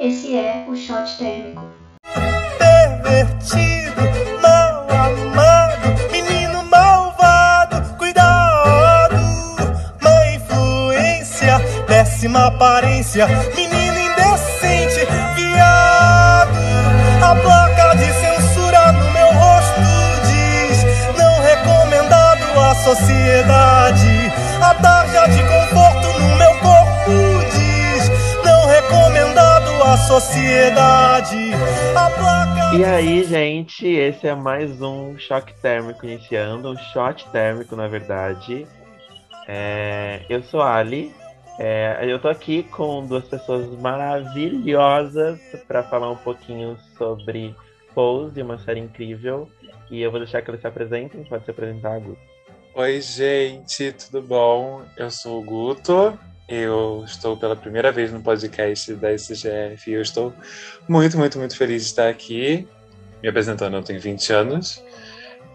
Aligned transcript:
Esse 0.00 0.34
é 0.34 0.64
o 0.66 0.74
Shot 0.74 1.18
Térmico. 1.18 1.62
Pervertido, 2.58 4.00
mal 4.40 4.86
amado, 4.88 6.10
menino 6.10 6.64
malvado, 6.64 7.98
cuidado. 7.98 9.20
Má 10.00 10.26
influência, 10.28 11.60
péssima 11.86 12.46
aparência, 12.46 13.26
menino 13.54 13.98
indecente, 13.98 15.04
viado. 15.34 16.58
A 17.22 17.34
placa 17.34 17.94
de 17.98 18.10
censura 18.10 18.92
no 18.92 19.10
meu 19.10 19.30
rosto 19.34 19.82
diz: 20.30 20.82
não 21.18 21.42
recomendado 21.42 22.58
à 22.58 22.74
sociedade. 22.74 24.09
Sociedade. 30.10 31.52
A 31.94 32.10
placa 32.10 32.76
E 32.76 32.84
aí, 32.84 33.22
gente, 33.22 33.86
esse 33.86 34.26
é 34.26 34.34
mais 34.34 34.82
um 34.82 35.16
choque 35.16 35.54
térmico 35.62 36.04
iniciando, 36.04 36.68
um 36.68 36.76
shot 36.76 37.30
térmico, 37.30 37.76
na 37.76 37.86
verdade. 37.86 38.66
É, 39.46 40.22
eu 40.28 40.42
sou 40.42 40.62
a 40.62 40.74
Ali. 40.74 41.14
É, 41.60 42.00
eu 42.02 42.18
tô 42.18 42.26
aqui 42.26 42.64
com 42.64 43.06
duas 43.06 43.24
pessoas 43.24 43.68
maravilhosas 43.80 45.38
para 45.68 45.84
falar 45.84 46.10
um 46.10 46.16
pouquinho 46.16 46.76
sobre 46.98 47.54
Pose, 47.94 48.42
uma 48.42 48.58
série 48.58 48.80
incrível. 48.80 49.48
E 49.92 50.02
eu 50.02 50.10
vou 50.10 50.18
deixar 50.18 50.42
que 50.42 50.50
eles 50.50 50.60
se 50.60 50.66
apresentem. 50.66 51.22
Pode 51.22 51.44
se 51.44 51.52
apresentar, 51.52 52.00
Gu. 52.00 52.18
Oi, 52.74 53.00
gente, 53.00 53.92
tudo 53.92 54.26
bom? 54.26 54.82
Eu 54.96 55.08
sou 55.08 55.38
o 55.38 55.44
Guto. 55.44 56.18
Eu 56.50 57.04
estou 57.06 57.36
pela 57.36 57.54
primeira 57.54 57.92
vez 57.92 58.12
no 58.12 58.20
podcast 58.20 58.92
da 58.94 59.12
SGF 59.12 59.88
e 59.88 59.94
eu 59.94 60.02
estou 60.02 60.34
muito, 60.88 61.16
muito, 61.16 61.38
muito 61.38 61.56
feliz 61.56 61.82
de 61.82 61.88
estar 61.88 62.08
aqui. 62.08 62.66
Me 63.22 63.28
apresentando, 63.28 63.76
eu 63.76 63.82
tenho 63.84 64.00
20 64.00 64.32
anos. 64.32 64.82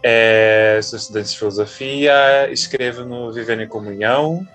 É, 0.02 0.80
sou 0.82 0.98
estudante 0.98 1.30
de 1.30 1.38
filosofia, 1.38 2.50
escrevo 2.50 3.04
no 3.04 3.30
Vivendo 3.30 3.60
em 3.60 3.68
Comunhão 3.68 4.46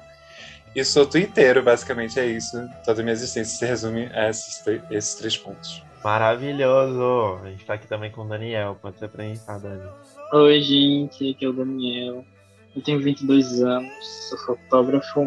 e 0.75 0.83
sou 0.85 1.05
twitteiro, 1.05 1.61
basicamente 1.61 2.19
é 2.19 2.25
isso. 2.25 2.57
Toda 2.85 3.01
a 3.01 3.03
minha 3.03 3.13
existência 3.13 3.57
se 3.57 3.65
resume 3.65 4.09
a 4.13 4.29
esses, 4.29 4.63
esses 4.89 5.15
três 5.15 5.37
pontos. 5.37 5.83
Maravilhoso! 6.03 7.39
A 7.43 7.49
gente 7.49 7.65
tá 7.65 7.73
aqui 7.75 7.87
também 7.87 8.09
com 8.09 8.21
o 8.21 8.27
Daniel. 8.27 8.77
Pode 8.81 8.97
se 8.97 9.05
apresentar, 9.05 9.59
Dani. 9.59 9.87
Oi, 10.33 10.61
gente, 10.61 11.31
aqui 11.31 11.45
é 11.45 11.47
o 11.49 11.53
Daniel. 11.53 12.25
Eu 12.75 12.81
tenho 12.81 12.99
22 12.99 13.61
anos, 13.61 13.93
sou 14.29 14.37
fotógrafo, 14.37 15.25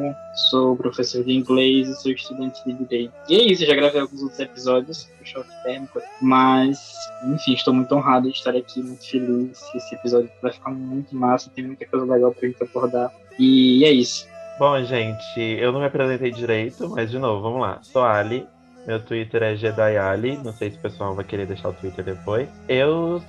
sou 0.51 0.77
professor 0.77 1.23
de 1.23 1.33
inglês 1.33 1.89
e 1.89 1.95
sou 1.95 2.11
estudante 2.11 2.65
de 2.65 2.73
direito. 2.73 3.13
E 3.29 3.37
é 3.37 3.43
isso, 3.43 3.67
já 3.67 3.75
gravei 3.75 4.01
alguns 4.01 4.23
outros 4.23 4.41
episódios 4.41 5.11
do 5.21 5.27
Choque 5.27 5.63
Térmico, 5.63 6.01
mas, 6.23 6.95
enfim, 7.27 7.53
estou 7.53 7.75
muito 7.75 7.95
honrado 7.95 8.31
de 8.31 8.37
estar 8.37 8.57
aqui, 8.57 8.83
muito 8.83 9.07
feliz. 9.07 9.63
Esse 9.75 9.95
episódio 9.95 10.31
vai 10.41 10.53
ficar 10.53 10.71
muito 10.71 11.15
massa, 11.15 11.51
tem 11.55 11.67
muita 11.67 11.85
coisa 11.87 12.07
legal 12.07 12.33
pra 12.33 12.49
gente 12.49 12.63
abordar. 12.63 13.13
E 13.39 13.85
é 13.85 13.91
isso. 13.91 14.27
Bom, 14.59 14.83
gente, 14.85 15.41
eu 15.59 15.71
não 15.73 15.81
me 15.81 15.87
apresentei 15.87 16.31
direito, 16.31 16.89
mas 16.89 17.11
de 17.11 17.19
novo, 17.19 17.43
vamos 17.43 17.61
lá. 17.61 17.81
Sou 17.83 18.05
Ali, 18.05 18.47
meu 18.87 19.01
Twitter 19.01 19.43
é 19.43 19.57
JediAli, 19.57 20.39
não 20.39 20.53
sei 20.53 20.71
se 20.71 20.77
o 20.77 20.81
pessoal 20.81 21.15
vai 21.15 21.25
querer 21.25 21.47
deixar 21.47 21.71
o 21.71 21.75
Twitter 21.75 22.05
depois. 22.05 22.49
Eu 22.69 23.23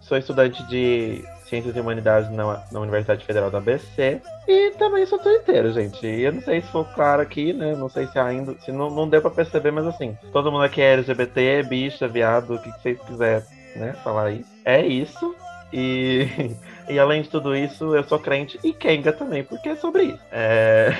sou 0.00 0.18
estudante 0.18 0.62
de 0.64 1.24
Ciências 1.54 1.76
e 1.76 1.80
Humanidades 1.80 2.30
na, 2.30 2.64
na 2.72 2.80
Universidade 2.80 3.24
Federal 3.24 3.50
da 3.50 3.58
ABC 3.58 4.20
e 4.48 4.72
também 4.72 5.06
sou 5.06 5.18
twitteiro, 5.18 5.72
gente. 5.72 6.04
E 6.04 6.22
eu 6.22 6.32
não 6.32 6.42
sei 6.42 6.60
se 6.60 6.66
ficou 6.66 6.84
claro 6.84 7.22
aqui, 7.22 7.52
né? 7.52 7.76
Não 7.76 7.88
sei 7.88 8.06
se 8.08 8.18
ainda, 8.18 8.54
se 8.60 8.72
não, 8.72 8.90
não 8.90 9.08
deu 9.08 9.22
pra 9.22 9.30
perceber, 9.30 9.70
mas 9.70 9.86
assim, 9.86 10.18
todo 10.32 10.50
mundo 10.50 10.64
aqui 10.64 10.82
é 10.82 10.94
LGBT, 10.94 11.62
bicha, 11.62 12.08
viado, 12.08 12.54
o 12.54 12.58
que, 12.58 12.72
que 12.72 12.82
vocês 12.82 12.98
quiserem, 13.02 13.44
né, 13.76 13.94
falar 14.02 14.24
aí. 14.24 14.44
É 14.64 14.84
isso. 14.84 15.34
E, 15.72 16.28
e 16.90 16.98
além 16.98 17.22
de 17.22 17.28
tudo 17.28 17.54
isso, 17.54 17.94
eu 17.94 18.02
sou 18.04 18.18
crente 18.18 18.58
e 18.64 18.72
Kenga 18.72 19.12
também, 19.12 19.44
porque 19.44 19.68
é 19.68 19.76
sobre 19.76 20.04
isso. 20.04 20.20
É... 20.32 20.92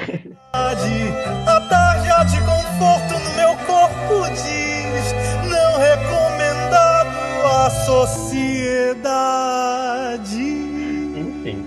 A 0.52 0.74
de 2.24 2.38
conforto 2.40 3.18
no 3.18 3.30
meu 3.34 3.56
corpo 3.66 4.24
diz: 4.30 5.12
não 5.48 5.78
recomendado 5.78 7.10
à 7.44 7.70
sociedade. 7.70 9.04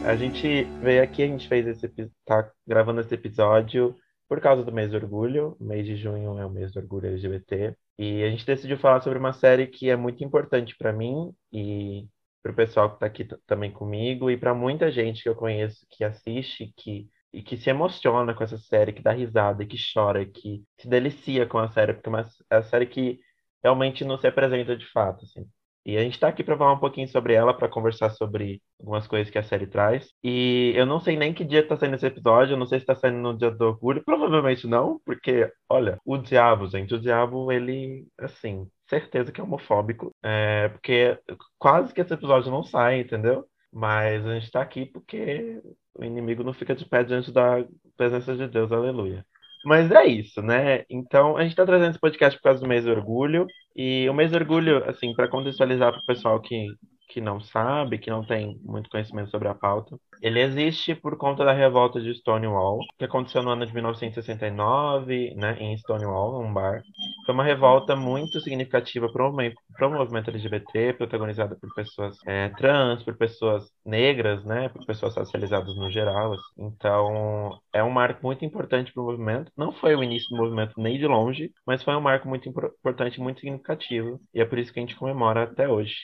A 0.08 0.16
gente 0.16 0.64
veio 0.82 1.04
aqui, 1.04 1.22
a 1.22 1.28
gente 1.28 1.50
fez 1.50 1.68
esse 1.68 1.92
tá 2.24 2.50
gravando 2.66 3.02
esse 3.02 3.14
episódio 3.14 3.94
por 4.30 4.40
causa 4.40 4.64
do 4.64 4.72
mês 4.72 4.92
do 4.92 4.96
orgulho. 4.96 5.58
O 5.60 5.64
mês 5.66 5.86
de 5.86 5.98
junho 5.98 6.40
é 6.40 6.46
o 6.46 6.50
mês 6.50 6.72
do 6.72 6.80
orgulho 6.80 7.08
LGBT. 7.08 7.76
E 8.00 8.24
a 8.24 8.30
gente 8.30 8.46
decidiu 8.46 8.78
falar 8.78 9.02
sobre 9.02 9.20
uma 9.20 9.34
série 9.34 9.68
que 9.68 9.90
é 9.90 9.98
muito 9.98 10.24
importante 10.24 10.78
para 10.78 10.94
mim 10.94 11.34
e 11.52 12.08
para 12.42 12.54
o 12.54 12.56
pessoal 12.56 12.94
que 12.94 13.00
tá 13.02 13.06
aqui 13.06 13.28
também 13.46 13.70
comigo 13.70 14.32
e 14.32 14.38
para 14.38 14.54
muita 14.54 14.90
gente 14.90 15.22
que 15.22 15.28
eu 15.28 15.36
conheço 15.36 15.86
que 15.90 16.06
assiste, 16.06 16.74
que 16.78 17.10
e 17.34 17.44
que 17.44 17.58
se 17.58 17.70
emociona 17.70 18.34
com 18.34 18.46
essa 18.46 18.58
série, 18.58 18.94
que 18.94 19.02
dá 19.02 19.12
risada, 19.12 19.66
que 19.66 19.76
chora, 19.94 20.26
que 20.26 20.64
se 20.80 20.88
delicia 20.88 21.46
com 21.46 21.58
a 21.58 21.68
série, 21.70 21.94
porque 21.94 22.08
é 22.08 22.12
uma 22.12 22.22
é 22.50 22.56
a 22.56 22.64
série 22.64 22.86
que 22.86 23.20
realmente 23.62 24.06
nos 24.06 24.24
representa 24.24 24.78
de 24.78 24.86
fato, 24.90 25.26
assim. 25.26 25.46
E 25.88 25.98
a 25.98 26.02
gente 26.04 26.20
tá 26.20 26.28
aqui 26.28 26.44
para 26.44 26.58
falar 26.58 26.74
um 26.74 26.80
pouquinho 26.80 27.08
sobre 27.08 27.34
ela, 27.34 27.54
para 27.54 27.70
conversar 27.70 28.10
sobre 28.10 28.62
algumas 28.78 29.08
coisas 29.08 29.30
que 29.32 29.38
a 29.38 29.44
série 29.44 29.66
traz. 29.66 30.12
E 30.22 30.74
eu 30.76 30.86
não 30.86 31.00
sei 31.00 31.16
nem 31.16 31.34
que 31.34 31.46
dia 31.46 31.66
tá 31.66 31.78
saindo 31.78 31.96
esse 31.96 32.06
episódio, 32.06 32.54
eu 32.54 32.58
não 32.58 32.66
sei 32.66 32.82
se 32.82 32.86
tá 32.86 32.94
saindo 32.94 33.20
no 33.20 33.38
dia 33.38 33.50
do 33.50 33.68
orgulho, 33.68 34.04
provavelmente 34.06 34.68
não, 34.68 35.00
porque, 35.06 35.50
olha, 35.70 35.98
o 36.04 36.18
diabo, 36.18 36.68
gente, 36.68 36.94
o 36.94 37.00
diabo, 37.00 37.50
ele, 37.54 38.06
assim, 38.20 38.70
certeza 38.90 39.32
que 39.32 39.40
é 39.40 39.44
homofóbico, 39.44 40.14
é, 40.22 40.68
porque 40.70 41.18
quase 41.58 41.94
que 41.94 42.02
esse 42.02 42.14
episódio 42.14 42.52
não 42.52 42.64
sai, 42.64 43.00
entendeu? 43.00 43.46
Mas 43.72 44.26
a 44.28 44.38
gente 44.38 44.52
tá 44.52 44.62
aqui 44.62 44.86
porque 44.86 45.62
o 45.96 46.04
inimigo 46.04 46.44
não 46.44 46.54
fica 46.54 46.76
de 46.76 46.86
pé 46.86 47.02
diante 47.04 47.32
da 47.32 47.66
presença 47.96 48.36
de 48.36 48.48
Deus, 48.50 48.74
aleluia. 48.74 49.26
Mas 49.68 49.92
é 49.92 50.06
isso, 50.06 50.42
né? 50.42 50.86
Então, 50.90 51.36
a 51.36 51.44
gente 51.44 51.54
tá 51.54 51.66
trazendo 51.66 51.90
esse 51.90 52.00
podcast 52.00 52.38
por 52.40 52.44
causa 52.46 52.62
do 52.62 52.68
mês 52.70 52.86
do 52.86 52.92
orgulho. 52.92 53.46
E 53.76 54.10
o 54.10 54.14
mês 54.14 54.32
do 54.32 54.38
orgulho, 54.38 54.82
assim, 54.90 55.14
para 55.14 55.28
contextualizar 55.28 55.92
para 55.92 56.00
o 56.02 56.06
pessoal 56.06 56.40
que, 56.42 56.68
que 57.08 57.22
não 57.22 57.40
sabe, 57.40 57.98
que 57.98 58.10
não 58.10 58.26
tem 58.26 58.60
muito 58.64 58.90
conhecimento 58.90 59.30
sobre 59.32 59.48
a 59.48 59.56
pauta, 59.56 59.98
ele 60.22 60.40
existe 60.42 60.96
por 60.96 61.18
conta 61.18 61.46
da 61.46 61.54
revolta 61.54 62.02
de 62.02 62.14
Stonewall, 62.16 62.80
que 62.98 63.06
aconteceu 63.06 63.44
no 63.44 63.52
ano 63.52 63.66
de 63.66 63.74
1969, 63.74 65.34
né, 65.36 65.58
em 65.60 65.78
Stonewall, 65.78 66.42
um 66.44 66.54
bar. 66.54 66.82
Foi 67.26 67.34
uma 67.34 67.44
revolta 67.44 67.96
muito 67.96 68.40
significativa 68.40 69.12
para 69.12 69.28
o 69.28 69.92
movimento, 69.92 70.30
LGBT, 70.30 70.94
protagonizada 70.94 71.56
por 71.56 71.74
pessoas 71.74 72.18
é, 72.26 72.50
trans, 72.50 73.04
por 73.04 73.16
pessoas 73.18 73.70
negras, 73.86 74.44
né, 74.46 74.70
por 74.70 74.86
pessoas 74.86 75.16
racializadas 75.16 75.76
no 75.76 75.90
geral. 75.92 76.34
assim. 76.34 76.44
Então, 76.58 77.60
é 77.74 77.84
um 77.84 77.90
marco 77.92 78.26
muito 78.26 78.44
importante 78.46 78.92
para 78.94 79.02
o 79.04 79.06
movimento. 79.06 79.52
Não 79.58 79.72
foi 79.72 79.96
o 79.96 80.04
início 80.04 80.30
do 80.30 80.38
movimento 80.38 80.74
nem 80.80 80.98
de 80.98 81.06
longe, 81.06 81.52
mas 81.66 81.84
foi 81.84 81.96
um 81.96 82.02
marco 82.02 82.28
muito 82.28 82.48
impor- 82.50 82.74
importante, 82.80 83.20
muito 83.20 83.40
significativo. 83.42 84.20
E 84.34 84.42
é 84.42 84.46
por 84.46 84.58
isso 84.58 84.72
que 84.74 84.80
a 84.80 84.82
gente 84.82 84.96
comemora 84.96 85.44
até 85.44 85.68
hoje. 85.68 85.96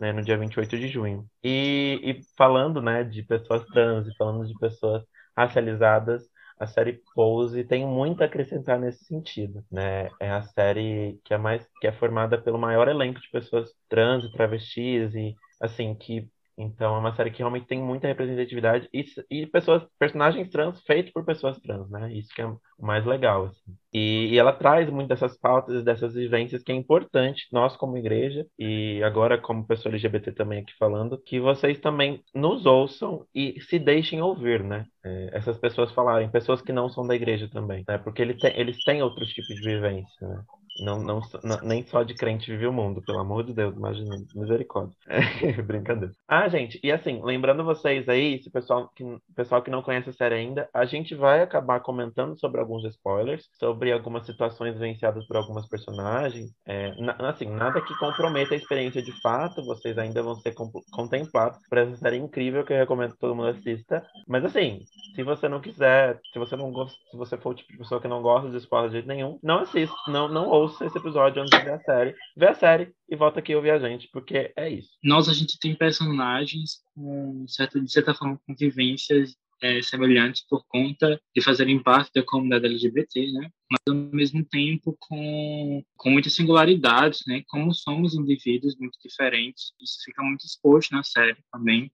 Né, 0.00 0.12
no 0.12 0.22
dia 0.22 0.36
28 0.38 0.78
de 0.78 0.88
junho. 0.88 1.26
E, 1.42 2.00
e 2.02 2.20
falando, 2.36 2.82
né, 2.82 3.02
de 3.04 3.22
pessoas 3.22 3.64
trans 3.66 4.06
e 4.06 4.16
falando 4.16 4.46
de 4.46 4.54
pessoas 4.58 5.02
racializadas, 5.36 6.24
a 6.58 6.66
série 6.66 7.00
Pose 7.14 7.64
tem 7.64 7.86
muito 7.86 8.22
a 8.22 8.26
acrescentar 8.26 8.78
nesse 8.78 9.04
sentido, 9.04 9.64
né? 9.70 10.08
É 10.20 10.30
a 10.30 10.42
série 10.42 11.20
que 11.24 11.34
é 11.34 11.38
mais 11.38 11.66
que 11.80 11.86
é 11.86 11.92
formada 11.92 12.40
pelo 12.40 12.58
maior 12.58 12.88
elenco 12.88 13.20
de 13.20 13.30
pessoas 13.30 13.70
trans 13.88 14.24
e 14.24 14.32
travestis 14.32 15.14
e 15.14 15.34
assim 15.60 15.94
que 15.94 16.28
então 16.58 16.96
é 16.96 16.98
uma 16.98 17.14
série 17.14 17.30
que 17.30 17.38
realmente 17.38 17.66
tem 17.66 17.78
muita 17.78 18.06
representatividade 18.06 18.88
e, 18.92 19.04
e 19.30 19.46
pessoas 19.46 19.82
personagens 19.98 20.48
trans 20.50 20.80
feitos 20.84 21.12
por 21.12 21.24
pessoas 21.24 21.58
trans, 21.60 21.90
né? 21.90 22.12
Isso 22.12 22.34
que 22.34 22.40
é 22.40 22.46
o 22.46 22.58
mais 22.78 23.04
legal 23.04 23.46
assim. 23.46 23.76
E, 23.92 24.28
e 24.32 24.38
ela 24.38 24.52
traz 24.52 24.88
muito 24.90 25.08
dessas 25.08 25.38
pautas, 25.38 25.84
dessas 25.84 26.14
vivências 26.14 26.62
que 26.62 26.72
é 26.72 26.74
importante 26.74 27.46
nós 27.52 27.76
como 27.76 27.98
igreja 27.98 28.46
e 28.58 29.02
agora 29.02 29.38
como 29.40 29.66
pessoa 29.66 29.92
LGBT 29.92 30.32
também 30.32 30.60
aqui 30.60 30.72
falando 30.78 31.18
que 31.18 31.38
vocês 31.38 31.78
também 31.80 32.22
nos 32.34 32.64
ouçam 32.66 33.26
e 33.34 33.60
se 33.60 33.78
deixem 33.78 34.22
ouvir, 34.22 34.62
né? 34.64 34.86
É, 35.04 35.30
essas 35.34 35.58
pessoas 35.58 35.92
falarem, 35.92 36.30
pessoas 36.30 36.62
que 36.62 36.72
não 36.72 36.88
são 36.88 37.06
da 37.06 37.14
igreja 37.14 37.48
também, 37.52 37.84
né? 37.86 37.98
Porque 37.98 38.22
ele 38.22 38.36
eles 38.54 38.82
têm 38.84 39.02
outros 39.02 39.28
tipos 39.30 39.54
de 39.56 39.62
vivência, 39.62 40.26
né? 40.26 40.42
Não, 40.78 41.02
não, 41.02 41.20
nem 41.62 41.84
só 41.86 42.02
de 42.02 42.14
crente 42.14 42.50
vive 42.50 42.66
o 42.66 42.72
mundo, 42.72 43.02
pelo 43.02 43.18
amor 43.18 43.44
de 43.44 43.54
Deus, 43.54 43.74
imagina, 43.74 44.16
misericórdia. 44.34 44.96
É, 45.42 45.62
brincadeira. 45.62 46.12
Ah, 46.28 46.48
gente, 46.48 46.78
e 46.82 46.90
assim, 46.92 47.20
lembrando 47.24 47.64
vocês 47.64 48.08
aí, 48.08 48.42
se 48.42 48.50
pessoal 48.50 48.90
que, 48.94 49.04
pessoal 49.34 49.62
que 49.62 49.70
não 49.70 49.82
conhece 49.82 50.10
a 50.10 50.12
série 50.12 50.34
ainda, 50.34 50.68
a 50.74 50.84
gente 50.84 51.14
vai 51.14 51.40
acabar 51.42 51.80
comentando 51.80 52.38
sobre 52.38 52.60
alguns 52.60 52.84
spoilers, 52.84 53.48
sobre 53.58 53.92
algumas 53.92 54.26
situações 54.26 54.74
vivenciadas 54.74 55.26
por 55.26 55.36
algumas 55.36 55.66
personagens. 55.68 56.50
É, 56.66 56.94
na- 56.96 57.16
assim, 57.30 57.46
nada 57.46 57.80
que 57.80 57.96
comprometa 57.96 58.54
a 58.54 58.56
experiência 58.56 59.02
de 59.02 59.12
fato, 59.20 59.64
vocês 59.64 59.96
ainda 59.98 60.22
vão 60.22 60.34
ser 60.36 60.54
contemplados 60.90 61.58
por 61.68 61.78
essa 61.78 61.96
série 61.96 62.16
incrível 62.16 62.64
que 62.64 62.72
eu 62.72 62.76
recomendo 62.78 63.12
que 63.12 63.18
todo 63.18 63.34
mundo 63.34 63.48
assista. 63.48 64.04
Mas 64.26 64.44
assim, 64.44 64.80
Se 65.14 65.22
você 65.22 65.48
não 65.48 65.60
quiser, 65.60 66.20
se 66.32 66.38
você 66.38 66.56
não 66.56 66.70
gosta, 66.70 66.94
se 67.10 67.16
você 67.16 67.38
for 67.38 67.50
o 67.50 67.54
tipo 67.54 67.72
de 67.72 67.78
pessoa 67.78 68.00
que 68.00 68.08
não 68.08 68.20
gosta 68.20 68.50
de 68.50 68.56
spoiler 68.58 68.90
de 68.90 68.96
jeito 68.96 69.08
nenhum, 69.08 69.38
não 69.42 69.60
assista, 69.60 69.94
não, 70.06 70.28
não 70.28 70.46
ouça 70.48 70.65
esse 70.66 70.98
episódio 70.98 71.42
antes 71.42 71.58
de 71.58 71.64
ver 71.64 71.74
a 71.74 71.80
série. 71.80 72.14
Vê 72.36 72.46
a 72.46 72.54
série 72.54 72.92
e 73.08 73.16
volta 73.16 73.40
aqui 73.40 73.54
ouvir 73.54 73.70
a 73.70 73.78
gente, 73.78 74.08
porque 74.12 74.52
é 74.56 74.68
isso. 74.68 74.90
Nós, 75.02 75.28
a 75.28 75.34
gente 75.34 75.58
tem 75.58 75.74
personagens 75.74 76.80
com, 76.94 77.46
certa, 77.48 77.80
de 77.80 77.90
certa 77.90 78.14
forma, 78.14 78.40
convivências 78.46 79.36
é, 79.62 79.80
semelhantes 79.82 80.44
por 80.48 80.64
conta 80.68 81.20
de 81.34 81.42
fazerem 81.42 81.82
parte 81.82 82.12
da 82.14 82.22
comunidade 82.22 82.66
LGBT, 82.66 83.32
né? 83.32 83.50
Mas 83.70 83.80
ao 83.88 83.94
mesmo 83.94 84.44
tempo 84.44 84.96
com, 85.00 85.82
com 85.96 86.10
muitas 86.10 86.34
singularidades, 86.34 87.22
né? 87.26 87.42
Como 87.48 87.74
somos 87.74 88.14
indivíduos 88.14 88.76
muito 88.78 88.96
diferentes, 89.04 89.72
isso 89.80 89.98
fica 90.04 90.22
muito 90.22 90.44
exposto 90.44 90.92
na 90.92 91.02
série 91.02 91.36
também. 91.52 91.90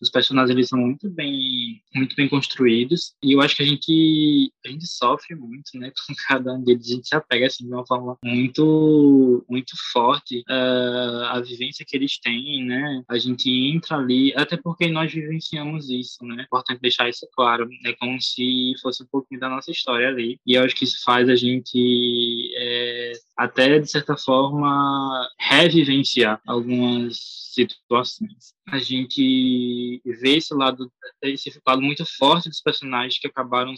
Os 0.00 0.10
personagens 0.10 0.50
eles 0.50 0.68
são 0.68 0.78
muito 0.78 1.10
bem 1.10 1.82
muito 1.94 2.14
bem 2.14 2.28
construídos 2.28 3.14
e 3.22 3.32
eu 3.32 3.40
acho 3.40 3.56
que 3.56 3.62
a 3.62 3.66
gente 3.66 4.52
a 4.64 4.68
gente 4.68 4.86
sofre 4.86 5.34
muito, 5.34 5.70
né? 5.74 5.90
Com 6.06 6.14
cada 6.28 6.54
um 6.54 6.62
deles 6.62 6.86
a 6.88 6.94
gente 6.94 7.08
se 7.08 7.16
apega 7.16 7.46
assim 7.46 7.66
de 7.66 7.72
uma 7.72 7.86
forma 7.86 8.16
muito 8.22 9.44
muito 9.48 9.72
forte 9.92 10.44
uh, 10.48 11.24
a 11.30 11.40
vivência 11.40 11.84
que 11.86 11.96
eles 11.96 12.20
têm, 12.20 12.64
né? 12.64 13.02
A 13.08 13.18
gente 13.18 13.50
entra 13.50 13.96
ali 13.96 14.32
até 14.36 14.56
porque 14.56 14.86
nós 14.88 15.12
vivenciamos 15.12 15.90
isso, 15.90 16.24
né? 16.24 16.36
É 16.40 16.42
importante 16.44 16.80
deixar 16.80 17.08
isso 17.08 17.26
claro. 17.34 17.68
É 17.84 17.92
como 17.94 18.20
se 18.20 18.74
fosse 18.80 19.02
um 19.02 19.06
pouquinho 19.06 19.40
da 19.40 19.48
nossa 19.48 19.70
história 19.70 20.08
ali. 20.08 20.38
E 20.46 20.54
eu 20.54 20.62
acho 20.62 20.74
que 20.74 20.84
isso 20.84 21.02
faz 21.04 21.15
a 21.24 21.36
gente 21.36 22.52
é, 22.56 23.12
até, 23.36 23.78
de 23.78 23.90
certa 23.90 24.16
forma, 24.16 25.28
revivenciar 25.38 26.40
algumas 26.46 27.18
situações. 27.52 28.55
A 28.68 28.78
gente 28.78 30.00
vê 30.04 30.36
esse 30.36 30.52
lado, 30.52 30.90
esse 31.22 31.60
lado 31.66 31.80
muito 31.80 32.04
forte 32.16 32.48
dos 32.48 32.60
personagens 32.60 33.18
que 33.18 33.28
acabaram 33.28 33.72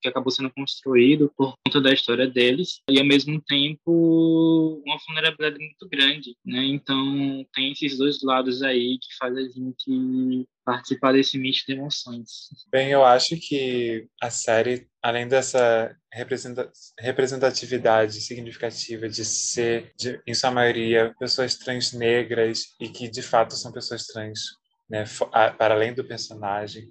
que 0.00 0.08
acabou 0.08 0.30
sendo 0.30 0.50
construído 0.50 1.32
por 1.36 1.54
conta 1.64 1.80
da 1.80 1.92
história 1.92 2.26
deles 2.26 2.80
e 2.90 2.98
ao 2.98 3.06
mesmo 3.06 3.40
tempo 3.40 4.82
uma 4.84 4.98
vulnerabilidade 5.06 5.58
muito 5.58 5.88
grande, 5.88 6.36
né? 6.44 6.64
Então 6.66 7.46
tem 7.54 7.72
esses 7.72 7.96
dois 7.96 8.22
lados 8.22 8.62
aí 8.62 8.98
que 8.98 9.16
faz 9.18 9.36
a 9.36 9.42
gente 9.42 10.46
participar 10.68 11.12
desse 11.12 11.38
misto 11.38 11.64
de 11.66 11.72
emoções. 11.72 12.28
Bem, 12.70 12.90
eu 12.90 13.02
acho 13.02 13.36
que 13.40 14.06
a 14.20 14.28
série, 14.28 14.86
além 15.02 15.26
dessa 15.26 15.96
representatividade 16.98 18.20
significativa 18.20 19.08
de 19.08 19.24
ser, 19.24 19.94
de, 19.98 20.20
em 20.26 20.34
sua 20.34 20.50
maioria, 20.50 21.14
pessoas 21.18 21.56
trans 21.56 21.94
negras 21.94 22.74
e 22.78 22.90
que 22.90 23.08
de 23.08 23.22
fato 23.22 23.54
são 23.54 23.72
pessoas 23.72 24.06
trans, 24.06 24.17
né, 24.88 25.04
para 25.56 25.74
além 25.74 25.94
do 25.94 26.04
personagem, 26.04 26.88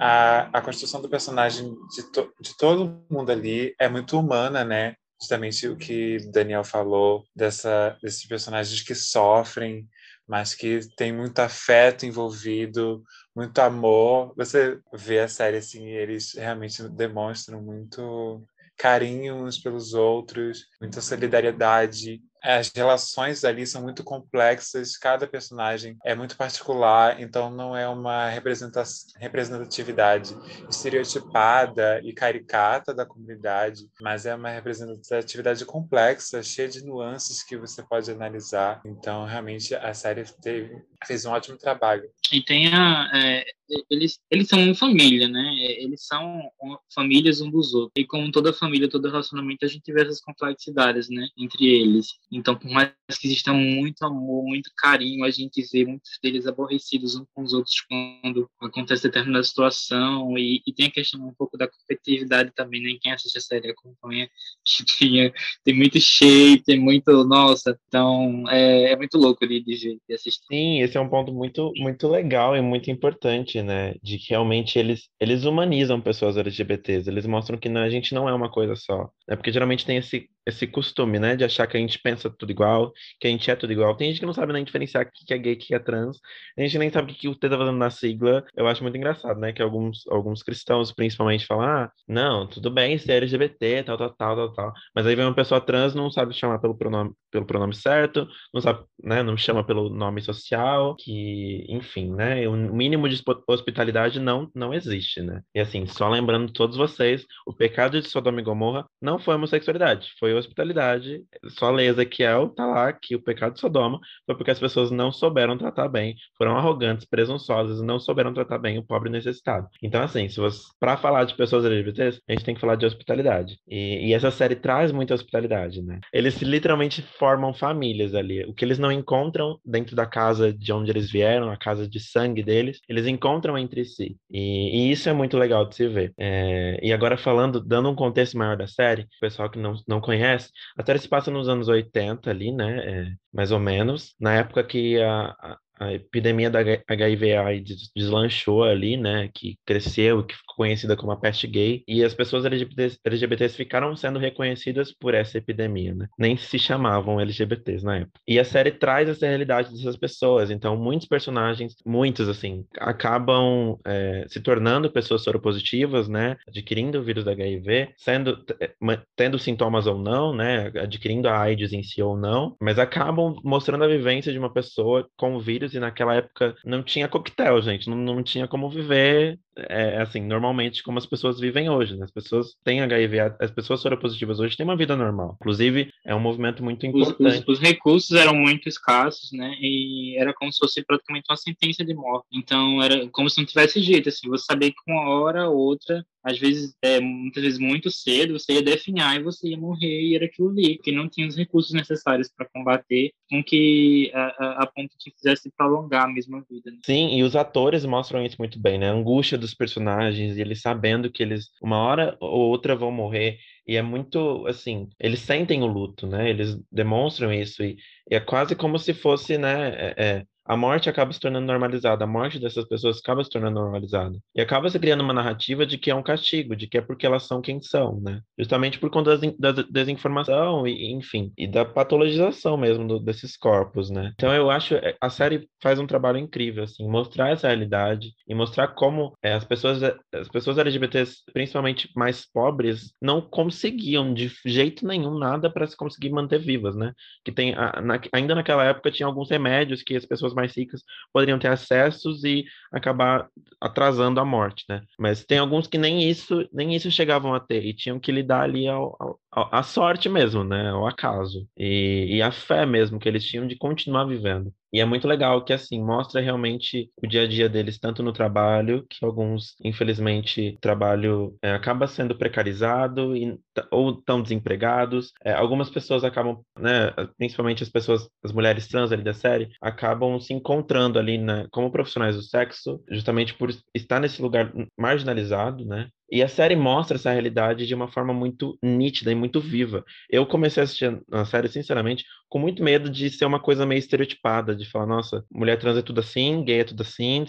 a, 0.00 0.58
a 0.58 0.60
construção 0.60 1.00
do 1.00 1.08
personagem 1.08 1.74
de, 1.94 2.12
to, 2.12 2.32
de 2.40 2.56
todo 2.56 3.04
mundo 3.10 3.30
ali 3.30 3.74
é 3.78 3.88
muito 3.88 4.18
humana, 4.18 4.64
né? 4.64 4.94
Justamente 5.20 5.66
o 5.68 5.76
que 5.76 6.18
Daniel 6.30 6.64
falou 6.64 7.24
dessa, 7.34 7.96
desses 8.02 8.26
personagens 8.26 8.82
que 8.82 8.94
sofrem, 8.94 9.88
mas 10.28 10.54
que 10.54 10.80
tem 10.96 11.12
muito 11.12 11.38
afeto 11.38 12.04
envolvido, 12.04 13.02
muito 13.34 13.58
amor. 13.60 14.34
Você 14.36 14.78
vê 14.92 15.20
a 15.20 15.28
série 15.28 15.58
assim, 15.58 15.86
eles 15.86 16.34
realmente 16.34 16.82
demonstram 16.88 17.62
muito 17.62 18.44
carinho 18.76 19.36
uns 19.36 19.58
pelos 19.58 19.94
outros, 19.94 20.66
muita 20.80 21.00
solidariedade. 21.00 22.20
As 22.46 22.70
relações 22.72 23.44
ali 23.44 23.66
são 23.66 23.82
muito 23.82 24.04
complexas, 24.04 24.96
cada 24.96 25.26
personagem 25.26 25.98
é 26.04 26.14
muito 26.14 26.36
particular, 26.36 27.20
então 27.20 27.50
não 27.50 27.76
é 27.76 27.88
uma 27.88 28.28
representatividade 28.28 30.36
estereotipada 30.70 32.00
e 32.04 32.12
caricata 32.12 32.94
da 32.94 33.04
comunidade, 33.04 33.90
mas 34.00 34.26
é 34.26 34.34
uma 34.34 34.50
representatividade 34.50 35.64
complexa, 35.64 36.40
cheia 36.40 36.68
de 36.68 36.84
nuances 36.84 37.42
que 37.42 37.56
você 37.56 37.82
pode 37.82 38.12
analisar. 38.12 38.80
Então, 38.84 39.24
realmente, 39.24 39.74
a 39.74 39.92
série 39.92 40.22
teve, 40.40 40.80
fez 41.04 41.24
um 41.24 41.30
ótimo 41.30 41.58
trabalho. 41.58 42.08
E 42.32 42.42
tem 42.42 42.68
a, 42.68 43.10
é, 43.14 43.44
eles, 43.90 44.18
eles 44.30 44.48
são 44.48 44.62
uma 44.62 44.74
família, 44.74 45.28
né? 45.28 45.54
Eles 45.58 46.06
são 46.06 46.50
famílias 46.94 47.40
um 47.40 47.50
dos 47.50 47.74
outros. 47.74 47.92
E 47.96 48.04
como 48.04 48.30
toda 48.30 48.52
família, 48.52 48.88
todo 48.88 49.08
relacionamento, 49.08 49.64
a 49.64 49.68
gente 49.68 49.92
vê 49.92 50.02
essas 50.02 50.20
complexidades, 50.20 51.08
né? 51.08 51.28
Entre 51.36 51.66
eles. 51.66 52.14
Então, 52.30 52.56
por 52.56 52.70
mais 52.70 52.92
que 53.20 53.26
exista 53.26 53.52
muito 53.52 54.02
amor, 54.04 54.44
muito 54.44 54.70
carinho, 54.76 55.24
a 55.24 55.30
gente 55.30 55.62
vê 55.72 55.84
muitos 55.84 56.18
deles 56.22 56.46
aborrecidos 56.46 57.16
uns 57.16 57.26
com 57.34 57.42
os 57.42 57.52
outros 57.52 57.74
quando 57.80 58.48
acontece 58.60 59.02
determinada 59.02 59.44
situação. 59.44 60.36
E, 60.38 60.62
e 60.66 60.72
tem 60.72 60.86
a 60.86 60.90
questão 60.90 61.26
um 61.26 61.34
pouco 61.34 61.56
da 61.56 61.68
competitividade 61.68 62.52
também, 62.54 62.82
né? 62.82 62.98
Quem 63.00 63.12
assiste 63.12 63.38
a 63.38 63.40
série 63.40 63.70
acompanha 63.70 64.28
que 64.64 64.84
tem, 64.98 65.32
tem 65.64 65.74
muito 65.74 66.00
shape, 66.00 66.62
tem 66.64 66.78
muito. 66.78 67.24
Nossa, 67.24 67.78
então 67.88 68.44
é, 68.48 68.92
é 68.92 68.96
muito 68.96 69.18
louco 69.18 69.46
de, 69.46 69.60
de, 69.60 70.00
de 70.08 70.14
assistir. 70.14 70.46
Sim, 70.48 70.85
esse 70.86 70.96
é 70.96 71.00
um 71.00 71.08
ponto 71.08 71.32
muito, 71.32 71.72
muito 71.76 72.08
legal 72.08 72.56
e 72.56 72.60
muito 72.60 72.90
importante, 72.90 73.62
né? 73.62 73.94
De 74.02 74.18
que 74.18 74.30
realmente 74.30 74.78
eles, 74.78 75.08
eles 75.20 75.44
humanizam 75.44 76.00
pessoas 76.00 76.36
LGBTs, 76.36 77.08
eles 77.08 77.26
mostram 77.26 77.58
que 77.58 77.68
a 77.68 77.90
gente 77.90 78.14
não 78.14 78.28
é 78.28 78.34
uma 78.34 78.50
coisa 78.50 78.74
só. 78.76 79.08
Né? 79.28 79.36
Porque 79.36 79.52
geralmente 79.52 79.84
tem 79.84 79.98
esse, 79.98 80.28
esse 80.46 80.66
costume, 80.66 81.18
né? 81.18 81.34
De 81.36 81.44
achar 81.44 81.66
que 81.66 81.76
a 81.76 81.80
gente 81.80 81.98
pensa 81.98 82.30
tudo 82.30 82.50
igual, 82.50 82.92
que 83.20 83.26
a 83.26 83.30
gente 83.30 83.50
é 83.50 83.56
tudo 83.56 83.72
igual. 83.72 83.96
Tem 83.96 84.08
gente 84.08 84.20
que 84.20 84.26
não 84.26 84.32
sabe 84.32 84.52
nem 84.52 84.64
diferenciar 84.64 85.04
o 85.04 85.10
que 85.10 85.34
é 85.34 85.38
gay, 85.38 85.54
o 85.54 85.58
que 85.58 85.74
é 85.74 85.78
trans. 85.78 86.18
A 86.56 86.62
gente 86.62 86.78
nem 86.78 86.90
sabe 86.90 87.12
o 87.12 87.14
que 87.14 87.28
o 87.28 87.34
T 87.34 87.48
tá 87.48 87.58
fazendo 87.58 87.76
na 87.76 87.90
sigla. 87.90 88.44
Eu 88.56 88.68
acho 88.68 88.82
muito 88.82 88.96
engraçado, 88.96 89.40
né? 89.40 89.52
Que 89.52 89.60
alguns, 89.62 90.06
alguns 90.08 90.42
cristãos, 90.42 90.92
principalmente, 90.92 91.46
falam: 91.46 91.64
ah, 91.64 91.92
não, 92.06 92.46
tudo 92.46 92.70
bem 92.70 92.96
ser 92.98 93.14
LGBT, 93.14 93.82
tal, 93.84 93.98
tal, 93.98 94.10
tal, 94.14 94.36
tal, 94.36 94.52
tal. 94.52 94.72
Mas 94.94 95.06
aí 95.06 95.16
vem 95.16 95.24
uma 95.24 95.34
pessoa 95.34 95.60
trans, 95.60 95.94
não 95.94 96.10
sabe 96.10 96.32
chamar 96.32 96.58
pelo 96.60 96.76
pronome, 96.76 97.12
pelo 97.30 97.46
pronome 97.46 97.74
certo, 97.74 98.26
não 98.54 98.60
sabe, 98.60 98.84
né? 99.02 99.22
Não 99.22 99.36
chama 99.36 99.64
pelo 99.64 99.88
nome 99.88 100.22
social, 100.22 100.94
que, 100.96 101.66
enfim, 101.68 102.14
né? 102.14 102.46
O 102.48 102.56
mínimo 102.56 103.08
de 103.08 103.22
hospitalidade 103.48 104.20
não, 104.20 104.50
não 104.54 104.72
existe, 104.72 105.20
né? 105.20 105.42
E 105.54 105.60
assim, 105.60 105.86
só 105.86 106.08
lembrando 106.08 106.52
todos 106.52 106.76
vocês, 106.76 107.26
o 107.46 107.52
pecado 107.52 108.00
de 108.00 108.08
Sodoma 108.08 108.40
e 108.40 108.44
Gomorra 108.44 108.86
não 109.00 109.18
foi 109.18 109.34
homossexualidade, 109.34 110.12
foi 110.18 110.35
hospitalidade. 110.38 111.22
Só 111.48 111.70
lê 111.70 111.86
Ezequiel, 111.86 112.48
tá 112.48 112.66
lá 112.66 112.92
que 112.92 113.14
o 113.14 113.22
pecado 113.22 113.54
de 113.54 113.60
Sodoma 113.60 114.00
foi 114.24 114.36
porque 114.36 114.50
as 114.50 114.58
pessoas 114.58 114.90
não 114.90 115.10
souberam 115.12 115.56
tratar 115.56 115.88
bem, 115.88 116.16
foram 116.36 116.56
arrogantes, 116.56 117.06
presunçosas, 117.06 117.82
não 117.82 117.98
souberam 117.98 118.32
tratar 118.32 118.58
bem 118.58 118.78
o 118.78 118.82
pobre 118.82 119.10
necessitado. 119.10 119.68
Então, 119.82 120.02
assim, 120.02 120.28
se 120.28 120.40
você, 120.40 120.62
para 120.78 120.96
falar 120.96 121.24
de 121.24 121.34
pessoas 121.34 121.64
LGBTs, 121.64 122.20
a 122.28 122.32
gente 122.32 122.44
tem 122.44 122.54
que 122.54 122.60
falar 122.60 122.76
de 122.76 122.86
hospitalidade. 122.86 123.58
E, 123.68 124.08
e 124.08 124.14
essa 124.14 124.30
série 124.30 124.56
traz 124.56 124.92
muita 124.92 125.14
hospitalidade, 125.14 125.82
né? 125.82 126.00
Eles 126.12 126.40
literalmente 126.42 127.02
formam 127.02 127.54
famílias 127.54 128.14
ali. 128.14 128.44
O 128.44 128.54
que 128.54 128.64
eles 128.64 128.78
não 128.78 128.92
encontram 128.92 129.58
dentro 129.64 129.94
da 129.94 130.06
casa 130.06 130.52
de 130.52 130.72
onde 130.72 130.90
eles 130.90 131.10
vieram, 131.10 131.50
a 131.50 131.56
casa 131.56 131.88
de 131.88 132.00
sangue 132.00 132.42
deles, 132.42 132.80
eles 132.88 133.06
encontram 133.06 133.56
entre 133.58 133.84
si. 133.84 134.16
E, 134.30 134.88
e 134.88 134.92
isso 134.92 135.08
é 135.08 135.12
muito 135.12 135.36
legal 135.36 135.66
de 135.66 135.74
se 135.74 135.88
ver. 135.88 136.12
É, 136.18 136.78
e 136.82 136.92
agora 136.92 137.16
falando, 137.16 137.60
dando 137.60 137.90
um 137.90 137.94
contexto 137.94 138.36
maior 138.36 138.56
da 138.56 138.66
série, 138.66 139.02
o 139.02 139.20
pessoal 139.20 139.50
que 139.50 139.58
não, 139.58 139.74
não 139.86 140.00
conhece, 140.00 140.25
a 140.34 140.84
série 140.84 140.98
se 140.98 141.08
passa 141.08 141.30
nos 141.30 141.48
anos 141.48 141.68
80 141.68 142.30
ali, 142.30 142.52
né? 142.52 143.08
É, 143.10 143.14
mais 143.32 143.52
ou 143.52 143.58
menos, 143.60 144.14
na 144.18 144.34
época 144.34 144.64
que 144.64 145.00
a, 145.00 145.28
a 145.30 145.58
epidemia 145.80 146.50
da 146.50 146.60
HIV/AIDS 146.88 147.90
deslanchou 147.94 148.64
ali, 148.64 148.96
né, 148.96 149.28
que 149.34 149.58
cresceu, 149.64 150.24
que 150.24 150.34
ficou 150.34 150.56
conhecida 150.56 150.96
como 150.96 151.12
a 151.12 151.16
peste 151.16 151.46
gay, 151.46 151.82
e 151.86 152.02
as 152.02 152.14
pessoas 152.14 152.44
LGBTs, 152.44 152.98
LGBTs 153.04 153.56
ficaram 153.56 153.94
sendo 153.94 154.18
reconhecidas 154.18 154.92
por 154.92 155.14
essa 155.14 155.38
epidemia, 155.38 155.94
né? 155.94 156.08
Nem 156.18 156.36
se 156.36 156.58
chamavam 156.58 157.20
LGBTs 157.20 157.84
na 157.84 157.98
época. 157.98 158.20
E 158.26 158.38
a 158.38 158.44
série 158.44 158.70
traz 158.70 159.08
essa 159.08 159.26
realidade 159.26 159.70
dessas 159.70 159.96
pessoas, 159.96 160.50
então 160.50 160.76
muitos 160.76 161.06
personagens, 161.06 161.76
muitos 161.84 162.28
assim, 162.28 162.64
acabam 162.78 163.78
é, 163.84 164.24
se 164.28 164.40
tornando 164.40 164.90
pessoas 164.90 165.22
soropositivas, 165.22 166.08
né, 166.08 166.36
adquirindo 166.48 166.98
o 166.98 167.02
vírus 167.02 167.24
da 167.24 167.32
HIV, 167.32 167.90
sendo 167.96 168.42
é, 168.60 168.70
tendo 169.14 169.38
sintomas 169.38 169.86
ou 169.86 169.98
não, 169.98 170.34
né, 170.34 170.72
adquirindo 170.76 171.28
a 171.28 171.38
AIDS 171.38 171.72
em 171.72 171.82
si 171.82 172.02
ou 172.02 172.16
não, 172.16 172.56
mas 172.60 172.78
acabam 172.78 173.36
mostrando 173.44 173.84
a 173.84 173.88
vivência 173.88 174.32
de 174.32 174.38
uma 174.38 174.52
pessoa 174.52 175.08
com 175.16 175.34
o 175.34 175.40
vírus 175.40 175.65
e 175.74 175.78
naquela 175.78 176.14
época 176.14 176.54
não 176.64 176.82
tinha 176.82 177.08
coquetel, 177.08 177.60
gente, 177.62 177.88
não, 177.88 177.96
não 177.96 178.22
tinha 178.22 178.46
como 178.46 178.70
viver 178.70 179.38
é, 179.56 180.02
assim, 180.02 180.20
normalmente 180.20 180.82
como 180.82 180.98
as 180.98 181.06
pessoas 181.06 181.40
vivem 181.40 181.70
hoje, 181.70 181.96
né? 181.96 182.04
As 182.04 182.10
pessoas 182.10 182.54
têm 182.62 182.82
HIV, 182.82 183.20
as 183.40 183.50
pessoas 183.50 183.80
soropositivas 183.80 184.38
hoje 184.38 184.56
têm 184.56 184.64
uma 184.64 184.76
vida 184.76 184.94
normal. 184.94 185.36
Inclusive, 185.40 185.90
é 186.04 186.14
um 186.14 186.20
movimento 186.20 186.62
muito 186.62 186.84
importante. 186.86 187.38
Os, 187.38 187.38
os, 187.38 187.48
os, 187.48 187.60
recursos 187.60 188.12
eram 188.12 188.34
muito 188.34 188.68
escassos, 188.68 189.32
né? 189.32 189.56
E 189.58 190.16
era 190.18 190.34
como 190.34 190.52
se 190.52 190.58
fosse 190.58 190.84
praticamente 190.84 191.24
uma 191.30 191.36
sentença 191.36 191.84
de 191.84 191.94
morte. 191.94 192.26
Então, 192.32 192.82
era 192.82 193.08
como 193.08 193.30
se 193.30 193.38
não 193.38 193.46
tivesse 193.46 193.80
jeito, 193.80 194.10
assim, 194.10 194.28
você 194.28 194.44
sabia 194.44 194.70
que 194.70 194.76
uma 194.86 195.08
hora 195.08 195.48
ou 195.48 195.56
outra 195.56 196.04
às 196.26 196.40
vezes, 196.40 196.74
é, 196.82 196.98
muitas 196.98 197.40
vezes 197.40 197.58
muito 197.60 197.88
cedo, 197.88 198.36
você 198.36 198.54
ia 198.54 198.62
definhar 198.62 199.14
e 199.14 199.22
você 199.22 199.50
ia 199.50 199.56
morrer 199.56 200.02
e 200.02 200.16
era 200.16 200.24
aquilo 200.24 200.50
ali, 200.50 200.76
que 200.76 200.90
não 200.90 201.08
tinha 201.08 201.28
os 201.28 201.36
recursos 201.36 201.72
necessários 201.72 202.28
para 202.28 202.48
combater, 202.52 203.12
com 203.30 203.44
que 203.44 204.10
a, 204.12 204.24
a, 204.24 204.62
a, 204.64 204.66
ponto 204.66 204.96
que 204.98 205.12
fizesse 205.12 205.48
prolongar 205.56 206.04
a 206.04 206.12
mesma 206.12 206.44
vida. 206.50 206.72
Né? 206.72 206.78
Sim, 206.84 207.16
e 207.16 207.22
os 207.22 207.36
atores 207.36 207.84
mostram 207.84 208.24
isso 208.24 208.34
muito 208.40 208.58
bem, 208.58 208.76
né? 208.76 208.90
A 208.90 208.92
angústia 208.92 209.38
dos 209.38 209.54
personagens, 209.54 210.36
e 210.36 210.40
eles 210.40 210.60
sabendo 210.60 211.12
que 211.12 211.22
eles, 211.22 211.48
uma 211.62 211.78
hora 211.78 212.16
ou 212.20 212.48
outra, 212.48 212.74
vão 212.74 212.90
morrer. 212.90 213.38
E 213.64 213.76
é 213.76 213.82
muito, 213.82 214.44
assim, 214.48 214.88
eles 214.98 215.20
sentem 215.20 215.62
o 215.62 215.66
luto, 215.66 216.08
né? 216.08 216.28
Eles 216.28 216.58
demonstram 216.72 217.32
isso. 217.32 217.62
E, 217.62 217.76
e 218.10 218.16
é 218.16 218.20
quase 218.20 218.56
como 218.56 218.80
se 218.80 218.92
fosse, 218.92 219.38
né? 219.38 219.68
É, 219.68 219.94
é, 219.96 220.24
a 220.46 220.56
morte 220.56 220.88
acaba 220.88 221.12
se 221.12 221.20
tornando 221.20 221.46
normalizada, 221.46 222.04
a 222.04 222.06
morte 222.06 222.38
dessas 222.38 222.64
pessoas 222.66 222.98
acaba 222.98 223.22
se 223.24 223.30
tornando 223.30 223.60
normalizada. 223.60 224.18
E 224.34 224.40
acaba 224.40 224.68
se 224.70 224.78
criando 224.78 225.02
uma 225.02 225.12
narrativa 225.12 225.66
de 225.66 225.78
que 225.78 225.90
é 225.90 225.94
um 225.94 226.02
castigo, 226.02 226.54
de 226.54 226.66
que 226.66 226.78
é 226.78 226.80
porque 226.80 227.06
elas 227.06 227.24
são 227.24 227.40
quem 227.40 227.60
são, 227.60 228.00
né? 228.00 228.20
Justamente 228.38 228.78
por 228.78 228.90
conta 228.90 229.18
da 229.38 229.52
desinformação 229.52 230.66
e, 230.66 230.92
enfim, 230.92 231.32
e 231.36 231.46
da 231.46 231.64
patologização 231.64 232.56
mesmo 232.56 232.86
do, 232.86 233.00
desses 233.00 233.36
corpos, 233.36 233.90
né? 233.90 234.12
Então 234.14 234.32
eu 234.32 234.50
acho 234.50 234.74
é, 234.74 234.96
a 235.00 235.10
série 235.10 235.48
faz 235.62 235.78
um 235.78 235.86
trabalho 235.86 236.18
incrível, 236.18 236.64
assim, 236.64 236.88
mostrar 236.88 237.30
essa 237.30 237.48
realidade 237.48 238.12
e 238.28 238.34
mostrar 238.34 238.68
como 238.68 239.16
é, 239.22 239.32
as 239.32 239.44
pessoas 239.44 239.82
as 239.82 240.28
pessoas 240.28 240.58
LGBTs, 240.58 241.22
principalmente 241.32 241.90
mais 241.96 242.24
pobres, 242.30 242.92
não 243.00 243.20
conseguiam 243.20 244.14
de 244.14 244.30
jeito 244.44 244.86
nenhum 244.86 245.18
nada 245.18 245.50
para 245.50 245.66
se 245.66 245.76
conseguir 245.76 246.10
manter 246.10 246.38
vivas, 246.38 246.76
né? 246.76 246.92
Que 247.24 247.32
tem 247.32 247.54
a, 247.54 247.80
na, 247.80 248.00
ainda 248.12 248.34
naquela 248.34 248.64
época 248.64 248.90
tinha 248.90 249.06
alguns 249.06 249.30
remédios 249.30 249.82
que 249.82 249.96
as 249.96 250.06
pessoas 250.06 250.34
mais 250.36 250.56
ricas 250.56 250.82
poderiam 251.12 251.38
ter 251.38 251.48
acessos 251.48 252.22
e 252.22 252.44
acabar 252.72 253.28
atrasando 253.60 254.20
a 254.20 254.24
morte, 254.24 254.64
né? 254.68 254.82
Mas 254.98 255.24
tem 255.24 255.38
alguns 255.38 255.66
que 255.66 255.78
nem 255.78 256.08
isso, 256.08 256.48
nem 256.52 256.74
isso 256.74 256.90
chegavam 256.90 257.34
a 257.34 257.40
ter 257.40 257.64
e 257.64 257.74
tinham 257.74 257.98
que 257.98 258.12
lidar 258.12 258.42
ali 258.42 258.68
ao, 258.68 259.18
ao, 259.30 259.54
à 259.54 259.62
sorte 259.62 260.08
mesmo, 260.08 260.44
né? 260.44 260.70
Ao 260.70 260.86
acaso 260.86 261.48
e, 261.56 262.16
e 262.16 262.22
a 262.22 262.30
fé 262.30 262.64
mesmo 262.66 262.98
que 263.00 263.08
eles 263.08 263.24
tinham 263.24 263.46
de 263.46 263.56
continuar 263.56 264.04
vivendo. 264.04 264.52
E 264.76 264.80
é 264.80 264.84
muito 264.84 265.08
legal 265.08 265.42
que, 265.42 265.54
assim, 265.54 265.82
mostra 265.82 266.20
realmente 266.20 266.90
o 267.02 267.06
dia 267.06 267.22
a 267.22 267.26
dia 267.26 267.48
deles, 267.48 267.78
tanto 267.78 268.02
no 268.02 268.12
trabalho, 268.12 268.84
que 268.90 269.02
alguns, 269.02 269.54
infelizmente, 269.64 270.50
o 270.50 270.60
trabalho 270.60 271.34
é, 271.42 271.52
acaba 271.52 271.86
sendo 271.86 272.14
precarizado 272.14 273.16
e, 273.16 273.38
ou 273.70 273.92
estão 273.92 274.20
desempregados. 274.20 275.14
É, 275.24 275.32
algumas 275.32 275.70
pessoas 275.70 276.04
acabam, 276.04 276.42
né, 276.58 276.90
principalmente 277.16 277.62
as 277.62 277.70
pessoas, 277.70 278.06
as 278.22 278.32
mulheres 278.32 278.68
trans 278.68 278.92
ali 278.92 279.02
da 279.02 279.14
série, 279.14 279.48
acabam 279.62 280.20
se 280.20 280.34
encontrando 280.34 280.98
ali, 280.98 281.16
né, 281.16 281.46
como 281.50 281.72
profissionais 281.72 282.14
do 282.14 282.20
sexo, 282.22 282.78
justamente 282.90 283.32
por 283.32 283.48
estar 283.74 283.98
nesse 283.98 284.20
lugar 284.20 284.52
marginalizado, 284.78 285.64
né? 285.64 285.88
E 286.10 286.22
a 286.22 286.28
série 286.28 286.54
mostra 286.54 286.96
essa 286.96 287.10
realidade 287.10 287.66
de 287.66 287.74
uma 287.74 287.88
forma 287.88 288.14
muito 288.14 288.56
nítida 288.62 289.10
e 289.10 289.14
muito 289.14 289.40
viva. 289.40 289.84
Eu 290.08 290.24
comecei 290.24 290.60
a 290.60 290.64
assistir 290.64 291.02
a 291.10 291.24
série, 291.24 291.48
sinceramente, 291.48 292.04
com 292.28 292.38
muito 292.38 292.62
medo 292.62 292.90
de 292.90 293.08
ser 293.10 293.24
uma 293.24 293.40
coisa 293.40 293.66
meio 293.66 293.78
estereotipada, 293.78 294.54
de 294.54 294.68
falar, 294.68 294.86
nossa, 294.86 295.24
mulher 295.30 295.58
trans 295.58 295.78
é 295.78 295.82
tudo 295.82 296.00
assim, 296.00 296.44
gay 296.44 296.60
é 296.60 296.64
tudo 296.64 296.82
assim, 296.82 297.24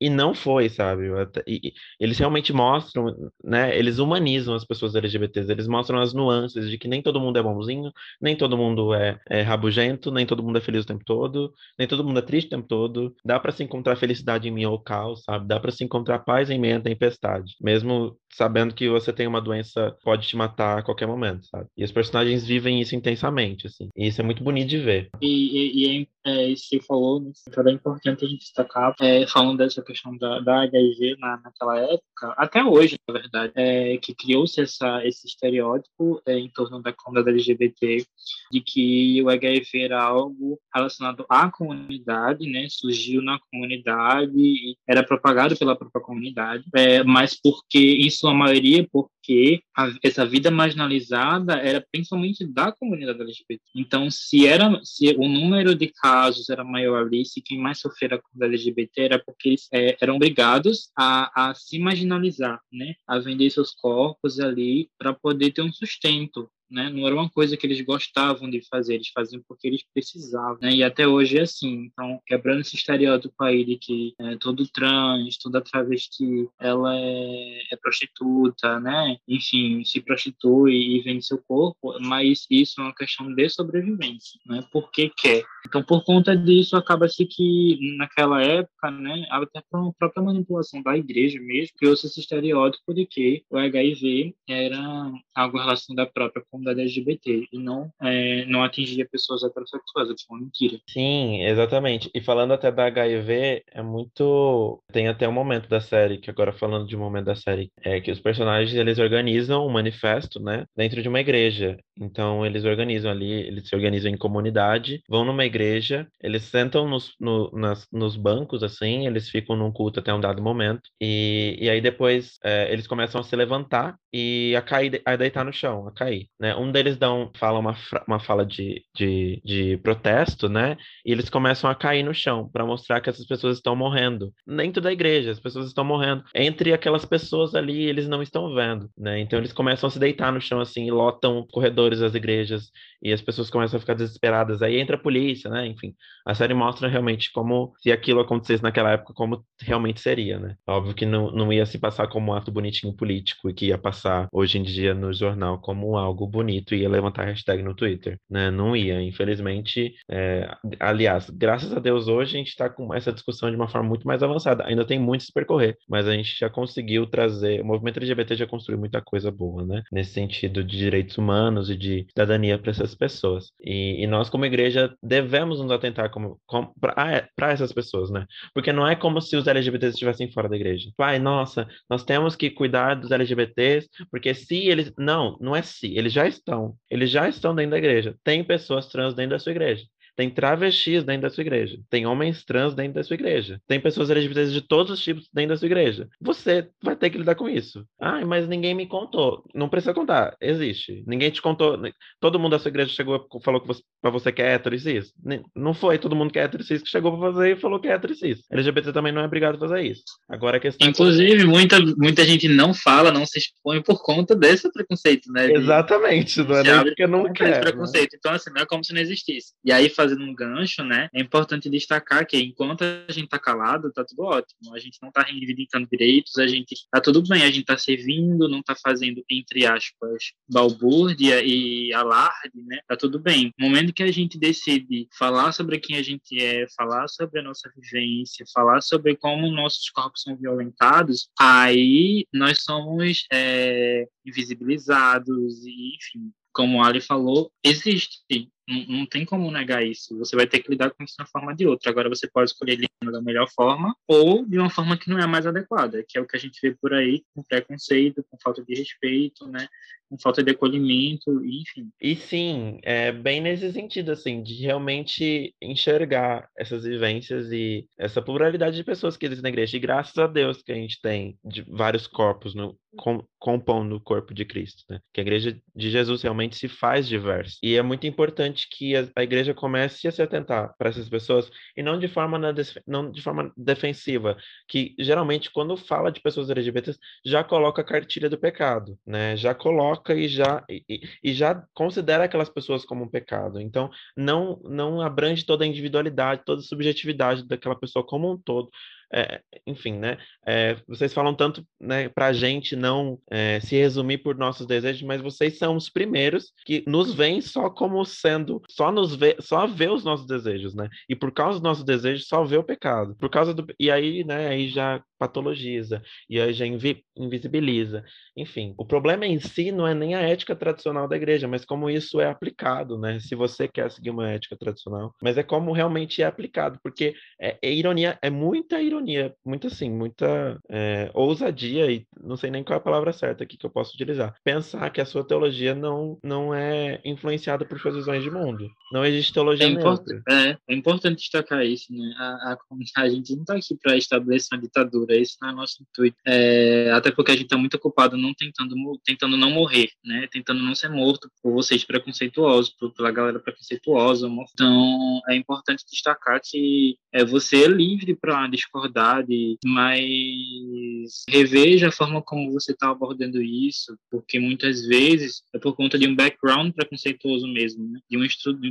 e 0.00 0.10
não 0.10 0.34
foi, 0.34 0.68
sabe? 0.68 1.04
E, 1.46 1.72
eles 1.98 2.18
realmente 2.18 2.52
mostram, 2.52 3.14
né? 3.42 3.76
Eles 3.76 3.98
humanizam 3.98 4.54
as 4.54 4.64
pessoas 4.64 4.94
LGBTs, 4.94 5.50
eles 5.50 5.66
mostram 5.66 6.00
as 6.00 6.12
nuances 6.12 6.68
de 6.68 6.78
que 6.78 6.88
nem 6.88 7.02
todo 7.02 7.20
mundo 7.20 7.38
é 7.38 7.42
bonzinho, 7.42 7.90
nem 8.20 8.36
todo 8.36 8.56
mundo 8.56 8.92
é, 8.94 9.18
é 9.28 9.42
rabugento, 9.42 10.10
nem 10.10 10.26
todo 10.26 10.42
mundo 10.42 10.58
é 10.58 10.60
feliz 10.60 10.84
o 10.84 10.86
tempo 10.86 11.04
todo, 11.04 11.52
nem 11.78 11.88
todo 11.88 12.04
mundo 12.04 12.18
é 12.18 12.22
triste 12.22 12.48
o 12.48 12.50
tempo 12.50 12.68
todo. 12.68 13.14
Dá 13.24 13.40
para 13.40 13.52
se 13.52 13.64
encontrar 13.64 13.96
felicidade 13.96 14.48
em 14.48 14.50
meio 14.52 14.68
ao 14.68 14.78
caos, 14.78 15.22
sabe? 15.24 15.46
Dá 15.46 15.58
para 15.58 15.70
se 15.70 15.82
encontrar 15.84 16.20
paz 16.20 16.50
em 16.50 16.58
meio 16.58 16.76
à 16.76 16.80
tempestade, 16.80 17.54
mesmo 17.60 18.16
sabendo 18.32 18.74
que 18.74 18.88
você 18.88 19.12
tem 19.12 19.26
uma 19.26 19.40
doença 19.40 19.96
pode 20.04 20.28
te 20.28 20.36
matar 20.36 20.78
a 20.78 20.82
qualquer 20.82 21.06
momento, 21.06 21.46
sabe? 21.46 21.68
E 21.76 21.82
os 21.82 21.92
personagens 21.92 22.46
vivem 22.46 22.80
isso 22.80 22.94
intensamente, 22.94 23.66
assim. 23.66 23.88
E 23.96 24.05
isso 24.06 24.20
é 24.20 24.24
muito 24.24 24.42
bonito 24.42 24.68
de 24.68 24.78
ver. 24.78 25.10
E, 25.20 25.26
e, 25.26 26.00
e 26.00 26.08
é, 26.26 26.52
é, 26.52 26.80
falou, 26.86 27.20
né? 27.20 27.30
É 27.56 27.70
importante 27.70 28.24
a 28.24 28.28
gente 28.28 28.40
destacar, 28.40 28.94
é, 29.00 29.26
falando 29.26 29.58
dessa 29.58 29.82
questão 29.82 30.16
da, 30.16 30.40
da 30.40 30.62
HIV 30.62 31.16
na, 31.18 31.36
naquela 31.38 31.78
época, 31.78 32.34
até 32.36 32.64
hoje, 32.64 32.96
na 33.08 33.14
verdade, 33.14 33.52
é, 33.54 33.96
que 33.98 34.14
criou-se 34.14 34.60
esse 34.60 35.26
estereótipo 35.26 36.20
é, 36.26 36.36
em 36.36 36.48
torno 36.50 36.82
da 36.82 36.92
comunidade 36.92 37.36
LGBT, 37.36 38.04
de 38.50 38.60
que 38.60 39.22
o 39.22 39.28
HIV 39.28 39.82
era 39.82 40.02
algo 40.02 40.58
relacionado 40.74 41.24
à 41.28 41.50
comunidade, 41.50 42.48
né? 42.50 42.66
Surgiu 42.68 43.22
na 43.22 43.38
comunidade 43.50 44.76
era 44.86 45.04
propagado 45.04 45.56
pela 45.56 45.76
própria 45.76 46.02
comunidade, 46.02 46.64
é, 46.74 47.04
mas 47.04 47.38
porque, 47.40 47.98
em 48.00 48.10
sua 48.10 48.34
maioria, 48.34 48.86
porque 49.26 49.60
a, 49.76 49.92
essa 50.04 50.24
vida 50.24 50.52
marginalizada 50.52 51.54
era 51.54 51.84
principalmente 51.90 52.46
da 52.46 52.70
comunidade 52.70 53.20
LGBT. 53.20 53.60
Então, 53.74 54.08
se 54.08 54.46
era 54.46 54.80
se 54.84 55.14
o 55.18 55.28
número 55.28 55.74
de 55.74 55.88
casos 55.88 56.48
era 56.48 56.62
maior 56.62 57.04
ali, 57.04 57.26
se 57.26 57.42
quem 57.42 57.58
mais 57.58 57.80
sofria 57.80 58.18
com 58.18 58.44
a 58.44 58.46
LGBT 58.46 59.02
era 59.02 59.18
porque 59.18 59.48
eles 59.48 59.68
é, 59.72 59.96
eram 60.00 60.14
obrigados 60.14 60.90
a, 60.96 61.50
a 61.50 61.54
se 61.54 61.78
marginalizar, 61.80 62.60
né? 62.72 62.94
A 63.06 63.18
vender 63.18 63.50
seus 63.50 63.72
corpos 63.74 64.38
ali 64.38 64.88
para 64.96 65.12
poder 65.12 65.50
ter 65.50 65.62
um 65.62 65.72
sustento 65.72 66.48
né? 66.70 66.90
Não 66.90 67.06
era 67.06 67.14
uma 67.14 67.28
coisa 67.28 67.56
que 67.56 67.66
eles 67.66 67.80
gostavam 67.80 68.50
de 68.50 68.66
fazer, 68.68 68.94
eles 68.94 69.10
faziam 69.14 69.42
porque 69.46 69.66
eles 69.66 69.84
precisavam, 69.92 70.58
né? 70.60 70.70
E 70.72 70.82
até 70.82 71.06
hoje 71.06 71.38
é 71.38 71.42
assim. 71.42 71.90
Então, 71.92 72.20
quebrando 72.26 72.60
esse 72.60 72.76
estereótipo 72.76 73.34
aí 73.42 73.64
de 73.64 73.76
que 73.76 74.14
é, 74.18 74.36
todo 74.36 74.66
trans, 74.68 75.38
toda 75.38 75.60
travesti, 75.60 76.48
ela 76.60 76.96
é, 76.96 77.58
é, 77.72 77.76
prostituta, 77.76 78.80
né? 78.80 79.16
Enfim, 79.28 79.84
se 79.84 80.00
prostitui 80.00 80.96
e 80.96 81.00
vende 81.02 81.24
seu 81.24 81.38
corpo, 81.38 81.98
mas 82.00 82.46
isso 82.50 82.80
é 82.80 82.84
uma 82.84 82.94
questão 82.94 83.32
de 83.34 83.48
sobrevivência, 83.48 84.40
né? 84.46 84.64
Porque 84.72 85.10
quer. 85.16 85.44
Então, 85.66 85.82
por 85.82 86.04
conta 86.04 86.36
disso, 86.36 86.76
acaba-se 86.76 87.24
que 87.26 87.96
naquela 87.96 88.42
época, 88.42 88.90
né, 88.90 89.26
até 89.30 89.62
por 89.70 89.92
própria 89.98 90.22
manipulação 90.22 90.82
da 90.82 90.96
igreja 90.96 91.40
mesmo, 91.40 91.76
criou-se 91.76 92.06
esse 92.06 92.20
estereótipo 92.20 92.94
de 92.94 93.06
que 93.06 93.44
o 93.50 93.56
HIV 93.56 94.34
era 94.48 95.12
algo 95.34 95.58
relacionado 95.58 96.06
à 96.06 96.10
própria 96.10 96.44
comunidade 96.56 96.80
LGBT 96.80 97.48
e 97.52 97.58
não, 97.58 97.90
é, 98.02 98.44
não 98.46 98.62
atingia 98.62 99.06
pessoas 99.06 99.42
heterossexuais, 99.42 100.08
é 100.10 100.14
uma 100.30 100.40
mentira. 100.40 100.78
Sim, 100.88 101.42
exatamente. 101.44 102.10
E 102.14 102.20
falando 102.20 102.52
até 102.52 102.70
da 102.72 102.86
HIV, 102.86 103.62
é 103.70 103.82
muito. 103.82 104.82
Tem 104.92 105.08
até 105.08 105.28
um 105.28 105.32
momento 105.32 105.68
da 105.68 105.80
série, 105.80 106.18
que 106.18 106.30
agora 106.30 106.52
falando 106.52 106.86
de 106.86 106.96
um 106.96 107.00
momento 107.00 107.26
da 107.26 107.36
série, 107.36 107.70
é 107.82 108.00
que 108.00 108.10
os 108.10 108.20
personagens 108.20 108.74
eles 108.74 108.98
organizam 108.98 109.66
um 109.66 109.70
manifesto, 109.70 110.40
né, 110.40 110.64
dentro 110.76 111.02
de 111.02 111.08
uma 111.08 111.20
igreja. 111.20 111.78
Então 111.98 112.44
eles 112.44 112.64
organizam 112.64 113.10
ali, 113.10 113.32
eles 113.32 113.68
se 113.68 113.74
organizam 113.74 114.10
em 114.10 114.16
comunidade, 114.16 115.02
vão 115.08 115.24
numa 115.24 115.44
igreja, 115.44 116.06
eles 116.22 116.42
sentam 116.42 116.88
nos, 116.88 117.14
no, 117.20 117.50
nas, 117.52 117.86
nos 117.92 118.16
bancos, 118.16 118.62
assim, 118.62 119.06
eles 119.06 119.28
ficam 119.28 119.56
num 119.56 119.72
culto 119.72 120.00
até 120.00 120.12
um 120.12 120.20
dado 120.20 120.42
momento, 120.42 120.82
e, 121.00 121.56
e 121.60 121.70
aí 121.70 121.80
depois 121.80 122.38
é, 122.44 122.72
eles 122.72 122.86
começam 122.86 123.20
a 123.20 123.24
se 123.24 123.34
levantar 123.34 123.96
e 124.12 124.54
a 124.56 124.62
cair, 124.62 125.02
a 125.04 125.14
deitar 125.14 125.44
no 125.44 125.52
chão, 125.52 125.86
a 125.86 125.92
cair, 125.92 126.28
né? 126.40 126.56
Um 126.56 126.72
deles 126.72 126.96
um, 127.02 127.30
fala 127.36 127.58
uma, 127.58 127.76
uma 128.06 128.18
fala 128.18 128.46
de, 128.46 128.82
de, 128.94 129.42
de 129.44 129.76
protesto, 129.78 130.48
né? 130.48 130.76
E 131.04 131.12
eles 131.12 131.28
começam 131.28 131.68
a 131.68 131.74
cair 131.74 132.02
no 132.02 132.14
chão 132.14 132.48
para 132.50 132.64
mostrar 132.64 133.00
que 133.00 133.10
essas 133.10 133.26
pessoas 133.26 133.58
estão 133.58 133.76
morrendo. 133.76 134.32
Dentro 134.46 134.80
da 134.80 134.90
igreja, 134.92 135.30
as 135.30 135.40
pessoas 135.40 135.66
estão 135.66 135.84
morrendo. 135.84 136.24
Entre 136.34 136.72
aquelas 136.72 137.04
pessoas 137.04 137.54
ali, 137.54 137.84
eles 137.84 138.08
não 138.08 138.22
estão 138.22 138.54
vendo, 138.54 138.88
né? 138.96 139.20
Então 139.20 139.38
eles 139.38 139.52
começam 139.52 139.86
a 139.86 139.90
se 139.90 139.98
deitar 139.98 140.32
no 140.32 140.40
chão 140.40 140.60
assim, 140.60 140.90
lotam 140.90 141.46
corredores 141.86 142.00
das 142.00 142.14
igrejas 142.14 142.70
e 143.02 143.12
as 143.12 143.20
pessoas 143.20 143.50
começam 143.50 143.76
a 143.76 143.80
ficar 143.80 143.94
desesperadas. 143.94 144.62
Aí 144.62 144.78
entra 144.78 144.96
a 144.96 144.98
polícia, 144.98 145.48
né? 145.50 145.66
Enfim, 145.66 145.94
a 146.24 146.34
série 146.34 146.54
mostra 146.54 146.88
realmente 146.88 147.30
como 147.32 147.72
se 147.78 147.92
aquilo 147.92 148.20
acontecesse 148.20 148.62
naquela 148.62 148.92
época, 148.92 149.14
como 149.14 149.44
realmente 149.60 150.00
seria, 150.00 150.38
né? 150.38 150.56
Óbvio 150.66 150.94
que 150.94 151.06
não, 151.06 151.30
não 151.30 151.52
ia 151.52 151.64
se 151.66 151.78
passar 151.78 152.08
como 152.08 152.32
um 152.32 152.34
ato 152.34 152.50
bonitinho 152.50 152.94
político 152.94 153.48
e 153.48 153.54
que 153.54 153.66
ia 153.66 153.78
passar 153.78 154.28
hoje 154.32 154.58
em 154.58 154.62
dia 154.62 154.94
no 154.94 155.12
jornal 155.12 155.60
como 155.60 155.96
algo 155.96 156.26
bonito 156.26 156.74
e 156.74 156.80
ia 156.80 156.88
levantar 156.88 157.24
hashtag 157.24 157.62
no 157.62 157.74
Twitter, 157.74 158.18
né? 158.28 158.50
Não 158.50 158.76
ia, 158.76 159.00
infelizmente. 159.00 159.94
É... 160.10 160.50
Aliás, 160.80 161.30
graças 161.30 161.72
a 161.72 161.78
Deus 161.78 162.08
hoje 162.08 162.34
a 162.34 162.38
gente 162.38 162.48
está 162.48 162.68
com 162.68 162.92
essa 162.94 163.12
discussão 163.12 163.50
de 163.50 163.56
uma 163.56 163.68
forma 163.68 163.88
muito 163.88 164.06
mais 164.06 164.22
avançada. 164.22 164.64
Ainda 164.66 164.84
tem 164.84 164.98
muito 164.98 165.22
a 165.22 165.24
se 165.24 165.32
percorrer, 165.32 165.76
mas 165.88 166.08
a 166.08 166.12
gente 166.12 166.36
já 166.38 166.50
conseguiu 166.50 167.06
trazer. 167.06 167.60
O 167.60 167.64
movimento 167.64 167.98
LGBT 167.98 168.34
já 168.36 168.46
construiu 168.46 168.78
muita 168.78 169.00
coisa 169.00 169.30
boa, 169.30 169.64
né? 169.64 169.82
Nesse 169.92 170.12
sentido 170.12 170.64
de 170.64 170.76
direitos 170.76 171.16
humanos 171.18 171.70
e 171.70 171.75
de 171.76 172.06
cidadania 172.08 172.58
para 172.58 172.70
essas 172.70 172.94
pessoas. 172.94 173.52
E, 173.60 174.02
e, 174.02 174.06
nós, 174.06 174.28
como 174.28 174.44
igreja, 174.44 174.94
devemos 175.02 175.60
nos 175.60 175.70
atentar 175.70 176.10
como, 176.10 176.40
como 176.46 176.74
para 176.80 176.94
ah, 176.96 177.12
é, 177.12 177.28
essas 177.52 177.72
pessoas, 177.72 178.10
né? 178.10 178.26
Porque 178.54 178.72
não 178.72 178.86
é 178.86 178.96
como 178.96 179.20
se 179.20 179.36
os 179.36 179.46
LGBTs 179.46 179.94
estivessem 179.94 180.30
fora 180.30 180.48
da 180.48 180.56
igreja. 180.56 180.90
Pai, 180.96 181.18
nossa, 181.18 181.66
nós 181.88 182.04
temos 182.04 182.36
que 182.36 182.50
cuidar 182.50 182.94
dos 182.94 183.10
LGBTs, 183.10 183.88
porque 184.10 184.34
se 184.34 184.68
eles. 184.68 184.92
Não, 184.98 185.36
não 185.40 185.54
é 185.54 185.62
se, 185.62 185.96
eles 185.96 186.12
já 186.12 186.26
estão. 186.26 186.74
Eles 186.90 187.10
já 187.10 187.28
estão 187.28 187.54
dentro 187.54 187.72
da 187.72 187.78
igreja. 187.78 188.16
Tem 188.24 188.42
pessoas 188.44 188.88
trans 188.88 189.14
dentro 189.14 189.32
da 189.32 189.38
sua 189.38 189.52
igreja. 189.52 189.84
Tem 190.16 190.30
travestis 190.30 191.04
dentro 191.04 191.22
da 191.22 191.30
sua 191.30 191.42
igreja. 191.42 191.78
Tem 191.90 192.06
homens 192.06 192.44
trans 192.44 192.74
dentro 192.74 192.94
da 192.94 193.04
sua 193.04 193.14
igreja. 193.14 193.60
Tem 193.68 193.78
pessoas 193.78 194.10
LGBTs 194.10 194.52
de 194.52 194.62
todos 194.62 194.90
os 194.90 195.02
tipos 195.02 195.28
dentro 195.32 195.50
da 195.50 195.56
sua 195.58 195.66
igreja. 195.66 196.08
Você 196.20 196.68
vai 196.82 196.96
ter 196.96 197.10
que 197.10 197.18
lidar 197.18 197.34
com 197.34 197.48
isso. 197.48 197.84
Ah, 198.00 198.24
mas 198.24 198.48
ninguém 198.48 198.74
me 198.74 198.86
contou. 198.86 199.44
Não 199.54 199.68
precisa 199.68 199.92
contar. 199.92 200.34
Existe. 200.40 201.04
Ninguém 201.06 201.30
te 201.30 201.42
contou. 201.42 201.78
Todo 202.18 202.38
mundo 202.38 202.52
da 202.52 202.58
sua 202.58 202.70
igreja 202.70 202.90
chegou 202.90 203.16
e 203.16 203.44
falou 203.44 203.60
que 203.60 203.66
você, 203.66 203.82
pra 204.00 204.10
você 204.10 204.32
que 204.32 204.40
é 204.40 204.54
hétero 204.54 204.74
e 204.74 204.78
cis. 204.78 205.12
Não 205.54 205.74
foi 205.74 205.98
todo 205.98 206.16
mundo 206.16 206.32
que 206.32 206.38
é 206.38 206.42
hétero 206.42 206.62
e 206.62 206.66
cis 206.66 206.82
que 206.82 206.88
chegou 206.88 207.12
pra 207.18 207.32
fazer 207.32 207.56
e 207.56 207.60
falou 207.60 207.78
que 207.78 207.88
é 207.88 207.92
hétero 207.92 208.12
e 208.14 208.16
cis. 208.16 208.40
LGBT 208.50 208.92
também 208.92 209.12
não 209.12 209.20
é 209.20 209.26
obrigado 209.26 209.56
a 209.56 209.58
fazer 209.58 209.82
isso. 209.82 210.04
Agora 210.28 210.56
a 210.56 210.60
questão. 210.60 210.86
É 210.86 210.90
Inclusive, 210.90 211.42
é... 211.42 211.44
muita, 211.44 211.78
muita 211.98 212.24
gente 212.24 212.48
não 212.48 212.72
fala, 212.72 213.12
não 213.12 213.26
se 213.26 213.38
expõe 213.38 213.82
por 213.82 214.02
conta 214.02 214.34
desse 214.34 214.70
preconceito, 214.72 215.30
né? 215.30 215.52
Exatamente. 215.52 216.42
Não 216.42 216.56
é 216.56 216.62
nem 216.62 216.84
porque 216.84 217.06
não 217.06 217.32
quer. 217.32 217.50
Né? 217.50 217.60
preconceito. 217.60 218.12
Né? 218.12 218.18
Então, 218.18 218.32
assim, 218.32 218.50
não 218.50 218.62
é 218.62 218.66
como 218.66 218.84
se 218.84 218.92
não 218.92 219.00
existisse. 219.00 219.52
E 219.64 219.72
aí, 219.72 219.88
fazendo 220.06 220.24
um 220.24 220.34
gancho, 220.34 220.84
né? 220.84 221.08
É 221.12 221.20
importante 221.20 221.68
destacar 221.68 222.26
que 222.26 222.38
enquanto 222.38 222.82
a 222.82 223.12
gente 223.12 223.28
tá 223.28 223.38
calado, 223.38 223.92
tá 223.92 224.04
tudo 224.04 224.22
ótimo. 224.22 224.74
A 224.74 224.78
gente 224.78 224.98
não 225.02 225.10
tá 225.10 225.22
reivindicando 225.22 225.88
direitos, 225.90 226.38
a 226.38 226.46
gente 226.46 226.76
tá 226.90 227.00
tudo 227.00 227.22
bem, 227.22 227.42
a 227.42 227.50
gente 227.50 227.64
tá 227.64 227.76
servindo, 227.76 228.48
não 228.48 228.62
tá 228.62 228.74
fazendo, 228.74 229.22
entre 229.28 229.66
aspas, 229.66 230.32
balbúrdia 230.48 231.42
e 231.42 231.92
alarde, 231.92 232.62
né? 232.64 232.78
Tá 232.88 232.96
tudo 232.96 233.18
bem. 233.18 233.52
No 233.58 233.66
momento 233.66 233.92
que 233.92 234.02
a 234.02 234.12
gente 234.12 234.38
decide 234.38 235.08
falar 235.18 235.52
sobre 235.52 235.78
quem 235.78 235.96
a 235.96 236.02
gente 236.02 236.40
é, 236.40 236.66
falar 236.76 237.08
sobre 237.08 237.40
a 237.40 237.42
nossa 237.42 237.70
vivência, 237.76 238.46
falar 238.54 238.80
sobre 238.80 239.16
como 239.16 239.50
nossos 239.50 239.90
corpos 239.90 240.22
são 240.22 240.36
violentados, 240.36 241.28
aí 241.38 242.26
nós 242.32 242.62
somos 242.62 243.24
é, 243.32 244.06
invisibilizados 244.24 245.64
e, 245.64 245.96
enfim, 245.96 246.32
como 246.52 246.78
o 246.78 246.82
Ali 246.82 247.00
falou, 247.00 247.52
existe 247.62 248.46
não, 248.68 248.98
não, 248.98 249.06
tem 249.06 249.24
como 249.24 249.50
negar 249.50 249.84
isso. 249.84 250.18
Você 250.18 250.34
vai 250.34 250.46
ter 250.46 250.60
que 250.60 250.70
lidar 250.70 250.90
com 250.90 251.04
isso 251.04 251.14
de 251.16 251.22
uma 251.22 251.28
forma 251.28 251.50
ou 251.50 251.56
de 251.56 251.66
outra. 251.66 251.90
Agora 251.90 252.08
você 252.08 252.28
pode 252.28 252.50
escolher 252.50 252.76
lidar 252.76 253.12
da 253.12 253.22
melhor 253.22 253.48
forma 253.54 253.94
ou 254.08 254.44
de 254.44 254.58
uma 254.58 254.70
forma 254.70 254.96
que 254.96 255.08
não 255.08 255.18
é 255.18 255.22
a 255.22 255.28
mais 255.28 255.46
adequada, 255.46 256.04
que 256.06 256.18
é 256.18 256.20
o 256.20 256.26
que 256.26 256.36
a 256.36 256.40
gente 256.40 256.58
vê 256.60 256.74
por 256.74 256.92
aí, 256.92 257.22
com 257.34 257.42
preconceito, 257.42 258.24
com 258.28 258.36
falta 258.42 258.64
de 258.64 258.74
respeito, 258.74 259.46
né? 259.46 259.68
Com 260.08 260.18
falta 260.18 260.42
de 260.42 260.50
acolhimento, 260.50 261.44
enfim. 261.44 261.90
E 262.00 262.14
sim, 262.14 262.78
é 262.82 263.10
bem 263.10 263.40
nesse 263.40 263.72
sentido, 263.72 264.12
assim, 264.12 264.42
de 264.42 264.54
realmente 264.54 265.54
enxergar 265.60 266.48
essas 266.56 266.84
vivências 266.84 267.50
e 267.50 267.88
essa 267.98 268.22
pluralidade 268.22 268.76
de 268.76 268.84
pessoas 268.84 269.16
que 269.16 269.26
existem 269.26 269.42
na 269.42 269.48
igreja. 269.48 269.76
E 269.76 269.80
graças 269.80 270.16
a 270.16 270.26
Deus 270.26 270.62
que 270.62 270.72
a 270.72 270.76
gente 270.76 271.00
tem 271.00 271.38
de 271.44 271.62
vários 271.62 272.06
corpos 272.06 272.54
no, 272.54 272.78
com, 272.96 273.24
compondo 273.38 273.96
o 273.96 274.00
corpo 274.00 274.32
de 274.32 274.44
Cristo, 274.44 274.84
né? 274.88 275.00
Que 275.12 275.20
a 275.20 275.22
igreja 275.22 275.56
de 275.74 275.90
Jesus 275.90 276.22
realmente 276.22 276.56
se 276.56 276.68
faz 276.68 277.06
diversa. 277.06 277.56
E 277.62 277.76
é 277.76 277.82
muito 277.82 278.06
importante 278.06 278.55
importante 278.56 278.68
que 278.70 278.96
a, 278.96 279.22
igreja 279.22 279.52
comece 279.52 280.08
a 280.08 280.12
se 280.12 280.22
atentar 280.22 280.74
para 280.78 280.88
essas 280.88 281.08
pessoas 281.08 281.50
e 281.76 281.82
não 281.82 281.98
de 281.98 282.08
forma 282.08 282.38
na, 282.38 282.52
não 282.86 283.10
de 283.10 283.22
forma 283.22 283.52
defensiva, 283.56 284.36
que 284.66 284.94
geralmente 284.98 285.50
quando 285.50 285.76
fala 285.76 286.10
de 286.10 286.20
pessoas 286.20 286.48
LGBTs 286.48 286.98
já 287.24 287.44
coloca 287.44 287.82
a 287.82 287.84
cartilha 287.84 288.30
do 288.30 288.38
pecado, 288.38 288.98
né? 289.06 289.36
Já 289.36 289.54
coloca 289.54 290.14
e 290.14 290.28
já 290.28 290.64
e, 290.68 291.02
e 291.22 291.34
já 291.34 291.62
considera 291.74 292.24
aquelas 292.24 292.48
pessoas 292.48 292.84
como 292.84 293.04
um 293.04 293.08
pecado. 293.08 293.60
Então 293.60 293.90
não 294.16 294.60
não 294.64 295.00
abrange 295.00 295.44
toda 295.44 295.64
a 295.64 295.68
individualidade, 295.68 296.42
toda 296.44 296.60
a 296.60 296.64
subjetividade 296.64 297.46
daquela 297.46 297.78
pessoa 297.78 298.04
como 298.04 298.30
um 298.30 298.38
todo, 298.38 298.70
é, 299.12 299.40
enfim, 299.66 299.92
né? 299.92 300.18
É, 300.46 300.76
vocês 300.86 301.12
falam 301.12 301.34
tanto 301.34 301.66
né, 301.80 302.08
para 302.08 302.26
a 302.26 302.32
gente 302.32 302.74
não 302.74 303.18
é, 303.30 303.60
se 303.60 303.76
resumir 303.76 304.18
por 304.18 304.36
nossos 304.36 304.66
desejos, 304.66 305.02
mas 305.02 305.20
vocês 305.20 305.58
são 305.58 305.76
os 305.76 305.88
primeiros 305.88 306.52
que 306.64 306.84
nos 306.86 307.14
veem 307.14 307.40
só 307.40 307.70
como 307.70 308.04
sendo, 308.04 308.60
só 308.68 308.90
nos 308.90 309.14
vê, 309.14 309.36
só 309.40 309.66
vê 309.66 309.88
os 309.88 310.04
nossos 310.04 310.26
desejos, 310.26 310.74
né? 310.74 310.88
E 311.08 311.14
por 311.14 311.32
causa 311.32 311.58
dos 311.58 311.62
nossos 311.62 311.84
desejos, 311.84 312.26
só 312.26 312.44
vê 312.44 312.56
o 312.56 312.64
pecado. 312.64 313.14
Por 313.16 313.30
causa 313.30 313.54
do 313.54 313.66
e 313.78 313.90
aí, 313.90 314.24
né? 314.24 314.48
Aí 314.48 314.68
já 314.68 315.02
patologiza 315.18 316.02
e 316.28 316.40
aí 316.40 316.52
já 316.52 316.66
invi, 316.66 317.04
invisibiliza. 317.16 318.04
Enfim, 318.36 318.74
o 318.78 318.84
problema 318.84 319.26
em 319.26 319.38
si 319.38 319.72
não 319.72 319.86
é 319.86 319.94
nem 319.94 320.14
a 320.14 320.20
ética 320.20 320.54
tradicional 320.54 321.08
da 321.08 321.16
igreja, 321.16 321.48
mas 321.48 321.64
como 321.64 321.90
isso 321.90 322.20
é 322.20 322.28
aplicado, 322.28 322.98
né? 322.98 323.18
Se 323.20 323.34
você 323.34 323.68
quer 323.68 323.90
seguir 323.90 324.10
uma 324.10 324.30
ética 324.30 324.56
tradicional, 324.56 325.12
mas 325.22 325.38
é 325.38 325.42
como 325.42 325.72
realmente 325.72 326.22
é 326.22 326.26
aplicado, 326.26 326.78
porque 326.82 327.14
é, 327.40 327.58
é 327.62 327.72
ironia, 327.72 328.18
é 328.22 328.30
muita 328.30 328.80
ironia 328.80 329.34
muito 329.44 329.66
assim, 329.66 329.90
muita 329.90 330.58
é, 330.68 331.10
ousadia, 331.14 331.90
e 331.90 332.06
não 332.20 332.36
sei 332.36 332.50
nem 332.50 332.62
qual 332.62 332.76
é 332.76 332.78
a 332.78 332.84
palavra 332.84 333.12
certa 333.12 333.44
aqui 333.44 333.56
que 333.56 333.66
eu 333.66 333.70
posso 333.70 333.94
utilizar. 333.94 334.34
Pensar 334.44 334.90
que 334.90 335.00
a 335.00 335.06
sua 335.06 335.26
teologia 335.26 335.74
não, 335.74 336.18
não 336.22 336.54
é 336.54 337.00
influenciada 337.04 337.64
por 337.64 337.78
suas 337.78 337.96
visões 337.96 338.22
de 338.22 338.30
mundo. 338.30 338.68
Não 338.92 339.04
existe 339.04 339.32
teologia 339.32 339.66
é, 339.66 339.70
import 339.70 340.02
é, 340.28 340.56
é, 340.68 340.74
importante 340.74 341.18
destacar 341.18 341.64
isso, 341.64 341.92
né? 341.92 342.14
A, 342.18 342.52
a, 342.52 343.02
a 343.02 343.08
gente 343.08 343.34
não 343.34 343.42
está 343.42 343.54
aqui 343.54 343.76
para 343.82 343.96
estabelecer 343.96 344.56
uma 344.56 344.62
ditadura, 344.62 345.05
esse 345.14 345.36
não 345.40 345.50
é 345.50 345.52
nosso 345.52 345.82
intuito. 345.82 346.16
É, 346.26 346.90
até 346.92 347.10
porque 347.10 347.30
a 347.30 347.34
gente 347.34 347.44
está 347.44 347.56
muito 347.56 347.74
ocupado 347.74 348.16
não 348.16 348.34
tentando, 348.34 348.74
tentando 349.04 349.36
não 349.36 349.50
morrer, 349.50 349.90
né? 350.04 350.28
Tentando 350.30 350.62
não 350.62 350.74
ser 350.74 350.90
morto 350.90 351.30
por 351.42 351.52
vocês 351.52 351.84
preconceituosos, 351.84 352.74
por, 352.78 352.92
pela 352.92 353.10
galera 353.10 353.38
preconceituosa. 353.38 354.28
Então, 354.52 355.20
é 355.28 355.36
importante 355.36 355.84
destacar 355.90 356.40
que 356.42 356.96
é, 357.12 357.24
você 357.24 357.64
é 357.64 357.68
livre 357.68 358.14
para 358.14 358.46
discordar 358.48 358.96
verdade, 359.06 359.58
mas 359.64 361.24
reveja 361.28 361.88
a 361.88 361.92
forma 361.92 362.22
como 362.22 362.52
você 362.52 362.72
está 362.72 362.90
abordando 362.90 363.42
isso, 363.42 363.96
porque 364.10 364.38
muitas 364.38 364.86
vezes 364.86 365.42
é 365.54 365.58
por 365.58 365.76
conta 365.76 365.98
de 365.98 366.06
um 366.08 366.14
background 366.14 366.72
preconceituoso 366.72 367.46
mesmo, 367.46 367.86
né? 367.88 368.00
de, 368.10 368.16
um 368.16 368.26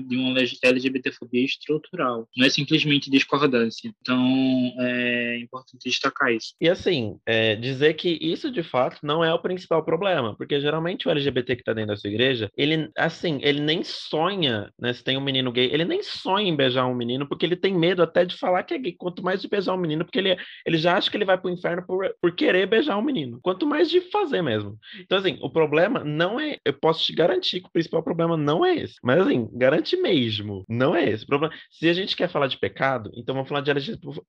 de 0.07 0.17
uma 0.17 0.39
LGBTfobia 0.63 1.45
estrutural, 1.45 2.27
não 2.35 2.45
é 2.45 2.49
simplesmente 2.49 3.09
discordância. 3.09 3.93
Então, 4.01 4.73
é 4.79 5.39
importante 5.39 5.83
destacar 5.85 6.24
E 6.59 6.69
assim, 6.69 7.17
é, 7.25 7.55
dizer 7.55 7.93
que 7.95 8.17
isso 8.21 8.51
de 8.51 8.63
fato 8.63 8.99
não 9.03 9.23
é 9.23 9.33
o 9.33 9.39
principal 9.39 9.83
problema, 9.83 10.35
porque 10.35 10.59
geralmente 10.59 11.07
o 11.07 11.11
LGBT 11.11 11.55
que 11.55 11.61
está 11.61 11.73
dentro 11.73 11.89
da 11.89 11.97
sua 11.97 12.09
igreja, 12.09 12.49
ele, 12.57 12.89
assim, 12.97 13.39
ele 13.41 13.61
nem 13.61 13.83
sonha, 13.83 14.69
né? 14.79 14.93
Se 14.93 15.03
tem 15.03 15.17
um 15.17 15.21
menino 15.21 15.51
gay, 15.51 15.69
ele 15.71 15.85
nem 15.85 16.01
sonha 16.01 16.47
em 16.47 16.55
beijar 16.55 16.85
um 16.85 16.95
menino, 16.95 17.27
porque 17.27 17.45
ele 17.45 17.55
tem 17.55 17.73
medo 17.73 18.01
até 18.01 18.25
de 18.25 18.37
falar 18.37 18.63
que 18.63 18.73
é 18.73 18.77
gay. 18.77 18.95
Quanto 18.97 19.23
mais 19.23 19.41
de 19.41 19.47
beijar 19.47 19.73
um 19.73 19.77
menino, 19.77 20.05
porque 20.05 20.19
ele, 20.19 20.37
ele 20.65 20.77
já 20.77 20.97
acha 20.97 21.09
que 21.09 21.17
ele 21.17 21.25
vai 21.25 21.37
pro 21.37 21.49
inferno 21.49 21.85
por, 21.85 22.09
por 22.21 22.35
querer 22.35 22.67
beijar 22.67 22.97
um 22.97 23.01
menino. 23.01 23.39
Quanto 23.41 23.65
mais 23.65 23.89
de 23.89 24.01
fazer 24.01 24.41
mesmo. 24.41 24.77
Então, 25.01 25.17
assim, 25.17 25.37
o 25.41 25.49
problema 25.49 26.03
não 26.03 26.39
é. 26.39 26.57
Eu 26.65 26.73
posso 26.73 27.03
te 27.05 27.13
garantir 27.13 27.61
que 27.61 27.67
o 27.67 27.71
principal 27.71 28.03
problema 28.03 28.37
não 28.37 28.65
é 28.65 28.75
esse. 28.75 28.95
Mas, 29.03 29.19
assim, 29.19 29.49
garante 29.53 29.95
mesmo. 29.97 30.63
Não 30.69 30.95
é 30.95 31.09
esse. 31.09 31.23
O 31.23 31.27
problema, 31.27 31.53
se 31.69 31.89
a 31.89 31.93
gente 31.93 32.15
quer 32.15 32.29
falar 32.29 32.47
de 32.47 32.57
pecado, 32.57 33.11
então 33.15 33.35
vamos 33.35 33.49
falar 33.49 33.61
de 33.61 33.71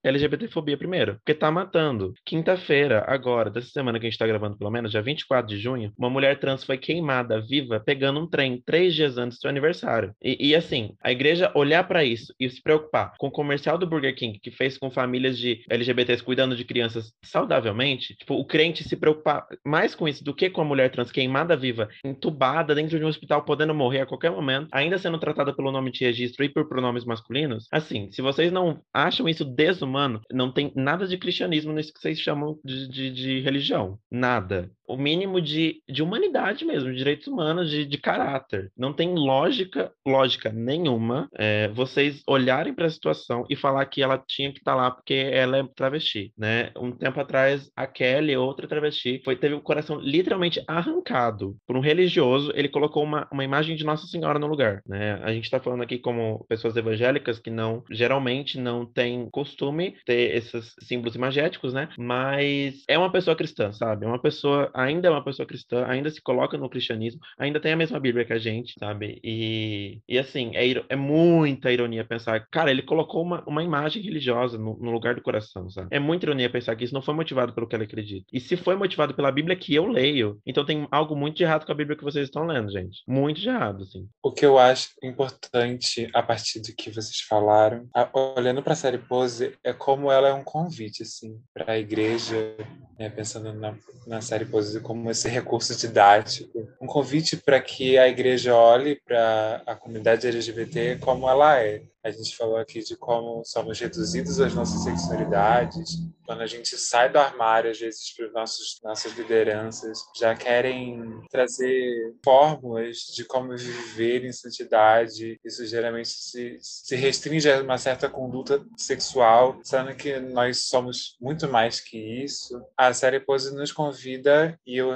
LGBTfobia 0.05 0.77
primeiro. 0.77 1.17
Porque 1.17 1.35
tá 1.35 1.51
matando. 1.51 1.86
Quinta-feira, 2.25 3.05
agora, 3.07 3.51
dessa 3.51 3.69
semana 3.69 3.99
que 3.99 4.07
a 4.07 4.11
gente 4.11 4.19
tá 4.19 4.27
gravando, 4.27 4.57
pelo 4.57 4.71
menos, 4.71 4.91
dia 4.91 5.03
24 5.03 5.49
de 5.49 5.61
junho, 5.61 5.93
uma 5.99 6.11
mulher 6.11 6.39
trans 6.39 6.65
foi 6.65 6.79
queimada 6.79 7.41
viva 7.41 7.81
pegando 7.81 8.21
um 8.21 8.27
trem 8.27 8.63
três 8.65 8.95
dias 8.95 9.19
antes 9.19 9.39
do 9.39 9.41
seu 9.43 9.51
aniversário. 9.51 10.13
E, 10.23 10.49
e 10.49 10.55
assim, 10.55 10.95
a 11.03 11.13
igreja 11.13 11.53
olhar 11.55 11.85
para 11.85 12.05
isso 12.05 12.35
e 12.39 12.49
se 12.49 12.63
preocupar 12.63 13.13
com 13.19 13.29
o 13.29 13.31
comercial 13.31 13.79
do 13.79 13.87
Burger 13.87 14.15
King 14.15 14.39
que 14.39 14.51
fez 14.51 14.79
com 14.79 14.91
famílias 14.91 15.39
de 15.39 15.65
LGBTs 15.71 16.23
cuidando 16.23 16.57
de 16.57 16.65
crianças 16.65 17.13
saudavelmente, 17.23 18.15
tipo, 18.17 18.35
o 18.35 18.45
crente 18.45 18.85
se 18.85 18.97
preocupar 18.97 19.47
mais 19.65 19.95
com 19.95 20.09
isso 20.09 20.25
do 20.25 20.35
que 20.35 20.51
com 20.51 20.61
a 20.61 20.65
mulher 20.65 20.91
trans 20.91 21.13
queimada 21.13 21.57
viva, 21.57 21.89
entubada 22.05 22.75
dentro 22.75 22.99
de 22.99 23.05
um 23.05 23.09
hospital, 23.09 23.45
podendo 23.45 23.75
morrer 23.75 24.01
a 24.01 24.07
qualquer 24.07 24.31
momento, 24.31 24.69
ainda 24.73 24.99
sendo 24.99 25.19
tratada 25.19 25.55
pelo 25.55 25.73
nome 25.73 25.91
de 25.91 26.05
registro 26.05 26.45
e 26.45 26.49
por 26.49 26.69
pronomes 26.69 27.05
masculinos, 27.05 27.67
assim, 27.71 28.11
se 28.11 28.23
vocês 28.23 28.51
não 28.51 28.81
acham 28.93 29.29
isso 29.29 29.45
desumano, 29.45 30.21
não 30.33 30.51
tem 30.53 30.73
nada 30.75 31.07
de 31.07 31.19
cristianismo 31.19 31.73
nisso 31.77 31.93
que 31.93 32.01
vocês 32.01 32.19
chamam 32.19 32.59
de, 32.65 32.89
de, 32.89 33.11
de 33.11 33.41
religião. 33.41 33.99
Nada 34.11 34.71
o 34.89 34.97
mínimo 34.97 35.41
de, 35.41 35.83
de 35.89 36.03
humanidade 36.03 36.65
mesmo, 36.65 36.91
de 36.91 36.97
direitos 36.97 37.27
humanos, 37.27 37.71
de, 37.71 37.85
de 37.85 37.99
caráter. 37.99 38.71
Não 38.77 38.93
tem 38.93 39.15
lógica, 39.15 39.93
lógica 40.07 40.53
nenhuma 40.53 41.29
é, 41.35 41.69
vocês 41.69 42.23
olharem 42.27 42.75
para 42.75 42.87
a 42.87 42.91
situação 42.91 43.45
e 43.49 43.57
falar 43.57 43.85
que 43.87 44.03
ela 44.03 44.19
tinha 44.19 44.53
que 44.53 44.59
estar 44.59 44.73
tá 44.73 44.77
lá 44.77 44.91
porque 44.91 45.15
ela 45.15 45.59
é 45.59 45.65
travesti, 45.75 46.33
né? 46.37 46.71
Um 46.77 46.93
tempo 46.93 47.21
atrás, 47.21 47.71
a 47.77 47.87
Kelly, 47.87 48.37
outra 48.37 48.69
travesti, 48.69 49.21
foi, 49.25 49.37
teve 49.37 49.55
o 49.55 49.61
coração 49.61 49.99
literalmente 50.01 50.63
arrancado 50.67 51.57
por 51.67 51.77
um 51.77 51.81
religioso. 51.81 52.53
Ele 52.55 52.69
colocou 52.69 53.03
uma, 53.03 53.29
uma 53.33 53.45
imagem 53.45 53.77
de 53.77 53.85
Nossa 53.85 54.07
Senhora 54.07 54.39
no 54.39 54.47
lugar, 54.47 54.83
né? 54.87 55.21
A 55.23 55.33
gente 55.33 55.45
está 55.45 55.61
falando 55.61 55.83
aqui 55.83 55.99
como 55.99 56.45
pessoas 56.49 56.77
evangélicas 56.77 57.39
que 57.39 57.51
não, 57.51 57.83
geralmente 57.91 58.59
não 58.59 58.85
tem 58.85 59.29
costume 59.31 59.97
ter 60.05 60.37
esses 60.37 60.75
símbolos 60.81 61.15
imagéticos, 61.15 61.73
né? 61.73 61.89
Mas 61.99 62.83
é 62.89 62.99
uma 62.99 63.11
pessoa 63.11 63.37
cristã, 63.37 63.73
sabe? 63.73 64.05
É 64.05 64.09
uma 64.09 64.21
pessoa 64.21 64.71
ainda 64.77 65.09
é 65.09 65.11
uma 65.11 65.25
pessoa 65.25 65.47
cristã, 65.47 65.85
ainda 65.87 66.11
se 66.11 66.21
coloca 66.21 66.59
no 66.59 66.69
cristianismo, 66.69 67.21
ainda 67.39 67.59
tem 67.59 67.73
a 67.73 67.77
mesma 67.77 67.99
Bíblia 67.99 68.25
que 68.25 68.33
a 68.33 68.39
gente, 68.39 68.75
sabe? 68.79 69.19
E, 69.25 70.01
e 70.09 70.19
assim, 70.19 70.53
é, 70.55 70.67
é 70.89 70.97
muita 70.97 71.73
ironia 71.73 72.05
pensar, 72.05 72.47
cara, 72.51 72.71
ele 72.71 72.83
colocou 72.83 73.23
uma, 73.23 73.43
uma 73.47 73.63
imagem 73.63 74.03
religiosa 74.03 74.59
no, 74.59 74.77
no, 74.79 74.91
lugar 74.91 75.15
do 75.15 75.23
coração, 75.23 75.71
sabe? 75.71 75.89
É 75.91 75.99
muita 75.99 76.27
ironia 76.27 76.51
pensar 76.51 76.77
que 76.77 76.85
isso 76.85 76.95
não 76.95 77.03
foi 77.03 77.15
motivado 77.15 77.53
pelo 77.53 77.67
que 77.67 77.75
ele 77.75 77.85
acredita. 77.85 78.27
E 78.33 78.39
se 78.39 78.57
foi 78.57 78.77
motivado 78.77 79.15
pela 79.15 79.33
Bíblia 79.33 79.57
que 79.57 79.75
eu 79.75 79.87
leio, 79.87 80.39
então 80.45 80.65
tem 80.65 80.87
algo 80.91 81.17
muito 81.17 81.37
de 81.37 81.45
errado 81.45 81.65
com 81.65 81.73
a 81.73 81.75
Bíblia 81.75 81.97
que 81.97 82.05
vocês 82.05 82.27
estão 82.27 82.47
lendo, 82.47 82.71
gente. 82.71 83.03
Muito 83.09 83.41
de 83.41 83.49
errado, 83.49 83.83
assim. 83.83 84.07
O 84.23 84.31
que 84.31 84.45
eu 84.45 84.59
acho 84.59 84.91
importante 85.03 86.09
a 86.13 86.23
partir 86.23 86.61
do 86.61 86.75
que 86.77 86.91
vocês 86.91 87.21
falaram, 87.21 87.89
a, 87.95 88.09
olhando 88.37 88.63
para 88.63 88.75
a 88.75 88.77
série 88.77 88.99
Pose, 88.99 89.55
é 89.65 89.73
como 89.73 90.11
ela 90.11 90.29
é 90.29 90.33
um 90.33 90.45
convite, 90.45 91.03
assim, 91.03 91.41
para 91.55 91.73
a 91.73 91.79
igreja, 91.79 92.57
né, 92.99 93.09
pensando 93.09 93.53
na, 93.53 93.75
na 94.07 94.21
série 94.21 94.45
Pose 94.45 94.66
como 94.83 95.11
esse 95.11 95.29
recurso 95.29 95.77
didático, 95.77 96.69
um 96.81 96.87
convite 96.87 97.37
para 97.37 97.61
que 97.61 97.99
a 97.99 98.09
igreja 98.09 98.55
olhe 98.55 99.01
para 99.05 99.63
a 99.67 99.75
comunidade 99.75 100.27
LGBT 100.27 100.99
como 101.01 101.29
ela 101.29 101.61
é, 101.61 101.83
a 102.07 102.11
gente 102.13 102.37
falou 102.37 102.57
aqui 102.57 102.81
de 102.81 102.97
como 102.97 103.43
somos 103.45 103.81
reduzidos 103.81 104.39
às 104.39 104.55
nossas 104.55 104.85
sexualidades. 104.85 105.99
Quando 106.25 106.41
a 106.41 106.47
gente 106.47 106.77
sai 106.79 107.11
do 107.11 107.19
armário, 107.19 107.71
às 107.71 107.79
vezes, 107.81 108.15
para 108.15 108.31
nossos 108.31 108.81
nossas 108.83 109.13
lideranças, 109.17 109.99
já 110.17 110.35
querem 110.35 111.21
trazer 111.31 112.15
fórmulas 112.25 112.99
de 113.15 113.25
como 113.25 113.57
viver 113.57 114.25
em 114.25 114.33
santidade. 114.33 115.41
Isso 115.45 115.67
geralmente 115.67 116.09
se, 116.09 116.59
se 116.61 116.95
restringe 116.95 117.51
a 117.51 117.61
uma 117.61 117.79
certa 117.79 118.09
conduta 118.09 118.65
sexual, 118.77 119.59
sendo 119.65 119.95
que 119.97 120.21
nós 120.21 120.69
somos 120.69 121.17
muito 121.21 121.49
mais 121.49 121.81
que 121.81 121.99
isso. 121.99 122.61
A 122.77 122.93
série 122.93 123.19
Pose 123.19 123.53
nos 123.53 123.73
convida, 123.73 124.59
e, 124.65 124.77
eu, 124.77 124.93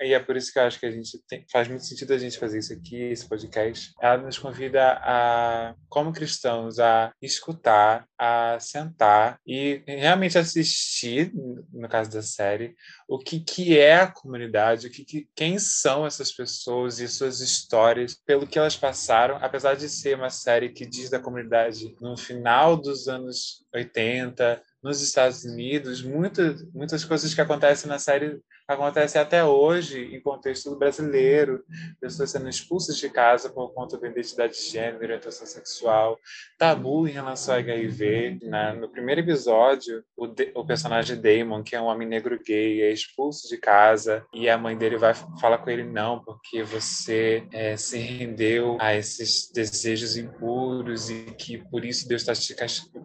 e 0.00 0.14
é 0.14 0.20
por 0.20 0.36
isso 0.36 0.52
que 0.52 0.58
eu 0.58 0.64
acho 0.64 0.78
que 0.78 0.86
a 0.86 0.90
gente 0.90 1.18
tem, 1.28 1.44
faz 1.50 1.68
muito 1.68 1.84
sentido 1.84 2.12
a 2.12 2.18
gente 2.18 2.38
fazer 2.38 2.58
isso 2.58 2.72
aqui, 2.72 2.96
esse 2.96 3.28
podcast. 3.28 3.92
Ela 4.00 4.18
nos 4.18 4.38
convida 4.38 4.98
a, 5.02 5.74
como 5.88 6.12
cristãos, 6.12 6.78
a 6.78 7.12
escutar, 7.20 8.06
a 8.18 8.58
sentar 8.60 9.38
e 9.46 9.82
realmente 9.86 10.38
assistir, 10.38 11.32
no 11.72 11.88
caso 11.88 12.10
da 12.10 12.22
série, 12.22 12.74
o 13.08 13.18
que, 13.18 13.40
que 13.40 13.78
é 13.78 13.96
a 13.96 14.10
comunidade, 14.10 14.86
o 14.86 14.90
que, 14.90 15.04
que, 15.04 15.28
quem 15.34 15.58
são 15.58 16.06
essas 16.06 16.32
pessoas 16.32 16.98
e 17.00 17.08
suas 17.08 17.40
histórias, 17.40 18.14
pelo 18.26 18.46
que 18.46 18.58
elas 18.58 18.76
passaram, 18.76 19.38
apesar 19.40 19.74
de 19.74 19.88
ser 19.88 20.16
uma 20.16 20.30
série 20.30 20.70
que 20.70 20.86
diz 20.86 21.10
da 21.10 21.20
comunidade 21.20 21.96
no 22.00 22.16
final 22.16 22.76
dos 22.76 23.08
anos 23.08 23.64
80, 23.74 24.62
nos 24.82 25.00
Estados 25.00 25.44
Unidos, 25.44 26.02
muitas, 26.02 26.62
muitas 26.72 27.04
coisas 27.04 27.34
que 27.34 27.40
acontecem 27.40 27.88
na 27.88 27.98
série 27.98 28.38
acontecem 28.66 29.20
até 29.20 29.44
hoje 29.44 30.14
em 30.14 30.20
contexto 30.20 30.74
brasileiro, 30.76 31.64
pessoas 32.00 32.30
sendo 32.30 32.48
expulsas 32.48 32.96
de 32.96 33.08
casa 33.10 33.50
por 33.50 33.72
conta 33.72 33.98
da 33.98 34.08
identidade 34.08 34.54
de 34.54 34.70
gênero, 34.70 35.02
orientação 35.02 35.46
sexual, 35.46 36.18
tabu 36.58 37.06
em 37.06 37.12
relação 37.12 37.54
ao 37.54 37.60
HIV. 37.60 38.38
Né? 38.42 38.72
No 38.72 38.88
primeiro 38.88 39.20
episódio, 39.20 40.04
o, 40.16 40.26
de, 40.26 40.50
o 40.54 40.64
personagem 40.64 41.20
Damon, 41.20 41.62
que 41.62 41.76
é 41.76 41.80
um 41.80 41.86
homem 41.86 42.08
negro 42.08 42.38
gay, 42.44 42.82
é 42.82 42.92
expulso 42.92 43.48
de 43.48 43.58
casa 43.58 44.24
e 44.32 44.48
a 44.48 44.56
mãe 44.56 44.76
dele 44.76 44.96
vai 44.96 45.14
falar 45.40 45.58
com 45.58 45.70
ele 45.70 45.84
não, 45.84 46.20
porque 46.24 46.62
você 46.62 47.46
é, 47.52 47.76
se 47.76 47.98
rendeu 47.98 48.76
a 48.80 48.94
esses 48.94 49.50
desejos 49.52 50.16
impuros 50.16 51.10
e 51.10 51.24
que 51.38 51.58
por 51.58 51.84
isso 51.84 52.08
Deus 52.08 52.24
tá 52.24 52.34
te, 52.34 52.54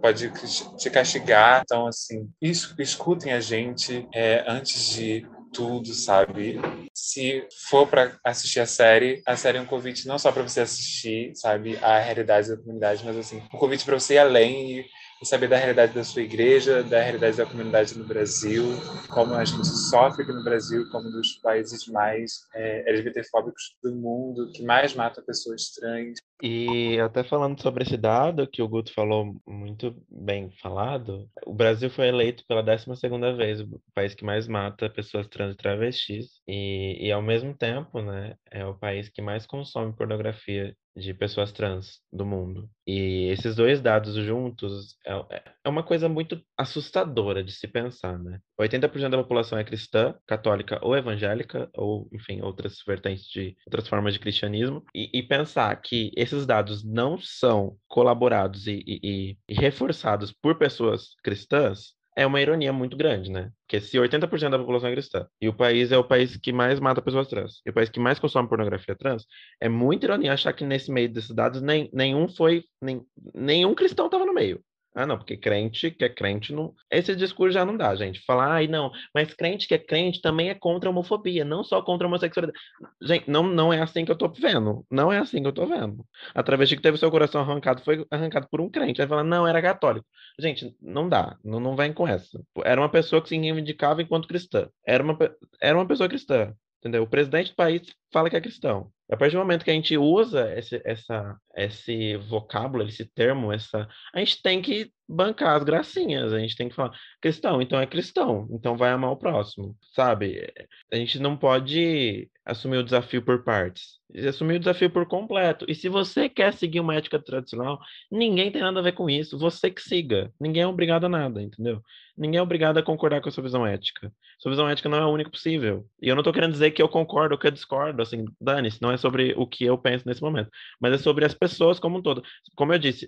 pode 0.02 0.32
te 0.78 0.90
castigar 0.90 1.30
então, 1.64 1.88
assim, 1.88 2.30
escutem 2.42 3.34
a 3.34 3.40
gente 3.40 4.08
é, 4.14 4.44
antes 4.48 4.90
de 4.90 5.26
tudo, 5.54 5.94
sabe? 5.94 6.60
Se 6.94 7.46
for 7.70 7.88
para 7.88 8.20
assistir 8.24 8.60
a 8.60 8.66
série, 8.66 9.22
a 9.26 9.36
série 9.36 9.58
é 9.58 9.62
um 9.62 9.66
convite 9.66 10.08
não 10.08 10.20
só 10.20 10.32
para 10.32 10.44
você 10.44 10.62
assistir, 10.62 11.32
sabe, 11.36 11.78
a 11.82 12.00
realidade 12.00 12.50
da 12.50 12.58
comunidade, 12.58 13.04
mas 13.06 13.18
assim, 13.18 13.42
um 13.54 13.58
convite 13.58 13.86
para 13.86 14.00
você 14.00 14.16
ir 14.16 14.20
além 14.20 14.80
e 14.80 14.86
e 15.22 15.26
saber 15.26 15.48
da 15.48 15.58
realidade 15.58 15.94
da 15.94 16.04
sua 16.04 16.22
igreja, 16.22 16.84
da 16.84 17.02
realidade 17.02 17.38
da 17.38 17.46
comunidade 17.46 17.98
no 17.98 18.06
Brasil, 18.06 18.66
como 19.10 19.34
a 19.34 19.44
gente 19.44 19.68
sofre 19.68 20.24
aqui 20.24 20.32
no 20.32 20.44
Brasil, 20.44 20.88
como 20.92 21.08
um 21.08 21.12
dos 21.12 21.34
países 21.42 21.88
mais 21.88 22.48
é, 22.56 22.90
LGBTfóbicos 22.90 23.76
do 23.84 23.94
mundo, 23.96 24.52
que 24.54 24.64
mais 24.64 24.96
mata 24.96 25.22
pessoas 25.22 25.72
trans. 25.72 26.20
E 26.42 26.98
até 27.00 27.22
falando 27.22 27.62
sobre 27.62 27.84
esse 27.84 27.98
dado 27.98 28.48
que 28.48 28.62
o 28.62 28.68
Guto 28.68 28.94
falou 28.94 29.36
muito 29.46 29.94
bem 30.10 30.50
falado, 30.62 31.30
o 31.46 31.54
Brasil 31.54 31.90
foi 31.90 32.08
eleito 32.08 32.46
pela 32.48 32.64
12 32.64 32.96
segunda 32.96 33.36
vez 33.36 33.60
o 33.60 33.82
país 33.94 34.16
que 34.16 34.24
mais 34.24 34.48
mata 34.48 34.90
pessoas 34.90 35.28
trans 35.28 35.54
e 35.54 35.58
travestis 35.58 36.40
e, 36.48 37.08
e 37.08 37.12
ao 37.12 37.22
mesmo 37.22 37.54
tempo, 37.54 38.02
né, 38.02 38.36
é 38.50 38.66
o 38.66 38.74
país 38.74 39.10
que 39.10 39.22
mais 39.22 39.46
consome 39.46 39.94
pornografia 39.94 40.74
de 41.00 41.14
pessoas 41.14 41.52
trans 41.52 42.02
do 42.12 42.26
mundo. 42.26 42.70
E 42.86 43.28
esses 43.30 43.56
dois 43.56 43.82
dados 43.82 44.16
juntos 44.16 44.98
é, 45.06 45.14
é, 45.38 45.44
é 45.64 45.70
uma 45.70 45.84
coisa 45.84 46.10
muito 46.10 46.42
assustadora 46.58 47.44
de 47.44 47.52
se 47.52 47.68
pensar, 47.68 48.18
né? 48.20 48.40
80% 48.60 49.10
da 49.10 49.18
população 49.18 49.58
é 49.58 49.64
cristã, 49.64 50.16
católica 50.28 50.80
ou 50.82 50.96
evangélica, 50.96 51.70
ou, 51.76 52.10
enfim, 52.12 52.42
outras 52.42 52.84
vertentes 52.86 53.28
de 53.28 53.56
outras 53.66 53.88
formas 53.88 54.14
de 54.14 54.20
cristianismo, 54.20 54.84
e, 54.94 55.10
e 55.14 55.24
pensar 55.24 55.76
que 55.82 56.12
esses 56.16 56.46
dados 56.46 56.84
não 56.84 57.18
são 57.20 57.78
colaborados 57.88 58.68
e, 58.68 58.84
e, 58.86 59.38
e 59.48 59.54
reforçados 59.54 60.32
por 60.32 60.58
pessoas 60.58 61.16
cristãs 61.24 61.99
é 62.16 62.26
uma 62.26 62.42
ironia 62.42 62.74
muito 62.74 62.98
grande, 62.98 63.32
né? 63.32 63.52
Porque 63.66 63.80
se 63.80 63.98
80% 63.98 64.50
da 64.50 64.60
população 64.60 64.90
é 64.90 64.92
cristã 64.94 65.28
e 65.42 65.48
o 65.48 65.54
país 65.54 65.92
é 65.92 65.98
o 65.98 66.04
país 66.04 66.36
que 66.38 66.52
mais 66.52 66.80
mata 66.80 67.02
pessoas 67.02 67.28
trans, 67.28 67.62
e 67.66 67.70
o 67.70 67.74
país 67.74 67.90
que 67.90 68.00
mais 68.00 68.20
consome 68.20 68.50
pornografia 68.50 68.96
trans, 68.96 69.26
é 69.62 69.70
muito 69.70 70.04
ironia 70.04 70.34
achar 70.34 70.54
que 70.54 70.64
nesse 70.64 70.92
meio 70.92 71.12
desses 71.12 71.34
dados 71.34 71.62
nem, 71.62 71.90
nenhum 71.94 72.28
foi, 72.28 72.64
nem, 72.82 73.02
nenhum 73.34 73.76
cristão 73.76 74.08
estava 74.08 74.26
no 74.26 74.34
meio. 74.34 74.62
Ah, 74.96 75.06
não, 75.06 75.18
porque 75.18 75.38
crente 75.38 75.92
que 75.92 76.04
é 76.04 76.10
crente 76.10 76.52
não. 76.52 76.74
Esse 76.90 77.16
discurso 77.16 77.54
já 77.54 77.64
não 77.64 77.78
dá, 77.78 77.96
gente. 77.96 78.20
Falar, 78.26 78.52
ai, 78.54 78.68
não, 78.68 78.92
mas 79.14 79.34
crente 79.34 79.68
que 79.68 79.74
é 79.76 79.78
crente 79.78 80.22
também 80.22 80.50
é 80.50 80.56
contra 80.56 80.90
a 80.90 80.92
homofobia, 80.92 81.46
não 81.46 81.64
só 81.64 81.82
contra 81.82 82.06
a 82.06 82.10
homossexualidade. 82.10 82.60
Gente, 83.02 83.30
não, 83.30 83.44
não 83.44 83.72
é 83.72 83.80
assim 83.82 84.04
que 84.04 84.12
eu 84.12 84.18
tô 84.18 84.28
vendo. 84.30 84.86
Não 84.90 85.12
é 85.12 85.20
assim 85.20 85.42
que 85.42 85.48
eu 85.48 85.54
tô 85.54 85.66
vendo. 85.68 86.04
A 86.34 86.42
travesti 86.44 86.76
que 86.76 86.82
teve 86.82 86.98
seu 86.98 87.12
coração 87.12 87.42
arrancado 87.42 87.82
foi 87.84 88.06
arrancado 88.10 88.48
por 88.50 88.60
um 88.62 88.70
crente. 88.70 89.02
Aí 89.02 89.08
fala, 89.08 89.24
não, 89.24 89.48
era 89.48 89.62
católico. 89.62 90.06
Gente, 90.40 90.76
não 90.82 91.08
dá. 91.08 91.38
Não, 91.44 91.60
não 91.60 91.76
vem 91.76 91.94
com 91.94 92.08
essa. 92.08 92.42
Era 92.64 92.82
uma 92.82 92.90
pessoa 92.90 93.22
que 93.22 93.30
se 93.30 93.38
reivindicava 93.38 94.02
enquanto 94.02 94.28
cristã. 94.28 94.70
Era 94.86 95.04
uma, 95.04 95.18
era 95.62 95.78
uma 95.78 95.88
pessoa 95.88 96.10
cristã. 96.10 96.54
Entendeu? 96.80 97.04
O 97.04 97.08
presidente 97.08 97.52
do 97.52 97.56
país 97.56 97.82
fala 98.12 98.30
que 98.30 98.36
é 98.36 98.42
cristão. 98.42 98.92
A 99.12 99.18
partir 99.18 99.34
do 99.34 99.40
momento 99.40 99.66
que 99.66 99.72
a 99.72 99.74
gente 99.74 99.98
usa 99.98 100.54
esse, 100.56 100.80
essa, 100.86 101.36
esse 101.56 102.16
vocábulo, 102.18 102.84
esse 102.84 103.06
termo, 103.06 103.52
essa, 103.52 103.88
a 104.14 104.20
gente 104.20 104.42
tem 104.42 104.62
que 104.62 104.92
bancar 105.08 105.56
as 105.56 105.64
gracinhas, 105.64 106.32
a 106.32 106.38
gente 106.38 106.56
tem 106.56 106.70
que 106.70 106.76
falar, 106.76 106.96
cristão, 107.20 107.60
então 107.60 107.80
é 107.80 107.88
cristão, 107.88 108.48
então 108.52 108.78
vai 108.78 108.92
amar 108.92 109.12
o 109.12 109.18
próximo, 109.18 109.76
sabe? 109.96 110.48
A 110.94 110.96
gente 110.96 111.18
não 111.18 111.36
pode 111.36 112.30
assumir 112.46 112.78
o 112.78 112.84
desafio 112.84 113.24
por 113.24 113.44
partes, 113.44 113.98
assumir 114.28 114.58
o 114.58 114.60
desafio 114.60 114.92
por 114.92 115.08
completo. 115.08 115.66
E 115.68 115.74
se 115.74 115.90
você 115.90 116.30
quer 116.30 116.54
seguir 116.54 116.80
uma 116.80 116.96
ética 116.96 117.20
tradicional, 117.20 117.80
ninguém 118.12 118.52
tem 118.52 118.62
nada 118.62 118.80
a 118.80 118.84
ver 118.84 118.92
com 118.92 119.10
isso, 119.10 119.40
você 119.40 119.72
que 119.72 119.82
siga, 119.82 120.32
ninguém 120.40 120.62
é 120.62 120.68
obrigado 120.68 121.06
a 121.06 121.10
nada, 121.10 121.42
entendeu? 121.42 121.82
Ninguém 122.16 122.38
é 122.38 122.44
obrigado 122.44 122.78
a 122.78 122.84
concordar 122.84 123.22
com 123.22 123.30
a 123.30 123.32
sua 123.32 123.44
visão 123.44 123.66
ética. 123.66 124.12
Sua 124.40 124.52
visão 124.52 124.70
ética 124.70 124.90
não 124.90 124.98
é 124.98 125.02
a 125.02 125.08
única 125.08 125.30
possível. 125.30 125.88
E 126.02 126.10
eu 126.10 126.18
não 126.18 126.24
tô 126.24 126.34
querendo 126.34 126.52
dizer 126.52 126.72
que 126.72 126.82
eu 126.82 126.90
concordo 126.90 127.34
ou 127.34 127.40
que 127.40 127.48
eu 127.48 127.52
discordo, 127.52 127.99
assim, 128.02 128.26
dane-se, 128.40 128.82
não 128.82 128.92
é 128.92 128.98
sobre 128.98 129.34
o 129.38 129.48
que 129.48 129.64
eu 129.64 129.78
penso 129.78 130.08
nesse 130.08 130.22
momento, 130.22 130.50
mas 130.80 130.94
é 130.94 130.98
sobre 130.98 131.26
as 131.26 131.34
pessoas 131.34 131.80
como 131.80 131.98
um 131.98 132.02
todo. 132.02 132.24
Como 132.56 132.74
eu 132.74 132.80
disse, 132.80 133.08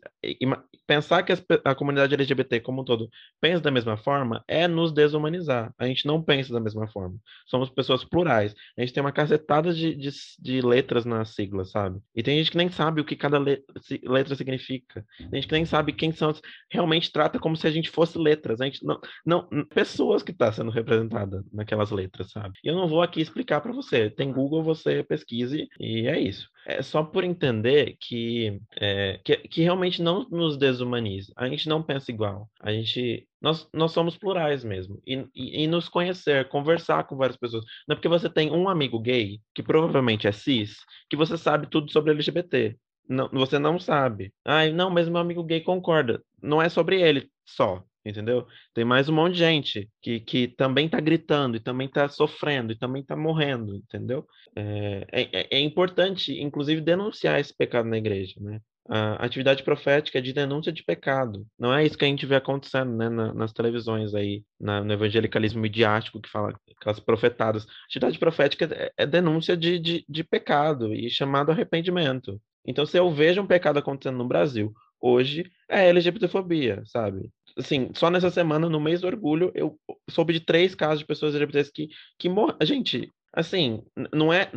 pensar 0.87 1.23
que 1.23 1.33
a 1.63 1.75
comunidade 1.75 2.13
LGBT 2.13 2.59
como 2.59 2.81
um 2.81 2.85
todo 2.85 3.09
pensa 3.39 3.61
da 3.61 3.71
mesma 3.71 3.97
forma 3.97 4.43
é 4.47 4.67
nos 4.67 4.91
desumanizar. 4.91 5.73
A 5.77 5.85
gente 5.85 6.05
não 6.05 6.21
pensa 6.21 6.53
da 6.53 6.59
mesma 6.59 6.87
forma. 6.87 7.15
Somos 7.47 7.69
pessoas 7.69 8.03
plurais. 8.03 8.53
A 8.77 8.81
gente 8.81 8.93
tem 8.93 9.01
uma 9.01 9.11
cacetada 9.11 9.73
de, 9.73 9.95
de, 9.95 10.09
de 10.39 10.61
letras 10.61 11.05
na 11.05 11.23
sigla, 11.25 11.65
sabe? 11.65 11.99
E 12.15 12.23
tem 12.23 12.37
gente 12.37 12.51
que 12.51 12.57
nem 12.57 12.69
sabe 12.69 13.01
o 13.01 13.05
que 13.05 13.15
cada 13.15 13.39
letra 13.39 14.35
significa. 14.35 15.05
Tem 15.17 15.41
gente 15.41 15.47
que 15.47 15.53
nem 15.53 15.65
sabe 15.65 15.93
quem 15.93 16.11
são. 16.11 16.33
Realmente 16.69 17.11
trata 17.11 17.39
como 17.39 17.55
se 17.55 17.67
a 17.67 17.71
gente 17.71 17.89
fosse 17.89 18.17
letras. 18.17 18.61
A 18.61 18.65
gente 18.65 18.85
não, 18.85 18.99
não 19.25 19.65
pessoas 19.65 20.23
que 20.23 20.31
está 20.31 20.51
sendo 20.51 20.71
representada 20.71 21.43
naquelas 21.51 21.91
letras, 21.91 22.31
sabe? 22.31 22.57
Eu 22.63 22.75
não 22.75 22.87
vou 22.87 23.01
aqui 23.01 23.21
explicar 23.21 23.61
para 23.61 23.71
você. 23.71 24.09
Tem 24.09 24.31
Google, 24.31 24.63
você 24.63 24.80
pesquise 25.07 25.67
e 25.79 26.07
é 26.07 26.19
isso. 26.19 26.49
É 26.65 26.81
só 26.81 27.03
por 27.03 27.23
entender 27.23 27.97
que, 27.99 28.59
é, 28.79 29.19
que, 29.23 29.35
que, 29.37 29.61
realmente 29.61 30.01
não 30.01 30.27
nos 30.29 30.57
desumaniza. 30.57 31.33
A 31.35 31.47
gente 31.49 31.67
não 31.67 31.81
pensa 31.81 32.11
igual. 32.11 32.47
A 32.61 32.71
gente. 32.71 33.27
Nós, 33.41 33.67
nós 33.73 33.91
somos 33.91 34.15
plurais 34.15 34.63
mesmo. 34.63 35.01
E, 35.05 35.25
e, 35.33 35.63
e, 35.63 35.67
nos 35.67 35.89
conhecer, 35.89 36.47
conversar 36.49 37.05
com 37.05 37.15
várias 37.15 37.37
pessoas. 37.37 37.65
Não 37.87 37.93
é 37.93 37.95
porque 37.95 38.07
você 38.07 38.29
tem 38.29 38.51
um 38.51 38.69
amigo 38.69 38.99
gay, 38.99 39.39
que 39.55 39.63
provavelmente 39.63 40.27
é 40.27 40.31
cis, 40.31 40.77
que 41.09 41.15
você 41.15 41.37
sabe 41.37 41.67
tudo 41.67 41.91
sobre 41.91 42.11
LGBT. 42.11 42.77
Não, 43.09 43.27
você 43.29 43.57
não 43.57 43.79
sabe. 43.79 44.31
Ai, 44.45 44.71
não, 44.71 44.89
mas 44.89 45.09
meu 45.09 45.19
amigo 45.19 45.43
gay 45.43 45.61
concorda. 45.61 46.23
Não 46.41 46.61
é 46.61 46.69
sobre 46.69 47.01
ele 47.01 47.29
só. 47.45 47.83
Entendeu? 48.05 48.45
Tem 48.73 48.83
mais 48.83 49.09
um 49.09 49.13
monte 49.15 49.33
de 49.33 49.39
gente 49.39 49.89
que, 50.01 50.19
que 50.19 50.47
também 50.47 50.89
tá 50.89 50.99
gritando, 50.99 51.57
e 51.57 51.59
também 51.59 51.87
tá 51.87 52.07
sofrendo, 52.09 52.71
e 52.71 52.77
também 52.77 53.03
tá 53.03 53.15
morrendo, 53.15 53.75
entendeu? 53.75 54.25
É, 54.55 55.05
é, 55.11 55.57
é 55.57 55.59
importante, 55.59 56.39
inclusive, 56.41 56.81
denunciar 56.81 57.39
esse 57.39 57.55
pecado 57.55 57.87
na 57.87 57.97
igreja, 57.97 58.35
né? 58.39 58.59
A 58.89 59.25
atividade 59.25 59.63
profética 59.63 60.17
é 60.17 60.21
de 60.21 60.33
denúncia 60.33 60.71
de 60.71 60.83
pecado. 60.83 61.45
Não 61.57 61.73
é 61.73 61.85
isso 61.85 61.97
que 61.97 62.03
a 62.03 62.07
gente 62.07 62.25
vê 62.25 62.35
acontecendo 62.35 62.91
né, 62.97 63.09
na, 63.09 63.33
nas 63.33 63.53
televisões 63.53 64.13
aí, 64.13 64.43
na, 64.59 64.83
no 64.83 64.91
evangelicalismo 64.91 65.61
midiático 65.61 66.19
que 66.19 66.29
fala 66.29 66.53
aquelas 66.77 66.99
profetadas. 66.99 67.65
Atividade 67.85 68.17
profética 68.19 68.67
é, 68.73 68.91
é 68.97 69.05
denúncia 69.05 69.55
de, 69.55 69.79
de, 69.79 70.05
de 70.09 70.23
pecado 70.23 70.93
e 70.93 71.09
chamado 71.09 71.51
arrependimento. 71.51 72.41
Então, 72.65 72.85
se 72.85 72.97
eu 72.97 73.09
vejo 73.11 73.41
um 73.41 73.47
pecado 73.47 73.77
acontecendo 73.79 74.17
no 74.17 74.27
Brasil 74.27 74.73
hoje, 74.99 75.49
é 75.69 75.87
LGBTfobia, 75.87 76.83
sabe? 76.85 77.29
Assim, 77.57 77.91
só 77.93 78.09
nessa 78.09 78.29
semana, 78.29 78.69
no 78.69 78.79
mês 78.79 79.01
do 79.01 79.07
orgulho, 79.07 79.51
eu 79.55 79.77
soube 80.09 80.33
de 80.33 80.39
três 80.39 80.75
casos 80.75 80.99
de 80.99 81.05
pessoas 81.05 81.35
LGBTs 81.35 81.71
que, 81.73 81.89
que 82.17 82.29
morreram. 82.29 82.57
Gente, 82.61 83.11
assim, 83.33 83.83
não 84.13 84.31
é 84.31 84.51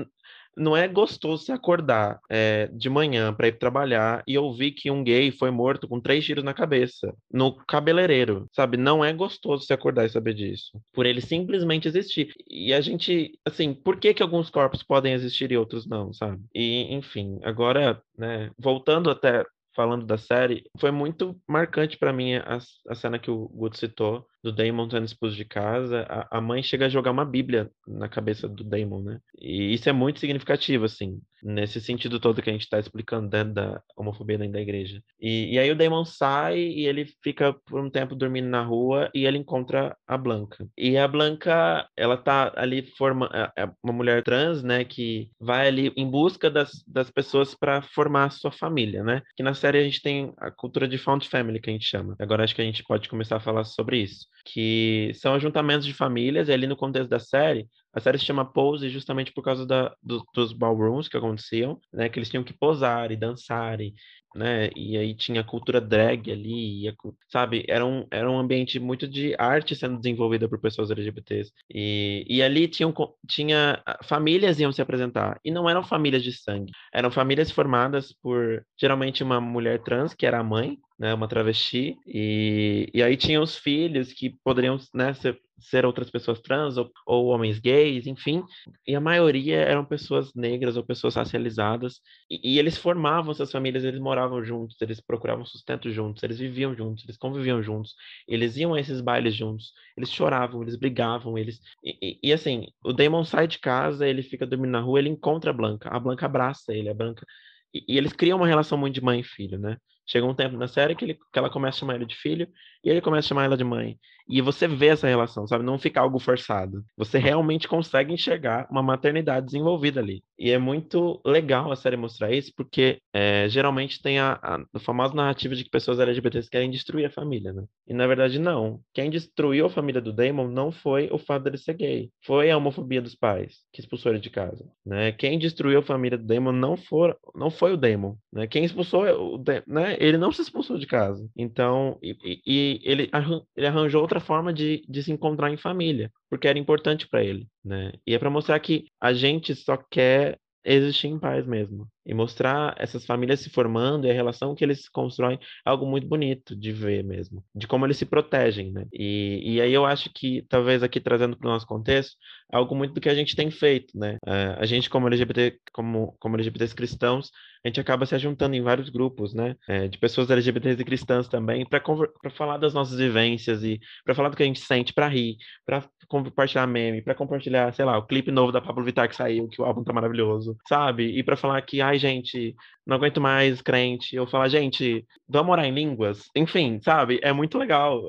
não 0.57 0.77
é 0.77 0.87
gostoso 0.87 1.45
se 1.45 1.53
acordar 1.53 2.21
é, 2.31 2.69
de 2.69 2.89
manhã 2.89 3.33
para 3.33 3.49
ir 3.49 3.59
trabalhar 3.59 4.23
e 4.27 4.39
ouvir 4.39 4.73
que 4.73 4.91
um 4.91 5.03
gay 5.03 5.31
foi 5.31 5.51
morto 5.51 5.89
com 5.89 6.01
três 6.01 6.25
tiros 6.25 6.45
na 6.45 6.55
cabeça, 6.55 7.15
no 7.33 7.55
cabeleireiro, 7.67 8.47
sabe? 8.53 8.77
Não 8.77 9.05
é 9.05 9.13
gostoso 9.13 9.65
se 9.65 9.73
acordar 9.73 10.07
e 10.07 10.11
saber 10.11 10.35
disso. 10.35 10.81
Por 10.93 11.07
ele 11.07 11.21
simplesmente 11.21 11.89
existir. 11.89 12.33
E 12.49 12.73
a 12.73 12.81
gente, 12.81 13.39
assim, 13.45 13.75
por 13.75 13.99
que 13.99 14.15
que 14.15 14.23
alguns 14.23 14.51
corpos 14.51 14.83
podem 14.83 15.13
existir 15.13 15.51
e 15.51 15.57
outros 15.57 15.87
não, 15.87 16.13
sabe? 16.13 16.41
E, 16.55 16.95
enfim, 16.95 17.39
agora, 17.43 18.01
né, 18.17 18.51
voltando 18.59 19.11
até 19.11 19.45
falando 19.75 20.07
da 20.07 20.17
série, 20.17 20.65
foi 20.79 20.91
muito 20.91 21.41
marcante 21.49 21.99
para 21.99 22.13
mim 22.13 22.37
a, 22.37 22.59
a, 22.89 22.95
cena 22.95 23.19
que 23.19 23.31
o 23.31 23.49
Guto 23.49 23.79
citou, 23.79 24.27
do 24.45 24.53
Damon 24.53 24.87
tendo 24.87 25.07
expulso 25.07 25.35
de 25.35 25.45
casa, 25.45 26.03
a, 26.03 26.37
a, 26.37 26.41
mãe 26.41 26.63
chega 26.63 26.85
a 26.85 26.89
jogar 26.91 27.11
uma 27.11 27.25
bíblia 27.25 27.71
na 27.89 28.11
cabeça 28.11 28.47
do 28.47 28.63
Damon, 28.63 29.03
né? 29.03 29.19
E 29.41 29.73
isso 29.73 29.89
é 29.89 29.93
muito 29.93 30.21
significativo, 30.21 30.85
assim, 30.85 31.19
nesse 31.43 31.81
sentido 31.81 32.21
todo 32.21 32.43
que 32.43 32.51
a 32.51 32.53
gente 32.53 32.65
está 32.65 32.79
explicando 32.79 33.31
dentro 33.31 33.55
da 33.55 33.83
homofobia 33.97 34.37
dentro 34.37 34.53
da 34.53 34.61
igreja. 34.61 35.03
E, 35.19 35.55
e, 35.55 35.59
aí 35.59 35.71
o 35.71 35.75
Damon 35.75 36.05
sai 36.05 36.59
e 36.59 36.87
ele 36.87 37.07
fica 37.23 37.55
por 37.67 37.81
um 37.81 37.89
tempo 37.89 38.15
dormindo 38.15 38.47
na 38.47 38.63
rua 38.63 39.11
e 39.15 39.25
ele 39.25 39.39
encontra 39.39 39.97
a 40.07 40.19
Blanca. 40.19 40.69
E 40.77 40.99
a 40.99 41.09
Blanca, 41.09 41.89
ela 41.97 42.19
tá 42.19 42.53
ali 42.55 42.83
forma 42.99 43.31
é, 43.33 43.63
é 43.63 43.71
uma 43.83 43.95
mulher 43.95 44.23
trans, 44.23 44.63
né, 44.63 44.85
que 44.85 45.31
vai 45.41 45.69
ali 45.69 45.91
em 45.97 46.09
busca 46.09 46.51
das, 46.51 46.85
das 46.87 47.11
pessoas 47.11 47.55
para 47.55 47.81
formar 47.81 48.25
a 48.25 48.31
sua 48.31 48.53
família, 48.53 49.03
né? 49.03 49.23
Que 49.37 49.43
na 49.43 49.55
série 49.55 49.79
a 49.79 49.83
gente 49.83 50.03
tem 50.03 50.35
a 50.37 50.51
cultura 50.51 50.87
de 50.87 50.99
found 50.99 51.27
family 51.27 51.61
que 51.61 51.71
a 51.71 51.73
gente 51.73 51.87
chama. 51.87 52.15
Agora 52.19 52.45
acho 52.45 52.55
que 52.55 52.61
a 52.61 52.65
gente 52.65 52.85
pode 52.85 53.09
começar 53.09 53.37
a 53.37 53.41
falar 53.41 53.65
sobre 53.65 54.03
isso 54.03 54.34
que 54.45 55.13
são 55.15 55.35
ajuntamentos 55.35 55.87
de 55.87 55.95
famílias, 55.95 56.49
e 56.49 56.53
ali 56.53 56.67
no 56.67 56.77
contexto 56.77 57.09
da 57.11 57.19
série, 57.19 57.69
a 57.95 58.01
série 58.01 58.19
se 58.19 58.25
chama 58.25 58.45
Pose 58.45 58.89
justamente 58.89 59.33
por 59.33 59.43
causa 59.43 59.65
da, 59.65 59.95
do, 60.03 60.25
dos 60.35 60.53
ballrooms 60.53 61.09
que 61.09 61.17
aconteciam, 61.17 61.81
né, 61.93 62.09
que 62.09 62.19
eles 62.19 62.29
tinham 62.29 62.43
que 62.45 62.53
posar 62.53 63.13
e 63.13 63.17
dançar, 63.17 63.81
e, 63.81 63.95
né, 64.35 64.69
e 64.75 64.97
aí 64.97 65.15
tinha 65.15 65.43
a 65.43 65.45
cultura 65.45 65.81
drag 65.81 66.31
ali, 66.31 66.89
a, 66.89 66.93
sabe, 67.29 67.65
era 67.69 67.87
um, 67.87 68.05
era 68.11 68.29
um 68.29 68.39
ambiente 68.39 68.81
muito 68.81 69.07
de 69.07 69.35
arte 69.39 69.77
sendo 69.77 70.01
desenvolvida 70.01 70.49
por 70.49 70.61
pessoas 70.61 70.91
LGBTs, 70.91 71.53
e, 71.73 72.25
e 72.29 72.43
ali 72.43 72.67
tinham, 72.67 72.93
tinha, 73.29 73.81
famílias 74.03 74.59
iam 74.59 74.73
se 74.73 74.83
apresentar, 74.83 75.39
e 75.45 75.53
não 75.53 75.71
eram 75.71 75.85
famílias 75.85 76.25
de 76.25 76.33
sangue, 76.33 76.73
eram 76.93 77.13
famílias 77.13 77.51
formadas 77.51 78.13
por, 78.13 78.67
geralmente, 78.77 79.23
uma 79.23 79.41
mulher 79.41 79.83
trans, 79.83 80.15
que 80.15 80.27
era 80.27 80.41
a 80.41 80.45
mãe, 80.45 80.79
né, 80.99 81.15
uma 81.15 81.29
travesti, 81.29 81.97
e, 82.07 82.89
e 82.93 83.03
aí 83.03 83.17
tinha 83.17 83.41
os 83.41 83.57
filhos 83.57 84.13
que 84.13 84.37
poderiam 84.43 84.79
né, 84.93 85.15
ser, 85.15 85.39
ser 85.65 85.85
outras 85.87 86.11
pessoas 86.11 86.41
trans 86.41 86.77
ou, 86.77 86.91
ou, 87.07 87.27
homens 87.27 87.59
gays, 87.59 88.07
enfim, 88.07 88.43
e 88.87 88.95
a 88.95 89.01
maioria 89.01 89.57
eram 89.57 89.85
pessoas 89.85 90.33
negras 90.35 90.77
ou 90.77 90.85
pessoas 90.85 91.15
racializadas, 91.15 92.01
e, 92.31 92.55
e, 92.55 92.59
eles 92.59 92.77
formavam 92.77 93.33
essas 93.33 93.51
famílias, 93.51 93.85
eles 93.85 94.01
moravam 94.01 94.45
juntos, 94.45 94.81
eles 94.81 95.01
procuravam 95.01 95.45
sustento 95.45 95.91
juntos, 95.91 96.23
eles 96.23 96.39
viviam 96.39 96.75
juntos, 96.75 97.05
eles 97.05 97.17
conviviam 97.17 97.63
juntos, 97.63 97.95
eles 98.29 98.57
iam 98.57 98.75
a 98.75 98.81
esses 98.81 99.01
bailes 99.01 99.35
juntos, 99.35 99.73
eles 99.97 100.11
choravam, 100.11 100.63
eles 100.63 100.77
brigavam, 100.77 101.39
eles... 101.39 101.61
E, 101.83 101.97
e, 102.01 102.19
e 102.29 102.33
assim, 102.33 102.67
o 102.85 102.93
Damon 102.93 103.25
sai 103.25 103.47
de 103.47 103.59
casa, 103.59 104.07
ele 104.07 104.23
fica 104.23 104.47
dormindo 104.47 104.73
na 104.73 104.81
rua, 104.81 104.99
ele 104.99 105.09
encontra 105.09 105.51
a 105.51 105.55
Blanca, 105.55 105.89
a 105.91 105.99
Blanca 105.99 106.27
abraça 106.27 106.75
ele, 106.75 106.89
a 106.89 106.95
Blanca... 106.95 107.27
E, 107.73 107.99
eles 107.99 108.13
criam 108.13 108.39
uma 108.39 108.47
relação 108.47 108.79
muito 108.79 108.95
de 108.95 109.01
mãe 109.03 109.21
e 109.21 109.25
filho, 109.25 109.59
né? 109.59 109.77
Chega 110.07 110.27
um 110.27 110.35
tempo 110.35 110.57
na 110.57 110.69
série 110.69 110.95
que, 110.95 111.05
ele, 111.05 111.15
que 111.15 111.39
ela 111.39 111.51
começa 111.51 111.79
a 111.79 111.81
chamar 111.81 111.95
ele 111.97 112.07
de 112.07 112.15
filho 112.15 112.49
e 112.85 112.91
ele 112.91 113.01
começa 113.01 113.27
a 113.27 113.29
chamar 113.29 113.45
ela 113.45 113.57
de 113.57 113.65
mãe. 113.65 113.99
E 114.29 114.41
você 114.41 114.67
vê 114.67 114.89
essa 114.89 115.07
relação, 115.07 115.47
sabe? 115.47 115.65
Não 115.65 115.79
fica 115.79 116.01
algo 116.01 116.19
forçado. 116.19 116.85
Você 116.97 117.19
realmente 117.19 117.69
consegue 117.69 118.13
enxergar 118.13 118.67
uma 118.71 118.83
maternidade 118.83 119.47
desenvolvida 119.47 120.01
ali. 120.01 120.23
E 120.39 120.51
é 120.51 120.59
muito 120.59 121.21
legal 121.25 121.71
a 121.71 121.77
série 121.77 121.97
mostrar 121.97 122.33
isso, 122.33 122.53
porque 122.57 122.99
é, 123.13 123.49
geralmente 123.49 124.03
tem 124.03 124.19
a, 124.19 124.39
a, 124.43 124.81
famosa 124.81 125.15
narrativa 125.15 125.55
de 125.55 125.65
que 125.65 125.71
pessoas 125.71 126.01
LGBTs 126.01 126.51
querem 126.51 126.71
destruir 126.71 127.07
a 127.07 127.11
família, 127.11 127.53
né? 127.53 127.65
E 127.87 127.95
na 127.95 128.07
verdade, 128.07 128.39
não. 128.39 128.81
Quem 128.93 129.11
destruiu 129.11 129.67
a 129.67 129.71
família 129.71 130.01
do 130.01 130.13
Damon 130.13 130.49
não 130.49 130.73
foi 130.73 131.09
o 131.13 131.19
fato 131.19 131.45
dele 131.45 131.59
ser 131.59 131.75
gay. 131.75 132.11
Foi 132.25 132.51
a 132.51 132.57
homofobia 132.57 133.01
dos 133.01 133.15
pais 133.15 133.59
que 133.73 133.81
expulsou 133.81 134.13
ele 134.13 134.21
de 134.21 134.31
casa. 134.31 134.65
Né? 134.85 135.13
Quem 135.13 135.39
destruiu 135.39 135.79
a 135.81 135.83
família 135.83 136.19
do 136.19 136.25
Damon 136.25 136.53
não, 136.53 136.77
for, 136.77 137.17
não 137.35 137.51
foi 137.51 137.73
o 137.73 137.77
Damon. 137.77 138.17
Né? 138.33 138.47
Quem 138.47 138.65
expulsou 138.65 139.05
o 139.05 139.45
né? 139.67 139.97
ele 140.01 140.19
não 140.19 140.33
se 140.33 140.43
expulsou 140.43 140.79
de 140.79 140.87
casa. 140.87 141.29
Então, 141.37 141.99
e, 142.03 142.41
e 142.47 142.81
ele, 142.83 143.11
ele 143.57 143.67
arranjou 143.67 144.03
outra 144.03 144.14
forma 144.21 144.53
de, 144.53 144.85
de 144.89 145.03
se 145.03 145.13
encontrar 145.13 145.51
em 145.51 145.57
família, 145.57 146.13
porque 146.31 146.49
era 146.49 146.59
importante 146.59 147.09
para 147.09 147.23
ele, 147.25 147.49
né? 147.65 147.93
E 148.07 148.15
é 148.15 148.19
para 148.19 148.31
mostrar 148.31 148.59
que 148.61 148.87
a 149.01 149.13
gente 149.13 149.55
só 149.55 149.77
quer 149.77 150.39
existir 150.65 151.09
em 151.09 151.19
paz 151.19 151.47
mesmo. 151.47 151.89
E 152.07 152.13
mostrar 152.13 152.75
essas 152.79 153.05
famílias 153.07 153.41
se 153.41 153.51
formando 153.51 154.07
e 154.07 154.11
a 154.11 154.15
relação 154.15 154.55
que 154.55 154.65
eles 154.65 154.89
constroem 154.89 155.39
é 155.67 155.71
algo 155.71 155.87
muito 155.87 156.07
bonito 156.07 156.55
de 156.55 156.73
ver 156.73 157.03
mesmo. 157.03 157.43
De 157.55 157.67
como 157.67 157.87
eles 157.87 157.97
se 157.97 158.07
protegem, 158.07 158.73
né? 158.73 158.87
E, 158.93 159.55
e 159.55 159.61
aí 159.61 159.73
eu 159.73 159.87
acho 159.87 160.11
que, 160.15 160.45
talvez 160.49 160.83
aqui 160.83 161.01
trazendo 161.01 161.37
para 161.37 161.49
o 161.49 161.53
nosso 161.53 161.67
contexto, 161.67 162.17
é 162.53 162.57
algo 162.57 162.75
muito 162.75 162.95
do 162.95 163.01
que 163.01 163.09
a 163.09 163.15
gente 163.15 163.35
tem 163.35 163.51
feito, 163.51 163.99
né? 163.99 164.19
Uh, 164.27 164.59
a 164.59 164.67
gente, 164.67 164.91
como 164.91 165.07
LGBT, 165.07 165.59
como, 165.73 166.15
como 166.19 166.37
LGBTs 166.37 166.75
cristãos, 166.75 167.31
a 167.65 167.69
gente 167.69 167.81
acaba 167.81 168.05
se 168.05 168.19
juntando 168.19 168.55
em 168.55 168.63
vários 168.63 168.91
grupos, 168.91 169.33
né? 169.33 169.57
É, 169.67 169.89
de 169.89 169.97
pessoas 169.97 170.31
LGBTs 170.31 170.81
e 170.81 170.85
cristãs 170.85 171.29
também, 171.29 171.65
para 171.67 171.83
falar 172.31 172.59
das 172.59 172.75
nossas 172.75 172.99
vivências 172.99 173.65
e 173.65 173.81
para 174.05 174.15
falar 174.15 174.29
do 174.29 174.37
que 174.37 174.43
a 174.43 174.47
gente 174.47 174.61
sente, 174.61 174.93
para 174.93 175.09
rir, 175.09 175.37
para 175.65 175.83
compartilhar 176.07 176.67
meme, 176.67 177.01
para 177.01 177.15
compartilhar, 177.15 177.73
sei 177.73 177.87
lá, 177.87 177.97
o 177.97 178.07
clipe 178.07 178.31
novo 178.31 178.53
da 178.53 178.61
Pablo 178.61 178.85
Vittar 178.85 179.09
que 179.09 179.17
saiu, 179.17 179.49
que 179.49 179.63
o 179.63 179.65
álbum 179.65 179.83
tá 179.83 179.95
maravilhoso, 179.95 180.57
sabe? 180.69 181.19
E 181.19 181.23
para 181.23 181.37
falar 181.37 181.63
que, 181.63 181.81
ai, 181.81 181.94
gente, 181.99 182.55
não 182.87 182.97
aguento 182.97 183.21
mais 183.21 183.61
crente, 183.63 184.19
ou 184.19 184.27
falar, 184.27 184.49
gente, 184.49 185.05
vamos 185.29 185.53
orar 185.53 185.67
em 185.67 185.75
línguas. 185.75 186.29
Enfim, 186.35 186.81
sabe? 186.83 187.21
É 187.23 187.33
muito 187.33 187.59
legal 187.59 188.03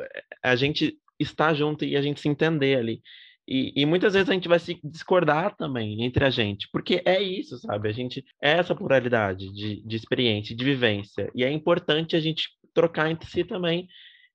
a 0.44 0.56
gente 0.56 0.98
estar 1.20 1.54
junto 1.54 1.86
e 1.86 1.96
a 1.96 2.02
gente 2.02 2.20
se 2.20 2.28
entender 2.28 2.78
ali. 2.78 3.02
E, 3.48 3.74
e, 3.76 3.86
muitas 3.86 4.14
vezes 4.14 4.30
a 4.30 4.34
gente 4.34 4.48
vai 4.48 4.58
se 4.58 4.80
discordar 4.84 5.56
também 5.56 6.04
entre 6.04 6.26
a 6.26 6.32
gente, 6.32 6.68
porque 6.72 7.02
é 7.06 7.22
isso, 7.22 7.60
sabe? 7.60 7.88
A 7.88 7.92
gente 7.92 8.26
é 8.42 8.54
essa 8.54 8.74
pluralidade 8.74 9.54
de, 9.54 9.84
de 9.86 9.96
experiência, 9.96 10.56
de 10.56 10.66
vivência, 10.66 11.30
e 11.36 11.44
é 11.44 11.52
importante 11.52 12.16
a 12.16 12.20
gente 12.20 12.50
trocar 12.74 13.12
entre 13.12 13.30
si 13.30 13.44
também 13.44 13.88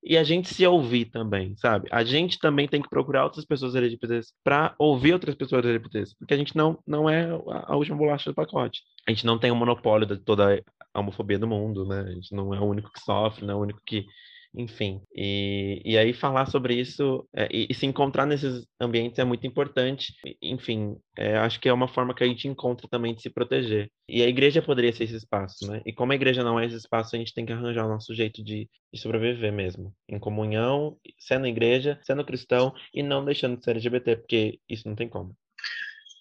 e 0.02 0.16
a 0.16 0.24
gente 0.24 0.52
se 0.52 0.66
ouvir 0.66 1.06
também, 1.06 1.54
sabe? 1.56 1.88
A 1.90 2.02
gente 2.02 2.38
também 2.38 2.66
tem 2.66 2.80
que 2.80 2.88
procurar 2.88 3.24
outras 3.24 3.44
pessoas 3.44 3.74
LGBTs 3.74 4.32
para 4.42 4.74
ouvir 4.78 5.12
outras 5.12 5.34
pessoas 5.34 5.64
LGBTs, 5.64 6.16
porque 6.18 6.34
a 6.34 6.36
gente 6.36 6.56
não, 6.56 6.78
não 6.86 7.08
é 7.08 7.28
a 7.66 7.76
última 7.76 7.96
bolacha 7.96 8.30
do 8.30 8.34
pacote. 8.34 8.80
A 9.06 9.10
gente 9.10 9.26
não 9.26 9.38
tem 9.38 9.50
o 9.50 9.54
um 9.54 9.58
monopólio 9.58 10.06
de 10.06 10.16
toda 10.16 10.62
a 10.94 11.00
homofobia 11.00 11.38
do 11.38 11.46
mundo, 11.46 11.84
né? 11.86 12.00
A 12.00 12.12
gente 12.12 12.34
não 12.34 12.54
é 12.54 12.60
o 12.60 12.64
único 12.64 12.90
que 12.90 13.00
sofre, 13.00 13.44
não 13.44 13.54
é 13.54 13.56
o 13.56 13.60
único 13.60 13.80
que 13.84 14.06
enfim. 14.54 15.00
E, 15.14 15.80
e 15.84 15.96
aí 15.96 16.12
falar 16.12 16.46
sobre 16.46 16.74
isso 16.74 17.26
é, 17.34 17.48
e, 17.52 17.68
e, 17.70 17.74
se 17.74 17.86
encontrar 17.86 18.26
nesses 18.26 18.66
ambientes 18.80 19.18
é 19.18 19.24
muito 19.24 19.46
importante. 19.46 20.12
Enfim, 20.42 20.96
é, 21.16 21.36
acho 21.38 21.60
que 21.60 21.68
é 21.68 21.72
uma 21.72 21.88
forma 21.88 22.14
que 22.14 22.24
a 22.24 22.26
gente 22.26 22.48
encontra 22.48 22.88
também 22.88 23.14
de 23.14 23.22
se 23.22 23.30
proteger. 23.30 23.90
E 24.08 24.22
a 24.22 24.28
igreja 24.28 24.60
poderia 24.60 24.92
ser 24.92 25.04
esse 25.04 25.16
espaço, 25.16 25.70
né? 25.70 25.80
E 25.86 25.92
como 25.92 26.12
a 26.12 26.16
igreja 26.16 26.42
não 26.42 26.58
é 26.58 26.66
esse 26.66 26.76
espaço, 26.76 27.14
a 27.14 27.18
gente 27.18 27.32
tem 27.32 27.46
que 27.46 27.52
arranjar 27.52 27.86
o 27.86 27.88
nosso 27.88 28.14
jeito 28.14 28.42
de, 28.42 28.68
de 28.92 29.00
sobreviver 29.00 29.52
mesmo. 29.52 29.94
Em 30.08 30.18
comunhão, 30.18 30.96
sendo 31.18 31.46
igreja, 31.46 31.98
sendo 32.02 32.24
cristão 32.24 32.74
e 32.92 33.02
não 33.02 33.24
deixando 33.24 33.56
de 33.56 33.64
ser 33.64 33.70
LGBT, 33.72 34.16
porque 34.16 34.58
isso 34.68 34.88
não 34.88 34.96
tem 34.96 35.08
como. 35.08 35.34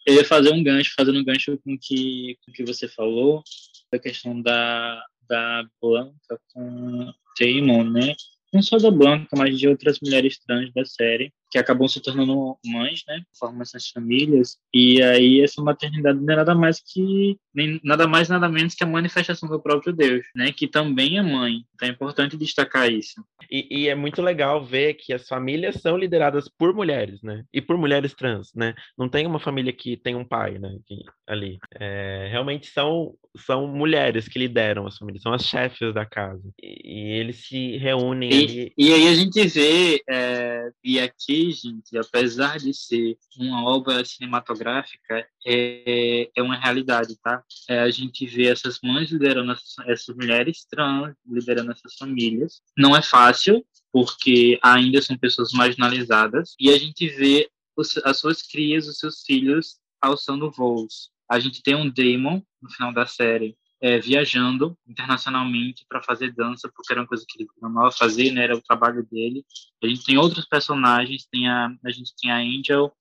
Eu 0.06 0.16
ia 0.16 0.26
fazer 0.26 0.52
um 0.52 0.64
gancho, 0.64 0.94
fazendo 0.96 1.20
um 1.20 1.24
gancho 1.24 1.60
com 1.64 1.78
que, 1.80 2.38
o 2.48 2.52
que 2.52 2.64
você 2.64 2.88
falou, 2.88 3.44
a 3.92 4.00
questão 4.00 4.40
da, 4.42 5.04
da 5.28 5.64
Blanca 5.82 6.40
com 6.54 7.12
Damon, 7.40 7.90
né? 7.92 8.16
Não 8.54 8.62
só 8.62 8.78
da 8.78 8.92
Blanca, 8.92 9.30
mas 9.38 9.58
de 9.60 9.68
outras 9.68 10.00
mulheres 10.02 10.40
trans 10.40 10.72
da 10.74 10.84
série. 10.86 11.32
Que 11.50 11.58
acabam 11.58 11.88
se 11.88 12.02
tornando 12.02 12.58
mães, 12.66 13.04
né? 13.08 13.22
Formam 13.38 13.62
essas 13.62 13.90
famílias. 13.90 14.58
E 14.74 15.02
aí 15.02 15.42
essa 15.42 15.62
maternidade 15.62 16.20
não 16.20 16.34
é 16.34 16.38
nada 16.38 16.56
mais 16.56 16.82
que 16.82 17.38
nem 17.54 17.80
nada 17.84 18.08
mais 18.08 18.30
nada 18.30 18.48
menos 18.48 18.76
que 18.76 18.84
a 18.84 18.88
manifestação 18.88 19.50
do 19.50 19.60
próprio 19.60 19.92
Deus, 19.94 20.26
né? 20.36 20.52
Que 20.52 20.68
também 20.68 21.18
é 21.18 21.22
mãe. 21.22 21.64
Então 21.74 21.88
é 21.88 21.92
importante 21.92 22.38
destacar 22.38 22.92
isso. 22.92 23.24
E, 23.50 23.84
e, 23.84 23.88
é 23.88 23.96
muito 23.96 24.22
legal 24.22 24.64
ver 24.64 24.94
que 24.96 25.14
as 25.14 25.28
famílias 25.28 25.76
são 25.82 25.98
lideradas 25.98 26.48
por 26.48 26.74
mulheres, 26.74 27.22
né? 27.24 27.44
E 27.54 27.62
por 27.62 27.78
mulheres 27.78 28.14
trans, 28.14 28.52
né? 28.54 28.76
Não 28.98 29.10
tem 29.10 29.26
uma 29.26 29.40
família 29.40 29.74
que 29.74 29.98
tem 29.98 30.16
um 30.16 30.26
pai, 30.26 30.60
né? 30.60 30.78
Que, 30.86 30.98
ali. 31.28 31.58
É, 31.80 32.28
realmente 32.30 32.68
são, 32.68 33.16
são 33.38 33.68
mulheres 33.68 34.28
que 34.28 34.38
lideram 34.38 34.86
as 34.86 34.98
famílias, 34.98 35.24
são 35.24 35.34
as 35.34 35.46
chefes 35.46 35.94
da 35.94 36.06
casa. 36.06 36.44
E, 36.62 36.80
e 36.84 37.12
eles 37.20 37.48
se 37.48 37.78
reúnem 37.78 38.30
e, 38.30 38.34
ali. 38.34 38.74
E 38.78 38.94
aí 38.94 39.08
a 39.08 39.16
gente 39.16 39.48
vê, 39.48 40.02
é, 40.08 40.70
e 40.84 41.00
aqui, 41.00 41.39
gente, 41.52 41.98
apesar 41.98 42.58
de 42.58 42.74
ser 42.74 43.18
uma 43.38 43.64
obra 43.64 44.04
cinematográfica, 44.04 45.28
é, 45.46 46.30
é 46.36 46.42
uma 46.42 46.58
realidade, 46.58 47.18
tá? 47.22 47.44
É, 47.68 47.80
a 47.80 47.90
gente 47.90 48.26
vê 48.26 48.48
essas 48.48 48.80
mães 48.84 49.10
liderando 49.12 49.52
essas, 49.52 50.16
mulheres 50.16 50.66
trans, 50.70 51.16
liderando 51.26 51.72
essas 51.72 51.96
famílias. 51.96 52.62
Não 52.78 52.96
é 52.96 53.02
fácil, 53.02 53.66
porque 53.92 54.60
ainda 54.62 55.02
são 55.02 55.18
pessoas 55.18 55.52
marginalizadas, 55.52 56.56
e 56.60 56.70
a 56.70 56.78
gente 56.78 57.08
vê 57.08 57.50
os, 57.76 57.98
as 58.04 58.20
suas 58.20 58.42
crias, 58.42 58.88
os 58.88 58.98
seus 58.98 59.24
filhos, 59.24 59.78
alçando 60.02 60.52
voos. 60.52 61.12
A 61.30 61.40
gente 61.40 61.62
tem 61.62 61.76
um 61.76 61.90
Damon, 61.90 62.42
no 62.62 62.70
final 62.72 62.94
da 62.94 63.06
série, 63.06 63.56
é, 63.82 64.00
viajando 64.00 64.78
internacionalmente 64.88 65.86
para 65.88 66.04
fazer 66.04 66.34
dança, 66.34 66.70
porque 66.74 66.92
era 66.92 67.02
uma 67.02 67.08
coisa 67.08 67.26
que 67.28 67.42
ele 67.42 67.50
amava 67.62 67.92
fazer, 67.92 68.32
né? 68.32 68.44
Era 68.44 68.58
o 68.58 68.62
trabalho 68.62 69.08
dele. 69.10 69.46
A 69.82 69.88
gente 69.88 70.04
tem 70.04 70.18
outros 70.18 70.46
personagens, 70.46 71.26
tem 71.32 71.48
a, 71.48 71.74
a 71.84 71.92
gente 71.92 72.14
tem 72.22 72.32
a 72.32 72.38
Angel, 72.38 72.92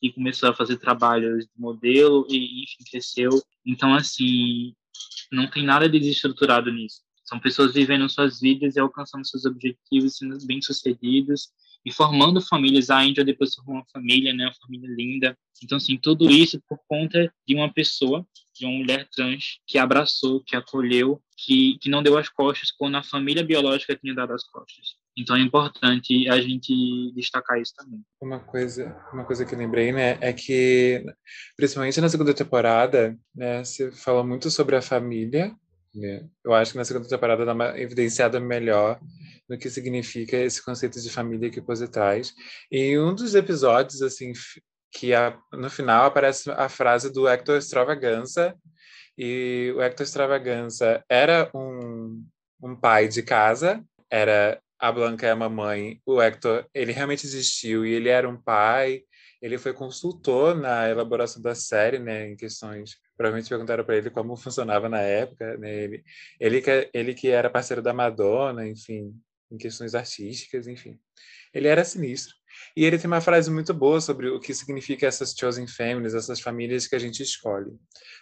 que 0.00 0.12
começou 0.12 0.48
a 0.48 0.54
fazer 0.54 0.78
trabalhos 0.78 1.44
de 1.44 1.50
modelo 1.56 2.26
e, 2.30 2.62
enfim, 2.62 2.84
cresceu. 2.90 3.30
Então, 3.66 3.94
assim, 3.94 4.74
não 5.32 5.50
tem 5.50 5.64
nada 5.64 5.88
de 5.88 5.98
desestruturado 5.98 6.72
nisso. 6.72 7.02
São 7.24 7.38
pessoas 7.38 7.74
vivendo 7.74 8.08
suas 8.08 8.40
vidas 8.40 8.76
e 8.76 8.80
alcançando 8.80 9.26
seus 9.26 9.44
objetivos, 9.44 10.16
sendo 10.16 10.38
bem-sucedidas 10.46 11.48
e 11.84 11.92
formando 11.92 12.40
famílias. 12.40 12.90
A 12.90 13.04
Índia 13.04 13.24
depois 13.24 13.54
formou 13.54 13.76
uma 13.76 13.86
família, 13.92 14.32
né, 14.32 14.44
uma 14.44 14.54
família 14.54 14.88
linda. 14.88 15.36
Então, 15.62 15.76
assim, 15.76 15.98
tudo 15.98 16.30
isso 16.30 16.58
por 16.66 16.78
conta 16.88 17.32
de 17.46 17.54
uma 17.54 17.70
pessoa, 17.72 18.26
de 18.58 18.66
uma 18.66 18.78
mulher 18.78 19.08
trans 19.14 19.60
que 19.66 19.78
abraçou, 19.78 20.42
que 20.44 20.56
acolheu, 20.56 21.22
que, 21.36 21.78
que 21.80 21.88
não 21.88 22.02
deu 22.02 22.18
as 22.18 22.28
costas 22.28 22.70
quando 22.72 22.96
a 22.96 23.02
família 23.02 23.44
biológica 23.44 23.96
tinha 23.96 24.14
dado 24.14 24.32
as 24.32 24.44
costas. 24.44 24.96
Então 25.16 25.36
é 25.36 25.40
importante 25.40 26.28
a 26.28 26.40
gente 26.40 27.12
destacar 27.14 27.60
isso 27.60 27.74
também. 27.76 28.00
Uma 28.20 28.38
coisa, 28.38 28.96
uma 29.12 29.24
coisa 29.24 29.44
que 29.44 29.54
eu 29.54 29.58
lembrei, 29.58 29.92
né, 29.92 30.18
é 30.20 30.32
que 30.32 31.04
principalmente 31.56 32.00
na 32.00 32.08
segunda 32.08 32.34
temporada, 32.34 33.18
né, 33.34 33.64
se 33.64 33.90
fala 33.92 34.22
muito 34.22 34.50
sobre 34.50 34.76
a 34.76 34.82
família, 34.82 35.54
né? 35.94 36.28
Eu 36.44 36.54
acho 36.54 36.72
que 36.72 36.78
na 36.78 36.84
segunda 36.84 37.08
temporada 37.08 37.44
dá 37.44 37.52
uma 37.52 37.78
evidenciada 37.78 38.38
melhor 38.38 39.00
no 39.48 39.58
que 39.58 39.70
significa 39.70 40.36
esse 40.36 40.62
conceito 40.64 41.00
de 41.00 41.10
família 41.10 41.50
que 41.50 41.60
você 41.60 41.88
traz. 41.88 42.34
E 42.70 42.98
um 42.98 43.14
dos 43.14 43.34
episódios, 43.34 44.02
assim, 44.02 44.32
que 44.90 45.14
a, 45.14 45.38
no 45.52 45.68
final 45.70 46.06
aparece 46.06 46.50
a 46.50 46.68
frase 46.68 47.12
do 47.12 47.28
Hector 47.28 47.58
Extravaganza, 47.58 48.56
e 49.16 49.72
o 49.76 49.82
Hector 49.82 50.04
Extravaganza 50.04 51.04
era 51.08 51.50
um, 51.54 52.24
um 52.62 52.76
pai 52.76 53.08
de 53.08 53.22
casa, 53.22 53.84
era 54.10 54.60
a 54.78 54.92
Blanca 54.92 55.26
é 55.26 55.30
a 55.30 55.36
mamãe, 55.36 56.00
o 56.06 56.22
Hector, 56.22 56.66
ele 56.72 56.92
realmente 56.92 57.26
existiu 57.26 57.84
e 57.84 57.92
ele 57.92 58.08
era 58.08 58.28
um 58.28 58.40
pai, 58.40 59.02
ele 59.42 59.58
foi 59.58 59.72
consultor 59.72 60.54
na 60.54 60.88
elaboração 60.88 61.42
da 61.42 61.54
série, 61.54 61.98
né, 61.98 62.28
em 62.28 62.36
questões 62.36 62.96
provavelmente 63.18 63.48
perguntaram 63.48 63.84
para 63.84 63.96
ele 63.96 64.10
como 64.10 64.36
funcionava 64.36 64.88
na 64.88 65.00
época, 65.00 65.58
né? 65.58 65.74
Ele, 65.74 66.04
ele 66.38 66.62
que 66.62 66.90
ele 66.94 67.14
que 67.14 67.28
era 67.28 67.50
parceiro 67.50 67.82
da 67.82 67.92
Madonna, 67.92 68.66
enfim, 68.66 69.12
em 69.50 69.58
questões 69.58 69.94
artísticas, 69.96 70.68
enfim. 70.68 70.96
Ele 71.52 71.66
era 71.66 71.84
sinistro. 71.84 72.36
E 72.76 72.84
ele 72.84 72.98
tem 72.98 73.06
uma 73.06 73.20
frase 73.20 73.50
muito 73.50 73.72
boa 73.74 74.00
sobre 74.00 74.28
o 74.28 74.40
que 74.40 74.54
significa 74.54 75.06
essas 75.06 75.34
chosen 75.38 75.66
families, 75.66 76.14
essas 76.14 76.40
famílias 76.40 76.86
que 76.86 76.94
a 76.94 76.98
gente 76.98 77.22
escolhe. 77.22 77.72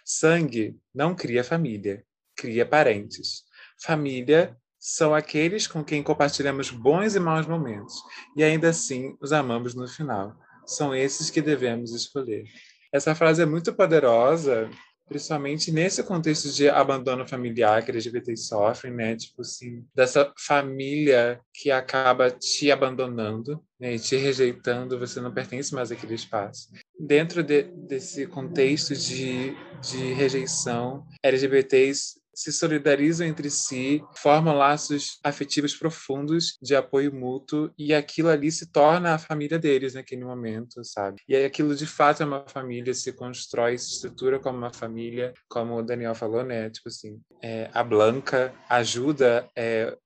Sangue 0.05 0.77
não 0.93 1.15
cria 1.15 1.43
família, 1.43 2.03
cria 2.35 2.65
parentes. 2.65 3.43
Família 3.81 4.57
são 4.79 5.13
aqueles 5.13 5.67
com 5.67 5.83
quem 5.83 6.03
compartilhamos 6.03 6.69
bons 6.69 7.15
e 7.15 7.19
maus 7.19 7.45
momentos, 7.45 7.95
e 8.35 8.43
ainda 8.43 8.69
assim 8.69 9.17
os 9.19 9.33
amamos 9.33 9.73
no 9.73 9.87
final. 9.87 10.35
São 10.65 10.95
esses 10.95 11.29
que 11.29 11.41
devemos 11.41 11.93
escolher. 11.93 12.45
Essa 12.91 13.15
frase 13.15 13.41
é 13.41 13.45
muito 13.45 13.73
poderosa 13.73 14.69
principalmente 15.07 15.71
nesse 15.71 16.03
contexto 16.03 16.49
de 16.51 16.69
abandono 16.69 17.27
familiar 17.27 17.83
que 17.83 17.91
LGBTs 17.91 18.47
sofrem, 18.47 18.93
né? 18.93 19.15
Tipo 19.15 19.41
assim, 19.41 19.85
dessa 19.95 20.31
família 20.37 21.39
que 21.53 21.71
acaba 21.71 22.29
te 22.29 22.71
abandonando, 22.71 23.63
né? 23.79 23.95
E 23.95 23.99
te 23.99 24.15
rejeitando, 24.15 24.99
você 24.99 25.21
não 25.21 25.33
pertence 25.33 25.73
mais 25.73 25.91
àquele 25.91 26.15
espaço. 26.15 26.69
Dentro 26.99 27.43
de, 27.43 27.63
desse 27.63 28.27
contexto 28.27 28.95
de, 28.95 29.55
de 29.81 30.13
rejeição, 30.13 31.05
LGBTs 31.23 32.19
se 32.37 32.53
solidarizam 32.53 33.25
entre 33.25 33.49
si, 33.49 34.03
formam 34.15 34.55
laços 34.55 35.17
afetivos 35.23 35.75
profundos 35.75 36.55
de 36.61 36.75
apoio 36.75 37.11
mútuo 37.11 37.71
e 37.75 37.95
aquilo 37.95 38.29
ali 38.29 38.51
se 38.51 38.71
torna 38.71 39.15
a 39.15 39.17
família 39.17 39.57
deles 39.57 39.95
naquele 39.95 40.23
momento, 40.23 40.83
sabe? 40.85 41.19
E 41.27 41.35
aí 41.35 41.43
aquilo 41.43 41.75
de 41.75 41.87
fato 41.87 42.21
é 42.21 42.25
uma 42.27 42.47
família, 42.47 42.93
se 42.93 43.11
constrói, 43.11 43.75
se 43.79 43.89
estrutura 43.89 44.37
como 44.37 44.55
uma 44.55 44.71
família, 44.71 45.33
como 45.49 45.79
o 45.79 45.81
Daniel 45.81 46.13
falou, 46.13 46.43
né? 46.43 46.69
Tipo 46.69 46.89
assim, 46.89 47.19
é, 47.41 47.71
a 47.73 47.83
Blanca 47.83 48.53
ajuda 48.69 49.49
é, 49.55 49.97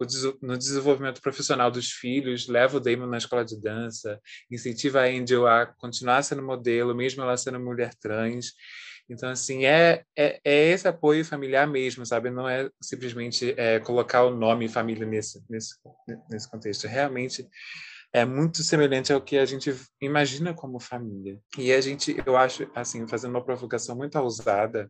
no 0.41 0.57
desenvolvimento 0.57 1.21
profissional 1.21 1.69
dos 1.69 1.91
filhos, 1.91 2.47
leva 2.47 2.77
o 2.77 2.79
Damon 2.79 3.07
na 3.07 3.17
escola 3.17 3.43
de 3.43 3.59
dança, 3.59 4.17
incentiva 4.49 5.01
a 5.01 5.05
Angel 5.05 5.45
a 5.45 5.65
continuar 5.65 6.23
sendo 6.23 6.41
modelo, 6.41 6.95
mesmo 6.95 7.23
ela 7.23 7.35
sendo 7.35 7.59
mulher 7.59 7.93
trans. 7.95 8.53
Então, 9.11 9.29
assim, 9.29 9.65
é, 9.65 10.03
é, 10.17 10.39
é, 10.43 10.69
esse 10.69 10.87
apoio 10.87 11.25
familiar 11.25 11.67
mesmo, 11.67 12.05
sabe? 12.05 12.29
Não 12.29 12.47
é 12.47 12.69
simplesmente 12.81 13.53
é, 13.57 13.77
colocar 13.79 14.23
o 14.23 14.33
nome 14.33 14.69
família 14.69 15.05
nesse, 15.05 15.43
nesse, 15.49 15.75
nesse 16.29 16.49
contexto. 16.49 16.87
Realmente 16.87 17.45
é 18.13 18.23
muito 18.23 18.63
semelhante 18.63 19.11
ao 19.11 19.21
que 19.21 19.37
a 19.37 19.45
gente 19.45 19.75
imagina 20.01 20.53
como 20.53 20.79
família. 20.79 21.37
E 21.57 21.73
a 21.73 21.81
gente, 21.81 22.15
eu 22.25 22.37
acho, 22.37 22.69
assim, 22.73 23.05
fazendo 23.05 23.31
uma 23.31 23.43
provocação 23.43 23.97
muito 23.97 24.17
ousada, 24.17 24.89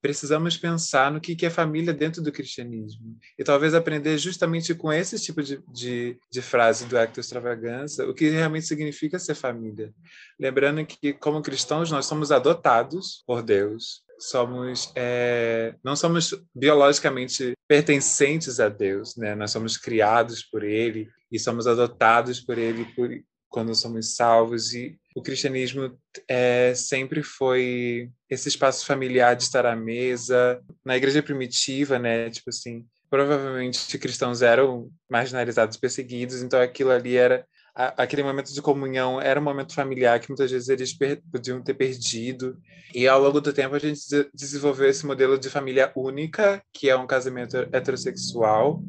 precisamos 0.00 0.56
pensar 0.56 1.10
no 1.10 1.20
que 1.20 1.44
é 1.44 1.50
família 1.50 1.92
dentro 1.92 2.22
do 2.22 2.32
cristianismo. 2.32 3.18
E 3.38 3.44
talvez 3.44 3.74
aprender 3.74 4.16
justamente 4.18 4.74
com 4.74 4.92
esse 4.92 5.18
tipo 5.18 5.42
de, 5.42 5.62
de, 5.68 6.18
de 6.30 6.42
frase 6.42 6.86
do 6.86 6.96
Hector 6.96 7.20
Extravaganza 7.20 8.08
o 8.08 8.14
que 8.14 8.28
realmente 8.28 8.66
significa 8.66 9.18
ser 9.18 9.34
família. 9.34 9.92
Lembrando 10.38 10.84
que, 10.84 11.12
como 11.12 11.42
cristãos, 11.42 11.90
nós 11.90 12.06
somos 12.06 12.32
adotados 12.32 13.22
por 13.26 13.42
Deus. 13.42 14.02
Somos, 14.18 14.92
é, 14.94 15.74
não 15.82 15.96
somos 15.96 16.34
biologicamente 16.54 17.54
pertencentes 17.66 18.60
a 18.60 18.68
Deus, 18.68 19.16
né? 19.16 19.34
Nós 19.34 19.50
somos 19.50 19.78
criados 19.78 20.42
por 20.42 20.62
Ele 20.62 21.08
e 21.32 21.38
somos 21.38 21.66
adotados 21.66 22.38
por 22.40 22.58
Ele 22.58 22.84
por, 22.94 23.08
quando 23.48 23.74
somos 23.74 24.14
salvos 24.14 24.74
e 24.74 24.99
o 25.14 25.22
cristianismo 25.22 25.98
é, 26.28 26.72
sempre 26.74 27.22
foi 27.22 28.10
esse 28.28 28.48
espaço 28.48 28.86
familiar 28.86 29.34
de 29.34 29.42
estar 29.42 29.66
à 29.66 29.74
mesa 29.74 30.60
na 30.84 30.96
igreja 30.96 31.22
primitiva 31.22 31.98
né? 31.98 32.30
Tipo 32.30 32.50
assim 32.50 32.84
provavelmente 33.08 33.98
cristãos 33.98 34.40
eram 34.40 34.88
marginalizados 35.10 35.76
perseguidos 35.76 36.42
então 36.42 36.60
aquilo 36.60 36.90
ali 36.90 37.16
era 37.16 37.44
aquele 37.74 38.22
momento 38.22 38.52
de 38.52 38.62
comunhão 38.62 39.20
era 39.20 39.40
um 39.40 39.44
momento 39.44 39.74
familiar 39.74 40.18
que 40.20 40.28
muitas 40.28 40.50
vezes 40.50 40.68
eles 40.68 40.96
podiam 41.30 41.62
ter 41.62 41.74
perdido. 41.74 42.58
E 42.94 43.06
ao 43.06 43.20
longo 43.20 43.40
do 43.40 43.52
tempo 43.52 43.74
a 43.74 43.78
gente 43.78 44.00
desenvolveu 44.34 44.88
esse 44.88 45.06
modelo 45.06 45.38
de 45.38 45.48
família 45.48 45.92
única 45.94 46.62
que 46.72 46.90
é 46.90 46.96
um 46.96 47.06
casamento 47.06 47.56
heterossexual 47.72 48.82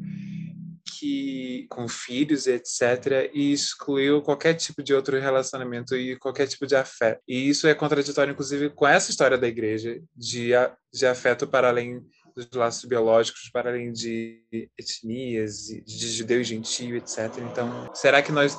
que 0.84 1.66
com 1.68 1.88
filhos, 1.88 2.46
etc., 2.46 3.30
e 3.32 3.52
excluiu 3.52 4.22
qualquer 4.22 4.54
tipo 4.54 4.82
de 4.82 4.94
outro 4.94 5.18
relacionamento 5.18 5.96
e 5.96 6.16
qualquer 6.16 6.46
tipo 6.46 6.66
de 6.66 6.76
afeto. 6.76 7.20
E 7.26 7.48
isso 7.48 7.66
é 7.66 7.74
contraditório, 7.74 8.32
inclusive, 8.32 8.70
com 8.70 8.86
essa 8.86 9.10
história 9.10 9.38
da 9.38 9.48
igreja 9.48 10.00
de, 10.14 10.50
de 10.92 11.06
afeto 11.06 11.46
para 11.46 11.68
além 11.68 12.02
dos 12.34 12.48
laços 12.54 12.84
biológicos, 12.84 13.50
para 13.52 13.70
além 13.70 13.92
de 13.92 14.42
etnias, 14.78 15.66
de 15.66 16.08
judeu 16.08 16.40
e 16.40 16.44
gentio, 16.44 16.96
etc. 16.96 17.30
Então, 17.50 17.90
será 17.94 18.22
que 18.22 18.32
nós 18.32 18.56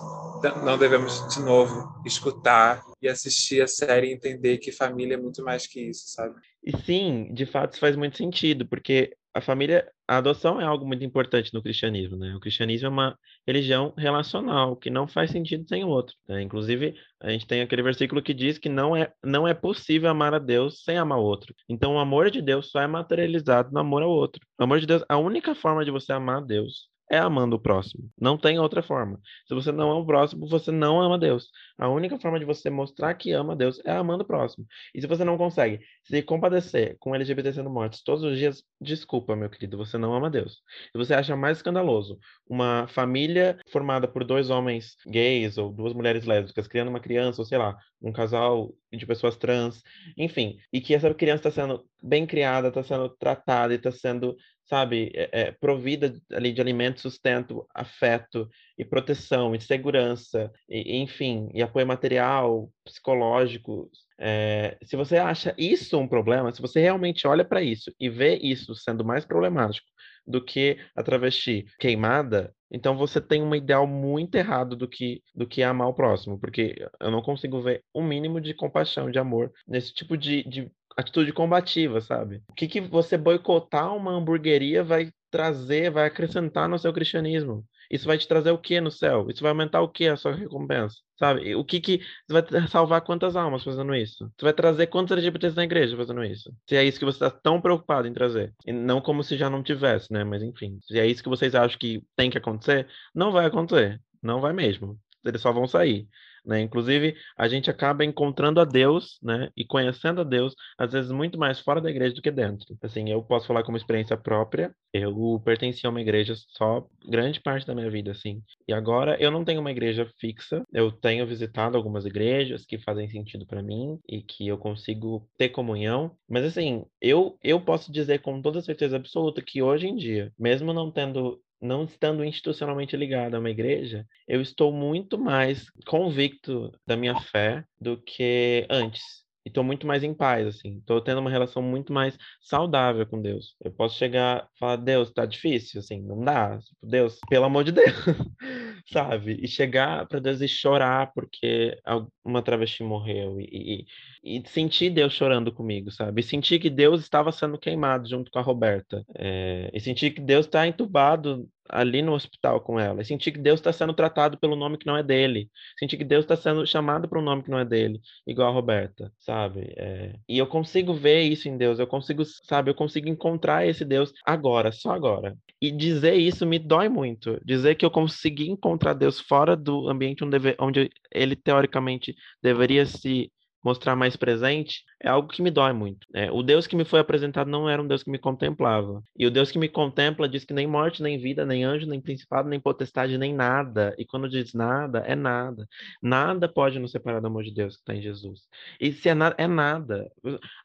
não 0.64 0.78
devemos, 0.78 1.28
de 1.34 1.42
novo, 1.42 2.02
escutar 2.06 2.84
e 3.02 3.08
assistir 3.08 3.62
a 3.62 3.68
série 3.68 4.08
e 4.08 4.14
entender 4.14 4.58
que 4.60 4.72
família 4.72 5.16
é 5.16 5.18
muito 5.18 5.44
mais 5.44 5.66
que 5.66 5.82
isso, 5.82 6.10
sabe? 6.10 6.36
E 6.64 6.76
sim, 6.86 7.34
de 7.34 7.46
fato, 7.46 7.74
isso 7.74 7.82
faz 7.82 7.96
muito 7.96 8.18
sentido, 8.18 8.66
porque 8.66 9.16
a 9.34 9.42
família, 9.42 9.92
a 10.08 10.18
adoção 10.18 10.62
é 10.62 10.64
algo 10.64 10.86
muito 10.86 11.04
importante 11.04 11.54
no 11.54 11.62
cristianismo, 11.62 12.16
né? 12.18 12.36
O 12.36 12.40
cristianismo 12.40 12.88
é 12.88 12.90
uma 12.90 13.20
religião 13.48 13.94
relacional, 13.98 14.76
que 14.76 14.90
não 14.90 15.08
faz 15.08 15.32
sentido 15.32 15.68
sem 15.68 15.84
o 15.84 15.88
outro. 15.88 16.16
Né? 16.28 16.42
Inclusive, 16.42 16.96
a 17.20 17.30
gente 17.32 17.48
tem 17.48 17.62
aquele 17.62 17.82
versículo 17.82 18.22
que 18.22 18.34
diz 18.34 18.58
que 18.58 18.70
não 18.70 18.96
é, 18.96 19.12
não 19.24 19.48
é 19.48 19.54
possível 19.54 20.10
amar 20.10 20.34
a 20.34 20.40
Deus 20.40 20.84
sem 20.84 20.98
amar 20.98 21.18
o 21.18 21.24
outro. 21.24 21.54
Então, 21.68 21.96
o 21.96 22.00
amor 22.00 22.30
de 22.30 22.42
Deus 22.42 22.70
só 22.70 22.80
é 22.82 22.88
materializado 22.88 23.72
no 23.72 23.80
amor 23.80 24.04
ao 24.04 24.10
outro. 24.12 24.46
O 24.60 24.64
amor 24.64 24.80
de 24.80 24.86
Deus, 24.86 25.04
a 25.10 25.18
única 25.18 25.56
forma 25.56 25.84
de 25.84 25.92
você 25.92 26.14
amar 26.14 26.38
a 26.38 26.46
Deus 26.46 26.93
é 27.14 27.20
amando 27.20 27.56
o 27.56 27.60
próximo. 27.60 28.10
Não 28.20 28.38
tem 28.38 28.58
outra 28.58 28.82
forma. 28.82 29.20
Se 29.48 29.54
você 29.54 29.72
não 29.72 29.92
ama 29.92 30.02
o 30.02 30.06
próximo, 30.06 30.48
você 30.48 30.72
não 30.72 31.00
ama 31.00 31.18
Deus. 31.20 31.52
A 31.78 31.88
única 31.88 32.18
forma 32.18 32.40
de 32.40 32.46
você 32.46 32.72
mostrar 32.72 33.14
que 33.14 33.32
ama 33.32 33.56
Deus 33.56 33.80
é 33.86 33.92
amando 33.92 34.24
o 34.24 34.28
próximo. 34.28 34.66
E 34.96 35.00
se 35.00 35.06
você 35.06 35.24
não 35.24 35.38
consegue 35.38 35.80
se 36.04 36.24
compadecer 36.24 36.98
com 37.00 37.14
LGBT 37.14 37.54
sendo 37.54 37.70
mortos 37.70 38.02
todos 38.02 38.24
os 38.24 38.36
dias, 38.38 38.64
desculpa, 38.82 39.36
meu 39.36 39.48
querido, 39.48 39.78
você 39.78 39.96
não 39.96 40.14
ama 40.16 40.28
Deus. 40.28 40.62
Se 40.92 40.98
você 40.98 41.14
acha 41.14 41.36
mais 41.36 41.58
escandaloso 41.58 42.18
uma 42.50 42.88
família 42.88 43.60
formada 43.72 44.08
por 44.08 44.24
dois 44.24 44.50
homens 44.50 44.96
gays 45.06 45.58
ou 45.58 45.72
duas 45.72 45.94
mulheres 45.94 46.26
lésbicas 46.26 46.68
criando 46.68 46.90
uma 46.90 47.00
criança, 47.00 47.42
ou 47.42 47.46
sei 47.46 47.60
lá, 47.60 47.78
um 48.02 48.12
casal 48.12 48.74
de 48.92 49.06
pessoas 49.06 49.38
trans, 49.38 49.84
enfim, 50.18 50.58
e 50.72 50.82
que 50.82 50.96
essa 50.96 51.14
criança 51.14 51.48
está 51.48 51.62
sendo 51.62 51.86
bem 52.04 52.26
criada, 52.26 52.68
está 52.68 52.84
sendo 52.84 53.10
tratada 53.10 53.74
e 53.74 53.78
está 53.78 53.92
sendo 53.92 54.36
sabe, 54.66 55.12
é, 55.14 55.30
é, 55.32 55.52
provida 55.52 56.14
ali 56.32 56.54
de 56.54 56.62
alimento, 56.62 57.02
sustento, 57.02 57.66
afeto 57.74 58.50
e 58.78 58.86
proteção 58.86 59.54
e 59.54 59.62
segurança, 59.62 60.52
e, 60.70 60.98
enfim, 60.98 61.50
e 61.54 61.62
apoio 61.62 61.86
material, 61.86 62.70
psicológico. 62.84 63.90
É, 64.20 64.78
se 64.84 64.96
você 64.96 65.18
acha 65.18 65.54
isso 65.58 65.98
um 66.00 66.08
problema, 66.08 66.52
se 66.52 66.62
você 66.62 66.80
realmente 66.80 67.28
olha 67.28 67.44
para 67.44 67.62
isso 67.62 67.94
e 68.00 68.10
vê 68.10 68.38
isso 68.38 68.74
sendo 68.76 69.04
mais 69.04 69.26
problemático 69.26 69.88
do 70.26 70.44
que 70.44 70.78
a 70.96 71.04
travesti 71.04 71.66
queimada, 71.78 72.54
então 72.72 72.96
você 72.96 73.20
tem 73.20 73.44
um 73.44 73.54
ideal 73.54 73.86
muito 73.86 74.36
errado 74.36 74.76
do 74.76 74.88
que 74.88 75.22
do 75.36 75.46
que 75.46 75.62
amar 75.62 75.90
o 75.90 75.94
próximo, 75.94 76.40
porque 76.40 76.76
eu 77.00 77.12
não 77.12 77.22
consigo 77.22 77.62
ver 77.62 77.84
um 77.94 78.02
mínimo 78.02 78.40
de 78.40 78.54
compaixão, 78.54 79.12
de 79.12 79.20
amor 79.20 79.52
nesse 79.68 79.94
tipo 79.94 80.18
de, 80.18 80.44
de 80.44 80.72
atitude 80.98 81.34
combativa, 81.34 82.02
sabe? 82.02 82.42
O 82.50 82.54
que, 82.54 82.68
que 82.68 82.82
você 82.82 83.18
boicotar 83.18 83.96
uma 83.96 84.12
hamburgueria 84.12 84.84
vai 84.84 85.12
trazer, 85.32 85.92
vai 85.92 86.06
acrescentar 86.06 86.70
no 86.70 86.78
seu 86.78 86.94
cristianismo? 86.94 87.66
Isso 87.90 88.08
vai 88.08 88.18
te 88.18 88.28
trazer 88.28 88.52
o 88.52 88.58
que 88.58 88.80
no 88.82 88.90
céu? 88.90 89.28
Isso 89.30 89.42
vai 89.42 89.52
aumentar 89.52 89.82
o 89.82 89.90
que 89.90 90.08
a 90.08 90.16
sua 90.16 90.34
recompensa? 90.34 90.98
Sabe? 91.18 91.56
O 91.56 91.64
que 91.64 91.80
que 91.80 92.02
você 92.28 92.42
vai 92.42 92.68
salvar 92.68 93.02
quantas 93.02 93.36
almas 93.36 93.64
fazendo 93.64 93.94
isso? 93.94 94.32
Você 94.36 94.46
vai 94.46 94.54
trazer 94.54 94.88
quantos 94.88 95.12
LGBTs 95.12 95.56
na 95.56 95.64
igreja 95.64 95.96
fazendo 95.96 96.24
isso? 96.24 96.52
Se 96.68 96.76
é 96.76 96.84
isso 96.84 96.98
que 96.98 97.06
você 97.06 97.24
está 97.24 97.30
tão 97.30 97.62
preocupado 97.62 98.08
em 98.08 98.14
trazer. 98.14 98.54
E 98.66 98.72
não 98.72 99.00
como 99.00 99.24
se 99.24 99.38
já 99.38 99.50
não 99.50 99.62
tivesse, 99.62 100.12
né? 100.12 100.24
Mas 100.24 100.42
enfim, 100.42 100.80
se 100.82 100.98
é 100.98 101.06
isso 101.06 101.22
que 101.22 101.30
vocês 101.30 101.54
acham 101.54 101.78
que 101.78 102.02
tem 102.16 102.30
que 102.30 102.38
acontecer, 102.38 102.88
não 103.14 103.32
vai 103.32 103.46
acontecer. 103.46 104.02
Não 104.22 104.42
vai 104.42 104.54
mesmo. 104.54 104.98
Eles 105.24 105.42
só 105.42 105.52
vão 105.52 105.68
sair. 105.68 106.08
Né? 106.46 106.62
Inclusive, 106.62 107.16
a 107.38 107.48
gente 107.48 107.70
acaba 107.70 108.04
encontrando 108.04 108.60
a 108.60 108.66
Deus, 108.66 109.18
né? 109.22 109.50
E 109.56 109.66
conhecendo 109.66 110.22
a 110.22 110.24
Deus, 110.24 110.54
às 110.78 110.92
vezes 110.92 111.12
muito 111.12 111.38
mais 111.38 111.60
fora 111.60 111.80
da 111.82 111.90
igreja 111.90 112.14
do 112.14 112.22
que 112.22 112.32
dentro. 112.32 112.78
Assim, 112.82 113.10
eu 113.10 113.24
posso 113.24 113.48
falar 113.48 113.64
como 113.64 113.78
experiência 113.78 114.18
própria. 114.18 114.74
Eu 114.94 115.42
pertenci 115.44 115.86
a 115.88 115.90
uma 115.90 116.02
igreja 116.02 116.34
só 116.50 116.86
grande 117.08 117.42
parte 117.42 117.66
da 117.66 117.74
minha 117.74 117.90
vida, 117.90 118.12
assim. 118.12 118.42
E 118.68 118.74
agora 118.74 119.18
eu 119.20 119.32
não 119.32 119.44
tenho 119.46 119.62
uma 119.62 119.72
igreja 119.72 120.10
fixa. 120.20 120.64
Eu 120.74 120.92
tenho 120.92 121.26
visitado 121.26 121.78
algumas 121.78 122.06
igrejas 122.06 122.66
que 122.66 122.78
fazem 122.78 123.10
sentido 123.10 123.46
para 123.46 123.64
mim 123.64 124.00
e 124.08 124.22
que 124.22 124.48
eu 124.48 124.58
consigo 124.58 125.28
ter 125.38 125.50
comunhão. 125.50 126.16
Mas 126.30 126.46
assim, 126.46 126.86
eu 127.02 127.38
eu 127.44 127.60
posso 127.62 127.92
dizer 127.92 128.20
com 128.20 128.42
toda 128.42 128.62
certeza 128.62 128.96
absoluta 128.98 129.42
que 129.42 129.62
hoje 129.62 129.88
em 129.88 129.96
dia, 129.96 130.32
mesmo 130.38 130.74
não 130.74 130.92
tendo 130.92 131.40
não 131.64 131.86
estando 131.86 132.24
institucionalmente 132.24 132.96
ligado 132.98 133.36
a 133.36 133.40
uma 133.40 133.50
igreja, 133.50 134.06
eu 134.28 134.42
estou 134.42 134.72
muito 134.72 135.18
mais 135.18 135.70
convicto 135.88 136.72
da 136.86 136.98
minha 136.98 137.16
fé 137.16 137.66
do 137.80 137.98
que 137.98 138.68
antes. 138.70 139.23
E 139.46 139.50
estou 139.50 139.64
muito 139.64 139.86
mais 139.86 140.04
em 140.04 140.14
paz, 140.14 140.48
assim. 140.48 140.78
Estou 140.78 141.02
tendo 141.02 141.20
uma 141.20 141.30
relação 141.30 141.62
muito 141.62 141.92
mais 141.92 142.18
saudável 142.42 143.06
com 143.06 143.22
Deus. 143.22 143.56
Eu 143.64 143.72
posso 143.72 143.98
chegar 143.98 144.48
e 144.56 144.60
falar, 144.60 144.78
Deus, 144.78 145.12
tá 145.12 145.26
difícil, 145.26 145.80
assim, 145.80 146.02
não 146.02 146.24
dá. 146.24 146.58
Tipo, 146.60 146.88
Deus, 146.88 147.20
pelo 147.30 147.46
amor 147.46 147.64
de 147.66 147.74
Deus, 147.74 147.92
sabe? 148.92 149.38
E 149.42 149.48
chegar 149.48 150.08
para 150.08 150.20
Deus 150.20 150.40
e 150.42 150.48
chorar 150.48 151.12
porque 151.14 151.78
uma 152.24 152.42
travesti 152.42 152.84
morreu. 152.84 153.40
E, 153.40 153.86
e, 154.24 154.38
e, 154.40 154.50
sentir 154.50 154.90
Deus 154.90 155.14
chorando 155.14 155.52
comigo, 155.52 155.92
sabe? 155.92 156.22
E 156.22 156.24
sentir 156.24 156.60
que 156.60 156.70
Deus 156.70 157.02
estava 157.02 157.32
sendo 157.32 157.58
queimado 157.58 158.08
junto 158.08 158.32
com 158.32 158.40
a 158.40 158.42
Roberta. 158.42 159.04
É, 159.16 159.70
e 159.74 159.80
sentir 159.82 160.12
que 160.12 160.22
Deus 160.22 160.46
está 160.46 160.66
entubado 160.66 161.48
ali 161.70 162.02
no 162.02 162.14
hospital 162.14 162.62
com 162.62 162.80
ela. 162.80 163.02
E 163.02 163.06
sentir 163.06 163.32
que 163.32 163.40
Deus 163.40 163.60
está 163.60 163.72
sendo 163.72 163.94
tratado 163.94 164.38
pelo 164.38 164.56
nome 164.56 164.78
que 164.78 164.86
não 164.86 164.98
é 164.98 165.04
dele. 165.04 165.50
Sentir 165.78 165.98
que 165.98 166.04
Deus 166.04 166.24
está 166.24 166.36
sendo 166.36 166.66
chamado 166.66 167.08
para 167.08 167.20
um 167.20 167.24
nome 167.24 167.44
que 167.44 167.52
não 167.52 167.60
é 167.60 167.66
dele, 167.66 168.02
igual 168.28 168.50
a 168.50 168.54
Roberta, 168.54 169.12
sabe? 169.20 169.74
É... 169.78 170.16
E 170.28 170.38
eu 170.38 170.48
consigo 170.48 170.94
ver 170.94 171.22
isso 171.22 171.48
em 171.48 171.58
Deus. 171.58 171.80
Eu 171.80 171.88
consigo, 171.88 172.24
sabe? 172.26 172.70
Eu 172.70 172.76
consigo 172.76 173.10
encontrar 173.10 173.66
esse 173.68 173.86
Deus 173.86 174.14
agora, 174.26 174.72
só 174.72 174.92
agora. 174.92 175.38
E 175.62 175.72
dizer 175.72 176.16
isso 176.16 176.46
me 176.46 176.60
dói 176.60 176.90
muito. 176.90 177.40
Dizer 177.44 177.76
que 177.76 177.86
eu 177.86 177.92
consegui 177.92 178.50
encontrar 178.50 178.94
Deus 178.94 179.20
fora 179.20 179.56
do 179.56 179.90
ambiente 179.90 180.24
onde, 180.24 180.38
onde 180.60 180.90
ele 181.12 181.36
teoricamente 181.36 182.16
deveria 182.42 182.86
se 182.86 183.32
mostrar 183.64 183.96
mais 183.96 184.16
presente, 184.16 184.84
é 185.02 185.10
algo 185.10 185.28
que 185.28 185.42
me 185.42 185.50
dói 185.50 185.74
muito. 185.74 186.06
É, 186.14 186.32
o 186.32 186.44
Deus 186.44 186.68
que 186.68 186.76
me 186.76 186.86
foi 186.86 187.00
apresentado 187.00 187.50
não 187.50 187.70
era 187.70 187.82
um 187.82 187.88
Deus 187.88 188.04
que 188.04 188.12
me 188.12 188.20
contemplava. 188.20 189.02
E 189.18 189.26
o 189.26 189.32
Deus 189.32 189.52
que 189.52 189.60
me 189.60 189.70
contempla 189.70 190.28
diz 190.28 190.44
que 190.44 190.54
nem 190.54 190.68
morte, 190.68 191.02
nem 191.02 191.18
vida, 191.18 191.46
nem 191.46 191.64
anjo, 191.64 191.88
nem 191.88 192.02
principado, 192.02 192.50
nem 192.50 192.60
potestade, 192.60 193.18
nem 193.18 193.34
nada. 193.34 193.96
E 193.98 194.06
quando 194.06 194.30
diz 194.30 194.54
nada, 194.54 195.00
é 195.00 195.16
nada. 195.16 195.68
Nada 196.02 196.48
pode 196.48 196.80
nos 196.80 196.92
separar 196.92 197.20
do 197.22 197.28
amor 197.28 197.44
de 197.44 197.54
Deus 197.54 197.76
que 197.76 197.82
está 197.82 197.96
em 197.96 198.02
Jesus. 198.02 198.42
E 198.80 198.92
se 198.92 199.10
é 199.10 199.14
nada, 199.14 199.36
é 199.38 199.48
nada. 199.48 200.12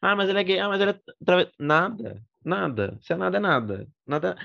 Ah, 0.01 0.15
mas 0.15 0.29
ele 0.29 0.39
é 0.39 0.43
gay. 0.43 0.59
Ah, 0.59 0.69
mas 0.69 0.81
ele 0.81 0.91
é... 0.91 0.99
Nada. 1.59 2.21
Nada. 2.43 2.97
Se 3.01 3.13
é 3.13 3.15
nada, 3.15 3.37
é 3.37 3.39
nada. 3.39 3.87
Nada. 4.05 4.35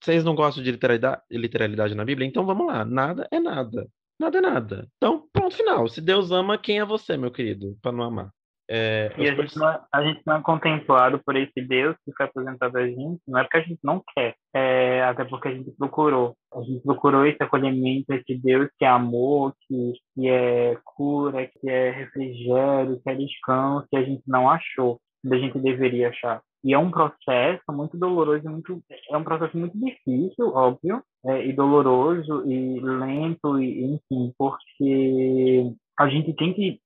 Vocês 0.00 0.24
não 0.24 0.34
gostam 0.34 0.62
de 0.62 0.70
literalidade, 0.70 1.22
literalidade 1.30 1.94
na 1.94 2.04
Bíblia? 2.04 2.26
Então 2.26 2.46
vamos 2.46 2.66
lá. 2.66 2.84
Nada 2.84 3.26
é 3.30 3.40
nada. 3.40 3.88
Nada 4.18 4.38
é 4.38 4.40
nada. 4.40 4.88
Então, 4.96 5.28
ponto 5.32 5.56
final. 5.56 5.88
Se 5.88 6.00
Deus 6.00 6.30
ama, 6.30 6.58
quem 6.58 6.80
é 6.80 6.84
você, 6.84 7.16
meu 7.16 7.30
querido, 7.30 7.76
para 7.82 7.92
não 7.92 8.04
amar? 8.04 8.30
É, 8.70 9.10
e 9.16 9.26
a 9.26 9.34
gente, 9.34 9.56
não 9.56 9.70
é, 9.70 9.80
a 9.90 10.02
gente 10.02 10.20
não 10.26 10.36
é 10.36 10.42
contemplado 10.42 11.18
por 11.24 11.34
esse 11.36 11.62
Deus 11.62 11.96
que 12.04 12.12
foi 12.14 12.26
apresentado 12.26 12.76
a 12.76 12.86
gente, 12.86 13.18
não 13.26 13.40
é 13.40 13.42
porque 13.44 13.56
a 13.56 13.62
gente 13.62 13.78
não 13.82 14.02
quer, 14.14 14.34
é, 14.54 15.02
até 15.04 15.24
porque 15.24 15.48
a 15.48 15.54
gente 15.54 15.70
procurou. 15.70 16.36
A 16.52 16.60
gente 16.60 16.82
procurou 16.82 17.24
esse 17.24 17.42
acolhimento, 17.42 18.12
esse 18.12 18.36
Deus 18.36 18.68
que 18.78 18.84
é 18.84 18.88
amor, 18.88 19.54
que, 19.66 19.94
que 20.14 20.28
é 20.28 20.76
cura, 20.84 21.46
que 21.46 21.70
é 21.70 21.90
refrigério, 21.90 23.00
que 23.02 23.10
é 23.10 23.14
descanso, 23.14 23.86
que 23.90 23.96
a 23.96 24.02
gente 24.02 24.22
não 24.26 24.50
achou, 24.50 25.00
que 25.26 25.34
a 25.34 25.38
gente 25.38 25.58
deveria 25.58 26.10
achar. 26.10 26.42
E 26.64 26.74
é 26.74 26.78
um 26.78 26.90
processo 26.90 27.62
muito 27.70 27.96
doloroso, 27.96 28.48
muito, 28.50 28.82
é 29.10 29.16
um 29.16 29.24
processo 29.24 29.56
muito 29.56 29.78
difícil, 29.78 30.48
óbvio, 30.48 31.02
é, 31.26 31.46
e 31.46 31.52
doloroso 31.52 32.44
e 32.50 32.80
lento, 32.80 33.60
e, 33.60 33.84
enfim, 33.84 34.32
porque 34.36 35.72
a 35.98 36.08
gente 36.08 36.32
tem 36.34 36.52
que 36.52 36.80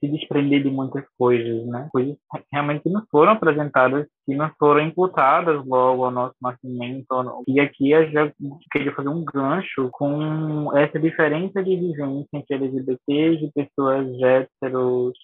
se 0.00 0.08
desprender 0.08 0.62
de 0.62 0.70
muitas 0.70 1.04
coisas, 1.16 1.66
né? 1.66 1.88
Coisas 1.92 2.16
realmente 2.52 2.82
que 2.82 2.90
não 2.90 3.02
foram 3.10 3.32
apresentadas, 3.32 4.06
que 4.26 4.34
não 4.34 4.50
foram 4.58 4.80
imputadas 4.80 5.64
logo 5.64 6.04
ao 6.04 6.10
nosso 6.10 6.34
nascimento. 6.40 7.06
E 7.46 7.60
aqui 7.60 7.90
eu 7.90 8.10
já 8.10 8.32
queria 8.70 8.94
fazer 8.94 9.08
um 9.08 9.24
gancho 9.24 9.88
com 9.92 10.76
essa 10.76 10.98
diferença 10.98 11.62
de 11.62 11.76
vivência 11.76 12.28
entre 12.32 12.54
LGBTs 12.54 13.44
e 13.44 13.52
pessoas 13.52 14.06
héteros, 14.20 15.14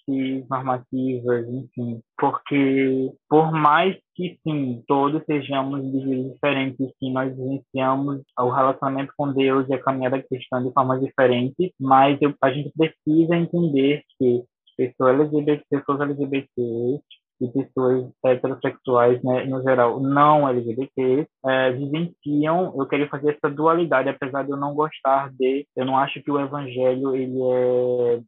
normativas, 0.49 1.47
enfim. 1.47 2.01
Porque, 2.17 3.11
por 3.29 3.51
mais 3.51 3.97
que 4.15 4.39
sim, 4.43 4.81
todos 4.87 5.21
sejamos 5.25 5.81
diferentes, 5.91 6.89
sim, 6.97 7.11
nós 7.11 7.35
vivenciamos 7.35 8.21
o 8.39 8.49
relacionamento 8.49 9.13
com 9.17 9.33
Deus 9.33 9.67
e 9.67 9.73
a 9.73 9.81
caminhada 9.81 10.23
cristã 10.23 10.63
de 10.63 10.71
formas 10.71 11.01
diferentes, 11.01 11.71
mas 11.79 12.17
eu, 12.21 12.33
a 12.41 12.51
gente 12.51 12.71
precisa 12.75 13.35
entender 13.35 14.01
que 14.17 14.43
pessoas 14.75 15.19
LGBT, 15.19 15.65
pessoas 15.69 15.99
LGBTs 16.01 17.03
e 17.41 17.47
pessoas 17.47 18.09
heterossexuais, 18.23 19.21
né, 19.23 19.45
no 19.45 19.61
geral, 19.61 19.99
não 19.99 20.47
LGBTs, 20.47 21.27
é, 21.45 21.71
vivenciam, 21.71 22.73
eu 22.77 22.87
queria 22.87 23.07
fazer 23.07 23.31
essa 23.31 23.53
dualidade, 23.53 24.09
apesar 24.09 24.43
de 24.43 24.51
eu 24.51 24.57
não 24.57 24.73
gostar 24.73 25.31
de, 25.33 25.65
eu 25.75 25.85
não 25.85 25.97
acho 25.97 26.21
que 26.21 26.31
o 26.31 26.39
evangelho 26.39 27.15
ele 27.15 27.39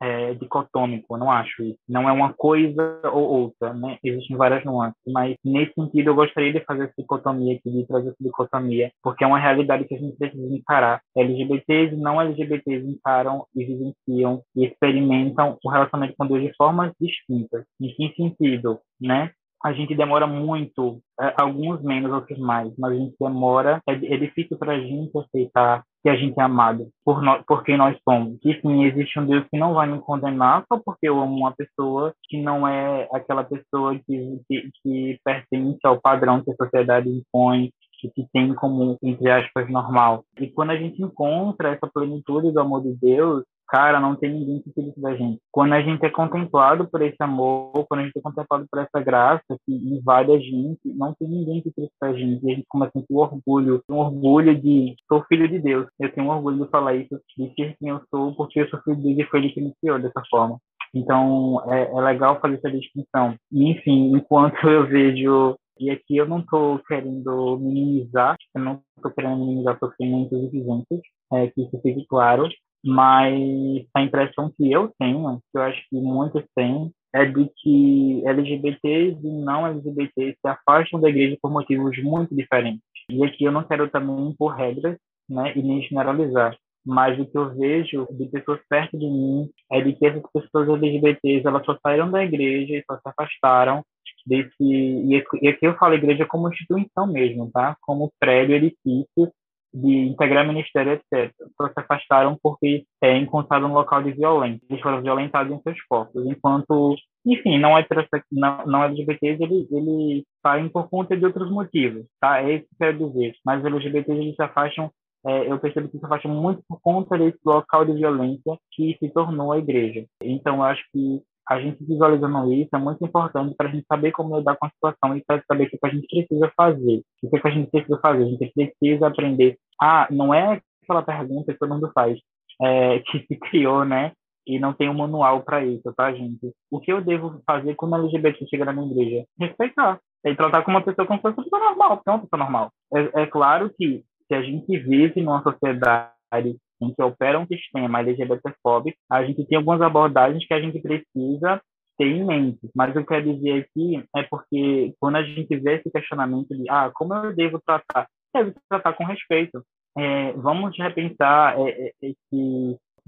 é, 0.01 0.29
é 0.29 0.33
dicotômico, 0.33 1.17
não 1.17 1.31
acho 1.31 1.63
isso. 1.63 1.79
Não 1.87 2.07
é 2.07 2.11
uma 2.11 2.33
coisa 2.33 3.01
ou 3.05 3.23
outra, 3.23 3.73
né? 3.73 3.97
Existem 4.03 4.37
várias 4.37 4.63
nuances, 4.63 5.01
mas 5.07 5.35
nesse 5.43 5.73
sentido 5.73 6.09
eu 6.09 6.15
gostaria 6.15 6.53
de 6.53 6.63
fazer 6.65 6.83
essa 6.83 6.93
dicotomia 6.97 7.55
aqui, 7.55 7.71
de 7.71 7.87
trazer 7.87 8.09
essa 8.09 8.23
dicotomia, 8.23 8.91
porque 9.01 9.23
é 9.23 9.27
uma 9.27 9.39
realidade 9.39 9.85
que 9.85 9.95
a 9.95 9.99
gente 9.99 10.17
precisa 10.17 10.53
encarar. 10.53 11.01
LGBTs 11.15 11.93
e 11.93 11.97
não 11.97 12.21
LGBTs 12.21 12.85
encaram 12.87 13.45
e 13.55 13.63
vivenciam 13.63 14.41
e 14.55 14.65
experimentam 14.65 15.57
o 15.63 15.69
relacionamento 15.69 16.15
com 16.17 16.27
Deus 16.27 16.41
de 16.41 16.53
formas 16.55 16.91
distintas. 16.99 17.63
Em 17.79 17.89
que 17.93 18.13
sentido? 18.15 18.79
Né? 18.99 19.31
a 19.63 19.73
gente 19.73 19.95
demora 19.95 20.27
muito, 20.27 20.99
é, 21.19 21.33
alguns 21.37 21.81
menos, 21.81 22.11
outros 22.11 22.37
mais, 22.37 22.71
mas 22.77 22.91
a 22.91 22.95
gente 22.95 23.15
demora, 23.19 23.81
é, 23.87 23.93
é 23.93 24.17
difícil 24.17 24.57
para 24.57 24.73
a 24.73 24.79
gente 24.79 25.11
aceitar 25.17 25.83
que 26.03 26.09
a 26.09 26.15
gente 26.15 26.39
é 26.39 26.43
amado 26.43 26.87
por, 27.03 27.21
nós, 27.21 27.43
por 27.45 27.63
quem 27.63 27.75
nós 27.75 27.97
somos. 28.07 28.39
Que 28.39 28.59
sim, 28.61 28.85
existe 28.85 29.19
um 29.19 29.25
Deus 29.25 29.45
que 29.49 29.57
não 29.57 29.73
vai 29.73 29.87
me 29.87 29.99
condenar 29.99 30.63
só 30.71 30.79
porque 30.83 31.09
eu 31.09 31.19
amo 31.19 31.35
uma 31.35 31.53
pessoa 31.55 32.13
que 32.29 32.41
não 32.41 32.67
é 32.67 33.09
aquela 33.11 33.43
pessoa 33.43 33.95
que, 33.95 34.39
que, 34.47 34.69
que 34.81 35.19
pertence 35.23 35.79
ao 35.83 35.99
padrão 35.99 36.43
que 36.43 36.51
a 36.51 36.55
sociedade 36.55 37.09
impõe, 37.09 37.71
que 37.99 38.27
tem 38.31 38.53
como, 38.53 38.95
entre 39.01 39.29
aspas, 39.31 39.67
normal. 39.69 40.23
E 40.39 40.47
quando 40.47 40.69
a 40.69 40.77
gente 40.77 41.01
encontra 41.01 41.69
essa 41.69 41.89
plenitude 41.91 42.51
do 42.51 42.59
amor 42.59 42.83
de 42.83 42.93
Deus, 42.93 43.43
cara, 43.67 43.99
não 43.99 44.15
tem 44.15 44.31
ninguém 44.31 44.61
que 44.61 44.69
isso 44.69 45.01
da 45.01 45.15
gente. 45.15 45.39
Quando 45.51 45.73
a 45.73 45.81
gente 45.81 46.05
é 46.05 46.09
contemplado 46.09 46.87
por 46.87 47.01
esse 47.01 47.17
amor, 47.19 47.85
quando 47.87 48.01
a 48.01 48.03
gente 48.03 48.17
é 48.17 48.21
contemplado 48.21 48.65
por 48.69 48.79
essa 48.79 49.03
graça 49.03 49.43
que 49.65 49.73
invade 49.73 50.31
a 50.31 50.39
gente, 50.39 50.79
não 50.85 51.13
tem 51.13 51.27
ninguém 51.27 51.61
que 51.61 51.69
isso 51.69 51.91
da 52.01 52.13
gente. 52.13 52.45
E 52.45 52.51
a 52.51 52.55
gente 52.55 52.65
começa 52.67 52.91
a 52.95 52.99
sentir 52.99 53.13
orgulho, 53.13 53.81
um 53.89 53.97
orgulho 53.97 54.59
de 54.59 54.95
sou 55.07 55.23
filho 55.23 55.47
de 55.47 55.59
Deus. 55.59 55.87
Eu 55.99 56.11
tenho 56.13 56.29
orgulho 56.29 56.63
de 56.65 56.71
falar 56.71 56.95
isso, 56.95 57.19
de 57.37 57.53
ser 57.55 57.75
quem 57.77 57.89
eu 57.89 58.01
sou, 58.09 58.33
porque 58.35 58.61
eu 58.61 58.69
sou 58.69 58.81
filho 58.81 58.97
de 58.97 59.15
Deus 59.15 59.27
e 59.27 59.29
foi 59.29 59.39
ele 59.39 59.49
que 59.49 59.61
me 59.61 59.73
criou 59.81 59.99
dessa 59.99 60.21
forma. 60.29 60.57
Então, 60.93 61.61
é, 61.71 61.91
é 61.91 62.01
legal 62.01 62.39
fazer 62.39 62.55
essa 62.55 62.71
distinção. 62.71 63.35
E, 63.51 63.69
enfim, 63.71 64.15
enquanto 64.15 64.67
eu 64.67 64.87
vejo 64.87 65.57
e 65.79 65.91
aqui 65.91 66.17
eu 66.17 66.27
não 66.27 66.39
estou 66.39 66.79
querendo 66.87 67.57
minimizar, 67.59 68.35
eu 68.55 68.61
não 68.61 68.81
estou 68.95 69.11
querendo 69.11 69.37
minimizar 69.37 69.77
sofrimentos 69.79 70.37
e 70.41 70.47
vivências, 70.47 71.01
é, 71.33 71.47
que 71.47 71.61
isso 71.61 71.79
fique 71.81 72.05
claro, 72.07 72.47
mas 72.83 73.85
a 73.93 74.01
impressão 74.01 74.51
que 74.55 74.71
eu 74.71 74.91
tenho, 74.99 75.39
que 75.51 75.57
eu 75.57 75.61
acho 75.61 75.81
que 75.89 75.95
muitos 75.99 76.43
têm, 76.55 76.91
é 77.13 77.25
de 77.25 77.49
que 77.57 78.23
LGBTs 78.25 79.19
e 79.23 79.31
não 79.43 79.65
LGBTs 79.65 80.37
se 80.39 80.47
afastam 80.47 80.99
da 80.99 81.09
igreja 81.09 81.37
por 81.41 81.51
motivos 81.51 81.97
muito 82.03 82.35
diferentes. 82.35 82.81
E 83.09 83.23
aqui 83.23 83.45
eu 83.45 83.51
não 83.51 83.63
quero 83.63 83.89
também 83.89 84.27
impor 84.27 84.53
regras 84.53 84.97
né, 85.29 85.53
e 85.55 85.63
nem 85.63 85.81
generalizar, 85.81 86.55
mas 86.85 87.19
o 87.19 87.25
que 87.25 87.37
eu 87.37 87.55
vejo 87.55 88.07
de 88.11 88.25
pessoas 88.27 88.59
perto 88.69 88.97
de 88.97 89.05
mim 89.05 89.49
é 89.71 89.81
de 89.81 89.93
que 89.93 90.05
essas 90.05 90.23
pessoas 90.31 90.69
LGBTs 90.69 91.45
elas 91.45 91.65
só 91.65 91.77
saíram 91.81 92.11
da 92.11 92.23
igreja 92.23 92.75
e 92.75 92.83
só 92.89 92.95
se 92.95 93.01
afastaram 93.05 93.83
desse 94.25 94.51
e 94.59 95.47
aqui 95.47 95.65
eu 95.65 95.75
falo 95.77 95.93
igreja 95.93 96.25
como 96.25 96.49
instituição 96.49 97.07
mesmo, 97.07 97.49
tá? 97.51 97.75
Como 97.81 98.11
prédio 98.19 98.55
edifício 98.55 99.31
de 99.73 100.07
integrar 100.07 100.47
ministério, 100.47 100.93
etc. 100.93 101.33
Só 101.55 101.67
se 101.67 101.73
afastaram 101.77 102.37
porque 102.41 102.85
é 103.01 103.17
encontrado 103.17 103.65
um 103.65 103.73
local 103.73 104.01
de 104.01 104.11
violência. 104.11 104.61
Eles 104.69 104.81
foram 104.81 105.01
violentados 105.01 105.51
em 105.51 105.61
seus 105.61 105.81
corpos. 105.83 106.25
Enquanto, 106.25 106.95
enfim, 107.25 107.59
não 107.59 107.77
é 107.77 107.85
não, 108.31 108.65
não 108.65 108.83
LGBTs, 108.83 109.43
eles, 109.43 109.71
eles 109.71 110.23
saem 110.41 110.69
por 110.69 110.89
conta 110.89 111.15
de 111.15 111.25
outros 111.25 111.51
motivos, 111.51 112.05
tá? 112.19 112.41
É 112.41 112.55
isso 112.55 112.65
que 112.65 112.83
eu 112.83 112.93
quero 112.93 113.09
dizer. 113.09 113.35
Mas 113.45 113.59
os 113.59 113.65
LGBTs, 113.65 114.19
eles 114.19 114.35
se 114.35 114.41
afastam 114.41 114.91
é, 115.25 115.51
eu 115.51 115.59
percebo 115.59 115.89
que 115.89 115.97
se 115.97 116.05
afastam 116.05 116.31
muito 116.31 116.63
por 116.69 116.79
conta 116.79 117.17
desse 117.17 117.39
local 117.45 117.83
de 117.83 117.93
violência 117.93 118.57
que 118.71 118.95
se 118.97 119.09
tornou 119.09 119.51
a 119.51 119.57
igreja. 119.57 120.05
Então, 120.21 120.57
eu 120.57 120.63
acho 120.63 120.81
que 120.93 121.21
a 121.49 121.61
gente 121.61 121.83
visualizando 121.85 122.51
isso 122.51 122.75
é 122.75 122.77
muito 122.77 123.03
importante 123.05 123.55
para 123.55 123.69
a 123.69 123.71
gente 123.71 123.85
saber 123.87 124.11
como 124.11 124.37
lidar 124.37 124.57
com 124.57 124.65
a 124.65 124.69
situação 124.69 125.15
e 125.15 125.23
para 125.23 125.41
saber 125.47 125.65
o 125.65 125.69
que 125.69 125.77
a 125.81 125.89
gente 125.89 126.07
precisa 126.07 126.51
fazer. 126.55 127.03
O 127.23 127.29
que 127.29 127.47
a 127.47 127.51
gente 127.51 127.71
precisa 127.71 127.99
fazer? 127.99 128.23
A 128.23 128.27
gente 128.27 128.53
precisa 128.53 129.07
aprender. 129.07 129.57
Ah, 129.81 130.07
não 130.11 130.33
é 130.33 130.61
aquela 130.83 131.01
pergunta 131.01 131.53
que 131.53 131.59
todo 131.59 131.73
mundo 131.73 131.91
faz, 131.93 132.19
é, 132.61 132.99
que 132.99 133.25
se 133.27 133.35
criou, 133.37 133.85
né? 133.85 134.11
E 134.45 134.59
não 134.59 134.73
tem 134.73 134.89
um 134.89 134.93
manual 134.93 135.41
para 135.41 135.63
isso, 135.65 135.93
tá, 135.93 136.11
gente? 136.13 136.53
O 136.71 136.79
que 136.79 136.91
eu 136.91 137.01
devo 137.01 137.41
fazer 137.45 137.75
quando 137.75 137.95
a 137.95 137.99
LGBT 137.99 138.45
chegar 138.47 138.65
na 138.65 138.73
minha 138.73 138.91
igreja? 138.91 139.25
Respeitar. 139.39 139.99
E 140.25 140.35
tratar 140.35 140.63
como 140.63 140.77
uma 140.77 140.83
pessoa 140.83 141.05
como 141.05 141.19
se 141.19 141.21
fosse 141.21 141.37
uma 141.37 141.43
pessoa 141.43 141.61
normal, 141.61 142.01
é 142.05 142.09
uma 142.09 142.19
pessoa 142.19 142.39
normal. 142.39 142.71
É, 142.93 143.23
é 143.23 143.25
claro 143.27 143.69
que 143.77 144.03
se 144.27 144.33
a 144.33 144.41
gente 144.41 144.77
vive 144.79 145.21
numa 145.21 145.43
sociedade 145.43 146.57
em 146.81 146.93
que 146.93 147.01
opera 147.01 147.39
um 147.39 147.47
sistema 147.47 147.99
LGBTfóbico, 147.99 148.97
a 149.09 149.23
gente 149.23 149.45
tem 149.45 149.57
algumas 149.57 149.81
abordagens 149.81 150.45
que 150.45 150.53
a 150.53 150.61
gente 150.61 150.79
precisa 150.81 151.61
ter 151.97 152.05
em 152.05 152.25
mente. 152.25 152.69
Mas 152.75 152.95
eu 152.95 153.05
quero 153.05 153.33
dizer 153.33 153.65
aqui 153.65 154.03
é 154.15 154.23
porque 154.23 154.93
quando 154.99 155.15
a 155.17 155.23
gente 155.23 155.55
vê 155.57 155.75
esse 155.75 155.91
questionamento 155.91 156.49
de 156.49 156.69
ah, 156.69 156.91
como 156.93 157.13
eu 157.13 157.35
devo 157.35 157.59
tratar? 157.65 158.07
Devo 158.33 158.53
tratar 158.69 158.93
com 158.93 159.03
respeito. 159.03 159.63
É, 159.97 160.31
vamos 160.33 160.77
repensar 160.77 161.55
é, 161.59 161.91
é, 162.03 162.13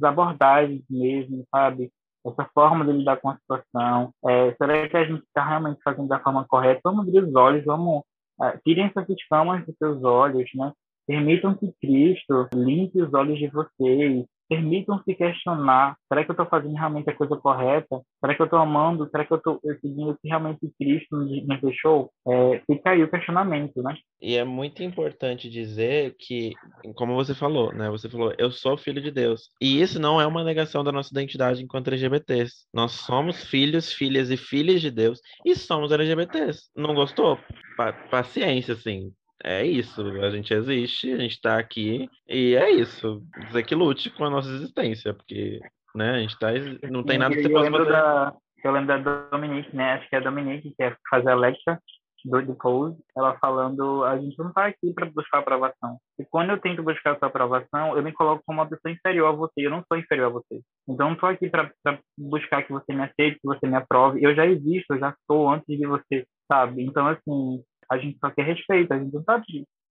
abordagens 0.01 0.83
mesmo, 0.89 1.45
sabe? 1.51 1.91
Essa 2.25 2.49
forma 2.53 2.83
de 2.83 2.91
lidar 2.91 3.17
com 3.17 3.29
a 3.29 3.37
situação. 3.37 4.11
É, 4.25 4.53
será 4.55 4.89
que 4.89 4.97
a 4.97 5.05
gente 5.05 5.23
está 5.23 5.45
realmente 5.45 5.79
fazendo 5.83 6.07
da 6.07 6.19
forma 6.19 6.45
correta? 6.47 6.81
Vamos 6.83 7.07
abrir 7.07 7.23
os 7.23 7.35
olhos, 7.35 7.65
vamos... 7.65 8.03
Uh, 8.41 8.57
tirem 8.63 8.85
essas 8.85 9.07
escamas 9.09 9.65
dos 9.65 9.75
seus 9.77 10.01
olhos, 10.01 10.49
né? 10.55 10.71
Permitam 11.09 11.55
que 11.55 11.73
Cristo 11.81 12.47
limpe 12.53 13.01
os 13.01 13.11
olhos 13.15 13.39
de 13.39 13.47
vocês. 13.47 14.23
Permitam 14.47 15.01
se 15.03 15.15
questionar: 15.15 15.97
será 16.07 16.23
que 16.23 16.29
eu 16.29 16.33
estou 16.33 16.45
fazendo 16.45 16.75
realmente 16.75 17.09
a 17.09 17.15
coisa 17.15 17.35
correta? 17.35 17.99
Será 18.19 18.35
que 18.35 18.41
eu 18.43 18.45
estou 18.45 18.59
amando? 18.59 19.09
Será 19.09 19.25
que 19.25 19.33
eu 19.33 19.37
estou 19.37 19.59
seguindo 19.81 20.11
o 20.11 20.17
que 20.17 20.27
realmente 20.27 20.71
Cristo 20.77 21.17
nos 21.17 21.61
deixou? 21.61 22.11
É, 22.27 22.61
fica 22.67 22.91
aí 22.91 23.03
o 23.03 23.09
questionamento, 23.09 23.81
né? 23.81 23.97
E 24.21 24.35
é 24.35 24.43
muito 24.43 24.83
importante 24.83 25.49
dizer 25.49 26.15
que, 26.19 26.53
como 26.93 27.15
você 27.15 27.33
falou, 27.33 27.73
né? 27.73 27.89
Você 27.89 28.07
falou, 28.07 28.31
eu 28.37 28.51
sou 28.51 28.77
filho 28.77 29.01
de 29.01 29.09
Deus. 29.09 29.49
E 29.59 29.81
isso 29.81 29.99
não 29.99 30.21
é 30.21 30.27
uma 30.27 30.43
negação 30.43 30.83
da 30.83 30.91
nossa 30.91 31.09
identidade 31.11 31.63
enquanto 31.63 31.87
LGBTs. 31.87 32.67
Nós 32.71 32.91
somos 32.91 33.43
filhos, 33.43 33.91
filhas 33.91 34.29
e 34.29 34.37
filhas 34.37 34.79
de 34.79 34.91
Deus 34.91 35.19
e 35.43 35.55
somos 35.55 35.91
LGBTs. 35.91 36.69
Não 36.75 36.93
gostou? 36.93 37.39
Pa 37.75 37.93
paciência, 37.93 38.75
assim 38.75 39.11
é 39.43 39.65
isso, 39.65 40.01
a 40.21 40.29
gente 40.29 40.53
existe, 40.53 41.13
a 41.13 41.17
gente 41.17 41.31
está 41.31 41.57
aqui 41.57 42.09
e 42.27 42.55
é 42.55 42.71
isso. 42.71 43.23
Dizer 43.47 43.63
que 43.63 43.75
lute 43.75 44.09
com 44.11 44.25
a 44.25 44.29
nossa 44.29 44.49
existência, 44.49 45.13
porque 45.13 45.59
né, 45.95 46.11
a 46.11 46.19
gente 46.19 46.37
tá, 46.37 46.47
não 46.89 47.03
tem 47.03 47.17
nada 47.17 47.35
que 47.35 47.43
você 47.43 47.49
possa 47.49 47.71
fazer. 47.71 47.89
Da, 47.89 48.33
eu 48.63 48.71
lembro 48.71 48.87
da 48.87 49.29
Dominique, 49.31 49.75
né? 49.75 49.93
Acho 49.93 50.09
que 50.09 50.15
é 50.15 50.19
a 50.19 50.23
Dominique 50.23 50.73
que 50.75 50.83
é 50.83 50.95
fazer 51.09 51.29
a 51.29 51.35
lecture 51.35 51.77
do, 52.25 52.41
do 52.41 52.55
Pose, 52.55 52.97
ela 53.15 53.37
falando, 53.39 54.03
a 54.03 54.17
gente 54.17 54.37
não 54.37 54.49
está 54.49 54.65
aqui 54.65 54.93
para 54.93 55.05
buscar 55.05 55.39
aprovação. 55.39 55.97
E 56.19 56.25
quando 56.25 56.49
eu 56.49 56.59
tento 56.59 56.83
buscar 56.83 57.15
essa 57.15 57.27
aprovação, 57.27 57.95
eu 57.95 58.03
me 58.03 58.11
coloco 58.11 58.43
como 58.45 58.59
uma 58.59 58.67
pessoa 58.67 58.91
inferior 58.91 59.27
a 59.27 59.31
você, 59.31 59.65
eu 59.65 59.71
não 59.71 59.83
sou 59.87 59.97
inferior 59.97 60.27
a 60.27 60.33
você. 60.33 60.61
Então, 60.87 61.05
eu 61.05 61.09
não 61.09 61.13
estou 61.13 61.29
aqui 61.29 61.49
para 61.49 61.71
buscar 62.17 62.63
que 62.63 62.71
você 62.71 62.93
me 62.93 63.03
aceite, 63.03 63.39
que 63.39 63.47
você 63.47 63.67
me 63.67 63.75
aprove. 63.75 64.23
Eu 64.23 64.35
já 64.35 64.45
existo, 64.45 64.93
eu 64.93 64.99
já 64.99 65.15
sou 65.25 65.49
antes 65.49 65.65
de 65.67 65.87
você, 65.87 66.25
sabe? 66.51 66.83
Então, 66.83 67.07
assim, 67.07 67.63
a 67.91 67.97
gente 67.97 68.17
só 68.19 68.29
quer 68.29 68.45
respeito, 68.45 68.93
a 68.93 68.99
gente 68.99 69.13
não 69.13 69.23
tá 69.23 69.41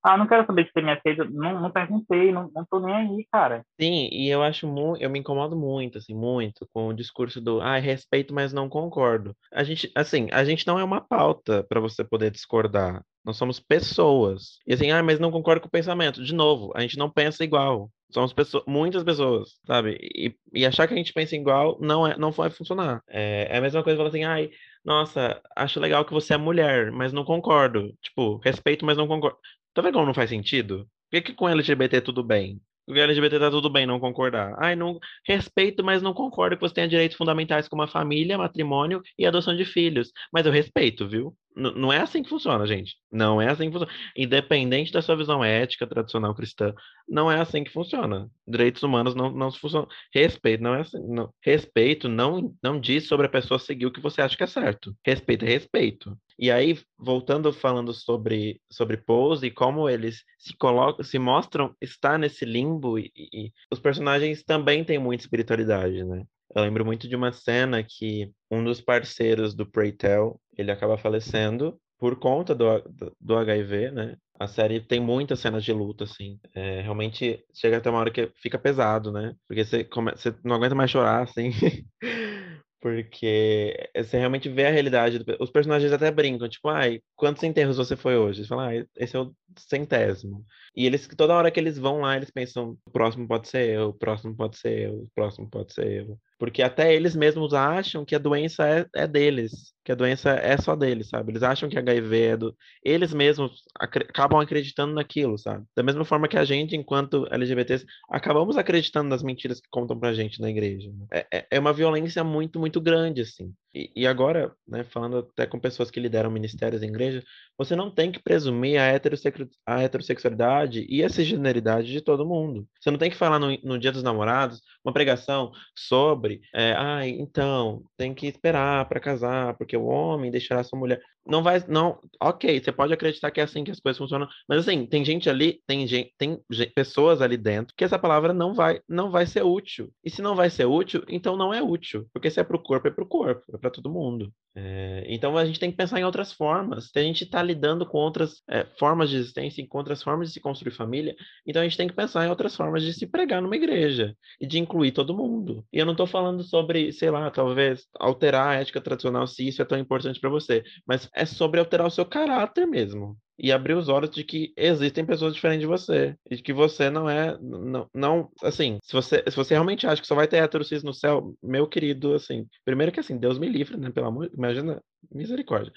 ah, 0.02 0.16
não 0.16 0.28
quero 0.28 0.46
saber 0.46 0.64
se 0.64 0.72
você 0.72 0.80
me 0.80 0.92
aceita, 0.92 1.24
não, 1.24 1.60
não 1.60 1.70
perguntei, 1.72 2.30
não, 2.30 2.50
não 2.54 2.64
tô 2.64 2.78
nem 2.78 2.94
aí, 2.94 3.26
cara. 3.32 3.64
Sim, 3.80 4.08
e 4.12 4.28
eu 4.28 4.42
acho 4.42 4.66
muito, 4.66 5.02
eu 5.02 5.10
me 5.10 5.18
incomodo 5.18 5.56
muito, 5.56 5.98
assim, 5.98 6.14
muito 6.14 6.68
com 6.72 6.88
o 6.88 6.94
discurso 6.94 7.40
do, 7.40 7.60
ah, 7.60 7.78
respeito, 7.78 8.32
mas 8.32 8.52
não 8.52 8.68
concordo. 8.68 9.36
A 9.52 9.64
gente, 9.64 9.90
assim, 9.94 10.28
a 10.30 10.44
gente 10.44 10.66
não 10.66 10.78
é 10.78 10.84
uma 10.84 11.00
pauta 11.00 11.64
para 11.68 11.80
você 11.80 12.04
poder 12.04 12.30
discordar. 12.30 13.02
Nós 13.24 13.36
somos 13.36 13.58
pessoas. 13.60 14.58
E 14.66 14.72
assim, 14.72 14.90
ah, 14.90 15.02
mas 15.02 15.18
não 15.18 15.32
concordo 15.32 15.60
com 15.60 15.68
o 15.68 15.70
pensamento. 15.70 16.22
De 16.22 16.34
novo, 16.34 16.72
a 16.74 16.80
gente 16.80 16.96
não 16.96 17.10
pensa 17.10 17.44
igual. 17.44 17.90
Somos 18.10 18.32
pessoas, 18.32 18.64
muitas 18.66 19.04
pessoas, 19.04 19.58
sabe? 19.66 19.98
E, 20.00 20.34
e, 20.54 20.64
achar 20.64 20.86
que 20.88 20.94
a 20.94 20.96
gente 20.96 21.12
pensa 21.12 21.36
igual 21.36 21.76
não, 21.80 22.06
é, 22.06 22.16
não 22.16 22.30
vai 22.30 22.48
funcionar. 22.48 23.02
É, 23.06 23.48
é 23.50 23.58
a 23.58 23.60
mesma 23.60 23.82
coisa 23.82 23.98
falar 23.98 24.08
assim, 24.08 24.24
ai, 24.24 24.50
nossa, 24.88 25.38
acho 25.54 25.78
legal 25.78 26.02
que 26.02 26.14
você 26.14 26.32
é 26.32 26.38
mulher, 26.38 26.90
mas 26.90 27.12
não 27.12 27.22
concordo. 27.22 27.94
Tipo, 28.02 28.38
respeito, 28.38 28.86
mas 28.86 28.96
não 28.96 29.06
concordo. 29.06 29.36
Tá 29.74 29.82
vendo 29.82 29.92
como 29.94 30.06
não 30.06 30.14
faz 30.14 30.30
sentido? 30.30 30.88
Por 31.10 31.20
que, 31.20 31.20
que 31.20 31.34
com 31.34 31.46
LGBT 31.46 32.00
tudo 32.00 32.24
bem? 32.24 32.58
Porque 32.86 32.98
LGBT 32.98 33.38
tá 33.38 33.50
tudo 33.50 33.68
bem 33.68 33.86
não 33.86 34.00
concordar. 34.00 34.54
Ai, 34.58 34.74
não 34.74 34.98
respeito, 35.26 35.84
mas 35.84 36.00
não 36.00 36.14
concordo 36.14 36.56
que 36.56 36.62
você 36.62 36.72
tenha 36.74 36.88
direitos 36.88 37.18
fundamentais 37.18 37.68
como 37.68 37.82
a 37.82 37.86
família, 37.86 38.38
matrimônio 38.38 39.02
e 39.18 39.26
adoção 39.26 39.54
de 39.54 39.66
filhos. 39.66 40.10
Mas 40.32 40.46
eu 40.46 40.52
respeito, 40.52 41.06
viu? 41.06 41.36
Não 41.58 41.92
é 41.92 41.98
assim 41.98 42.22
que 42.22 42.28
funciona, 42.28 42.66
gente. 42.66 42.96
Não 43.10 43.42
é 43.42 43.50
assim 43.50 43.66
que 43.66 43.72
funciona. 43.72 43.92
Independente 44.16 44.92
da 44.92 45.02
sua 45.02 45.16
visão 45.16 45.44
ética, 45.44 45.86
tradicional 45.86 46.34
cristã, 46.34 46.72
não 47.08 47.30
é 47.30 47.40
assim 47.40 47.64
que 47.64 47.72
funciona. 47.72 48.30
Direitos 48.46 48.82
humanos 48.82 49.14
não, 49.14 49.30
não 49.30 49.50
funcionam. 49.50 49.88
Respeito 50.14 50.62
não 50.62 50.74
é 50.74 50.80
assim. 50.80 50.98
Não. 51.08 51.32
Respeito 51.42 52.08
não, 52.08 52.54
não 52.62 52.80
diz 52.80 53.08
sobre 53.08 53.26
a 53.26 53.30
pessoa 53.30 53.58
seguir 53.58 53.86
o 53.86 53.92
que 53.92 54.00
você 54.00 54.22
acha 54.22 54.36
que 54.36 54.44
é 54.44 54.46
certo. 54.46 54.94
Respeito 55.04 55.44
é 55.44 55.48
respeito. 55.48 56.16
E 56.38 56.52
aí, 56.52 56.78
voltando 56.96 57.52
falando 57.52 57.92
sobre, 57.92 58.60
sobre 58.70 58.96
Pose 58.96 59.46
e 59.46 59.50
como 59.50 59.88
eles 59.88 60.22
se 60.38 60.56
colocam, 60.56 61.04
se 61.04 61.18
mostram 61.18 61.74
estar 61.80 62.16
nesse 62.16 62.44
limbo, 62.44 62.96
e, 62.96 63.10
e, 63.16 63.52
os 63.72 63.80
personagens 63.80 64.44
também 64.44 64.84
têm 64.84 64.98
muita 64.98 65.24
espiritualidade, 65.24 66.04
né? 66.04 66.24
Eu 66.54 66.62
lembro 66.62 66.84
muito 66.84 67.08
de 67.08 67.14
uma 67.14 67.32
cena 67.32 67.82
que 67.82 68.32
um 68.50 68.64
dos 68.64 68.80
parceiros 68.80 69.54
do 69.54 69.66
Pray 69.66 69.92
Tell, 69.92 70.40
ele 70.56 70.70
acaba 70.70 70.96
falecendo 70.96 71.78
por 71.98 72.18
conta 72.18 72.54
do, 72.54 72.80
do, 72.82 73.16
do 73.20 73.36
HIV, 73.36 73.90
né? 73.90 74.16
A 74.38 74.46
série 74.46 74.80
tem 74.80 75.00
muitas 75.00 75.40
cenas 75.40 75.64
de 75.64 75.72
luta, 75.72 76.04
assim. 76.04 76.38
É, 76.54 76.80
realmente 76.80 77.44
chega 77.52 77.78
até 77.78 77.90
uma 77.90 77.98
hora 77.98 78.10
que 78.10 78.30
fica 78.36 78.58
pesado, 78.58 79.10
né? 79.10 79.34
Porque 79.48 79.64
você, 79.64 79.84
come... 79.84 80.12
você 80.12 80.34
não 80.44 80.56
aguenta 80.56 80.74
mais 80.76 80.90
chorar, 80.90 81.22
assim. 81.22 81.50
Porque 82.80 83.90
você 83.96 84.18
realmente 84.18 84.48
vê 84.48 84.66
a 84.66 84.70
realidade. 84.70 85.18
Do... 85.18 85.36
Os 85.40 85.50
personagens 85.50 85.92
até 85.92 86.10
brincam, 86.12 86.48
tipo, 86.48 86.68
ai, 86.68 87.00
quantos 87.16 87.42
enterros 87.42 87.76
você 87.76 87.96
foi 87.96 88.16
hoje? 88.16 88.40
Eles 88.40 88.48
falam, 88.48 88.68
ah, 88.68 88.86
esse 88.96 89.16
é 89.16 89.20
o 89.20 89.34
centésimo. 89.56 90.44
E 90.76 90.86
eles, 90.86 91.08
toda 91.08 91.34
hora 91.34 91.50
que 91.50 91.58
eles 91.58 91.76
vão 91.76 92.00
lá, 92.02 92.16
eles 92.16 92.30
pensam, 92.30 92.78
o 92.86 92.90
próximo 92.92 93.26
pode 93.26 93.48
ser 93.48 93.68
eu, 93.70 93.88
o 93.88 93.94
próximo 93.94 94.36
pode 94.36 94.56
ser 94.56 94.88
eu, 94.88 94.94
o 95.02 95.10
próximo 95.14 95.50
pode 95.50 95.72
ser 95.74 96.06
eu. 96.06 96.18
Porque 96.38 96.62
até 96.62 96.94
eles 96.94 97.16
mesmos 97.16 97.52
acham 97.52 98.04
que 98.04 98.14
a 98.14 98.18
doença 98.18 98.66
é, 98.66 98.86
é 98.94 99.06
deles, 99.06 99.74
que 99.84 99.92
a 99.92 99.94
doença 99.94 100.30
é 100.30 100.56
só 100.58 100.76
deles, 100.76 101.08
sabe? 101.08 101.32
Eles 101.32 101.42
acham 101.42 101.68
que 101.68 101.78
HIV 101.78 102.20
é 102.22 102.36
do. 102.36 102.56
Eles 102.84 103.12
mesmos 103.12 103.64
ac 103.80 103.96
acabam 104.08 104.38
acreditando 104.38 104.94
naquilo, 104.94 105.38
sabe? 105.38 105.64
Da 105.74 105.82
mesma 105.82 106.04
forma 106.04 106.28
que 106.28 106.36
a 106.36 106.44
gente, 106.44 106.76
enquanto 106.76 107.26
LGBTs, 107.32 107.86
acabamos 108.10 108.56
acreditando 108.56 109.08
nas 109.08 109.22
mentiras 109.22 109.60
que 109.60 109.68
contam 109.70 109.98
pra 109.98 110.12
gente 110.12 110.40
na 110.40 110.50
igreja. 110.50 110.90
Né? 110.92 111.06
É, 111.10 111.26
é, 111.38 111.46
é 111.52 111.58
uma 111.58 111.72
violência 111.72 112.22
muito, 112.22 112.60
muito 112.60 112.80
grande, 112.80 113.22
assim. 113.22 113.50
E, 113.74 113.90
e, 113.94 114.06
agora, 114.06 114.52
né, 114.66 114.84
falando 114.84 115.18
até 115.18 115.46
com 115.46 115.58
pessoas 115.58 115.90
que 115.90 116.00
lideram 116.00 116.30
ministérios 116.30 116.82
em 116.82 116.88
igreja, 116.88 117.22
você 117.56 117.76
não 117.76 117.90
tem 117.90 118.10
que 118.10 118.22
presumir 118.22 118.78
a, 118.78 118.86
heterossexu 118.86 119.48
a 119.66 119.82
heterossexualidade 119.82 120.86
e 120.88 121.02
a 121.02 121.08
cisgeneridade 121.08 121.90
de 121.90 122.00
todo 122.00 122.26
mundo. 122.26 122.66
Você 122.80 122.90
não 122.90 122.98
tem 122.98 123.10
que 123.10 123.16
falar 123.16 123.38
no, 123.38 123.56
no 123.62 123.78
Dia 123.78 123.92
dos 123.92 124.02
Namorados 124.02 124.60
uma 124.84 124.92
pregação 124.92 125.52
sobre, 125.76 126.27
é, 126.54 126.74
ah, 126.76 127.06
então, 127.06 127.82
tem 127.96 128.14
que 128.14 128.26
esperar 128.26 128.88
para 128.88 129.00
casar, 129.00 129.56
porque 129.56 129.76
o 129.76 129.86
homem 129.86 130.30
deixará 130.30 130.62
sua 130.62 130.78
mulher. 130.78 131.00
Não 131.28 131.42
vai, 131.42 131.62
não, 131.68 131.98
ok, 132.20 132.58
você 132.58 132.72
pode 132.72 132.92
acreditar 132.92 133.30
que 133.30 133.40
é 133.40 133.42
assim 133.42 133.62
que 133.62 133.70
as 133.70 133.80
coisas 133.80 133.98
funcionam, 133.98 134.26
mas 134.48 134.60
assim, 134.60 134.86
tem 134.86 135.04
gente 135.04 135.28
ali, 135.28 135.60
tem 135.66 135.86
gente, 135.86 136.14
tem 136.16 136.40
pessoas 136.74 137.20
ali 137.20 137.36
dentro 137.36 137.74
que 137.76 137.84
essa 137.84 137.98
palavra 137.98 138.32
não 138.32 138.54
vai, 138.54 138.80
não 138.88 139.10
vai 139.10 139.26
ser 139.26 139.42
útil. 139.44 139.92
E 140.02 140.10
se 140.10 140.22
não 140.22 140.34
vai 140.34 140.48
ser 140.48 140.64
útil, 140.64 141.04
então 141.08 141.36
não 141.36 141.52
é 141.52 141.62
útil, 141.62 142.08
porque 142.12 142.30
se 142.30 142.40
é 142.40 142.44
para 142.44 142.56
o 142.56 142.62
corpo, 142.62 142.88
é 142.88 142.90
para 142.90 143.04
o 143.04 143.06
corpo, 143.06 143.42
é 143.54 143.58
para 143.58 143.70
todo 143.70 143.90
mundo. 143.90 144.32
É, 144.60 145.04
então 145.06 145.36
a 145.36 145.44
gente 145.44 145.60
tem 145.60 145.70
que 145.70 145.76
pensar 145.76 146.00
em 146.00 146.04
outras 146.04 146.32
formas. 146.32 146.86
Se 146.92 146.98
a 146.98 147.02
gente 147.02 147.22
está 147.22 147.40
lidando 147.40 147.86
com 147.86 147.98
outras 147.98 148.42
é, 148.50 148.66
formas 148.78 149.08
de 149.08 149.16
existência, 149.16 149.64
com 149.68 149.78
outras 149.78 150.02
formas 150.02 150.28
de 150.28 150.34
se 150.34 150.40
construir 150.40 150.72
família, 150.72 151.14
então 151.46 151.62
a 151.62 151.64
gente 151.64 151.76
tem 151.76 151.86
que 151.86 151.94
pensar 151.94 152.26
em 152.26 152.30
outras 152.30 152.56
formas 152.56 152.82
de 152.82 152.92
se 152.92 153.06
pregar 153.06 153.40
numa 153.40 153.54
igreja 153.54 154.14
e 154.40 154.46
de 154.46 154.58
incluir 154.58 154.90
todo 154.90 155.16
mundo. 155.16 155.64
E 155.72 155.78
eu 155.78 155.86
não 155.86 155.92
estou 155.92 156.08
falando 156.08 156.42
sobre, 156.42 156.92
sei 156.92 157.10
lá, 157.10 157.30
talvez 157.30 157.86
alterar 158.00 158.48
a 158.48 158.54
ética 158.54 158.80
tradicional 158.80 159.26
se 159.28 159.46
isso 159.46 159.62
é 159.62 159.64
tão 159.64 159.78
importante 159.78 160.18
para 160.18 160.30
você, 160.30 160.64
mas 160.86 161.08
é 161.18 161.26
sobre 161.26 161.58
alterar 161.60 161.86
o 161.86 161.90
seu 161.90 162.06
caráter 162.06 162.66
mesmo. 162.66 163.16
E 163.40 163.52
abrir 163.52 163.74
os 163.74 163.88
olhos 163.88 164.10
de 164.10 164.24
que 164.24 164.52
existem 164.56 165.04
pessoas 165.04 165.34
diferentes 165.34 165.60
de 165.60 165.66
você. 165.66 166.16
E 166.30 166.36
de 166.36 166.42
que 166.42 166.52
você 166.52 166.90
não 166.90 167.08
é 167.08 167.36
não, 167.40 167.88
não 167.94 168.30
assim 168.42 168.78
se 168.82 168.92
você 168.92 169.22
se 169.28 169.36
você 169.36 169.54
realmente 169.54 169.86
acha 169.86 170.00
que 170.00 170.08
só 170.08 170.14
vai 170.14 170.26
ter 170.26 170.38
heterocis 170.38 170.82
no 170.82 170.92
céu 170.92 171.34
meu 171.42 171.66
querido 171.66 172.14
assim 172.14 172.46
primeiro 172.64 172.90
que 172.90 172.98
assim 173.00 173.16
Deus 173.16 173.38
me 173.38 173.48
livre 173.48 173.76
né? 173.76 173.90
Pelo 173.90 174.06
amor 174.08 174.30
imagina 174.36 174.82
misericórdia. 175.12 175.72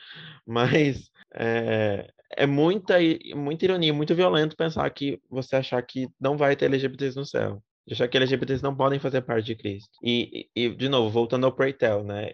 Mas 0.46 1.10
é, 1.36 2.10
é 2.36 2.46
muita 2.48 2.96
muita 3.36 3.66
ironia 3.66 3.94
muito 3.94 4.16
violento 4.16 4.56
pensar 4.56 4.90
que 4.90 5.20
você 5.30 5.56
achar 5.56 5.82
que 5.84 6.08
não 6.20 6.38
vai 6.38 6.56
ter 6.56 6.66
LGBTs 6.66 7.16
no 7.16 7.26
céu. 7.26 7.62
De 7.86 7.94
achar 7.94 8.08
que 8.08 8.18
LGBTs 8.18 8.64
não 8.64 8.76
podem 8.76 9.00
fazer 9.00 9.22
parte 9.22 9.46
de 9.46 9.56
Cristo. 9.56 9.90
E, 10.04 10.48
e, 10.56 10.70
de 10.70 10.88
novo, 10.88 11.10
voltando 11.10 11.46
ao 11.46 11.52
Pray 11.52 11.74
Tell, 11.74 12.04
né? 12.04 12.32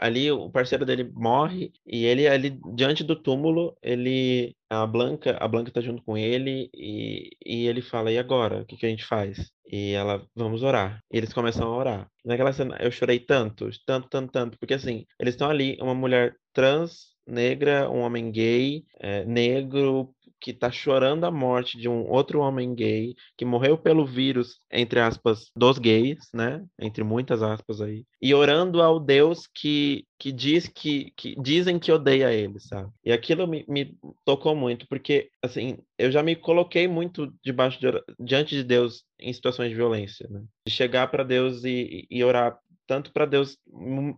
Ali 0.00 0.30
o 0.32 0.50
parceiro 0.50 0.86
dele 0.86 1.10
morre 1.14 1.72
e 1.86 2.04
ele 2.06 2.26
ali 2.26 2.58
diante 2.74 3.04
do 3.04 3.14
túmulo, 3.14 3.76
ele 3.82 4.56
a 4.70 4.86
Blanca, 4.86 5.36
a 5.40 5.46
Blanca 5.46 5.70
tá 5.70 5.80
junto 5.80 6.02
com 6.02 6.16
ele 6.16 6.70
e, 6.74 7.30
e 7.44 7.66
ele 7.66 7.82
fala: 7.82 8.10
"E 8.10 8.18
agora? 8.18 8.62
O 8.62 8.66
que 8.66 8.76
que 8.76 8.86
a 8.86 8.88
gente 8.88 9.04
faz?" 9.04 9.50
E 9.70 9.92
ela, 9.92 10.24
"Vamos 10.34 10.62
orar." 10.62 11.00
E 11.12 11.18
eles 11.18 11.32
começam 11.32 11.66
a 11.68 11.76
orar. 11.76 12.08
Naquela 12.24 12.52
cena 12.52 12.76
eu 12.80 12.90
chorei 12.90 13.20
tanto, 13.20 13.68
tanto, 13.86 14.08
tanto, 14.08 14.32
tanto, 14.32 14.58
porque 14.58 14.74
assim, 14.74 15.04
eles 15.18 15.34
estão 15.34 15.50
ali, 15.50 15.76
uma 15.80 15.94
mulher 15.94 16.34
trans 16.54 17.10
negra, 17.26 17.88
um 17.90 18.00
homem 18.00 18.30
gay, 18.30 18.84
é, 18.98 19.24
negro, 19.24 20.14
que 20.40 20.50
está 20.50 20.70
chorando 20.70 21.24
a 21.24 21.30
morte 21.30 21.78
de 21.78 21.88
um 21.88 22.08
outro 22.08 22.40
homem 22.40 22.74
gay 22.74 23.14
que 23.36 23.44
morreu 23.44 23.76
pelo 23.76 24.06
vírus, 24.06 24.58
entre 24.70 25.00
aspas, 25.00 25.50
dos 25.54 25.78
gays, 25.78 26.18
né? 26.32 26.64
Entre 26.80 27.04
muitas 27.04 27.42
aspas 27.42 27.80
aí. 27.80 28.04
E 28.20 28.34
orando 28.34 28.80
ao 28.80 28.98
Deus 28.98 29.46
que, 29.54 30.04
que 30.18 30.32
diz 30.32 30.66
que, 30.66 31.12
que 31.16 31.34
dizem 31.40 31.78
que 31.78 31.92
odeia 31.92 32.32
ele, 32.32 32.58
sabe? 32.58 32.90
E 33.04 33.12
aquilo 33.12 33.46
me, 33.46 33.64
me 33.68 33.96
tocou 34.24 34.54
muito, 34.56 34.86
porque, 34.88 35.28
assim, 35.42 35.78
eu 35.98 36.10
já 36.10 36.22
me 36.22 36.34
coloquei 36.34 36.88
muito 36.88 37.32
debaixo 37.44 37.80
de, 37.80 37.86
diante 38.18 38.54
de 38.54 38.64
Deus 38.64 39.04
em 39.18 39.32
situações 39.32 39.70
de 39.70 39.76
violência, 39.76 40.26
né? 40.30 40.42
De 40.66 40.72
chegar 40.72 41.08
para 41.10 41.24
Deus 41.24 41.64
e, 41.64 42.06
e 42.10 42.24
orar 42.24 42.58
tanto 42.90 43.12
para 43.12 43.24
Deus 43.24 43.56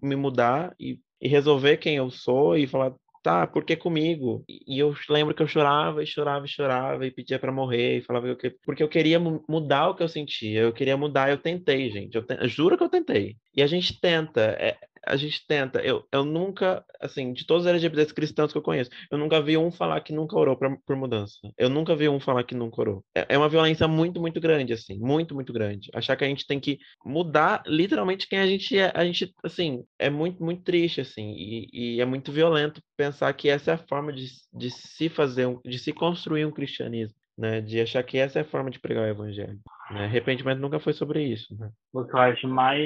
me 0.03 0.17
mudar 0.17 0.75
e, 0.81 0.99
e 1.21 1.29
resolver 1.29 1.77
quem 1.77 1.97
eu 1.97 2.11
sou 2.11 2.57
e 2.57 2.67
falar 2.67 2.95
tá, 3.23 3.47
por 3.47 3.65
que 3.65 3.77
comigo? 3.77 4.45
E 4.49 4.79
eu 4.79 4.95
lembro 5.09 5.35
que 5.35 5.43
eu 5.43 5.47
chorava 5.47 6.03
e 6.03 6.07
chorava 6.07 6.45
e 6.45 6.49
chorava 6.49 7.07
e 7.07 7.11
pedia 7.11 7.39
para 7.39 7.53
morrer 7.53 7.99
e 7.99 8.03
falava 8.03 8.35
que 8.37 8.49
eu, 8.49 8.53
porque 8.65 8.83
eu 8.83 8.89
queria 8.89 9.19
mudar 9.21 9.91
o 9.91 9.95
que 9.95 10.03
eu 10.03 10.09
sentia, 10.09 10.61
eu 10.63 10.73
queria 10.73 10.97
mudar, 10.97 11.31
eu 11.31 11.39
tentei, 11.39 11.91
gente, 11.91 12.15
eu, 12.17 12.27
te, 12.27 12.35
eu 12.35 12.49
juro 12.49 12.77
que 12.77 12.85
eu 12.85 12.89
tentei. 12.89 13.37
E 13.55 13.63
a 13.63 13.67
gente 13.67 14.01
tenta, 14.01 14.41
é, 14.59 14.77
a 15.07 15.17
gente 15.17 15.45
tenta. 15.47 15.81
Eu, 15.81 16.07
eu 16.13 16.25
nunca, 16.25 16.85
assim, 17.01 17.33
de 17.33 17.47
todos 17.47 17.65
os 17.65 17.71
LGBTs 17.71 18.15
cristãos 18.15 18.53
que 18.53 18.59
eu 18.59 18.63
conheço, 18.63 18.91
eu 19.11 19.19
nunca 19.19 19.41
vi 19.41 19.57
um 19.57 19.71
falar 19.71 20.01
que 20.01 20.13
nunca 20.13 20.37
orou 20.37 20.57
pra, 20.57 20.77
por 20.87 20.97
mudança. 20.97 21.35
Eu 21.59 21.69
nunca 21.69 21.95
vi 21.97 22.09
um 22.09 22.21
falar 22.21 22.45
que 22.45 22.55
nunca 22.55 22.81
orou. 22.81 23.05
É, 23.15 23.27
é 23.31 23.39
uma 23.39 23.49
violência 23.49 23.87
muito, 23.89 24.21
muito 24.21 24.41
grande, 24.41 24.73
assim, 24.73 24.99
muito, 24.99 25.35
muito 25.35 25.53
grande. 25.53 25.91
Achar 25.95 26.17
que 26.17 26.25
a 26.25 26.29
gente 26.29 26.47
tem 26.47 26.61
que 26.61 26.79
mudar 27.05 27.63
literalmente 27.67 28.29
quem 28.29 28.39
a 28.39 28.47
gente 28.47 28.79
é. 28.79 28.93
A 28.95 29.05
gente, 29.05 29.33
assim, 29.45 29.83
é 29.99 30.09
muito, 30.09 30.43
muito 30.43 30.63
triste, 30.63 31.01
assim, 31.01 31.35
e, 31.37 31.69
e 31.73 32.01
é 32.01 32.05
muito 32.05 32.33
violento 32.33 32.81
pensar 32.97 33.33
que 33.33 33.49
essa 33.49 33.73
é 33.73 33.75
a 33.75 33.79
forma 33.79 34.13
de, 34.13 34.27
de 34.53 34.71
se 34.71 35.09
fazer, 35.09 35.47
um, 35.47 35.61
de 35.65 35.79
se 35.79 35.93
construir 35.93 36.45
um 36.45 36.53
cristianismo. 36.53 37.17
Né, 37.37 37.63
de 37.63 37.81
achar 37.81 38.03
que 38.03 38.19
essa 38.19 38.41
é 38.41 38.43
a 38.43 38.45
forma 38.45 38.71
de 38.71 38.79
pregar 38.79 39.05
o 39.05 39.09
evangelho. 39.09 39.59
Né? 39.91 40.05
Arrependimento 40.05 40.61
nunca 40.61 40.79
foi 40.79 40.93
sobre 40.93 41.25
isso. 41.25 41.57
Né? 41.59 41.71
O 41.91 42.05
que 42.05 42.15
eu 42.15 42.21
acho 42.21 42.47
mais 42.47 42.79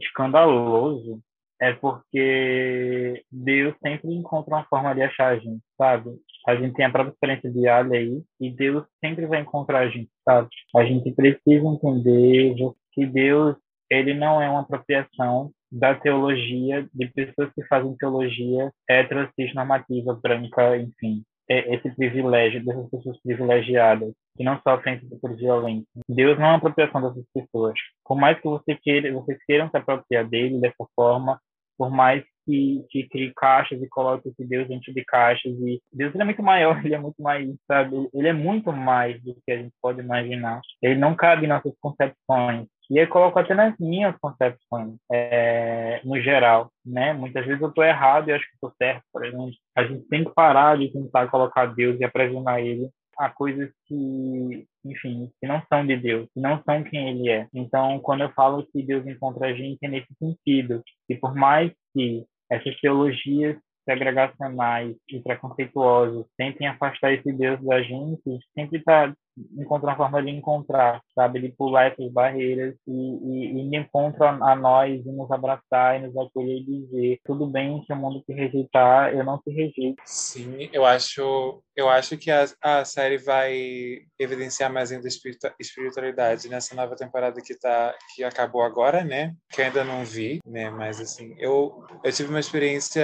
escandaloso 0.00 1.22
é 1.60 1.72
porque 1.72 3.22
Deus 3.30 3.74
sempre 3.82 4.14
encontra 4.14 4.54
uma 4.54 4.64
forma 4.64 4.94
de 4.94 5.02
achar 5.02 5.28
a 5.28 5.38
gente, 5.38 5.62
sabe? 5.76 6.10
A 6.46 6.54
gente 6.54 6.74
tem 6.74 6.84
a 6.84 6.90
própria 6.90 7.12
experiência 7.12 7.74
Ali 7.74 7.96
aí, 7.96 8.22
e 8.40 8.50
Deus 8.50 8.84
sempre 9.04 9.26
vai 9.26 9.40
encontrar 9.40 9.80
a 9.80 9.88
gente, 9.88 10.10
sabe? 10.24 10.48
A 10.76 10.84
gente 10.84 11.10
precisa 11.12 11.66
entender 11.66 12.54
que 12.92 13.06
Deus, 13.06 13.56
ele 13.90 14.14
não 14.14 14.40
é 14.40 14.48
uma 14.48 14.60
apropriação 14.60 15.50
da 15.70 15.94
teologia, 15.94 16.86
de 16.94 17.08
pessoas 17.08 17.52
que 17.54 17.64
fazem 17.66 17.96
teologia 17.96 18.70
heterossexual 18.88 19.54
normativa, 19.66 20.14
branca, 20.14 20.76
enfim. 20.76 21.22
É 21.48 21.74
esse 21.74 21.94
privilégio 21.94 22.64
dessas 22.64 22.90
pessoas 22.90 23.20
privilegiadas 23.22 24.12
que 24.36 24.44
não 24.44 24.60
sofrem 24.60 25.00
por 25.20 25.36
violência. 25.36 25.86
Deus 26.08 26.36
não 26.38 26.46
é 26.46 26.48
uma 26.50 26.56
apropriação 26.56 27.00
dessas 27.00 27.24
pessoas. 27.32 27.74
Por 28.04 28.16
mais 28.16 28.38
que 28.40 28.48
você 28.48 28.74
queira, 28.74 29.12
vocês 29.12 29.38
queiram 29.46 29.70
se 29.70 29.76
apropriar 29.76 30.28
dele 30.28 30.60
dessa 30.60 30.84
forma, 30.94 31.40
por 31.76 31.90
mais 31.90 32.24
que, 32.46 32.84
que 32.90 33.08
crie 33.08 33.32
caixas 33.34 33.82
e 33.82 33.88
coloque 33.88 34.28
esse 34.28 34.44
Deus 34.46 34.68
dentro 34.68 34.94
de 34.94 35.04
caixas 35.04 35.52
e 35.52 35.82
Deus 35.92 36.14
ele 36.14 36.22
é 36.22 36.26
muito 36.26 36.42
maior, 36.42 36.78
ele 36.86 36.94
é 36.94 36.98
muito 36.98 37.20
mais, 37.20 37.48
sabe? 37.66 38.08
Ele 38.14 38.28
é 38.28 38.32
muito 38.32 38.72
mais 38.72 39.20
do 39.22 39.34
que 39.44 39.52
a 39.52 39.56
gente 39.56 39.74
pode 39.82 40.00
imaginar. 40.00 40.60
Ele 40.80 40.94
não 40.94 41.14
cabe 41.14 41.44
em 41.44 41.48
nossas 41.48 41.72
concepções. 41.80 42.66
E 42.88 42.98
eu 42.98 43.08
coloco 43.08 43.36
até 43.36 43.52
nas 43.52 43.76
minhas 43.80 44.16
concepções, 44.18 44.94
é, 45.10 46.00
no 46.04 46.20
geral, 46.20 46.70
né? 46.84 47.12
Muitas 47.12 47.44
vezes 47.44 47.60
eu 47.60 47.68
estou 47.68 47.82
errado 47.82 48.28
e 48.28 48.32
acho 48.32 48.46
que 48.46 48.54
estou 48.54 48.72
certo, 48.78 49.02
por 49.12 49.24
exemplo. 49.24 49.50
A 49.76 49.84
gente 49.84 50.08
tem 50.08 50.24
que 50.24 50.32
parar 50.32 50.78
de 50.78 50.92
tentar 50.92 51.26
colocar 51.26 51.66
Deus 51.66 51.98
e 51.98 52.04
apresentar 52.04 52.60
Ele 52.60 52.88
a 53.18 53.30
coisas 53.30 53.70
que, 53.86 54.66
enfim, 54.84 55.30
que 55.40 55.46
não 55.46 55.62
são 55.68 55.86
de 55.86 55.96
Deus, 55.96 56.28
que 56.32 56.40
não 56.40 56.62
são 56.62 56.82
quem 56.84 57.08
Ele 57.10 57.30
é. 57.30 57.48
Então, 57.54 57.98
quando 58.00 58.22
eu 58.22 58.32
falo 58.32 58.66
que 58.72 58.82
Deus 58.82 59.06
encontra 59.06 59.48
a 59.48 59.54
gente, 59.54 59.78
é 59.82 59.88
nesse 59.88 60.12
sentido. 60.18 60.82
E 61.08 61.14
por 61.14 61.34
mais 61.34 61.72
que 61.92 62.24
essas 62.50 62.78
teologias 62.80 63.56
segregacionais 63.88 64.96
e 65.08 65.20
preconceituosos 65.20 66.26
tentem 66.36 66.66
afastar 66.66 67.12
esse 67.12 67.32
Deus 67.32 67.62
da 67.62 67.82
gente, 67.82 68.38
sempre 68.54 68.78
está 68.78 69.14
encontrar 69.58 69.90
uma 69.90 69.96
forma 69.96 70.22
de 70.22 70.30
encontrar, 70.30 71.00
sabe? 71.14 71.40
De 71.40 71.48
pular 71.50 71.92
essas 71.92 72.10
barreiras 72.10 72.74
e, 72.86 72.92
e, 72.92 73.72
e 73.72 73.76
encontra 73.76 74.30
a 74.30 74.54
nós 74.54 75.04
e 75.04 75.12
nos 75.12 75.30
abraçar 75.30 75.96
e 75.96 76.06
nos 76.06 76.16
acolher 76.16 76.56
e 76.56 76.64
dizer 76.64 77.20
tudo 77.24 77.46
bem 77.46 77.82
se 77.84 77.92
o 77.92 77.96
mundo 77.96 78.22
te 78.26 78.32
rejeitar, 78.32 79.14
eu 79.14 79.24
não 79.24 79.38
te 79.38 79.50
rejeito. 79.50 80.02
Sim, 80.04 80.68
eu 80.72 80.84
acho, 80.84 81.62
eu 81.74 81.88
acho 81.88 82.16
que 82.16 82.30
a, 82.30 82.46
a 82.62 82.84
série 82.84 83.18
vai 83.18 83.98
evidenciar 84.18 84.72
mais 84.72 84.90
ainda 84.90 85.06
a 85.06 85.54
espiritualidade 85.60 86.48
nessa 86.48 86.74
nova 86.74 86.96
temporada 86.96 87.40
que 87.40 87.58
tá 87.58 87.94
que 88.14 88.24
acabou 88.24 88.62
agora, 88.62 89.04
né? 89.04 89.34
Que 89.50 89.62
ainda 89.62 89.84
não 89.84 90.04
vi, 90.04 90.40
né? 90.46 90.70
Mas 90.70 91.00
assim, 91.00 91.34
eu 91.38 91.84
eu 92.02 92.12
tive 92.12 92.30
uma 92.30 92.40
experiência 92.40 93.02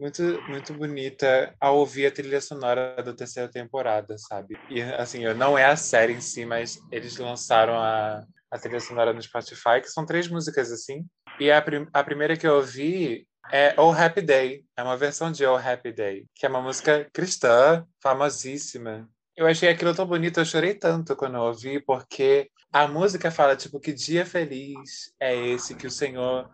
muito 0.00 0.42
muito 0.48 0.74
bonita 0.74 1.54
ao 1.60 1.78
ouvir 1.78 2.06
a 2.06 2.10
trilha 2.10 2.40
sonora 2.40 2.96
da 3.02 3.12
terceira 3.12 3.48
temporada, 3.48 4.16
sabe? 4.18 4.56
E 4.68 4.80
assim, 4.80 5.22
não 5.34 5.56
é 5.58 5.66
a 5.66 5.76
série 5.76 6.14
em 6.14 6.20
si, 6.20 6.44
mas 6.44 6.78
eles 6.90 7.16
lançaram 7.18 7.74
a, 7.74 8.24
a 8.50 8.58
trilha 8.58 8.80
sonora 8.80 9.12
no 9.12 9.22
Spotify, 9.22 9.80
que 9.80 9.88
são 9.88 10.06
três 10.06 10.26
músicas 10.28 10.72
assim. 10.72 11.04
E 11.38 11.50
a, 11.50 11.60
prim 11.60 11.86
a 11.92 12.02
primeira 12.02 12.36
que 12.36 12.46
eu 12.46 12.56
ouvi 12.56 13.26
é 13.52 13.74
Oh 13.78 13.92
Happy 13.92 14.22
Day. 14.22 14.64
É 14.76 14.82
uma 14.82 14.96
versão 14.96 15.30
de 15.30 15.44
Oh 15.44 15.56
Happy 15.56 15.92
Day, 15.92 16.26
que 16.34 16.46
é 16.46 16.48
uma 16.48 16.62
música 16.62 17.06
cristã, 17.12 17.84
famosíssima. 18.02 19.08
Eu 19.36 19.46
achei 19.46 19.68
aquilo 19.68 19.94
tão 19.94 20.06
bonito, 20.06 20.40
eu 20.40 20.44
chorei 20.44 20.74
tanto 20.74 21.16
quando 21.16 21.36
eu 21.36 21.42
ouvi, 21.42 21.80
porque 21.80 22.50
a 22.72 22.86
música 22.86 23.30
fala, 23.30 23.56
tipo, 23.56 23.80
que 23.80 23.92
dia 23.92 24.24
feliz 24.24 25.12
é 25.18 25.34
esse 25.34 25.74
que 25.74 25.86
o 25.86 25.90
Senhor 25.90 26.48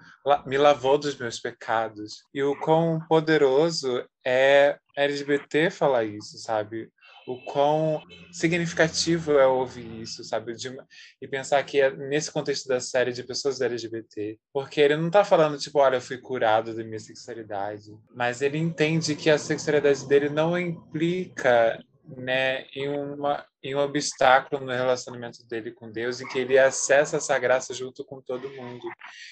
me 0.46 0.56
lavou 0.56 0.96
dos 0.96 1.16
meus 1.16 1.38
pecados. 1.38 2.24
E 2.32 2.42
o 2.42 2.58
quão 2.58 3.00
poderoso 3.06 4.04
é 4.24 4.78
LGBT 4.96 5.70
falar 5.70 6.04
isso, 6.04 6.38
sabe? 6.38 6.90
O 7.26 7.44
quão 7.44 8.02
significativo 8.32 9.32
é 9.32 9.46
ouvir 9.46 10.00
isso, 10.00 10.24
sabe? 10.24 10.54
De, 10.54 10.74
e 11.20 11.28
pensar 11.28 11.62
que 11.64 11.80
é 11.80 11.90
nesse 11.90 12.30
contexto 12.30 12.68
da 12.68 12.80
série 12.80 13.12
de 13.12 13.24
pessoas 13.24 13.60
LGBT. 13.60 14.38
Porque 14.52 14.80
ele 14.80 14.96
não 14.96 15.10
tá 15.10 15.24
falando, 15.24 15.58
tipo, 15.58 15.80
olha, 15.80 15.96
eu 15.96 16.00
fui 16.00 16.18
curado 16.18 16.74
da 16.74 16.84
minha 16.84 17.00
sexualidade. 17.00 17.92
Mas 18.14 18.40
ele 18.40 18.58
entende 18.58 19.16
que 19.16 19.28
a 19.28 19.38
sexualidade 19.38 20.06
dele 20.08 20.28
não 20.28 20.58
implica 20.58 21.78
né, 22.16 22.66
em, 22.74 22.88
uma, 22.88 23.44
em 23.62 23.74
um 23.74 23.78
obstáculo 23.78 24.64
no 24.64 24.72
relacionamento 24.72 25.46
dele 25.46 25.72
com 25.72 25.90
Deus, 25.90 26.20
em 26.20 26.28
que 26.28 26.38
ele 26.38 26.58
acessa 26.58 27.16
essa 27.16 27.38
graça 27.38 27.74
junto 27.74 28.04
com 28.04 28.20
todo 28.20 28.50
mundo. 28.50 28.86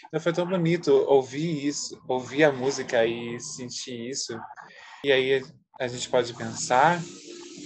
Então 0.09 0.21
foi 0.21 0.33
tão 0.33 0.47
bonito 0.47 0.91
ouvir 1.09 1.67
isso, 1.67 2.01
ouvir 2.09 2.45
a 2.45 2.53
música 2.53 3.05
e 3.05 3.39
sentir 3.41 4.09
isso. 4.09 4.39
E 5.05 5.13
aí 5.13 5.43
a 5.79 5.87
gente 5.87 6.09
pode 6.09 6.33
pensar, 6.35 7.01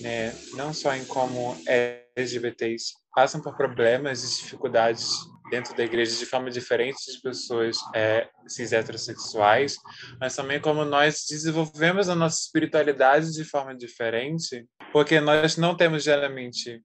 né, 0.00 0.34
não 0.54 0.72
só 0.72 0.94
em 0.94 1.04
como 1.04 1.56
LGBTs 1.66 2.94
passam 3.14 3.40
por 3.40 3.56
problemas 3.56 4.22
e 4.22 4.42
dificuldades 4.42 5.10
dentro 5.50 5.74
da 5.74 5.84
igreja 5.84 6.16
de 6.16 6.26
forma 6.26 6.50
diferente 6.50 6.98
de 7.10 7.20
pessoas 7.20 7.76
é, 7.94 8.28
cis 8.46 8.72
heterossexuais, 8.72 9.76
mas 10.20 10.36
também 10.36 10.60
como 10.60 10.84
nós 10.84 11.24
desenvolvemos 11.28 12.08
a 12.08 12.14
nossa 12.14 12.40
espiritualidade 12.40 13.32
de 13.32 13.44
forma 13.44 13.74
diferente, 13.74 14.66
porque 14.92 15.20
nós 15.20 15.56
não 15.56 15.74
temos 15.74 16.04
geralmente 16.04 16.82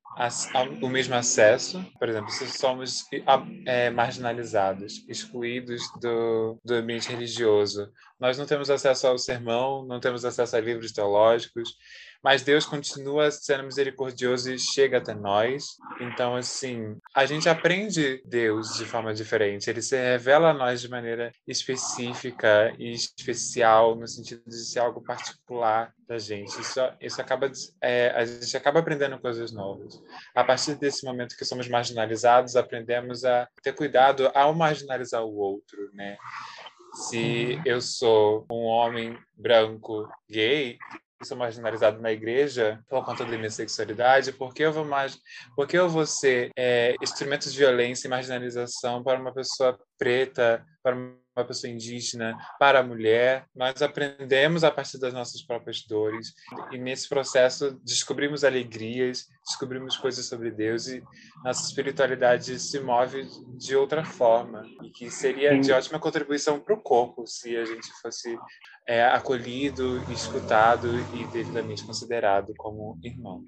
o 0.82 0.90
mesmo 0.90 1.16
acesso, 1.16 1.84
por 1.98 2.10
exemplo, 2.10 2.30
se 2.30 2.48
somos 2.48 3.06
é, 3.66 3.90
marginalizados, 3.90 5.06
excluídos 5.08 5.82
do, 6.02 6.60
do 6.64 6.76
ambiente 6.76 7.10
religioso, 7.10 7.92
nós 8.20 8.38
não 8.38 8.46
temos 8.46 8.70
acesso 8.70 9.08
ao 9.08 9.18
sermão, 9.18 9.86
não 9.86 10.00
temos 10.00 10.24
acesso 10.26 10.56
a 10.56 10.60
livros 10.60 10.92
teológicos, 10.92 11.76
mas 12.24 12.42
Deus 12.42 12.66
continua 12.66 13.30
sendo 13.30 13.66
misericordioso 13.66 14.52
e 14.52 14.58
chega 14.58 15.00
até 15.00 15.14
nós. 15.14 15.78
Então, 16.00 16.36
assim, 16.36 16.98
a 17.14 17.26
gente 17.26 17.50
aprende 17.50 18.24
Deus 18.26 18.78
de 18.78 18.86
forma 18.86 19.14
diferente. 19.14 19.70
Ele 19.70 19.82
se 19.82 19.98
revela 19.98 20.52
a 20.52 20.54
nós 20.54 20.80
de 20.80 20.90
maneira 20.90 21.34
específica 21.46 22.74
e 22.80 22.94
especial, 22.94 23.96
no 23.96 24.08
sentido 24.08 24.42
de 24.48 24.56
ser 24.66 24.80
algo 24.80 25.02
particular 25.02 25.94
da 26.08 26.18
gente. 26.18 26.60
Isso, 26.62 26.80
isso 27.02 27.22
acaba, 27.22 27.52
é, 27.82 28.10
a 28.16 28.24
gente 28.24 28.56
acaba 28.56 28.80
aprendendo 28.80 29.20
coisas 29.20 29.52
novas. 29.52 30.02
A 30.34 30.44
partir 30.46 30.76
desse 30.76 31.04
momento 31.06 31.36
que 31.38 31.44
somos 31.44 31.68
marginalizados, 31.68 32.56
aprendemos 32.56 33.26
a 33.26 33.50
ter 33.62 33.74
cuidado 33.74 34.32
ao 34.34 34.54
marginalizar 34.54 35.24
o 35.24 35.36
outro, 35.36 35.90
né? 35.94 36.18
Se 36.94 37.60
eu 37.66 37.82
sou 37.82 38.46
um 38.52 38.66
homem 38.66 39.18
branco 39.36 40.08
gay, 40.30 40.78
sou 41.24 41.38
marginalizado 41.38 42.02
na 42.02 42.12
igreja 42.12 42.80
por 42.90 43.04
conta 43.06 43.26
da 43.26 43.38
minha 43.38 43.50
sexualidade, 43.50 44.34
por 44.34 44.54
que 44.54 44.64
eu 44.64 44.72
vou, 44.72 44.86
mais, 44.86 45.18
por 45.56 45.68
que 45.68 45.78
eu 45.78 45.90
vou 45.90 46.06
ser 46.06 46.52
é, 46.58 46.96
instrumento 47.02 47.50
de 47.50 47.58
violência 47.58 48.08
e 48.08 48.10
marginalização 48.10 49.04
para 49.04 49.20
uma 49.20 49.34
pessoa 49.34 49.78
preta, 49.98 50.66
para 50.82 50.96
uma 50.96 51.46
pessoa 51.46 51.72
indígena, 51.72 52.38
para 52.60 52.80
a 52.80 52.84
mulher. 52.84 53.46
Nós 53.56 53.82
aprendemos 53.82 54.64
a 54.64 54.72
partir 54.72 55.00
das 55.00 55.14
nossas 55.14 55.42
próprias 55.42 55.82
dores 55.82 56.34
e 56.72 56.78
nesse 56.78 57.10
processo 57.10 57.80
descobrimos 57.84 58.44
alegrias, 58.44 59.28
descobrimos 59.46 59.98
coisas 59.98 60.26
sobre 60.26 60.52
Deus 60.52 60.88
e 60.88 61.04
nossa 61.44 61.66
espiritualidade 61.66 62.60
se 62.60 62.80
move 62.80 63.28
de 63.58 63.76
outra 63.76 64.04
forma 64.04 64.64
e 64.84 64.90
que 64.90 65.10
seria 65.10 65.60
de 65.60 65.72
ótima 65.72 66.00
contribuição 66.00 66.60
para 66.60 66.76
o 66.76 66.82
corpo 66.82 67.26
se 67.26 67.56
a 67.58 67.66
gente 67.66 67.88
fosse 68.02 68.38
é, 68.88 69.04
acolhido, 69.06 70.00
escutado 70.12 70.88
e 71.14 71.26
devidamente 71.26 71.86
considerado 71.86 72.54
como 72.58 72.98
irmão. 73.04 73.44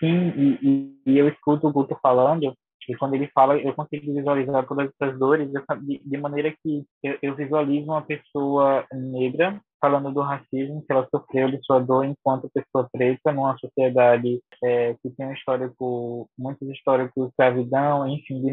Sim, 0.00 0.32
e, 0.36 0.58
e, 0.62 1.12
e 1.12 1.18
eu 1.18 1.28
escuto 1.28 1.66
o 1.66 1.72
Guto 1.72 1.98
falando 2.02 2.54
e 2.88 2.96
quando 2.96 3.14
ele 3.14 3.28
fala, 3.34 3.56
eu 3.58 3.74
consigo 3.74 4.14
visualizar 4.14 4.66
todas 4.66 4.90
essas 4.90 5.18
dores 5.18 5.50
de, 5.50 5.98
de 6.04 6.18
maneira 6.18 6.54
que 6.62 6.84
eu, 7.02 7.18
eu, 7.20 7.34
visualizo 7.34 7.90
uma 7.90 8.02
pessoa 8.02 8.86
negra 8.92 9.60
falando 9.80 10.12
do 10.12 10.20
racismo 10.20 10.82
que 10.82 10.92
ela 10.92 11.06
sofreu 11.10 11.50
de 11.50 11.58
sua 11.62 11.80
dor 11.80 12.04
enquanto 12.04 12.50
pessoa 12.52 12.88
preta 12.90 13.32
numa 13.32 13.56
sociedade 13.58 14.40
é, 14.62 14.94
que 15.02 15.10
tem 15.10 15.26
um 15.26 15.32
histórico, 15.32 16.28
muitas 16.38 16.68
histórias 16.68 17.10
de 17.16 17.24
escravidão, 17.24 18.06
enfim, 18.08 18.42
de 18.42 18.52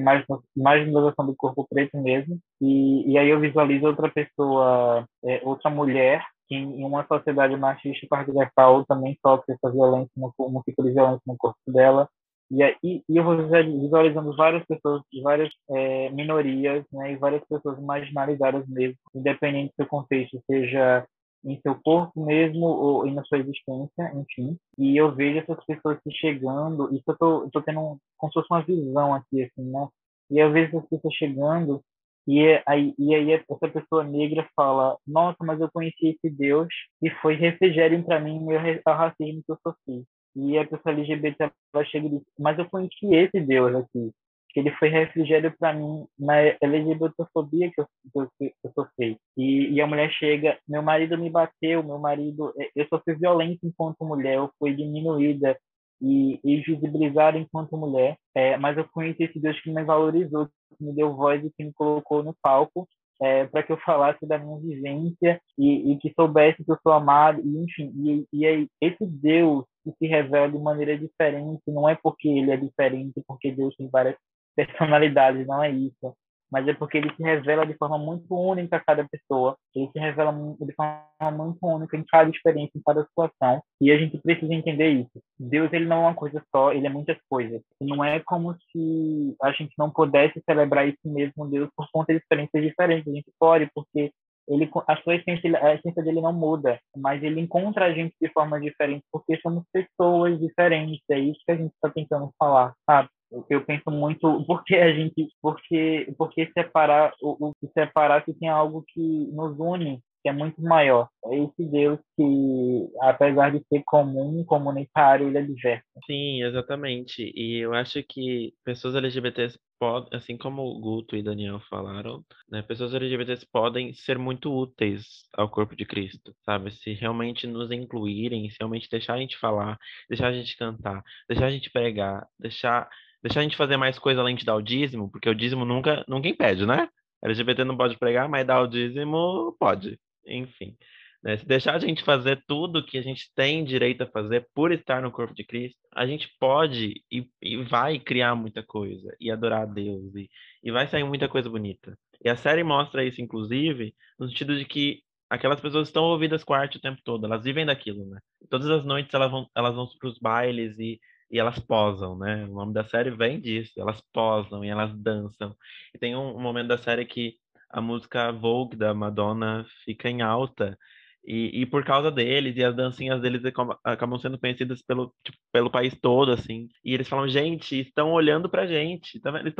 marginalização 0.55 1.25
do 1.25 1.35
corpo 1.35 1.67
preto 1.69 1.97
mesmo. 1.97 2.37
E, 2.61 3.11
e 3.11 3.17
aí 3.17 3.29
eu 3.29 3.39
visualizo 3.39 3.87
outra 3.87 4.09
pessoa, 4.09 5.05
é, 5.23 5.41
outra 5.43 5.69
mulher 5.69 6.23
que 6.47 6.55
em 6.55 6.83
uma 6.83 7.05
sociedade 7.07 7.55
machista 7.55 8.05
patriarcal 8.09 8.85
também 8.85 9.17
sofre 9.25 9.53
essa 9.53 9.71
violência, 9.71 10.11
no, 10.17 10.33
um 10.39 10.61
tipo 10.61 10.83
de 10.83 10.91
violência 10.91 11.21
no 11.25 11.37
corpo 11.37 11.59
dela, 11.67 12.09
e, 12.51 12.61
e, 12.83 13.03
e 13.09 13.17
eu 13.17 13.23
vou 13.23 13.35
visualizando 13.35 14.35
várias 14.35 14.63
pessoas 14.65 15.01
várias 15.23 15.49
é, 15.71 16.09
minorias, 16.11 16.85
né, 16.91 17.13
e 17.13 17.15
várias 17.15 17.43
pessoas 17.47 17.79
marginalizadas 17.81 18.67
mesmo, 18.67 18.97
independente 19.15 19.73
do 19.77 19.87
contexto, 19.87 20.41
seja 20.45 21.05
em 21.43 21.59
seu 21.61 21.75
corpo 21.83 22.23
mesmo 22.23 22.65
ou 22.65 23.05
na 23.11 23.23
sua 23.25 23.39
existência, 23.39 24.11
enfim. 24.15 24.57
E 24.77 24.97
eu 24.97 25.13
vejo 25.13 25.39
essas 25.39 25.63
pessoas 25.65 25.97
se 26.03 26.11
chegando, 26.13 26.93
isso 26.93 27.03
eu 27.07 27.17
tô, 27.17 27.49
tô 27.51 27.61
tendo 27.61 27.79
um, 27.79 27.97
como 28.17 28.31
se 28.31 28.39
fosse 28.39 28.47
uma 28.51 28.63
visão 28.63 29.13
aqui, 29.13 29.43
assim, 29.43 29.69
né? 29.71 29.87
E 30.31 30.37
eu 30.39 30.51
vejo 30.51 30.77
essas 30.77 30.89
pessoas 30.89 31.13
chegando 31.15 31.81
e 32.27 32.61
aí, 32.65 32.93
e 32.97 33.13
aí 33.13 33.31
essa 33.33 33.69
pessoa 33.69 34.03
negra 34.03 34.47
fala, 34.55 34.97
nossa, 35.05 35.37
mas 35.43 35.59
eu 35.59 35.69
conheci 35.71 36.07
esse 36.07 36.29
Deus 36.33 36.67
e 37.01 37.09
foi 37.21 37.35
refrigério 37.35 38.01
para 38.03 38.19
mim 38.19 38.39
o 38.39 38.91
racismo 38.91 39.43
que 39.45 39.51
eu 39.51 39.57
sofri. 39.61 40.05
E 40.35 40.57
a 40.57 40.65
pessoa 40.65 40.93
LGBT 40.93 41.51
ela 41.73 41.85
chega 41.85 42.07
e 42.07 42.09
diz, 42.11 42.21
mas 42.39 42.57
eu 42.57 42.69
conheci 42.69 43.13
esse 43.13 43.39
Deus 43.41 43.75
aqui, 43.75 44.11
que 44.53 44.59
ele 44.59 44.71
foi 44.77 44.89
refrigério 44.89 45.53
para 45.57 45.73
mim 45.73 46.05
na 46.17 46.35
LGBTfobia 46.61 47.71
que 47.71 47.81
eu, 47.81 47.87
que 48.11 48.19
eu, 48.19 48.51
eu 48.63 48.71
sofri. 48.73 49.17
E, 49.35 49.71
e 49.73 49.81
a 49.81 49.87
mulher 49.87 50.11
chega, 50.11 50.57
meu 50.67 50.83
marido 50.83 51.17
me 51.17 51.29
bateu, 51.29 51.83
meu 51.83 51.97
marido, 51.97 52.53
é, 52.59 52.69
eu 52.75 52.87
sofri 52.87 53.15
violência 53.15 53.59
enquanto 53.63 54.05
mulher, 54.05 54.35
eu 54.35 54.49
fui 54.59 54.75
diminuída 54.75 55.57
e, 56.01 56.39
e 56.43 56.57
visibilizada 56.61 57.37
enquanto 57.37 57.77
mulher, 57.77 58.17
é, 58.35 58.57
mas 58.57 58.77
eu 58.77 58.87
conheci 58.89 59.23
esse 59.23 59.39
Deus 59.39 59.59
que 59.61 59.71
me 59.71 59.83
valorizou, 59.83 60.47
que 60.47 60.83
me 60.83 60.93
deu 60.93 61.15
voz 61.15 61.43
e 61.43 61.51
que 61.51 61.63
me 61.63 61.73
colocou 61.73 62.21
no 62.21 62.35
palco 62.41 62.87
é, 63.21 63.45
para 63.45 63.63
que 63.63 63.71
eu 63.71 63.77
falasse 63.77 64.25
da 64.25 64.37
minha 64.37 64.59
vivência 64.59 65.41
e, 65.57 65.91
e, 65.91 65.97
que 65.97 66.11
soubesse 66.13 66.63
que 66.63 66.71
eu 66.71 66.77
sou 66.83 66.91
amado, 66.91 67.41
e 67.41 67.63
enfim, 67.63 67.91
e, 67.95 68.27
e 68.33 68.45
aí, 68.45 68.67
esse 68.81 69.05
Deus 69.05 69.65
que 69.83 69.91
se 69.97 70.07
revela 70.07 70.49
de 70.49 70.57
maneira 70.57 70.97
diferente, 70.97 71.61
não 71.67 71.87
é 71.87 71.95
porque 71.95 72.27
ele 72.27 72.51
é 72.51 72.57
diferente, 72.57 73.21
porque 73.27 73.51
Deus 73.51 73.75
tem 73.75 73.89
várias 73.89 74.15
personalidades, 74.55 75.47
não 75.47 75.63
é 75.63 75.69
isso. 75.69 76.15
Mas 76.53 76.67
é 76.67 76.73
porque 76.75 76.99
ele 76.99 77.11
se 77.15 77.23
revela 77.23 77.65
de 77.65 77.73
forma 77.73 77.97
muito 77.97 78.31
única 78.31 78.77
a 78.77 78.79
cada 78.79 79.03
pessoa. 79.09 79.57
Ele 79.75 79.89
se 79.91 79.97
revela 79.99 80.31
de 80.31 80.73
forma 80.75 81.31
muito 81.31 81.57
única 81.63 81.97
em 81.97 82.03
cada 82.03 82.29
experiência, 82.29 82.77
em 82.77 82.81
cada 82.85 83.03
situação. 83.05 83.59
E 83.81 83.91
a 83.91 83.97
gente 83.97 84.19
precisa 84.19 84.53
entender 84.53 84.89
isso. 84.89 85.19
Deus 85.39 85.73
ele 85.73 85.85
não 85.85 85.97
é 85.97 86.07
uma 86.09 86.13
coisa 86.13 86.43
só, 86.55 86.71
ele 86.71 86.85
é 86.85 86.91
muitas 86.91 87.17
coisas. 87.27 87.59
Não 87.81 88.05
é 88.05 88.19
como 88.19 88.55
se 88.71 89.35
a 89.41 89.51
gente 89.51 89.73
não 89.79 89.89
pudesse 89.89 90.39
celebrar 90.47 90.87
esse 90.87 90.99
mesmo 91.07 91.49
Deus 91.49 91.69
por 91.75 91.87
conta 91.91 92.13
de 92.13 92.19
experiências 92.19 92.63
diferentes. 92.63 93.11
A 93.11 93.15
gente 93.15 93.31
pode, 93.39 93.67
porque 93.73 94.11
ele 94.47 94.69
a 94.87 94.97
sua 94.97 95.15
essência, 95.15 95.57
a 95.57 95.73
essência 95.73 96.03
dele 96.03 96.21
não 96.21 96.33
muda, 96.33 96.79
mas 96.95 97.23
ele 97.23 97.39
encontra 97.39 97.85
a 97.85 97.93
gente 97.93 98.13
de 98.21 98.29
forma 98.29 98.59
diferente 98.59 99.03
porque 99.11 99.39
somos 99.41 99.63
pessoas 99.71 100.39
diferentes. 100.39 101.01
É 101.09 101.17
isso 101.17 101.39
que 101.45 101.51
a 101.51 101.55
gente 101.55 101.73
está 101.73 101.89
tentando 101.89 102.29
falar, 102.37 102.73
sabe? 102.85 103.09
Eu 103.49 103.65
penso 103.65 103.89
muito 103.89 104.43
porque 104.45 104.75
a 104.75 104.93
gente, 104.93 105.27
porque, 105.41 106.13
porque 106.17 106.51
separar 106.53 107.13
o, 107.21 107.47
o 107.49 107.53
separar 107.73 108.23
se 108.25 108.33
tem 108.33 108.49
algo 108.49 108.83
que 108.87 109.27
nos 109.31 109.59
une 109.59 110.01
que 110.23 110.29
é 110.29 110.33
muito 110.33 110.61
maior. 110.61 111.09
É 111.25 111.37
esse 111.37 111.65
Deus 111.65 111.99
que, 112.15 112.89
apesar 113.01 113.51
de 113.51 113.61
ser 113.67 113.83
comum, 113.85 114.43
comunitário, 114.45 115.27
ele 115.27 115.37
é 115.37 115.41
diverso. 115.41 115.83
Sim, 116.05 116.43
exatamente. 116.43 117.31
E 117.35 117.57
eu 117.57 117.73
acho 117.73 118.01
que 118.03 118.53
pessoas 118.63 118.95
LGBTs 118.95 119.59
podem, 119.77 120.17
assim 120.17 120.37
como 120.37 120.61
o 120.61 120.79
Guto 120.79 121.17
e 121.17 121.21
Daniel 121.21 121.59
falaram, 121.69 122.23
né, 122.49 122.61
pessoas 122.61 122.93
LGBTs 122.93 123.45
podem 123.51 123.93
ser 123.93 124.17
muito 124.17 124.49
úteis 124.49 125.27
ao 125.33 125.49
corpo 125.49 125.75
de 125.75 125.85
Cristo, 125.85 126.33
sabe? 126.45 126.71
Se 126.71 126.93
realmente 126.93 127.45
nos 127.45 127.69
incluírem, 127.69 128.49
se 128.49 128.55
realmente 128.61 128.87
deixar 128.89 129.15
a 129.15 129.19
gente 129.19 129.37
falar, 129.37 129.77
deixar 130.09 130.27
a 130.27 130.33
gente 130.33 130.55
cantar, 130.57 131.03
deixar 131.27 131.47
a 131.47 131.51
gente 131.51 131.69
pregar, 131.69 132.25
deixar, 132.39 132.87
deixar 133.23 133.39
a 133.39 133.43
gente 133.43 133.57
fazer 133.57 133.77
mais 133.77 133.97
coisa 133.97 134.21
além 134.21 134.35
de 134.35 134.45
dar 134.45 134.55
o 134.55 134.61
dízimo, 134.61 135.09
porque 135.09 135.29
o 135.29 135.35
dízimo 135.35 135.65
nunca, 135.65 136.03
nunca 136.07 136.27
impede, 136.27 136.65
né? 136.65 136.87
LGBT 137.23 137.63
não 137.63 137.77
pode 137.77 137.97
pregar, 137.97 138.27
mas 138.27 138.45
dar 138.45 138.61
o 138.61 138.67
dízimo 138.67 139.55
pode. 139.57 139.97
Enfim. 140.27 140.75
Né? 141.23 141.37
Se 141.37 141.45
deixar 141.45 141.75
a 141.75 141.79
gente 141.79 142.03
fazer 142.03 142.43
tudo 142.45 142.85
que 142.85 142.97
a 142.97 143.01
gente 143.01 143.31
tem 143.33 143.63
direito 143.63 144.03
a 144.03 144.07
fazer 144.07 144.45
por 144.53 144.73
estar 144.73 145.01
no 145.01 145.11
corpo 145.11 145.33
de 145.33 145.45
Cristo, 145.45 145.79
a 145.95 146.05
gente 146.05 146.29
pode 146.37 147.01
e, 147.09 147.25
e 147.41 147.63
vai 147.63 147.97
criar 147.97 148.35
muita 148.35 148.61
coisa 148.61 149.15
e 149.19 149.31
adorar 149.31 149.61
a 149.61 149.65
Deus 149.65 150.13
e, 150.15 150.29
e 150.61 150.71
vai 150.71 150.85
sair 150.85 151.05
muita 151.05 151.29
coisa 151.29 151.49
bonita. 151.49 151.97
E 152.23 152.29
a 152.29 152.35
série 152.35 152.63
mostra 152.63 153.05
isso, 153.05 153.21
inclusive, 153.21 153.95
no 154.19 154.27
sentido 154.27 154.57
de 154.57 154.65
que 154.65 155.01
aquelas 155.29 155.61
pessoas 155.61 155.87
estão 155.87 156.03
ouvidas 156.03 156.43
com 156.43 156.53
arte 156.53 156.77
o 156.77 156.81
tempo 156.81 157.01
todo, 157.03 157.25
elas 157.25 157.43
vivem 157.43 157.65
daquilo, 157.65 158.05
né? 158.05 158.19
Todas 158.49 158.69
as 158.69 158.85
noites 158.85 159.13
elas 159.13 159.31
vão, 159.31 159.49
elas 159.55 159.73
vão 159.73 159.87
para 159.99 160.09
os 160.09 160.19
bailes 160.19 160.77
e, 160.77 160.99
e 161.33 161.39
elas 161.39 161.57
posam, 161.59 162.17
né? 162.17 162.45
O 162.45 162.53
nome 162.53 162.73
da 162.73 162.85
série 162.85 163.09
vem 163.11 163.41
disso, 163.41 163.73
elas 163.77 163.99
posam 164.13 164.63
e 164.63 164.69
elas 164.69 164.95
dançam. 164.95 165.55
E 165.93 165.97
tem 165.97 166.15
um, 166.15 166.37
um 166.37 166.39
momento 166.39 166.67
da 166.67 166.77
série 166.77 167.05
que 167.05 167.35
a 167.71 167.81
música 167.81 168.31
Vogue 168.31 168.77
da 168.77 168.93
Madonna 168.93 169.65
fica 169.83 170.07
em 170.07 170.21
alta 170.21 170.77
e, 171.25 171.61
e, 171.61 171.65
por 171.65 171.85
causa 171.85 172.11
deles, 172.11 172.55
e 172.57 172.63
as 172.63 172.75
dancinhas 172.75 173.21
deles 173.21 173.41
acabam 173.83 174.19
sendo 174.19 174.37
conhecidas 174.37 174.81
pelo, 174.81 175.13
tipo, 175.23 175.37
pelo 175.53 175.71
país 175.71 175.97
todo, 175.99 176.31
assim. 176.31 176.67
E 176.83 176.93
eles 176.93 177.07
falam, 177.07 177.27
gente, 177.29 177.79
estão 177.79 178.11
olhando 178.11 178.49
pra 178.49 178.67
gente. 178.67 179.19
Tá 179.21 179.39
eles 179.39 179.53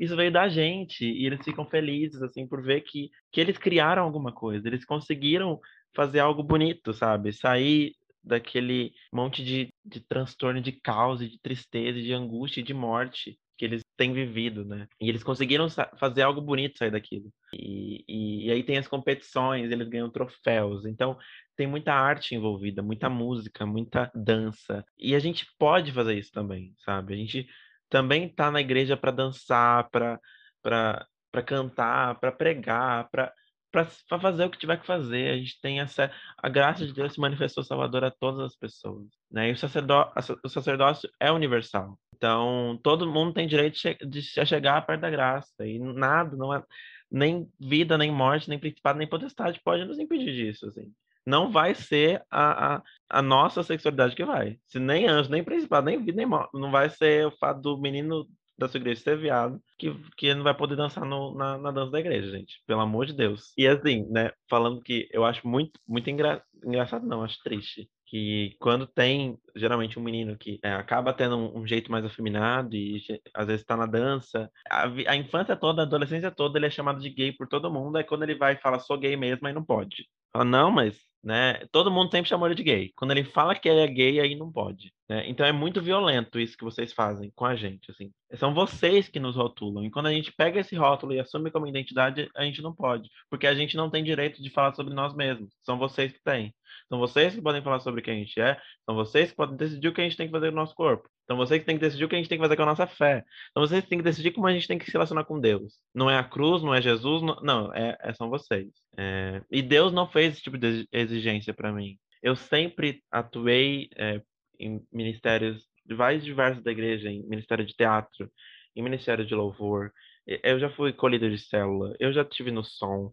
isso 0.00 0.16
veio 0.16 0.32
da 0.32 0.48
gente. 0.48 1.04
E 1.04 1.26
eles 1.26 1.44
ficam 1.44 1.66
felizes, 1.66 2.22
assim, 2.22 2.48
por 2.48 2.62
ver 2.62 2.80
que, 2.80 3.10
que 3.30 3.40
eles 3.40 3.58
criaram 3.58 4.02
alguma 4.02 4.32
coisa. 4.32 4.66
Eles 4.66 4.84
conseguiram 4.84 5.60
fazer 5.94 6.20
algo 6.20 6.42
bonito, 6.42 6.94
sabe? 6.94 7.32
Sair 7.32 7.92
daquele 8.22 8.92
monte 9.12 9.44
de, 9.44 9.68
de 9.84 10.00
transtorno, 10.00 10.60
de 10.60 10.72
caos, 10.72 11.20
de 11.20 11.38
tristeza, 11.40 12.00
de 12.00 12.12
angústia 12.12 12.62
de 12.62 12.74
morte 12.74 13.38
que 13.56 13.64
eles 13.66 13.82
têm 13.94 14.14
vivido, 14.14 14.64
né? 14.64 14.88
E 14.98 15.08
eles 15.10 15.22
conseguiram 15.22 15.66
fazer 15.98 16.22
algo 16.22 16.40
bonito 16.40 16.78
sair 16.78 16.90
daquilo. 16.90 17.30
E, 17.52 18.02
e, 18.08 18.46
e, 18.46 18.50
aí 18.50 18.62
tem 18.62 18.78
as 18.78 18.88
competições, 18.88 19.70
eles 19.70 19.86
ganham 19.88 20.10
troféus. 20.10 20.86
Então 20.86 21.18
tem 21.54 21.66
muita 21.66 21.92
arte 21.92 22.34
envolvida, 22.34 22.82
muita 22.82 23.10
música, 23.10 23.66
muita 23.66 24.10
dança. 24.14 24.82
E 24.98 25.14
a 25.14 25.18
gente 25.18 25.46
pode 25.58 25.92
fazer 25.92 26.18
isso 26.18 26.32
também, 26.32 26.72
sabe? 26.78 27.12
A 27.12 27.16
gente 27.18 27.46
também 27.90 28.28
tá 28.28 28.50
na 28.50 28.62
igreja 28.62 28.96
para 28.96 29.10
dançar, 29.10 29.90
para 29.90 30.18
para 30.62 31.42
cantar, 31.42 32.18
para 32.18 32.32
pregar, 32.32 33.08
para 33.10 33.32
para 33.70 34.20
fazer 34.20 34.44
o 34.44 34.50
que 34.50 34.58
tiver 34.58 34.78
que 34.78 34.86
fazer. 34.86 35.30
A 35.30 35.36
gente 35.36 35.60
tem 35.60 35.80
essa 35.80 36.10
a 36.36 36.48
graça 36.48 36.86
de 36.86 36.92
Deus 36.92 37.12
se 37.14 37.20
manifestou 37.20 37.64
salvador 37.64 38.04
a 38.04 38.10
todas 38.10 38.40
as 38.40 38.56
pessoas, 38.56 39.06
né? 39.30 39.48
E 39.48 39.52
o 39.52 39.56
sacerdócio, 39.56 40.38
o 40.44 40.48
sacerdócio 40.48 41.08
é 41.20 41.30
universal. 41.30 41.98
Então, 42.14 42.78
todo 42.82 43.10
mundo 43.10 43.32
tem 43.32 43.46
direito 43.46 43.78
de 44.06 44.22
chegar 44.22 44.84
perto 44.86 45.00
da 45.00 45.10
graça 45.10 45.66
e 45.66 45.78
nada, 45.78 46.36
não 46.36 46.52
é 46.54 46.62
nem 47.10 47.50
vida, 47.58 47.98
nem 47.98 48.12
morte, 48.12 48.48
nem 48.48 48.58
principado, 48.58 48.98
nem 48.98 49.08
potestade 49.08 49.60
pode 49.64 49.84
nos 49.84 49.98
impedir 49.98 50.32
disso, 50.32 50.66
assim. 50.66 50.92
Não 51.26 51.50
vai 51.50 51.74
ser 51.74 52.22
a, 52.30 52.76
a, 52.76 52.82
a 53.08 53.22
nossa 53.22 53.62
sexualidade 53.62 54.16
que 54.16 54.24
vai. 54.24 54.58
Se 54.66 54.78
nem 54.78 55.06
anjo, 55.06 55.30
nem 55.30 55.44
principado, 55.44 55.86
nem 55.86 56.02
vida, 56.02 56.16
nem 56.16 56.26
morte. 56.26 56.50
Não 56.54 56.70
vai 56.70 56.88
ser 56.88 57.26
o 57.26 57.30
fato 57.30 57.60
do 57.60 57.78
menino 57.78 58.26
da 58.60 58.68
sua 58.68 58.78
igreja 58.78 59.00
ser 59.00 59.16
viado, 59.16 59.58
que, 59.78 59.90
que 60.16 60.34
não 60.34 60.44
vai 60.44 60.54
poder 60.54 60.76
dançar 60.76 61.04
no, 61.06 61.34
na, 61.34 61.56
na 61.56 61.70
dança 61.70 61.90
da 61.90 61.98
igreja, 61.98 62.30
gente. 62.30 62.62
Pelo 62.66 62.80
amor 62.80 63.06
de 63.06 63.14
Deus. 63.14 63.52
E 63.56 63.66
assim, 63.66 64.06
né, 64.10 64.30
falando 64.48 64.82
que 64.82 65.08
eu 65.10 65.24
acho 65.24 65.48
muito, 65.48 65.80
muito 65.88 66.10
engra... 66.10 66.42
engraçado, 66.62 67.06
não, 67.06 67.24
acho 67.24 67.42
triste. 67.42 67.88
Que 68.06 68.56
quando 68.60 68.86
tem, 68.86 69.38
geralmente, 69.56 69.98
um 69.98 70.02
menino 70.02 70.36
que 70.36 70.58
é, 70.62 70.72
acaba 70.74 71.14
tendo 71.14 71.36
um, 71.36 71.60
um, 71.60 71.66
jeito 71.66 71.90
mais 71.90 72.04
afeminado 72.04 72.74
e 72.76 73.00
às 73.34 73.46
vezes 73.46 73.62
está 73.62 73.76
na 73.76 73.86
dança, 73.86 74.50
a, 74.68 74.84
a, 74.84 75.16
infância 75.16 75.56
toda, 75.56 75.82
a 75.82 75.84
adolescência 75.84 76.30
toda, 76.30 76.58
ele 76.58 76.66
é 76.66 76.70
chamado 76.70 77.00
de 77.00 77.08
gay 77.08 77.32
por 77.32 77.48
todo 77.48 77.72
mundo. 77.72 77.96
Aí 77.96 78.04
quando 78.04 78.24
ele 78.24 78.34
vai 78.34 78.54
e 78.54 78.60
fala, 78.60 78.78
sou 78.78 78.98
gay 78.98 79.16
mesmo, 79.16 79.46
aí 79.46 79.54
não 79.54 79.64
pode. 79.64 80.06
Fala, 80.32 80.44
não, 80.44 80.70
mas 80.70 81.09
né? 81.22 81.64
Todo 81.70 81.90
mundo 81.90 82.10
sempre 82.10 82.28
chamou 82.28 82.46
ele 82.46 82.54
de 82.54 82.62
gay. 82.62 82.92
Quando 82.96 83.10
ele 83.10 83.24
fala 83.24 83.54
que 83.54 83.68
ele 83.68 83.80
é 83.80 83.86
gay, 83.86 84.20
aí 84.20 84.34
não 84.34 84.50
pode. 84.50 84.92
Né? 85.08 85.28
Então 85.28 85.44
é 85.44 85.52
muito 85.52 85.82
violento 85.82 86.38
isso 86.38 86.56
que 86.56 86.64
vocês 86.64 86.92
fazem 86.92 87.30
com 87.34 87.44
a 87.44 87.54
gente, 87.54 87.90
assim. 87.90 88.10
São 88.34 88.54
vocês 88.54 89.08
que 89.08 89.20
nos 89.20 89.36
rotulam. 89.36 89.84
E 89.84 89.90
quando 89.90 90.06
a 90.06 90.12
gente 90.12 90.32
pega 90.32 90.60
esse 90.60 90.74
rótulo 90.76 91.12
e 91.12 91.20
assume 91.20 91.50
como 91.50 91.66
identidade, 91.66 92.30
a 92.34 92.44
gente 92.44 92.62
não 92.62 92.74
pode, 92.74 93.10
porque 93.28 93.46
a 93.46 93.54
gente 93.54 93.76
não 93.76 93.90
tem 93.90 94.02
direito 94.02 94.42
de 94.42 94.50
falar 94.50 94.74
sobre 94.74 94.94
nós 94.94 95.14
mesmos. 95.14 95.52
São 95.62 95.78
vocês 95.78 96.12
que 96.12 96.22
têm. 96.22 96.54
São 96.88 96.98
vocês 96.98 97.34
que 97.34 97.42
podem 97.42 97.62
falar 97.62 97.80
sobre 97.80 98.02
quem 98.02 98.14
a 98.14 98.18
gente 98.18 98.40
é. 98.40 98.58
São 98.86 98.94
vocês 98.94 99.30
que 99.30 99.36
podem 99.36 99.56
decidir 99.56 99.88
o 99.88 99.92
que 99.92 100.00
a 100.00 100.04
gente 100.04 100.16
tem 100.16 100.26
que 100.26 100.32
fazer 100.32 100.48
com 100.48 100.54
o 100.54 100.60
nosso 100.60 100.74
corpo. 100.74 101.08
São 101.26 101.36
vocês 101.36 101.60
que 101.60 101.66
têm 101.66 101.76
que 101.76 101.84
decidir 101.84 102.04
o 102.04 102.08
que 102.08 102.16
a 102.16 102.18
gente 102.18 102.28
tem 102.28 102.38
que 102.38 102.44
fazer 102.44 102.56
com 102.56 102.62
a 102.62 102.66
nossa 102.66 102.86
fé. 102.86 103.24
São 103.52 103.62
vocês 103.62 103.84
têm 103.86 103.98
que 103.98 104.04
decidir 104.04 104.32
como 104.32 104.46
a 104.46 104.52
gente 104.52 104.66
tem 104.66 104.78
que 104.78 104.84
se 104.84 104.92
relacionar 104.92 105.24
com 105.24 105.40
Deus. 105.40 105.74
Não 105.94 106.10
é 106.10 106.18
a 106.18 106.24
cruz, 106.24 106.62
não 106.62 106.74
é 106.74 106.82
Jesus, 106.82 107.22
não, 107.22 107.36
não 107.36 107.74
é, 107.74 107.96
é, 108.00 108.12
são 108.14 108.28
vocês. 108.28 108.68
É, 108.96 109.40
e 109.50 109.62
Deus 109.62 109.92
não 109.92 110.08
fez 110.08 110.34
esse 110.34 110.42
tipo 110.42 110.58
de 110.58 110.88
exigência 110.92 111.54
para 111.54 111.72
mim. 111.72 111.96
Eu 112.22 112.34
sempre 112.36 113.02
atuei 113.10 113.88
é, 113.96 114.20
em 114.58 114.80
ministérios 114.92 115.64
de 115.86 115.94
vários 115.94 116.24
diversos 116.24 116.62
da 116.62 116.70
igreja, 116.70 117.08
em 117.08 117.26
ministério 117.26 117.64
de 117.64 117.74
teatro, 117.74 118.30
em 118.76 118.82
ministério 118.82 119.24
de 119.24 119.34
louvor. 119.34 119.92
Eu 120.26 120.58
já 120.60 120.70
fui 120.70 120.92
colhido 120.92 121.28
de 121.30 121.38
célula, 121.38 121.94
eu 121.98 122.12
já 122.12 122.24
tive 122.24 122.50
no 122.50 122.62
som. 122.62 123.10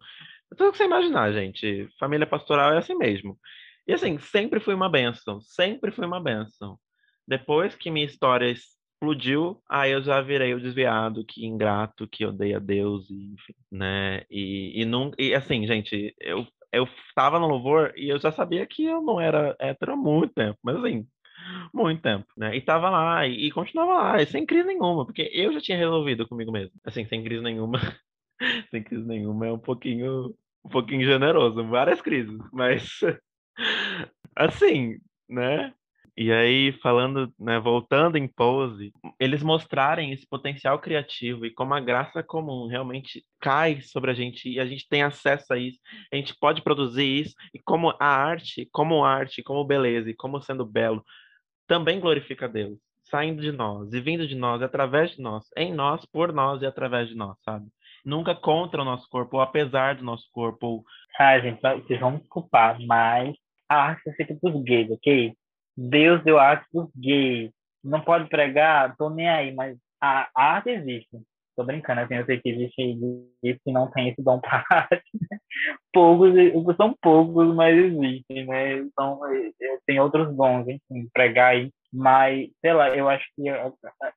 Tudo 0.55 0.71
que 0.71 0.77
você 0.77 0.85
imaginar, 0.85 1.31
gente. 1.33 1.87
Família 1.99 2.27
pastoral 2.27 2.73
é 2.73 2.77
assim 2.77 2.95
mesmo. 2.95 3.37
E 3.87 3.93
assim, 3.93 4.17
sempre 4.19 4.59
foi 4.59 4.73
uma 4.73 4.89
benção, 4.89 5.39
sempre 5.41 5.91
foi 5.91 6.05
uma 6.05 6.21
benção. 6.21 6.77
Depois 7.27 7.75
que 7.75 7.91
minha 7.91 8.05
história 8.05 8.49
explodiu, 8.49 9.61
aí 9.69 9.91
eu 9.91 10.01
já 10.01 10.21
virei 10.21 10.53
o 10.53 10.59
desviado, 10.61 11.25
que 11.25 11.45
ingrato, 11.45 12.07
que 12.07 12.25
odeia 12.25 12.59
Deus, 12.59 13.09
e, 13.09 13.33
enfim, 13.33 13.53
né? 13.71 14.23
E, 14.29 14.81
e, 14.81 14.85
não, 14.85 15.11
e 15.17 15.35
assim, 15.35 15.65
gente, 15.67 16.15
eu, 16.19 16.47
eu 16.71 16.87
tava 17.15 17.39
no 17.39 17.47
louvor 17.47 17.93
e 17.95 18.09
eu 18.09 18.19
já 18.19 18.31
sabia 18.31 18.65
que 18.65 18.85
eu 18.85 19.01
não 19.01 19.19
era 19.19 19.55
hétero 19.59 19.93
há 19.93 19.95
muito 19.95 20.33
tempo, 20.33 20.57
mas 20.63 20.77
assim, 20.77 21.07
muito 21.73 22.01
tempo, 22.01 22.25
né? 22.37 22.55
E 22.55 22.61
tava 22.61 22.89
lá, 22.89 23.27
e, 23.27 23.47
e 23.47 23.51
continuava 23.51 23.93
lá, 23.93 24.21
e 24.21 24.25
sem 24.25 24.45
crise 24.45 24.67
nenhuma, 24.67 25.05
porque 25.05 25.29
eu 25.33 25.53
já 25.53 25.61
tinha 25.61 25.77
resolvido 25.77 26.27
comigo 26.27 26.51
mesmo. 26.51 26.73
Assim, 26.85 27.05
sem 27.05 27.23
crise 27.23 27.43
nenhuma, 27.43 27.79
sem 28.71 28.83
crise 28.83 29.05
nenhuma 29.05 29.47
é 29.47 29.51
um 29.51 29.59
pouquinho, 29.59 30.35
um 30.65 30.69
pouquinho 30.69 31.05
generoso, 31.05 31.63
várias 31.67 32.01
crises, 32.01 32.37
mas 32.51 32.99
assim, 34.35 34.99
né? 35.29 35.73
E 36.19 36.31
aí, 36.31 36.71
falando, 36.81 37.31
né, 37.39 37.59
voltando 37.59 38.17
em 38.17 38.27
pose, 38.27 38.91
eles 39.19 39.43
mostrarem 39.43 40.11
esse 40.11 40.25
potencial 40.25 40.79
criativo 40.79 41.45
e 41.45 41.51
como 41.51 41.75
a 41.75 41.79
graça 41.79 42.23
comum 42.23 42.65
realmente 42.65 43.23
cai 43.39 43.81
sobre 43.81 44.09
a 44.09 44.13
gente 44.15 44.49
e 44.49 44.59
a 44.59 44.65
gente 44.65 44.87
tem 44.89 45.03
acesso 45.03 45.53
a 45.53 45.59
isso, 45.59 45.79
a 46.11 46.15
gente 46.15 46.35
pode 46.39 46.63
produzir 46.63 47.05
isso, 47.05 47.35
e 47.53 47.59
como 47.59 47.95
a 47.99 48.07
arte, 48.07 48.67
como 48.71 49.05
arte, 49.05 49.43
como 49.43 49.63
beleza 49.63 50.09
e 50.09 50.15
como 50.15 50.41
sendo 50.41 50.65
belo, 50.65 51.05
também 51.67 51.99
glorifica 51.99 52.49
Deus, 52.49 52.79
saindo 53.03 53.39
de 53.39 53.51
nós 53.51 53.93
e 53.93 54.01
vindo 54.01 54.27
de 54.27 54.33
nós, 54.33 54.63
através 54.63 55.11
de 55.11 55.21
nós, 55.21 55.45
em 55.55 55.71
nós, 55.71 56.03
por 56.03 56.33
nós 56.33 56.63
e 56.63 56.65
através 56.65 57.07
de 57.09 57.15
nós, 57.15 57.37
sabe? 57.45 57.67
Nunca 58.03 58.33
contra 58.33 58.81
o 58.81 58.85
nosso 58.85 59.07
corpo, 59.07 59.37
ou 59.37 59.43
apesar 59.43 59.93
do 59.93 60.03
nosso 60.03 60.27
corpo. 60.31 60.83
Ah, 61.19 61.39
gente, 61.39 61.61
vocês 61.61 61.99
vão 61.99 62.11
me 62.11 62.19
desculpar, 62.21 62.79
mas 62.87 63.35
a 63.69 63.75
arte 63.75 64.09
é 64.09 64.13
feita 64.13 64.35
por 64.41 64.59
gays, 64.63 64.89
ok? 64.89 65.35
Deus 65.77 66.23
deu 66.23 66.39
arte 66.39 66.65
para 66.73 66.87
gays. 66.95 67.51
Não 67.83 68.01
pode 68.01 68.27
pregar, 68.29 68.95
tô 68.97 69.09
nem 69.09 69.29
aí, 69.29 69.53
mas 69.53 69.77
a, 70.01 70.27
arte 70.35 70.71
existe. 70.71 71.21
Tô 71.55 71.63
brincando, 71.63 72.01
assim, 72.01 72.15
eu 72.15 72.25
sei 72.25 72.39
que 72.39 72.49
existe 72.49 72.81
isso 73.43 73.59
que 73.63 73.71
não 73.71 73.89
tem 73.89 74.09
esse 74.09 74.21
dom 74.21 74.39
para 74.39 74.63
arte. 74.69 75.09
Né? 75.13 75.39
Poucos, 75.93 76.31
são 76.75 76.95
poucos, 77.01 77.55
mas 77.55 77.77
existem, 77.77 78.45
né? 78.45 78.77
Então, 78.79 79.19
tem 79.85 79.99
outros 79.99 80.35
dons, 80.35 80.67
enfim, 80.67 81.09
pregar 81.13 81.51
aí. 81.53 81.71
Mas, 81.91 82.49
sei 82.61 82.73
lá, 82.73 82.95
eu 82.95 83.07
acho 83.09 83.25
que, 83.35 83.47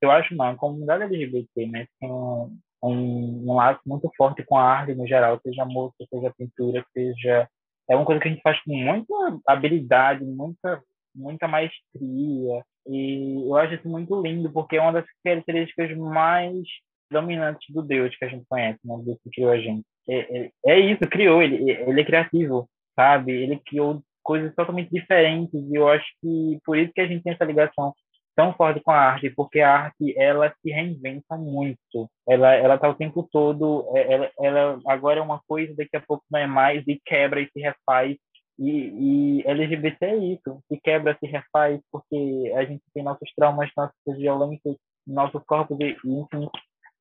eu 0.02 0.10
acho 0.10 0.34
não, 0.34 0.46
a 0.46 0.56
comunidade 0.56 1.04
LGBT, 1.04 1.66
né, 1.66 1.86
tem 2.00 2.10
um, 2.10 2.58
um, 2.82 3.50
um 3.50 3.54
laço 3.54 3.80
muito 3.86 4.10
forte 4.16 4.44
com 4.44 4.56
a 4.56 4.64
arte 4.64 4.94
no 4.94 5.06
geral, 5.06 5.40
seja 5.42 5.64
música, 5.64 6.04
seja 6.10 6.34
pintura, 6.36 6.84
seja 6.92 7.48
é 7.90 7.96
uma 7.96 8.04
coisa 8.04 8.20
que 8.20 8.28
a 8.28 8.30
gente 8.30 8.42
faz 8.42 8.62
com 8.62 8.72
muita 8.72 9.40
habilidade, 9.48 10.24
muita 10.24 10.80
muita 11.14 11.48
maestria. 11.48 12.64
E 12.86 13.48
eu 13.48 13.56
acho 13.56 13.74
isso 13.74 13.88
muito 13.88 14.20
lindo, 14.20 14.52
porque 14.52 14.76
é 14.76 14.80
uma 14.82 14.92
das 14.92 15.06
características 15.24 15.96
mais 15.96 16.66
dominantes 17.10 17.66
do 17.72 17.82
Deus 17.82 18.14
que 18.16 18.24
a 18.24 18.28
gente 18.28 18.44
conhece, 18.48 18.78
né? 18.84 18.96
Deus 19.04 19.18
que 19.22 19.30
criou 19.30 19.50
a 19.50 19.58
gente. 19.58 19.84
É, 20.08 20.38
é, 20.38 20.50
é 20.66 20.80
isso, 20.80 21.00
criou, 21.10 21.42
ele, 21.42 21.70
ele 21.70 22.00
é 22.00 22.04
criativo, 22.04 22.68
sabe? 22.94 23.32
Ele 23.32 23.60
criou 23.66 24.02
coisas 24.22 24.54
totalmente 24.54 24.90
diferentes 24.90 25.54
e 25.54 25.74
eu 25.74 25.88
acho 25.88 26.06
que 26.20 26.58
por 26.64 26.78
isso 26.78 26.92
que 26.92 27.00
a 27.00 27.06
gente 27.06 27.22
tem 27.22 27.32
essa 27.32 27.44
ligação 27.44 27.92
tão 28.36 28.54
forte 28.54 28.80
com 28.80 28.90
a 28.90 28.96
arte, 28.96 29.30
porque 29.30 29.60
a 29.60 29.84
arte 29.84 30.14
ela 30.16 30.52
se 30.62 30.70
reinventa 30.70 31.36
muito. 31.36 32.08
Ela 32.28 32.54
ela 32.54 32.78
tá 32.78 32.88
o 32.88 32.94
tempo 32.94 33.28
todo, 33.30 33.86
é, 33.94 34.12
ela, 34.12 34.30
ela 34.40 34.80
agora 34.86 35.18
é 35.18 35.22
uma 35.22 35.40
coisa, 35.46 35.74
daqui 35.76 35.96
a 35.96 36.00
pouco 36.00 36.24
não 36.30 36.40
é 36.40 36.46
mais 36.46 36.82
e 36.86 37.00
quebra 37.04 37.40
e 37.40 37.50
se 37.50 37.60
refaz 37.60 38.16
e, 38.60 39.40
e 39.40 39.46
LGBT 39.46 40.04
é 40.04 40.16
isso, 40.16 40.62
se 40.68 40.78
quebra, 40.82 41.16
se 41.18 41.26
refaz, 41.26 41.80
porque 41.90 42.52
a 42.54 42.64
gente 42.64 42.82
tem 42.92 43.02
nossos 43.02 43.32
traumas, 43.34 43.70
nossas 43.74 44.18
violências, 44.18 44.76
nossos 45.06 45.42
corpos, 45.44 45.78
e, 45.80 45.96
enfim. 46.04 46.48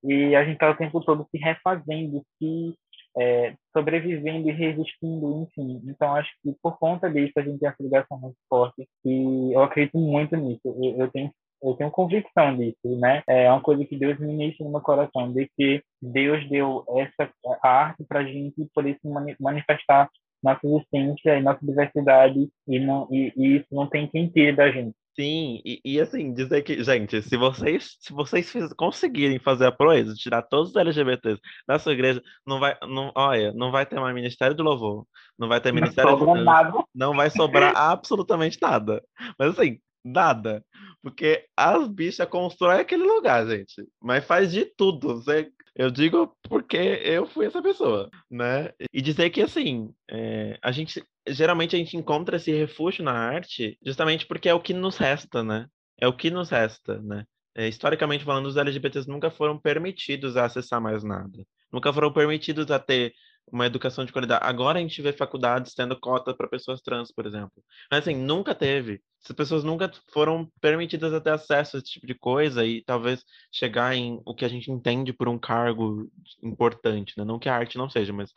E 0.03 0.35
a 0.35 0.43
gente 0.45 0.53
está 0.53 0.71
o 0.71 0.77
tempo 0.77 1.01
todo 1.01 1.27
se 1.29 1.37
refazendo, 1.37 2.23
se 2.37 2.73
é, 3.17 3.53
sobrevivendo 3.75 4.49
e 4.49 4.53
resistindo, 4.53 5.43
enfim. 5.43 5.81
Então, 5.85 6.15
acho 6.15 6.31
que 6.41 6.55
por 6.61 6.79
conta 6.79 7.09
disso 7.09 7.33
a 7.35 7.41
gente 7.41 7.59
tem 7.59 7.67
essa 7.67 7.83
ligação 7.83 8.17
muito 8.17 8.37
forte 8.47 8.87
e 9.03 9.53
eu 9.53 9.61
acredito 9.61 9.97
muito 9.97 10.37
nisso. 10.37 10.61
Eu, 10.65 10.97
eu 10.97 11.11
tenho 11.11 11.31
eu 11.61 11.73
tenho 11.73 11.91
convicção 11.91 12.55
disso, 12.55 12.77
né? 12.85 13.21
É 13.27 13.51
uma 13.51 13.61
coisa 13.61 13.83
que 13.83 13.97
Deus 13.97 14.17
me 14.17 14.27
ministra 14.27 14.65
no 14.65 14.71
meu 14.71 14.79
coração, 14.79 15.33
de 15.33 15.45
que 15.57 15.83
Deus 16.01 16.47
deu 16.49 16.85
essa 16.95 17.29
arte 17.61 18.05
para 18.07 18.21
a 18.21 18.23
gente 18.23 18.65
poder 18.73 18.97
se 19.01 19.09
manifestar 19.37 20.09
nossa 20.43 20.65
existência 20.65 21.37
e 21.37 21.41
nossa 21.41 21.59
diversidade 21.65 22.49
e, 22.67 22.79
não, 22.79 23.07
e, 23.11 23.33
e 23.35 23.57
isso 23.57 23.67
não 23.71 23.87
tem 23.87 24.07
quem 24.07 24.29
tire 24.29 24.55
da 24.55 24.71
gente. 24.71 24.95
Sim, 25.19 25.61
e, 25.65 25.81
e, 25.83 25.99
assim, 25.99 26.33
dizer 26.33 26.61
que, 26.61 26.81
gente, 26.81 27.21
se 27.21 27.35
vocês, 27.35 27.97
se 27.99 28.13
vocês 28.13 28.49
fiz, 28.49 28.71
conseguirem 28.71 29.37
fazer 29.37 29.65
a 29.65 29.71
proeza, 29.71 30.13
tirar 30.13 30.41
todos 30.43 30.69
os 30.69 30.75
LGBTs 30.77 31.41
da 31.67 31.77
sua 31.77 31.91
igreja, 31.91 32.23
não 32.47 32.57
vai, 32.57 32.77
não, 32.83 33.11
olha, 33.13 33.51
não 33.53 33.69
vai 33.69 33.85
ter 33.85 33.99
mais 33.99 34.15
Ministério 34.15 34.55
do 34.55 34.63
Louvor, 34.63 35.05
não 35.37 35.49
vai 35.49 35.59
ter 35.59 35.73
Ministério 35.73 36.17
não 36.17 36.35
de 36.35 36.43
nada. 36.45 36.83
não 36.95 37.13
vai 37.13 37.29
sobrar 37.29 37.75
absolutamente 37.75 38.57
nada. 38.61 39.03
Mas 39.37 39.49
assim, 39.49 39.79
nada. 40.05 40.63
Porque 41.01 41.45
as 41.55 41.87
bichas 41.87 42.27
constroem 42.29 42.79
aquele 42.79 43.03
lugar, 43.03 43.45
gente. 43.45 43.85
Mas 44.01 44.23
faz 44.25 44.51
de 44.51 44.65
tudo. 44.65 45.15
Você 45.15 45.51
eu 45.79 45.89
digo 45.89 46.35
porque 46.49 46.75
eu 46.75 47.25
fui 47.25 47.45
essa 47.45 47.61
pessoa, 47.61 48.09
né? 48.29 48.69
E 48.91 49.01
dizer 49.01 49.29
que, 49.29 49.41
assim, 49.41 49.93
é, 50.11 50.59
a 50.61 50.73
gente, 50.73 51.01
geralmente 51.25 51.73
a 51.73 51.79
gente 51.79 51.95
encontra 51.95 52.35
esse 52.35 52.51
refúgio 52.51 53.01
na 53.01 53.13
arte 53.13 53.79
justamente 53.85 54.27
porque 54.27 54.49
é 54.49 54.53
o 54.53 54.59
que 54.59 54.73
nos 54.73 54.97
resta, 54.97 55.41
né? 55.41 55.67
É 55.97 56.05
o 56.05 56.11
que 56.11 56.29
nos 56.29 56.49
resta, 56.49 57.01
né? 57.01 57.23
É, 57.55 57.65
historicamente 57.69 58.25
falando, 58.25 58.47
os 58.47 58.57
LGBTs 58.57 59.07
nunca 59.07 59.31
foram 59.31 59.57
permitidos 59.57 60.35
a 60.35 60.43
acessar 60.43 60.81
mais 60.81 61.01
nada. 61.01 61.45
Nunca 61.71 61.93
foram 61.93 62.11
permitidos 62.11 62.69
a 62.71 62.77
ter 62.77 63.13
uma 63.51 63.65
educação 63.65 64.05
de 64.05 64.11
qualidade. 64.11 64.43
Agora 64.43 64.79
a 64.79 64.81
gente 64.81 65.01
vê 65.01 65.11
faculdades 65.11 65.73
tendo 65.73 65.99
cota 65.99 66.33
para 66.33 66.47
pessoas 66.47 66.81
trans, 66.81 67.11
por 67.11 67.25
exemplo. 67.25 67.63
Mas 67.91 68.01
assim, 68.01 68.15
nunca 68.15 68.55
teve. 68.55 69.01
As 69.23 69.35
pessoas 69.35 69.63
nunca 69.63 69.91
foram 70.13 70.49
permitidas 70.61 71.13
a 71.13 71.21
ter 71.21 71.31
acesso 71.31 71.75
a 71.75 71.79
esse 71.79 71.91
tipo 71.91 72.07
de 72.07 72.15
coisa 72.15 72.65
e 72.65 72.83
talvez 72.83 73.23
chegar 73.51 73.95
em 73.95 74.21
o 74.25 74.33
que 74.33 74.45
a 74.45 74.49
gente 74.49 74.71
entende 74.71 75.11
por 75.13 75.27
um 75.27 75.37
cargo 75.37 76.09
importante, 76.41 77.13
né? 77.17 77.25
Não 77.25 77.39
que 77.39 77.49
a 77.49 77.55
arte 77.55 77.77
não 77.77 77.89
seja, 77.89 78.13
mas 78.13 78.31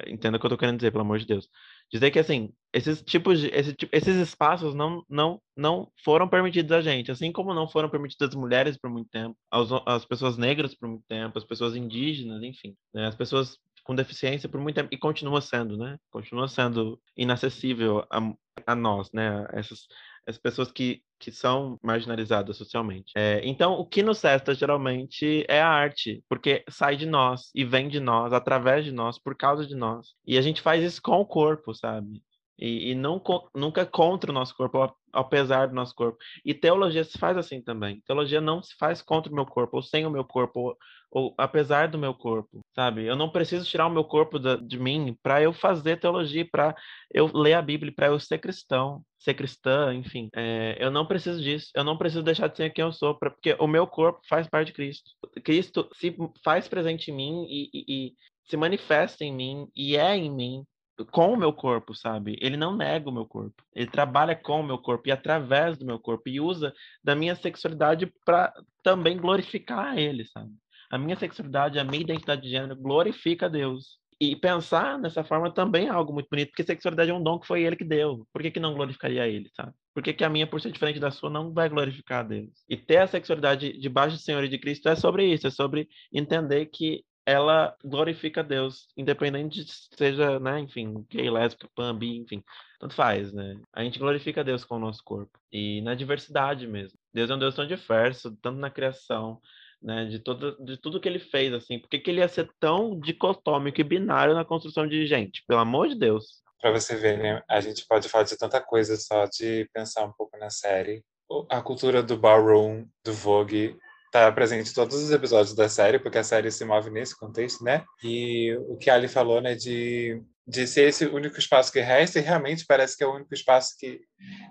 eh, 0.00 0.10
entenda 0.10 0.36
o 0.36 0.40
que 0.40 0.46
eu 0.46 0.50
tô 0.50 0.58
querendo 0.58 0.76
dizer, 0.76 0.90
pelo 0.90 1.02
amor 1.02 1.18
de 1.18 1.26
Deus. 1.26 1.48
Dizer 1.92 2.10
que 2.10 2.18
assim, 2.18 2.50
esses 2.72 3.02
tipos 3.02 3.40
de 3.40 3.48
esse, 3.48 3.76
esses 3.92 4.16
espaços 4.16 4.74
não 4.74 5.04
não 5.08 5.40
não 5.56 5.92
foram 6.04 6.28
permitidos 6.28 6.72
a 6.72 6.80
gente, 6.80 7.10
assim 7.12 7.30
como 7.30 7.54
não 7.54 7.68
foram 7.68 7.88
permitidos 7.88 8.30
às 8.30 8.34
mulheres 8.34 8.76
por 8.76 8.90
muito 8.90 9.08
tempo, 9.10 9.36
aos, 9.50 9.70
às 9.86 10.04
pessoas 10.04 10.36
negras 10.36 10.74
por 10.74 10.88
muito 10.88 11.04
tempo, 11.06 11.38
às 11.38 11.44
pessoas 11.44 11.76
indígenas, 11.76 12.42
enfim, 12.42 12.74
né? 12.92 13.06
as 13.06 13.14
pessoas 13.14 13.58
com 13.84 13.94
deficiência 13.94 14.48
por 14.48 14.60
muito 14.60 14.76
tempo 14.76 14.88
e 14.90 14.98
continua 14.98 15.40
sendo, 15.40 15.76
né? 15.76 15.98
Continua 16.10 16.48
sendo 16.48 17.00
inacessível 17.16 18.04
a, 18.10 18.18
a 18.66 18.74
nós, 18.74 19.12
né? 19.12 19.46
Essas, 19.52 19.86
as 20.26 20.38
pessoas 20.38 20.72
que, 20.72 21.02
que 21.20 21.30
são 21.30 21.78
marginalizadas 21.82 22.56
socialmente. 22.56 23.12
É, 23.14 23.40
então, 23.44 23.74
o 23.74 23.86
que 23.86 24.02
nos 24.02 24.22
resta 24.22 24.54
geralmente 24.54 25.44
é 25.48 25.60
a 25.60 25.68
arte, 25.68 26.24
porque 26.28 26.64
sai 26.68 26.96
de 26.96 27.06
nós 27.06 27.50
e 27.54 27.62
vem 27.64 27.88
de 27.88 28.00
nós, 28.00 28.32
através 28.32 28.84
de 28.84 28.90
nós, 28.90 29.18
por 29.18 29.36
causa 29.36 29.66
de 29.66 29.76
nós. 29.76 30.14
E 30.26 30.38
a 30.38 30.42
gente 30.42 30.62
faz 30.62 30.82
isso 30.82 31.02
com 31.02 31.20
o 31.20 31.26
corpo, 31.26 31.74
sabe? 31.74 32.22
E, 32.58 32.92
e 32.92 32.94
não, 32.94 33.22
nunca 33.54 33.84
contra 33.84 34.30
o 34.30 34.34
nosso 34.34 34.56
corpo, 34.56 34.96
apesar 35.12 35.66
do 35.66 35.74
nosso 35.74 35.94
corpo. 35.94 36.16
E 36.44 36.54
teologia 36.54 37.04
se 37.04 37.18
faz 37.18 37.36
assim 37.36 37.60
também. 37.60 38.00
Teologia 38.06 38.40
não 38.40 38.62
se 38.62 38.74
faz 38.76 39.02
contra 39.02 39.30
o 39.30 39.34
meu 39.34 39.44
corpo, 39.44 39.76
ou 39.76 39.82
sem 39.82 40.06
o 40.06 40.10
meu 40.10 40.24
corpo, 40.24 40.60
ou, 40.60 40.78
ou 41.14 41.32
apesar 41.38 41.86
do 41.86 41.96
meu 41.96 42.12
corpo, 42.12 42.60
sabe? 42.74 43.04
Eu 43.04 43.14
não 43.14 43.30
preciso 43.30 43.64
tirar 43.64 43.86
o 43.86 43.90
meu 43.90 44.02
corpo 44.02 44.36
da, 44.36 44.56
de 44.56 44.76
mim 44.80 45.16
para 45.22 45.40
eu 45.40 45.52
fazer 45.52 46.00
teologia, 46.00 46.44
para 46.50 46.74
eu 47.08 47.30
ler 47.32 47.54
a 47.54 47.62
Bíblia, 47.62 47.92
para 47.94 48.08
eu 48.08 48.18
ser 48.18 48.38
cristão, 48.38 49.00
ser 49.16 49.34
cristã, 49.34 49.94
enfim. 49.94 50.28
É, 50.34 50.76
eu 50.80 50.90
não 50.90 51.06
preciso 51.06 51.40
disso. 51.40 51.70
Eu 51.72 51.84
não 51.84 51.96
preciso 51.96 52.24
deixar 52.24 52.48
de 52.48 52.56
ser 52.56 52.70
quem 52.70 52.84
eu 52.84 52.92
sou, 52.92 53.14
pra, 53.14 53.30
porque 53.30 53.54
o 53.60 53.68
meu 53.68 53.86
corpo 53.86 54.20
faz 54.28 54.48
parte 54.48 54.68
de 54.68 54.72
Cristo. 54.72 55.08
Cristo 55.44 55.88
se 55.94 56.16
faz 56.44 56.66
presente 56.66 57.12
em 57.12 57.14
mim 57.14 57.46
e, 57.48 57.70
e, 57.72 57.84
e 57.88 58.12
se 58.50 58.56
manifesta 58.56 59.24
em 59.24 59.32
mim 59.32 59.68
e 59.74 59.96
é 59.96 60.16
em 60.16 60.28
mim 60.28 60.64
com 61.12 61.32
o 61.32 61.36
meu 61.36 61.52
corpo, 61.52 61.94
sabe? 61.94 62.36
Ele 62.40 62.56
não 62.56 62.76
nega 62.76 63.08
o 63.08 63.12
meu 63.12 63.26
corpo. 63.26 63.62
Ele 63.72 63.90
trabalha 63.90 64.34
com 64.34 64.60
o 64.60 64.64
meu 64.64 64.78
corpo 64.78 65.08
e 65.08 65.12
através 65.12 65.78
do 65.78 65.86
meu 65.86 65.98
corpo 65.98 66.28
e 66.28 66.40
usa 66.40 66.72
da 67.02 67.14
minha 67.14 67.36
sexualidade 67.36 68.12
para 68.24 68.52
também 68.82 69.16
glorificar 69.16 69.96
ele, 69.96 70.24
sabe? 70.26 70.52
A 70.94 70.98
minha 70.98 71.16
sexualidade, 71.16 71.76
a 71.76 71.82
minha 71.82 72.02
identidade 72.02 72.42
de 72.42 72.50
gênero 72.50 72.76
glorifica 72.76 73.46
a 73.46 73.48
Deus. 73.48 73.98
E 74.20 74.36
pensar 74.36 74.96
nessa 74.96 75.24
forma 75.24 75.52
também 75.52 75.88
é 75.88 75.90
algo 75.90 76.12
muito 76.12 76.28
bonito, 76.30 76.50
porque 76.50 76.62
sexualidade 76.62 77.10
é 77.10 77.14
um 77.14 77.20
dom 77.20 77.36
que 77.40 77.48
foi 77.48 77.64
ele 77.64 77.74
que 77.74 77.82
deu. 77.82 78.24
Por 78.32 78.40
que, 78.40 78.52
que 78.52 78.60
não 78.60 78.74
glorificaria 78.74 79.26
ele, 79.26 79.50
sabe? 79.56 79.72
Por 79.92 80.04
que, 80.04 80.12
que 80.12 80.22
a 80.22 80.28
minha, 80.28 80.46
por 80.46 80.60
ser 80.60 80.70
diferente 80.70 81.00
da 81.00 81.10
sua, 81.10 81.28
não 81.28 81.52
vai 81.52 81.68
glorificar 81.68 82.20
a 82.20 82.28
Deus? 82.28 82.64
E 82.68 82.76
ter 82.76 82.98
a 82.98 83.08
sexualidade 83.08 83.76
debaixo 83.76 84.14
do 84.14 84.22
Senhor 84.22 84.44
e 84.44 84.48
de 84.48 84.56
Cristo 84.56 84.88
é 84.88 84.94
sobre 84.94 85.26
isso, 85.26 85.48
é 85.48 85.50
sobre 85.50 85.88
entender 86.12 86.66
que 86.66 87.04
ela 87.26 87.74
glorifica 87.84 88.44
Deus, 88.44 88.86
independente 88.96 89.64
de 89.64 89.72
seja, 89.96 90.38
né, 90.38 90.60
enfim, 90.60 91.04
gay, 91.10 91.28
lésbica, 91.28 91.68
pan, 91.74 91.98
bi, 91.98 92.18
enfim, 92.18 92.40
tanto 92.78 92.94
faz, 92.94 93.32
né? 93.32 93.60
A 93.72 93.82
gente 93.82 93.98
glorifica 93.98 94.44
Deus 94.44 94.64
com 94.64 94.76
o 94.76 94.80
nosso 94.80 95.02
corpo 95.02 95.36
e 95.50 95.80
na 95.80 95.96
diversidade 95.96 96.68
mesmo. 96.68 96.96
Deus 97.12 97.30
é 97.30 97.34
um 97.34 97.38
Deus 97.38 97.56
tão 97.56 97.66
diverso, 97.66 98.36
tanto 98.40 98.60
na 98.60 98.70
criação, 98.70 99.40
né, 99.84 100.06
de 100.06 100.18
todo, 100.18 100.56
de 100.64 100.78
tudo 100.78 100.98
que 100.98 101.06
ele 101.06 101.18
fez, 101.18 101.52
assim, 101.52 101.78
por 101.78 101.88
que, 101.90 101.98
que 101.98 102.10
ele 102.10 102.20
ia 102.20 102.28
ser 102.28 102.48
tão 102.58 102.98
dicotômico 102.98 103.80
e 103.80 103.84
binário 103.84 104.34
na 104.34 104.44
construção 104.44 104.86
de 104.88 105.06
gente? 105.06 105.44
Pelo 105.46 105.60
amor 105.60 105.88
de 105.88 105.94
Deus. 105.94 106.42
Para 106.60 106.72
você 106.72 106.96
ver, 106.96 107.18
né, 107.18 107.42
a 107.48 107.60
gente 107.60 107.86
pode 107.86 108.08
falar 108.08 108.24
de 108.24 108.38
tanta 108.38 108.60
coisa 108.60 108.96
só 108.96 109.26
de 109.26 109.68
pensar 109.74 110.06
um 110.06 110.12
pouco 110.12 110.38
na 110.38 110.48
série. 110.48 111.04
A 111.50 111.60
cultura 111.60 112.02
do 112.02 112.16
ballroom, 112.16 112.86
do 113.04 113.12
Vogue, 113.12 113.76
está 114.14 114.30
presente 114.30 114.70
em 114.70 114.74
todos 114.74 114.94
os 115.02 115.10
episódios 115.10 115.56
da 115.56 115.68
série, 115.68 115.98
porque 115.98 116.18
a 116.18 116.24
série 116.24 116.50
se 116.50 116.64
move 116.64 116.88
nesse 116.88 117.18
contexto, 117.18 117.64
né? 117.64 117.84
E 118.02 118.56
o 118.68 118.76
que 118.76 118.88
a 118.88 118.94
Ali 118.94 119.08
falou, 119.08 119.40
né, 119.40 119.56
de, 119.56 120.22
de 120.46 120.68
ser 120.68 120.88
esse 120.88 121.04
único 121.06 121.36
espaço 121.36 121.72
que 121.72 121.80
resta, 121.80 122.20
e 122.20 122.22
realmente 122.22 122.64
parece 122.64 122.96
que 122.96 123.02
é 123.02 123.06
o 123.06 123.14
único 123.14 123.34
espaço 123.34 123.74
que. 123.76 124.00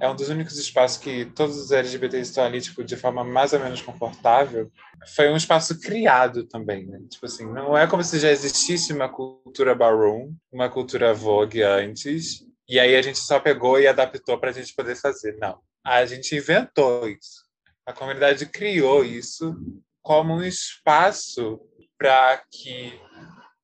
É 0.01 0.09
um 0.09 0.15
dos 0.15 0.27
únicos 0.27 0.57
espaços 0.57 0.97
que 0.97 1.25
todos 1.27 1.57
os 1.57 1.71
LGBTs 1.71 2.29
estão 2.29 2.43
ali, 2.43 2.59
tipo, 2.59 2.83
de 2.83 2.97
forma 2.97 3.23
mais 3.23 3.53
ou 3.53 3.59
menos 3.59 3.81
confortável. 3.81 4.69
Foi 5.15 5.29
um 5.29 5.37
espaço 5.37 5.79
criado 5.79 6.45
também, 6.45 6.85
né? 6.85 6.99
Tipo 7.09 7.25
assim, 7.25 7.45
não 7.45 7.77
é 7.77 7.87
como 7.87 8.03
se 8.03 8.19
já 8.19 8.29
existisse 8.29 8.91
uma 8.91 9.07
cultura 9.07 9.73
barroom, 9.73 10.33
uma 10.51 10.69
cultura 10.69 11.13
vogue 11.13 11.63
antes, 11.63 12.45
e 12.67 12.79
aí 12.79 12.97
a 12.97 13.01
gente 13.01 13.19
só 13.19 13.39
pegou 13.39 13.79
e 13.79 13.87
adaptou 13.87 14.37
para 14.37 14.49
a 14.49 14.53
gente 14.53 14.75
poder 14.75 14.95
fazer. 14.95 15.37
Não. 15.39 15.57
A 15.85 16.05
gente 16.05 16.35
inventou 16.35 17.07
isso 17.07 17.42
a 17.85 17.93
comunidade 17.93 18.45
criou 18.45 19.03
isso 19.03 19.55
como 20.01 20.33
um 20.33 20.43
espaço 20.43 21.59
para 21.97 22.41
que 22.51 22.99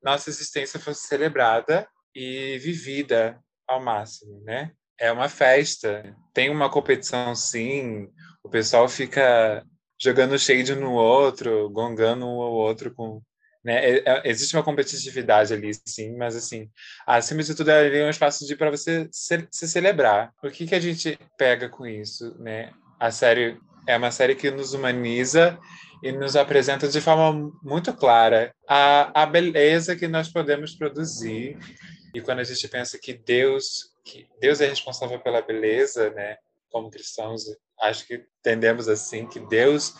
nossa 0.01 0.29
existência 0.29 0.79
fosse 0.79 1.07
celebrada 1.07 1.87
e 2.15 2.57
vivida 2.59 3.39
ao 3.67 3.81
máximo, 3.81 4.41
né? 4.43 4.71
É 4.97 5.11
uma 5.11 5.29
festa, 5.29 6.15
tem 6.33 6.49
uma 6.49 6.69
competição 6.69 7.35
sim, 7.35 8.07
o 8.43 8.49
pessoal 8.49 8.87
fica 8.89 9.63
jogando 10.01 10.39
shade 10.39 10.75
no 10.75 10.93
outro, 10.93 11.69
gongando 11.69 12.25
um 12.25 12.41
ao 12.41 12.51
outro 12.51 12.93
com 12.93 13.21
né? 13.63 13.85
É, 13.85 14.03
é, 14.05 14.21
existe 14.25 14.55
uma 14.55 14.63
competitividade 14.63 15.53
ali, 15.53 15.71
sim, 15.85 16.15
mas 16.15 16.35
assim, 16.35 16.69
acima 17.05 17.43
de 17.43 17.53
tudo, 17.53 17.69
ali 17.69 17.97
é 17.97 18.05
um 18.05 18.09
espaço 18.09 18.47
de 18.47 18.55
para 18.55 18.71
você 18.71 19.07
se, 19.11 19.47
se, 19.51 19.67
celebrar. 19.67 20.33
O 20.41 20.49
que 20.49 20.65
que 20.65 20.75
a 20.75 20.79
gente 20.79 21.19
pega 21.37 21.67
com 21.67 21.85
isso, 21.85 22.35
né? 22.39 22.71
A 22.99 23.11
série 23.11 23.59
é 23.89 23.97
uma 23.97 24.11
série 24.11 24.35
que 24.35 24.51
nos 24.51 24.73
humaniza 24.73 25.59
e 26.03 26.11
nos 26.11 26.35
apresenta 26.35 26.87
de 26.87 27.01
forma 27.01 27.51
muito 27.63 27.91
clara 27.91 28.53
a, 28.67 29.23
a 29.23 29.25
beleza 29.25 29.95
que 29.95 30.07
nós 30.07 30.31
podemos 30.31 30.75
produzir. 30.75 31.57
E 32.13 32.21
quando 32.21 32.39
a 32.39 32.43
gente 32.43 32.67
pensa 32.67 32.99
que 33.01 33.13
Deus, 33.13 33.91
que 34.05 34.27
Deus 34.39 34.61
é 34.61 34.67
responsável 34.67 35.19
pela 35.19 35.41
beleza, 35.41 36.11
né? 36.11 36.37
Como 36.71 36.91
cristãos, 36.91 37.43
acho 37.81 38.05
que 38.05 38.23
entendemos 38.39 38.87
assim 38.87 39.27
que 39.27 39.39
Deus 39.39 39.95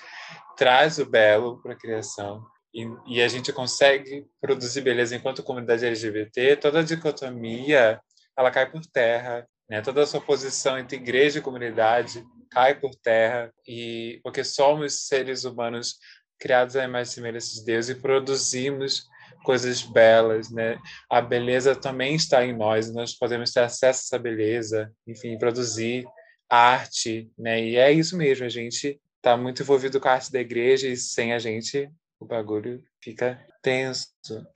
traz 0.56 1.00
o 1.00 1.06
belo 1.06 1.60
para 1.62 1.74
a 1.74 1.78
criação 1.78 2.46
e, 2.72 2.88
e, 3.08 3.22
a 3.24 3.28
gente 3.28 3.52
consegue 3.52 4.28
produzir 4.40 4.82
beleza 4.82 5.16
enquanto 5.16 5.42
comunidade 5.42 5.84
LGBT. 5.84 6.58
Toda 6.58 6.82
a 6.82 6.84
dicotomia 6.84 8.00
ela 8.38 8.52
cai 8.52 8.70
por 8.70 8.86
terra, 8.86 9.48
né? 9.70 9.82
Toda 9.82 10.06
sua 10.06 10.20
posição 10.20 10.78
entre 10.78 10.98
igreja 10.98 11.40
e 11.40 11.42
comunidade 11.42 12.26
cai 12.50 12.74
por 12.74 12.96
terra 12.96 13.54
e 13.68 14.20
porque 14.24 14.44
somos 14.44 15.08
seres 15.08 15.44
humanos 15.44 15.98
criados 16.40 16.76
à 16.76 16.84
imagem 16.84 17.12
e 17.12 17.16
semelhança 17.16 17.54
de 17.56 17.66
Deus 17.66 17.90
e 17.90 17.96
produzimos 17.96 19.08
coisas 19.44 19.82
belas, 19.82 20.50
né? 20.50 20.78
A 21.10 21.22
beleza 21.22 21.76
também 21.76 22.16
está 22.16 22.44
em 22.46 22.56
nós, 22.56 22.92
nós 22.92 23.14
podemos 23.14 23.52
ter 23.52 23.62
acesso 23.62 24.00
a 24.00 24.06
essa 24.06 24.20
beleza, 24.20 24.92
enfim, 25.08 25.38
produzir 25.38 26.06
arte, 26.50 27.30
né? 27.38 27.64
E 27.64 27.76
é 27.76 27.92
isso 27.92 28.18
mesmo, 28.18 28.46
a 28.46 28.50
gente 28.50 29.00
está 29.18 29.38
muito 29.38 29.62
envolvido 29.62 30.00
com 30.00 30.08
a 30.08 30.14
arte 30.14 30.32
da 30.32 30.40
igreja 30.40 30.88
e 30.88 30.98
sem 30.98 31.34
a 31.34 31.40
gente 31.40 31.90
o 32.20 32.26
bagulho 32.26 32.84
fica 33.02 33.40
tenso. 33.62 34.10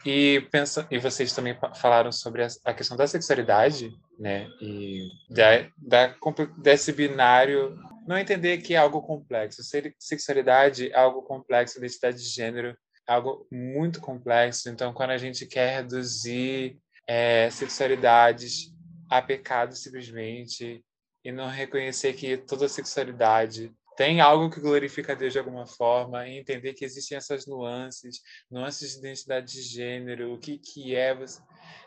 E 0.05 0.45
pensa, 0.51 0.87
e 0.91 0.97
vocês 0.97 1.33
também 1.33 1.57
falaram 1.75 2.11
sobre 2.11 2.43
a, 2.43 2.47
a 2.65 2.73
questão 2.73 2.97
da 2.97 3.07
sexualidade, 3.07 3.91
né? 4.19 4.47
E 4.61 5.07
da, 5.29 5.69
da, 5.77 6.15
desse 6.57 6.91
binário 6.91 7.77
não 8.07 8.17
entender 8.17 8.57
que 8.57 8.73
é 8.73 8.77
algo 8.77 9.01
complexo. 9.01 9.61
Sexualidade 9.97 10.91
é 10.91 10.97
algo 10.97 11.21
complexo, 11.23 11.77
identidade 11.77 12.17
de 12.17 12.29
gênero 12.29 12.77
é 13.07 13.13
algo 13.13 13.47
muito 13.51 13.99
complexo. 13.99 14.69
Então, 14.69 14.93
quando 14.93 15.11
a 15.11 15.17
gente 15.17 15.45
quer 15.45 15.77
reduzir 15.77 16.77
é, 17.07 17.49
sexualidades 17.49 18.73
a 19.09 19.21
pecado 19.21 19.75
simplesmente 19.75 20.83
e 21.23 21.31
não 21.31 21.47
reconhecer 21.47 22.13
que 22.13 22.37
toda 22.37 22.67
sexualidade 22.67 23.71
tem 23.95 24.21
algo 24.21 24.49
que 24.49 24.59
glorifica 24.59 25.13
a 25.13 25.15
Deus 25.15 25.33
de 25.33 25.39
alguma 25.39 25.65
forma 25.65 26.27
e 26.27 26.37
entender 26.37 26.73
que 26.73 26.85
existem 26.85 27.17
essas 27.17 27.45
nuances, 27.45 28.21
nuances 28.49 28.93
de 28.93 28.99
identidade 28.99 29.51
de 29.51 29.61
gênero, 29.61 30.33
o 30.33 30.39
que, 30.39 30.57
que 30.57 30.95
é 30.95 31.15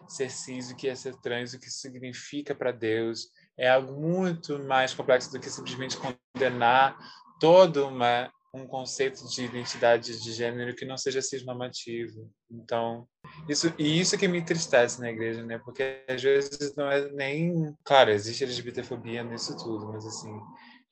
ser 0.06 0.30
cis, 0.30 0.70
o 0.70 0.76
que 0.76 0.88
é 0.88 0.94
ser 0.94 1.16
trans, 1.16 1.52
o 1.52 1.58
que 1.58 1.70
significa 1.70 2.54
para 2.54 2.72
Deus, 2.72 3.28
é 3.58 3.68
algo 3.68 4.00
muito 4.00 4.58
mais 4.60 4.94
complexo 4.94 5.32
do 5.32 5.40
que 5.40 5.50
simplesmente 5.50 5.96
condenar 5.96 6.96
todo 7.40 7.88
uma, 7.88 8.30
um 8.54 8.66
conceito 8.66 9.26
de 9.28 9.44
identidade 9.44 10.22
de 10.22 10.32
gênero 10.32 10.74
que 10.74 10.84
não 10.84 10.96
seja 10.96 11.20
cisnormativo. 11.20 12.30
Então, 12.50 13.06
isso 13.48 13.72
e 13.78 14.00
isso 14.00 14.16
que 14.16 14.28
me 14.28 14.38
entristece 14.38 15.00
na 15.00 15.10
igreja, 15.10 15.44
né? 15.44 15.58
Porque 15.58 16.04
às 16.08 16.22
vezes 16.22 16.74
não 16.76 16.90
é 16.90 17.10
nem, 17.12 17.74
claro, 17.84 18.10
existe 18.10 18.44
LGBTfobia 18.44 19.24
nisso 19.24 19.56
tudo, 19.56 19.86
mas 19.88 20.06
assim, 20.06 20.32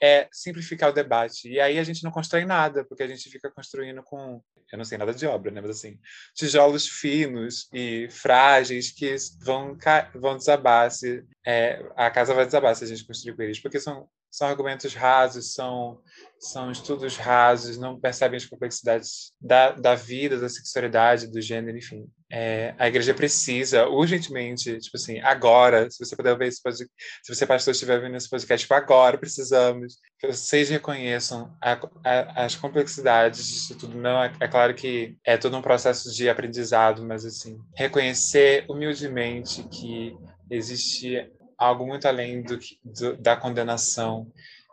é 0.02 0.28
simplificar 0.32 0.90
o 0.90 0.92
debate. 0.92 1.48
E 1.48 1.60
aí 1.60 1.78
a 1.78 1.84
gente 1.84 2.02
não 2.02 2.10
constrói 2.10 2.44
nada, 2.44 2.84
porque 2.84 3.02
a 3.02 3.06
gente 3.06 3.28
fica 3.30 3.50
construindo 3.50 4.02
com, 4.02 4.42
eu 4.72 4.78
não 4.78 4.84
sei 4.84 4.98
nada 4.98 5.14
de 5.14 5.26
obra, 5.26 5.50
né, 5.50 5.60
mas 5.60 5.70
assim, 5.70 5.98
tijolos 6.34 6.88
finos 6.88 7.68
e 7.72 8.08
frágeis 8.10 8.90
que 8.90 9.14
vão 9.42 9.76
vão 10.14 10.36
desabar 10.36 10.90
se 10.90 11.24
é, 11.46 11.84
a 11.96 12.10
casa 12.10 12.34
vai 12.34 12.46
desabar 12.46 12.74
se 12.74 12.84
a 12.84 12.86
gente 12.86 13.06
construir 13.06 13.36
com 13.36 13.42
eles, 13.42 13.60
porque 13.60 13.80
são 13.80 14.08
são 14.34 14.48
argumentos 14.48 14.94
rasos, 14.94 15.54
são, 15.54 16.00
são 16.40 16.68
estudos 16.72 17.16
rasos, 17.16 17.78
não 17.78 18.00
percebem 18.00 18.36
as 18.36 18.44
complexidades 18.44 19.32
da, 19.40 19.70
da 19.70 19.94
vida, 19.94 20.40
da 20.40 20.48
sexualidade, 20.48 21.28
do 21.28 21.40
gênero, 21.40 21.78
enfim. 21.78 22.04
É, 22.28 22.74
a 22.76 22.88
igreja 22.88 23.14
precisa 23.14 23.86
urgentemente, 23.86 24.76
tipo 24.80 24.96
assim, 24.96 25.20
agora, 25.20 25.88
se 25.88 26.04
você 26.04 26.16
puder 26.16 26.36
ver 26.36 26.48
esse 26.48 26.60
podcast, 26.60 26.92
se 27.22 27.32
você 27.32 27.46
pastor 27.46 27.70
estiver 27.70 28.00
vendo 28.00 28.16
esse 28.16 28.28
podcast, 28.28 28.64
tipo, 28.64 28.74
agora 28.74 29.16
precisamos 29.16 29.98
que 30.18 30.26
vocês 30.26 30.68
reconheçam 30.68 31.56
a, 31.62 31.78
a, 32.04 32.44
as 32.44 32.56
complexidades 32.56 33.46
disso 33.46 33.78
tudo. 33.78 33.96
Não 33.96 34.20
é, 34.20 34.32
é 34.40 34.48
claro 34.48 34.74
que 34.74 35.16
é 35.24 35.36
todo 35.36 35.56
um 35.56 35.62
processo 35.62 36.12
de 36.12 36.28
aprendizado, 36.28 37.06
mas 37.06 37.24
assim, 37.24 37.56
reconhecer 37.76 38.64
humildemente 38.68 39.62
que 39.68 40.16
existe 40.50 41.30
algo 41.58 41.86
muito 41.86 42.06
além 42.06 42.42
do, 42.42 42.58
do 42.84 43.16
da 43.16 43.36
condenação, 43.36 44.30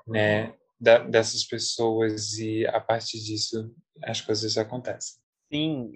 né, 0.08 0.54
da, 0.80 1.00
dessas 1.00 1.44
pessoas 1.44 2.38
e 2.38 2.66
a 2.68 2.80
partir 2.80 3.20
disso 3.24 3.74
as 4.04 4.22
coisas 4.22 4.58
acontecem. 4.58 5.22
Sim, 5.52 5.92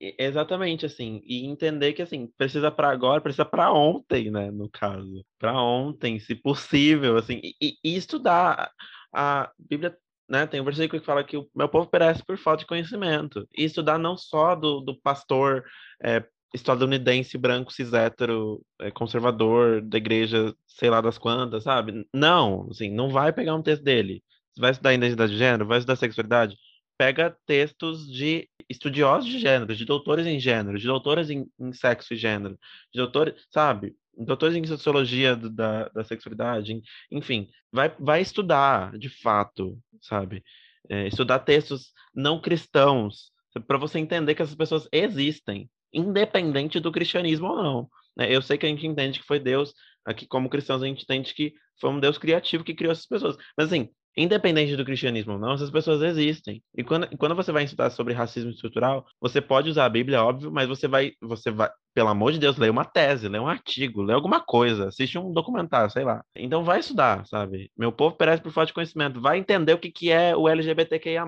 exatamente 0.00 0.84
assim, 0.84 1.22
e 1.24 1.46
entender 1.46 1.92
que 1.92 2.02
assim 2.02 2.26
precisa 2.36 2.70
para 2.70 2.90
agora, 2.90 3.20
precisa 3.20 3.44
para 3.44 3.72
ontem, 3.72 4.30
né, 4.30 4.50
no 4.50 4.68
caso, 4.68 5.24
para 5.38 5.60
ontem, 5.60 6.18
se 6.18 6.34
possível, 6.34 7.16
assim, 7.16 7.40
e, 7.42 7.76
e 7.82 7.96
estudar 7.96 8.70
a 9.12 9.50
Bíblia 9.58 9.96
né, 10.28 10.46
tem 10.46 10.60
um 10.60 10.64
versículo 10.64 11.00
que 11.00 11.06
fala 11.06 11.24
que 11.24 11.36
o 11.36 11.48
meu 11.54 11.68
povo 11.68 11.88
perece 11.88 12.24
por 12.24 12.36
falta 12.36 12.60
de 12.60 12.66
conhecimento. 12.66 13.46
E 13.56 13.64
estudar 13.64 13.98
não 13.98 14.16
só 14.16 14.54
do, 14.54 14.80
do 14.80 15.00
pastor 15.00 15.64
é, 16.02 16.24
estadunidense 16.56 17.38
branco 17.38 17.72
cis 17.72 17.92
hétero 17.92 18.64
é, 18.80 18.90
conservador 18.90 19.80
da 19.82 19.98
igreja 19.98 20.54
sei 20.66 20.90
lá 20.90 21.00
das 21.00 21.18
quantas 21.18 21.62
sabe? 21.64 22.06
Não 22.12 22.68
assim 22.70 22.90
não 22.90 23.10
vai 23.10 23.32
pegar 23.32 23.54
um 23.54 23.62
texto 23.62 23.82
dele. 23.82 24.22
Vai 24.58 24.70
estudar 24.70 24.94
identidade 24.94 25.32
de 25.32 25.38
gênero? 25.38 25.66
Vai 25.66 25.78
estudar 25.78 25.96
sexualidade? 25.96 26.56
Pega 26.98 27.36
textos 27.46 28.10
de 28.10 28.48
estudiosos 28.68 29.30
de 29.30 29.38
gênero 29.38 29.74
de 29.76 29.84
doutores 29.84 30.26
em 30.26 30.40
gênero 30.40 30.78
de 30.78 30.86
doutores 30.86 31.30
em, 31.30 31.46
em 31.60 31.72
sexo 31.72 32.14
e 32.14 32.16
gênero 32.16 32.58
de 32.92 33.00
doutores 33.00 33.34
sabe? 33.50 33.94
Doutores 34.18 34.56
em 34.56 34.64
sociologia 34.64 35.36
da, 35.36 35.88
da 35.90 36.04
sexualidade 36.04 36.80
enfim 37.10 37.48
vai 37.72 37.94
vai 37.98 38.20
estudar 38.22 38.96
de 38.98 39.08
fato 39.08 39.78
sabe? 40.00 40.42
É, 40.88 41.06
estudar 41.08 41.40
textos 41.40 41.92
não 42.14 42.40
cristãos 42.40 43.32
para 43.66 43.78
você 43.78 43.98
entender 43.98 44.34
que 44.34 44.42
essas 44.42 44.54
pessoas 44.54 44.88
existem 44.92 45.68
independente 45.96 46.78
do 46.80 46.92
cristianismo 46.92 47.48
ou 47.48 47.56
não. 47.56 47.90
Né? 48.16 48.34
Eu 48.34 48.42
sei 48.42 48.58
que 48.58 48.66
a 48.66 48.68
gente 48.68 48.86
entende 48.86 49.20
que 49.20 49.26
foi 49.26 49.38
Deus, 49.38 49.74
aqui 50.04 50.26
como 50.26 50.48
cristãos 50.48 50.82
a 50.82 50.86
gente 50.86 51.02
entende 51.02 51.34
que 51.34 51.54
foi 51.80 51.90
um 51.90 52.00
Deus 52.00 52.18
criativo 52.18 52.64
que 52.64 52.74
criou 52.74 52.92
essas 52.92 53.06
pessoas. 53.06 53.36
Mas 53.56 53.66
assim, 53.66 53.88
independente 54.16 54.76
do 54.76 54.84
cristianismo 54.84 55.34
ou 55.34 55.38
não, 55.38 55.52
essas 55.52 55.70
pessoas 55.70 56.02
existem. 56.02 56.62
E 56.76 56.82
quando, 56.82 57.08
quando 57.18 57.34
você 57.34 57.52
vai 57.52 57.64
estudar 57.64 57.90
sobre 57.90 58.14
racismo 58.14 58.50
estrutural, 58.50 59.04
você 59.20 59.40
pode 59.40 59.68
usar 59.68 59.84
a 59.84 59.88
Bíblia, 59.88 60.24
óbvio, 60.24 60.50
mas 60.50 60.66
você 60.66 60.88
vai, 60.88 61.12
você 61.20 61.50
vai, 61.50 61.68
pelo 61.94 62.08
amor 62.08 62.32
de 62.32 62.38
Deus, 62.38 62.56
ler 62.56 62.70
uma 62.70 62.84
tese, 62.84 63.28
ler 63.28 63.40
um 63.40 63.48
artigo, 63.48 64.02
ler 64.02 64.14
alguma 64.14 64.40
coisa, 64.40 64.88
assiste 64.88 65.18
um 65.18 65.32
documentário, 65.32 65.90
sei 65.90 66.04
lá. 66.04 66.24
Então 66.34 66.64
vai 66.64 66.80
estudar, 66.80 67.26
sabe? 67.26 67.70
Meu 67.76 67.92
povo 67.92 68.16
perece 68.16 68.42
por 68.42 68.52
falta 68.52 68.68
de 68.68 68.74
conhecimento. 68.74 69.20
Vai 69.20 69.38
entender 69.38 69.74
o 69.74 69.78
que, 69.78 69.90
que 69.90 70.10
é 70.10 70.34
o 70.34 70.48
LGBTQIA+. 70.48 71.24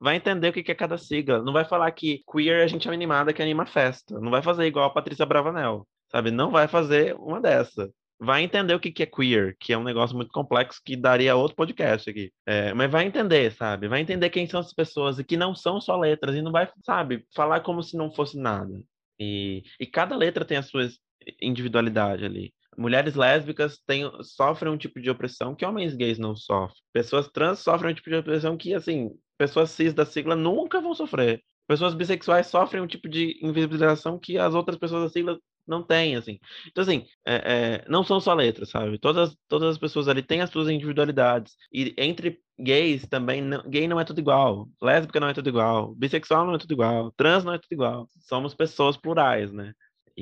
Vai 0.00 0.16
entender 0.16 0.48
o 0.48 0.52
que, 0.52 0.62
que 0.62 0.72
é 0.72 0.74
cada 0.74 0.96
sigla. 0.98 1.42
Não 1.42 1.52
vai 1.52 1.64
falar 1.64 1.90
que 1.90 2.22
queer 2.30 2.60
é 2.60 2.64
a 2.64 2.66
gente 2.66 2.88
é 2.88 2.92
animada 2.92 3.32
que 3.32 3.42
anima 3.42 3.66
festa. 3.66 4.18
Não 4.20 4.30
vai 4.30 4.42
fazer 4.42 4.66
igual 4.66 4.86
a 4.86 4.90
Patrícia 4.90 5.26
Bravanel, 5.26 5.86
sabe? 6.10 6.30
Não 6.30 6.50
vai 6.50 6.68
fazer 6.68 7.14
uma 7.16 7.40
dessa 7.40 7.90
vai 8.20 8.42
entender 8.42 8.74
o 8.74 8.80
que, 8.80 8.92
que 8.92 9.02
é 9.02 9.06
queer, 9.06 9.56
que 9.58 9.72
é 9.72 9.78
um 9.78 9.82
negócio 9.82 10.14
muito 10.14 10.30
complexo 10.30 10.80
que 10.84 10.94
daria 10.94 11.34
outro 11.34 11.56
podcast 11.56 12.10
aqui. 12.10 12.30
É, 12.46 12.74
mas 12.74 12.90
vai 12.90 13.06
entender, 13.06 13.52
sabe? 13.52 13.88
Vai 13.88 14.00
entender 14.00 14.28
quem 14.28 14.46
são 14.46 14.60
as 14.60 14.72
pessoas 14.72 15.18
e 15.18 15.24
que 15.24 15.36
não 15.36 15.54
são 15.54 15.80
só 15.80 15.96
letras 15.96 16.36
e 16.36 16.42
não 16.42 16.52
vai, 16.52 16.68
sabe, 16.84 17.24
falar 17.34 17.60
como 17.60 17.82
se 17.82 17.96
não 17.96 18.12
fosse 18.12 18.38
nada. 18.38 18.80
E, 19.18 19.62
e 19.78 19.86
cada 19.86 20.14
letra 20.16 20.44
tem 20.44 20.58
a 20.58 20.62
sua 20.62 20.86
individualidade 21.40 22.24
ali. 22.24 22.52
Mulheres 22.76 23.14
lésbicas 23.14 23.78
têm, 23.86 24.04
sofrem 24.22 24.72
um 24.72 24.78
tipo 24.78 25.00
de 25.00 25.10
opressão 25.10 25.54
que 25.54 25.64
homens 25.64 25.94
gays 25.94 26.18
não 26.18 26.36
sofrem. 26.36 26.80
Pessoas 26.92 27.28
trans 27.28 27.58
sofrem 27.58 27.90
um 27.90 27.94
tipo 27.94 28.10
de 28.10 28.16
opressão 28.16 28.56
que, 28.56 28.74
assim, 28.74 29.10
pessoas 29.38 29.70
cis 29.70 29.92
da 29.92 30.04
sigla 30.04 30.36
nunca 30.36 30.80
vão 30.80 30.94
sofrer. 30.94 31.42
Pessoas 31.66 31.94
bissexuais 31.94 32.46
sofrem 32.48 32.82
um 32.82 32.86
tipo 32.86 33.08
de 33.08 33.38
invisibilização 33.42 34.18
que 34.18 34.36
as 34.38 34.54
outras 34.54 34.78
pessoas 34.78 35.04
da 35.04 35.08
sigla 35.08 35.38
não 35.70 35.82
tem, 35.82 36.16
assim. 36.16 36.38
Então, 36.66 36.82
assim, 36.82 37.06
é, 37.24 37.82
é, 37.84 37.88
não 37.88 38.04
são 38.04 38.20
só 38.20 38.34
letras, 38.34 38.70
sabe? 38.70 38.98
Todas, 38.98 39.36
todas 39.48 39.70
as 39.70 39.78
pessoas 39.78 40.08
ali 40.08 40.22
têm 40.22 40.42
as 40.42 40.50
suas 40.50 40.68
individualidades. 40.68 41.54
E 41.72 41.94
entre 41.96 42.40
gays 42.58 43.06
também, 43.08 43.40
não, 43.40 43.62
gay 43.70 43.88
não 43.88 43.98
é 44.00 44.04
tudo 44.04 44.20
igual, 44.20 44.68
lésbica 44.82 45.20
não 45.20 45.28
é 45.28 45.34
tudo 45.34 45.48
igual, 45.48 45.94
bissexual 45.94 46.46
não 46.46 46.54
é 46.54 46.58
tudo 46.58 46.72
igual, 46.74 47.10
trans 47.12 47.44
não 47.44 47.54
é 47.54 47.58
tudo 47.58 47.72
igual. 47.72 48.08
Somos 48.20 48.54
pessoas 48.54 48.96
plurais, 48.96 49.52
né? 49.52 49.72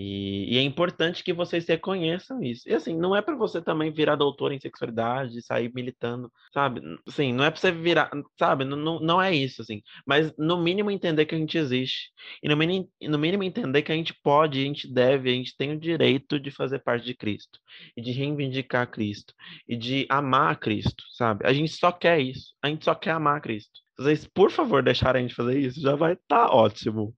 E, 0.01 0.55
e, 0.55 0.59
é 0.59 0.62
importante 0.62 1.24
que 1.24 1.32
vocês 1.32 1.66
reconheçam 1.66 2.40
isso. 2.40 2.68
E 2.68 2.72
assim, 2.72 2.96
não 2.96 3.16
é 3.16 3.20
para 3.20 3.34
você 3.34 3.61
também 3.61 3.90
virar 3.90 4.14
doutor 4.14 4.53
em 4.53 4.61
sexualidade, 4.61 5.42
sair 5.42 5.72
militando, 5.74 6.30
sabe? 6.55 6.80
Assim, 7.05 7.32
não 7.32 7.42
é 7.42 7.51
para 7.51 7.61
você 7.61 7.72
virar, 7.72 8.09
sabe? 8.38 8.64
Não, 8.64 9.01
não 9.01 9.20
é 9.20 9.34
isso, 9.34 9.61
assim. 9.61 9.82
Mas 10.07 10.32
no 10.38 10.57
mínimo 10.57 10.88
entender 10.88 11.26
que 11.26 11.34
a 11.34 11.38
gente 11.38 11.59
existe. 11.59 12.12
E 12.40 12.49
no 12.49 12.57
mínimo, 12.57 12.88
no 13.03 13.18
mínimo 13.18 13.42
entender 13.42 13.82
que 13.82 13.90
a 13.90 13.96
gente 13.96 14.14
pode, 14.22 14.61
a 14.61 14.62
gente 14.62 14.86
deve, 14.86 15.30
a 15.30 15.34
gente 15.34 15.57
tem 15.57 15.72
o 15.72 15.80
direito 15.80 16.38
de 16.38 16.53
fazer 16.53 16.78
parte 16.78 17.05
de 17.05 17.14
Cristo. 17.14 17.59
E 17.96 18.01
de 18.01 18.12
reivindicar 18.12 18.88
Cristo. 18.88 19.34
E 19.66 19.74
de 19.74 20.07
amar 20.09 20.61
Cristo, 20.61 21.03
sabe? 21.11 21.44
A 21.44 21.53
gente 21.53 21.72
só 21.72 21.90
quer 21.90 22.20
isso. 22.20 22.55
A 22.62 22.68
gente 22.68 22.84
só 22.84 22.94
quer 22.94 23.11
amar 23.11 23.40
Cristo. 23.40 23.80
Vocês, 23.99 24.24
por 24.28 24.53
favor, 24.53 24.80
deixarem 24.80 25.24
a 25.24 25.26
gente 25.26 25.34
fazer 25.34 25.59
isso, 25.59 25.80
já 25.80 25.96
vai 25.96 26.12
estar 26.12 26.46
tá 26.46 26.55
ótimo. 26.55 27.12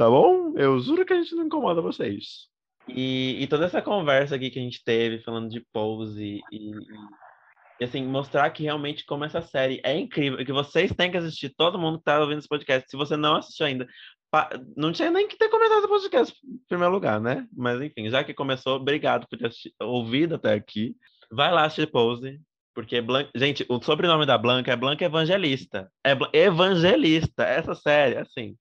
Tá 0.00 0.08
bom? 0.08 0.54
Eu 0.56 0.80
juro 0.80 1.04
que 1.04 1.12
a 1.12 1.16
gente 1.16 1.34
não 1.34 1.44
incomoda 1.44 1.82
vocês. 1.82 2.48
E, 2.88 3.36
e 3.38 3.46
toda 3.46 3.66
essa 3.66 3.82
conversa 3.82 4.34
aqui 4.34 4.48
que 4.48 4.58
a 4.58 4.62
gente 4.62 4.82
teve, 4.82 5.22
falando 5.22 5.50
de 5.50 5.60
pose 5.74 6.40
e, 6.50 6.70
e, 7.78 7.84
assim, 7.84 8.02
mostrar 8.06 8.48
que 8.48 8.62
realmente 8.62 9.04
como 9.04 9.26
essa 9.26 9.42
série 9.42 9.78
é 9.84 9.94
incrível, 9.94 10.42
que 10.42 10.54
vocês 10.54 10.90
têm 10.94 11.10
que 11.10 11.18
assistir, 11.18 11.50
todo 11.54 11.78
mundo 11.78 11.98
que 11.98 12.04
tá 12.04 12.18
ouvindo 12.18 12.38
esse 12.38 12.48
podcast. 12.48 12.88
Se 12.88 12.96
você 12.96 13.14
não 13.14 13.36
assistiu 13.36 13.66
ainda, 13.66 13.86
não 14.74 14.90
tinha 14.90 15.10
nem 15.10 15.28
que 15.28 15.36
ter 15.36 15.50
começado 15.50 15.84
o 15.84 15.88
podcast 15.88 16.34
em 16.46 16.58
primeiro 16.66 16.94
lugar, 16.94 17.20
né? 17.20 17.46
Mas 17.54 17.78
enfim, 17.82 18.08
já 18.08 18.24
que 18.24 18.32
começou, 18.32 18.76
obrigado 18.76 19.28
por 19.28 19.38
ter 19.38 19.48
assistido, 19.48 19.74
ouvido 19.82 20.36
até 20.36 20.54
aqui. 20.54 20.96
Vai 21.30 21.52
lá 21.52 21.66
assistir 21.66 21.90
Pose, 21.90 22.40
porque, 22.74 23.04
gente, 23.34 23.66
o 23.68 23.78
sobrenome 23.82 24.24
da 24.24 24.38
Blanca 24.38 24.72
é 24.72 24.76
Blanca 24.76 25.04
Evangelista. 25.04 25.92
É 26.02 26.16
Evangelista, 26.32 27.42
essa 27.42 27.74
série, 27.74 28.16
assim 28.16 28.56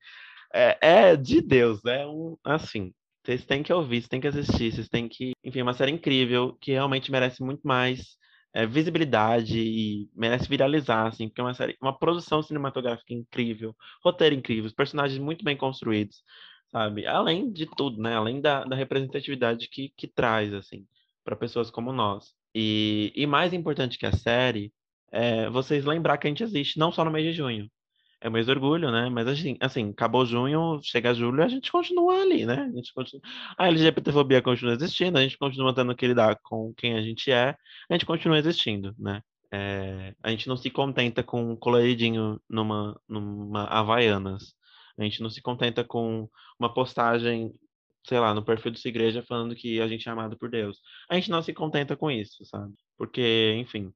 é, 0.54 0.78
é 0.82 1.16
de 1.16 1.42
Deus, 1.42 1.84
é 1.86 2.06
um 2.08 2.38
assim. 2.44 2.94
Vocês 3.24 3.46
têm 3.46 3.62
que 3.64 3.72
ouvir, 3.74 3.98
vocês 4.02 4.08
têm 4.08 4.22
que 4.22 4.28
assistir, 4.28 4.72
vocês 4.72 4.90
têm 4.90 5.08
que. 5.08 5.34
Enfim, 5.44 5.60
é 5.60 5.64
uma 5.64 5.74
série 5.74 5.92
incrível 5.92 6.58
que 6.60 6.72
realmente 6.72 7.12
merece 7.12 7.44
muito 7.44 7.62
mais 7.64 8.18
é, 8.54 8.66
visibilidade 8.66 9.60
e 9.60 10.10
merece 10.16 10.48
viralizar, 10.50 11.08
assim, 11.08 11.28
porque 11.28 11.42
é 11.42 11.44
uma 11.44 11.54
série, 11.54 11.78
uma 11.82 11.98
produção 11.98 12.42
cinematográfica 12.42 13.14
incrível, 13.14 13.76
roteiro 14.04 14.36
incrível, 14.36 14.72
personagens 14.76 15.20
muito 15.20 15.44
bem 15.44 15.56
construídos, 15.58 16.24
sabe? 16.72 17.06
Além 17.06 17.52
de 17.52 17.66
tudo, 17.66 18.02
né? 18.02 18.16
Além 18.16 18.42
da, 18.42 18.64
da 18.64 18.76
representatividade 18.76 19.70
que, 19.70 19.90
que 19.96 20.08
traz, 20.08 20.54
assim, 20.54 20.86
para 21.24 21.36
pessoas 21.36 21.70
como 21.70 21.94
nós. 21.94 22.34
E, 22.56 23.14
e 23.16 23.28
mais 23.28 23.54
importante 23.54 23.98
que 23.98 24.06
a 24.06 24.12
série 24.12 24.74
é 25.12 25.50
vocês 25.50 25.86
lembrar 25.86 26.18
que 26.18 26.28
a 26.28 26.30
gente 26.30 26.44
existe, 26.44 26.80
não 26.80 26.92
só 26.92 27.06
no 27.06 27.12
mês 27.12 27.26
de 27.26 27.34
junho. 27.34 27.70
É 28.22 28.30
mês 28.30 28.50
orgulho, 28.50 28.92
né? 28.92 29.10
Mas 29.10 29.28
assim, 29.28 29.58
assim, 29.62 29.92
acabou 29.92 30.26
junho, 30.26 30.80
chega 30.84 31.14
julho, 31.14 31.42
a 31.42 31.48
gente 31.48 31.72
continua 31.72 32.22
ali, 32.22 32.46
né? 32.46 32.70
A 32.70 32.76
gente 32.76 32.94
continua... 32.94 33.22
A 33.58 33.68
LGBTfobia 33.68 34.42
continua 34.42 34.74
existindo, 34.74 35.18
a 35.18 35.22
gente 35.22 35.38
continua 35.38 35.74
tendo 35.74 35.96
que 35.96 36.06
lidar 36.08 36.38
com 36.44 36.74
quem 36.76 36.96
a 36.96 37.02
gente 37.02 37.32
é, 37.32 37.56
a 37.90 37.94
gente 37.94 38.06
continua 38.06 38.38
existindo, 38.38 38.94
né? 39.00 39.22
É... 39.52 40.14
a 40.22 40.30
gente 40.30 40.48
não 40.48 40.56
se 40.58 40.70
contenta 40.70 41.24
com 41.24 41.54
um 41.54 41.56
coloridinho 41.56 42.40
numa, 42.50 43.00
numa 43.08 43.66
Havaianas. 43.66 44.54
A 44.98 45.04
gente 45.04 45.22
não 45.22 45.30
se 45.30 45.42
contenta 45.42 45.84
com 45.84 46.30
uma 46.60 46.74
postagem, 46.74 47.54
sei 48.06 48.20
lá, 48.20 48.34
no 48.34 48.44
perfil 48.44 48.72
dessa 48.72 48.88
igreja 48.90 49.24
falando 49.24 49.56
que 49.56 49.80
a 49.82 49.88
gente 49.88 50.08
é 50.10 50.12
amado 50.12 50.38
por 50.38 50.50
Deus. 50.50 50.80
A 51.10 51.16
gente 51.16 51.30
não 51.30 51.42
se 51.42 51.54
contenta 51.54 51.96
com 51.96 52.12
isso, 52.12 52.44
sabe? 52.46 52.74
Porque, 52.98 53.56
enfim, 53.58 53.94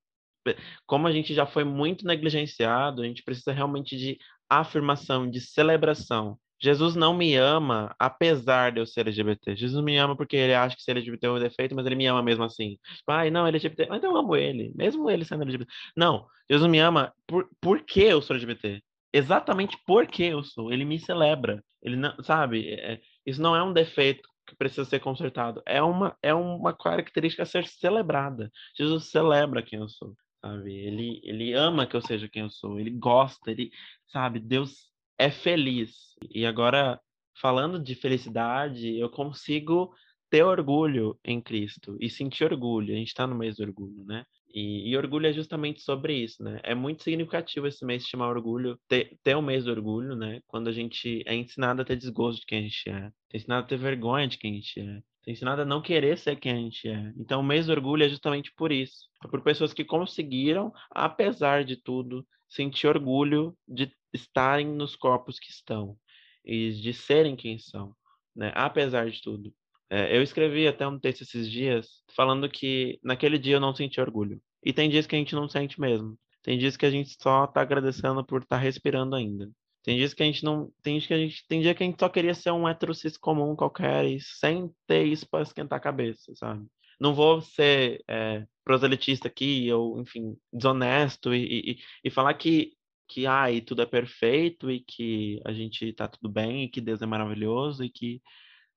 como 0.86 1.08
a 1.08 1.12
gente 1.12 1.34
já 1.34 1.46
foi 1.46 1.64
muito 1.64 2.06
negligenciado, 2.06 3.02
a 3.02 3.06
gente 3.06 3.24
precisa 3.24 3.52
realmente 3.52 3.98
de 3.98 4.18
afirmação, 4.50 5.30
de 5.30 5.42
celebração. 5.42 6.38
Jesus 6.64 6.96
não 6.96 7.14
me 7.14 7.36
ama 7.36 7.94
apesar 8.00 8.72
de 8.72 8.80
eu 8.80 8.86
ser 8.86 9.02
LGBT. 9.02 9.54
Jesus 9.54 9.84
me 9.84 9.98
ama 9.98 10.16
porque 10.16 10.38
ele 10.38 10.54
acha 10.54 10.76
que 10.76 10.82
ser 10.82 10.92
LGBT 10.92 11.28
é 11.28 11.32
um 11.32 11.40
defeito, 11.40 11.76
mas 11.76 11.86
ele 11.86 11.96
me 11.96 12.06
ama 12.06 12.24
mesmo 12.24 12.44
assim. 12.46 12.78
Tipo, 12.96 13.12
Ai, 13.12 13.30
não, 13.30 13.46
ele 13.46 13.58
é 13.58 13.60
LGBT, 13.60 13.90
mas 13.90 14.02
eu 14.02 14.16
amo 14.16 14.34
ele, 14.34 14.72
mesmo 14.74 15.10
ele 15.10 15.26
sendo 15.26 15.44
LGBT. 15.44 15.70
Não, 15.96 16.26
Jesus 16.50 16.70
me 16.72 16.80
ama 16.80 17.14
por, 17.28 17.50
porque 17.60 18.00
eu 18.02 18.22
sou 18.22 18.36
LGBT. 18.36 18.82
Exatamente 19.14 19.78
porque 19.86 20.24
eu 20.24 20.42
sou. 20.42 20.72
Ele 20.72 20.86
me 20.86 21.00
celebra. 21.00 21.62
Ele 21.82 21.98
não, 21.98 22.16
sabe? 22.24 22.70
É, 22.70 23.02
isso 23.26 23.42
não 23.42 23.56
é 23.56 23.62
um 23.62 23.74
defeito 23.74 24.28
que 24.48 24.56
precisa 24.56 24.86
ser 24.86 25.02
consertado. 25.02 25.62
É 25.66 25.82
uma, 25.82 26.18
é 26.22 26.34
uma 26.34 26.74
característica 26.74 27.44
a 27.44 27.46
ser 27.46 27.68
celebrada. 27.68 28.50
Jesus 28.78 29.10
celebra 29.12 29.62
quem 29.62 29.80
eu 29.80 29.90
sou 29.90 30.16
sabe? 30.44 30.74
Ele, 30.76 31.22
ele 31.24 31.54
ama 31.54 31.88
que 31.88 31.96
eu 31.96 32.02
seja 32.02 32.28
quem 32.28 32.44
eu 32.44 32.50
sou, 32.50 32.80
ele 32.80 32.90
gosta, 32.92 33.50
ele, 33.50 33.72
sabe? 34.08 34.40
Deus 34.40 34.92
é 35.18 35.32
feliz. 35.32 36.16
E 36.30 36.46
agora, 36.46 37.00
falando 37.40 37.82
de 37.82 37.96
felicidade, 37.96 38.98
eu 38.98 39.10
consigo 39.10 39.94
ter 40.30 40.44
orgulho 40.44 41.18
em 41.24 41.40
Cristo 41.42 41.96
e 42.00 42.10
sentir 42.10 42.44
orgulho. 42.44 42.94
A 42.94 42.98
gente 42.98 43.08
está 43.08 43.26
no 43.26 43.36
mês 43.36 43.58
do 43.58 43.64
orgulho, 43.64 44.04
né? 44.06 44.26
E, 44.54 44.90
e, 44.90 44.98
orgulho 44.98 45.28
é 45.28 45.34
justamente 45.34 45.82
sobre 45.82 46.16
isso, 46.16 46.44
né? 46.44 46.60
É 46.64 46.76
muito 46.76 47.04
significativo 47.04 47.66
esse 47.68 47.84
mês 47.86 48.06
chamar 48.06 48.30
orgulho, 48.30 48.80
ter, 48.88 49.18
ter 49.24 49.36
um 49.36 49.42
mês 49.42 49.66
do 49.66 49.72
orgulho, 49.72 50.16
né? 50.16 50.42
Quando 50.48 50.68
a 50.70 50.72
gente 50.72 51.24
é 51.26 51.34
ensinado 51.36 51.82
a 51.82 51.86
ter 51.86 51.96
desgosto 51.96 52.42
de 52.42 52.46
quem 52.46 52.60
a 52.60 52.62
gente 52.62 52.90
é, 52.90 53.12
é 53.32 53.38
ensinado 53.38 53.66
a 53.66 53.68
ter 53.68 53.78
vergonha 53.78 54.28
de 54.28 54.38
quem 54.38 54.52
a 54.52 54.56
gente 54.56 54.80
é, 54.80 55.02
é 55.26 55.32
ensinado 55.32 55.62
a 55.62 55.66
não 55.66 55.82
querer 55.82 56.18
ser 56.18 56.36
quem 56.38 56.52
a 56.52 56.56
gente 56.56 56.88
é. 56.88 57.14
Então, 57.18 57.40
o 57.40 57.44
mês 57.44 57.68
do 57.68 57.72
orgulho 57.72 58.04
é 58.04 58.10
justamente 58.10 58.52
por 58.56 58.72
isso. 58.72 59.08
É 59.24 59.28
por 59.28 59.42
pessoas 59.42 59.74
que 59.74 59.86
conseguiram, 59.86 60.72
apesar 60.92 61.64
de 61.64 61.78
tudo, 61.78 62.26
sentir 62.50 62.88
orgulho 62.88 63.58
de 63.68 63.92
estarem 64.14 64.68
nos 64.68 64.96
corpos 64.96 65.40
que 65.40 65.50
estão 65.50 65.98
e 66.46 66.72
de 66.72 66.94
serem 66.94 67.36
quem 67.36 67.58
são, 67.58 67.96
né? 68.36 68.52
Apesar 68.54 69.10
de 69.10 69.22
tudo. 69.22 69.54
É, 69.90 70.16
eu 70.16 70.22
escrevi 70.22 70.68
até 70.68 70.88
um 70.88 71.00
texto 71.00 71.22
esses 71.22 71.50
dias 71.50 72.04
falando 72.16 72.50
que 72.50 73.00
naquele 73.04 73.38
dia 73.38 73.56
eu 73.56 73.60
não 73.60 73.76
senti 73.76 74.02
orgulho. 74.02 74.42
E 74.64 74.74
tem 74.74 74.90
dias 74.90 75.06
que 75.08 75.16
a 75.16 75.20
gente 75.20 75.36
não 75.36 75.48
sente 75.48 75.80
mesmo. 75.80 76.18
Tem 76.42 76.58
dias 76.58 76.76
que 76.76 76.86
a 76.86 76.90
gente 76.90 77.16
só 77.22 77.46
está 77.46 77.62
agradecendo 77.62 78.24
por 78.26 78.42
estar 78.42 78.58
tá 78.58 78.62
respirando 78.62 79.16
ainda. 79.16 79.50
Tem 79.84 79.98
dias 79.98 80.14
que 80.14 80.24
a 80.24 80.26
gente 80.26 80.44
não. 80.44 80.72
Tem 80.82 80.98
dias 80.98 81.08
que 81.08 81.14
a 81.14 81.18
gente. 81.18 81.46
Tem 81.48 81.62
dia 81.62 81.76
que 81.76 81.84
a 81.84 81.86
gente 81.86 82.00
só 82.00 82.10
queria 82.10 82.34
ser 82.34 82.52
um 82.52 82.68
heterocis 82.68 83.18
comum 83.18 83.56
qualquer 83.56 84.06
e 84.06 84.20
sem 84.22 84.72
ter 84.88 85.06
isso 85.06 85.28
para 85.30 85.44
esquentar 85.44 85.78
a 85.78 85.82
cabeça, 85.82 86.34
sabe? 86.36 86.66
Não 87.00 87.14
vou 87.14 87.42
ser 87.42 88.02
é, 88.08 88.46
proselitista 88.64 89.28
aqui, 89.28 89.72
ou, 89.74 90.00
enfim, 90.00 90.38
desonesto 90.52 91.34
e, 91.34 91.72
e, 91.72 91.78
e 92.06 92.10
falar 92.10 92.34
que, 92.36 92.74
que 93.08 93.26
ai, 93.26 93.62
tudo 93.62 93.82
é 93.82 93.86
perfeito 93.86 94.72
e 94.72 94.80
que 94.80 95.42
a 95.46 95.52
gente 95.52 95.92
tá 95.94 96.08
tudo 96.08 96.30
bem 96.30 96.64
e 96.64 96.70
que 96.70 96.80
Deus 96.80 97.02
é 97.02 97.06
maravilhoso 97.06 97.84
e 97.84 97.90
que 97.90 98.22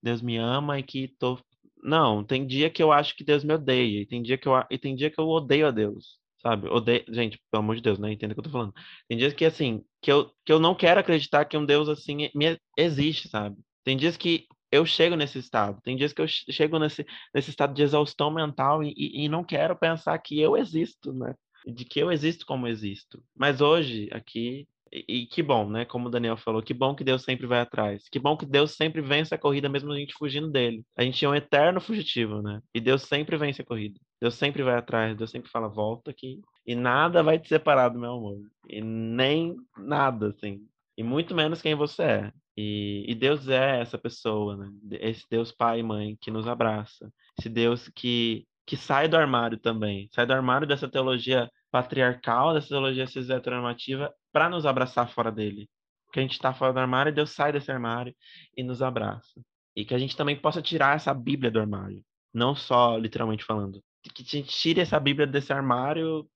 Deus 0.02 0.22
me 0.22 0.36
ama 0.38 0.78
e 0.78 0.82
que 0.82 1.08
tô. 1.18 1.38
Não, 1.82 2.24
tem 2.24 2.46
dia 2.46 2.70
que 2.70 2.82
eu 2.82 2.90
acho 2.92 3.14
que 3.16 3.24
Deus 3.24 3.44
me 3.44 3.54
odeia, 3.54 4.02
e 4.02 4.06
tem 4.06 4.22
dia 4.22 4.38
que 4.38 4.48
eu, 4.48 4.54
e 4.70 4.78
tem 4.78 4.96
dia 4.96 5.10
que 5.10 5.20
eu 5.20 5.28
odeio 5.28 5.68
a 5.68 5.70
Deus, 5.70 6.18
sabe? 6.42 6.68
Odeio... 6.68 7.04
Gente, 7.08 7.40
pelo 7.50 7.62
amor 7.62 7.76
de 7.76 7.82
Deus, 7.82 7.98
né? 7.98 8.12
Entenda 8.12 8.32
o 8.32 8.34
que 8.34 8.40
eu 8.40 8.44
tô 8.44 8.50
falando. 8.50 8.74
Tem 9.08 9.16
dias 9.18 9.32
que, 9.34 9.44
assim, 9.44 9.84
que 10.06 10.12
eu, 10.12 10.30
que 10.44 10.52
eu 10.52 10.60
não 10.60 10.72
quero 10.72 11.00
acreditar 11.00 11.44
que 11.46 11.56
um 11.56 11.66
Deus 11.66 11.88
assim 11.88 12.30
me 12.32 12.56
existe, 12.78 13.28
sabe? 13.28 13.56
Tem 13.82 13.96
dias 13.96 14.16
que 14.16 14.46
eu 14.70 14.86
chego 14.86 15.16
nesse 15.16 15.40
estado, 15.40 15.80
tem 15.82 15.96
dias 15.96 16.12
que 16.12 16.22
eu 16.22 16.28
chego 16.28 16.78
nesse, 16.78 17.04
nesse 17.34 17.50
estado 17.50 17.74
de 17.74 17.82
exaustão 17.82 18.30
mental 18.30 18.84
e, 18.84 18.94
e, 18.96 19.24
e 19.24 19.28
não 19.28 19.42
quero 19.42 19.74
pensar 19.76 20.16
que 20.20 20.40
eu 20.40 20.56
existo, 20.56 21.12
né? 21.12 21.34
De 21.66 21.84
que 21.84 21.98
eu 21.98 22.12
existo 22.12 22.46
como 22.46 22.68
existo. 22.68 23.20
Mas 23.36 23.60
hoje, 23.60 24.08
aqui, 24.12 24.68
e, 24.92 25.26
que 25.26 25.42
bom, 25.42 25.68
né? 25.68 25.84
Como 25.84 26.08
o 26.08 26.10
Daniel 26.10 26.36
falou, 26.36 26.62
que 26.62 26.74
bom 26.74 26.94
que 26.94 27.04
Deus 27.04 27.22
sempre 27.22 27.46
vai 27.46 27.60
atrás. 27.60 28.08
Que 28.08 28.18
bom 28.18 28.36
que 28.36 28.46
Deus 28.46 28.72
sempre 28.72 29.00
vence 29.00 29.34
a 29.34 29.38
corrida, 29.38 29.68
mesmo 29.68 29.92
a 29.92 29.96
gente 29.98 30.14
fugindo 30.14 30.50
dele. 30.50 30.84
A 30.96 31.02
gente 31.02 31.24
é 31.24 31.28
um 31.28 31.34
eterno 31.34 31.80
fugitivo, 31.80 32.40
né? 32.42 32.60
E 32.74 32.80
Deus 32.80 33.02
sempre 33.02 33.36
vence 33.36 33.62
a 33.62 33.64
corrida. 33.64 33.98
Deus 34.20 34.34
sempre 34.34 34.62
vai 34.62 34.76
atrás, 34.76 35.16
Deus 35.16 35.30
sempre 35.30 35.50
fala, 35.50 35.68
volta 35.68 36.10
aqui. 36.10 36.40
E 36.66 36.74
nada 36.74 37.22
vai 37.22 37.38
te 37.38 37.48
separar 37.48 37.88
do 37.88 37.98
meu 37.98 38.12
amor. 38.12 38.40
E 38.68 38.80
nem 38.80 39.56
nada, 39.76 40.28
assim. 40.28 40.66
E 40.96 41.02
muito 41.02 41.34
menos 41.34 41.60
quem 41.60 41.74
você 41.74 42.02
é. 42.02 42.32
E, 42.56 43.04
e 43.06 43.14
Deus 43.14 43.48
é 43.48 43.80
essa 43.80 43.98
pessoa, 43.98 44.56
né? 44.56 44.70
Esse 44.92 45.24
Deus 45.30 45.52
pai 45.52 45.80
e 45.80 45.82
mãe 45.82 46.16
que 46.20 46.30
nos 46.30 46.48
abraça. 46.48 47.12
Esse 47.38 47.48
Deus 47.50 47.88
que, 47.94 48.46
que 48.64 48.76
sai 48.76 49.08
do 49.08 49.16
armário 49.16 49.58
também. 49.58 50.08
Sai 50.12 50.24
do 50.24 50.32
armário 50.32 50.66
dessa 50.66 50.88
teologia 50.88 51.50
patriarcal, 51.76 52.54
dessa 52.54 52.68
teologia 52.68 53.06
cis 53.06 53.28
heteronormativa 53.28 54.10
para 54.32 54.48
nos 54.48 54.64
abraçar 54.64 55.10
fora 55.10 55.30
dele. 55.30 55.68
Que 56.10 56.20
a 56.20 56.22
gente 56.22 56.32
está 56.32 56.54
fora 56.54 56.72
do 56.72 56.80
armário, 56.80 57.14
Deus 57.14 57.32
sai 57.32 57.52
desse 57.52 57.70
armário 57.70 58.14
e 58.56 58.62
nos 58.62 58.80
abraça. 58.80 59.42
E 59.76 59.84
que 59.84 59.94
a 59.94 59.98
gente 59.98 60.16
também 60.16 60.34
possa 60.40 60.62
tirar 60.62 60.96
essa 60.96 61.12
Bíblia 61.12 61.50
do 61.50 61.60
armário, 61.60 62.02
não 62.32 62.54
só 62.54 62.96
literalmente 62.96 63.44
falando. 63.44 63.82
Que 64.02 64.22
a 64.22 64.24
gente 64.24 64.48
tire 64.48 64.80
essa 64.80 64.98
Bíblia 64.98 65.26
desse 65.26 65.52
armário 65.52 66.26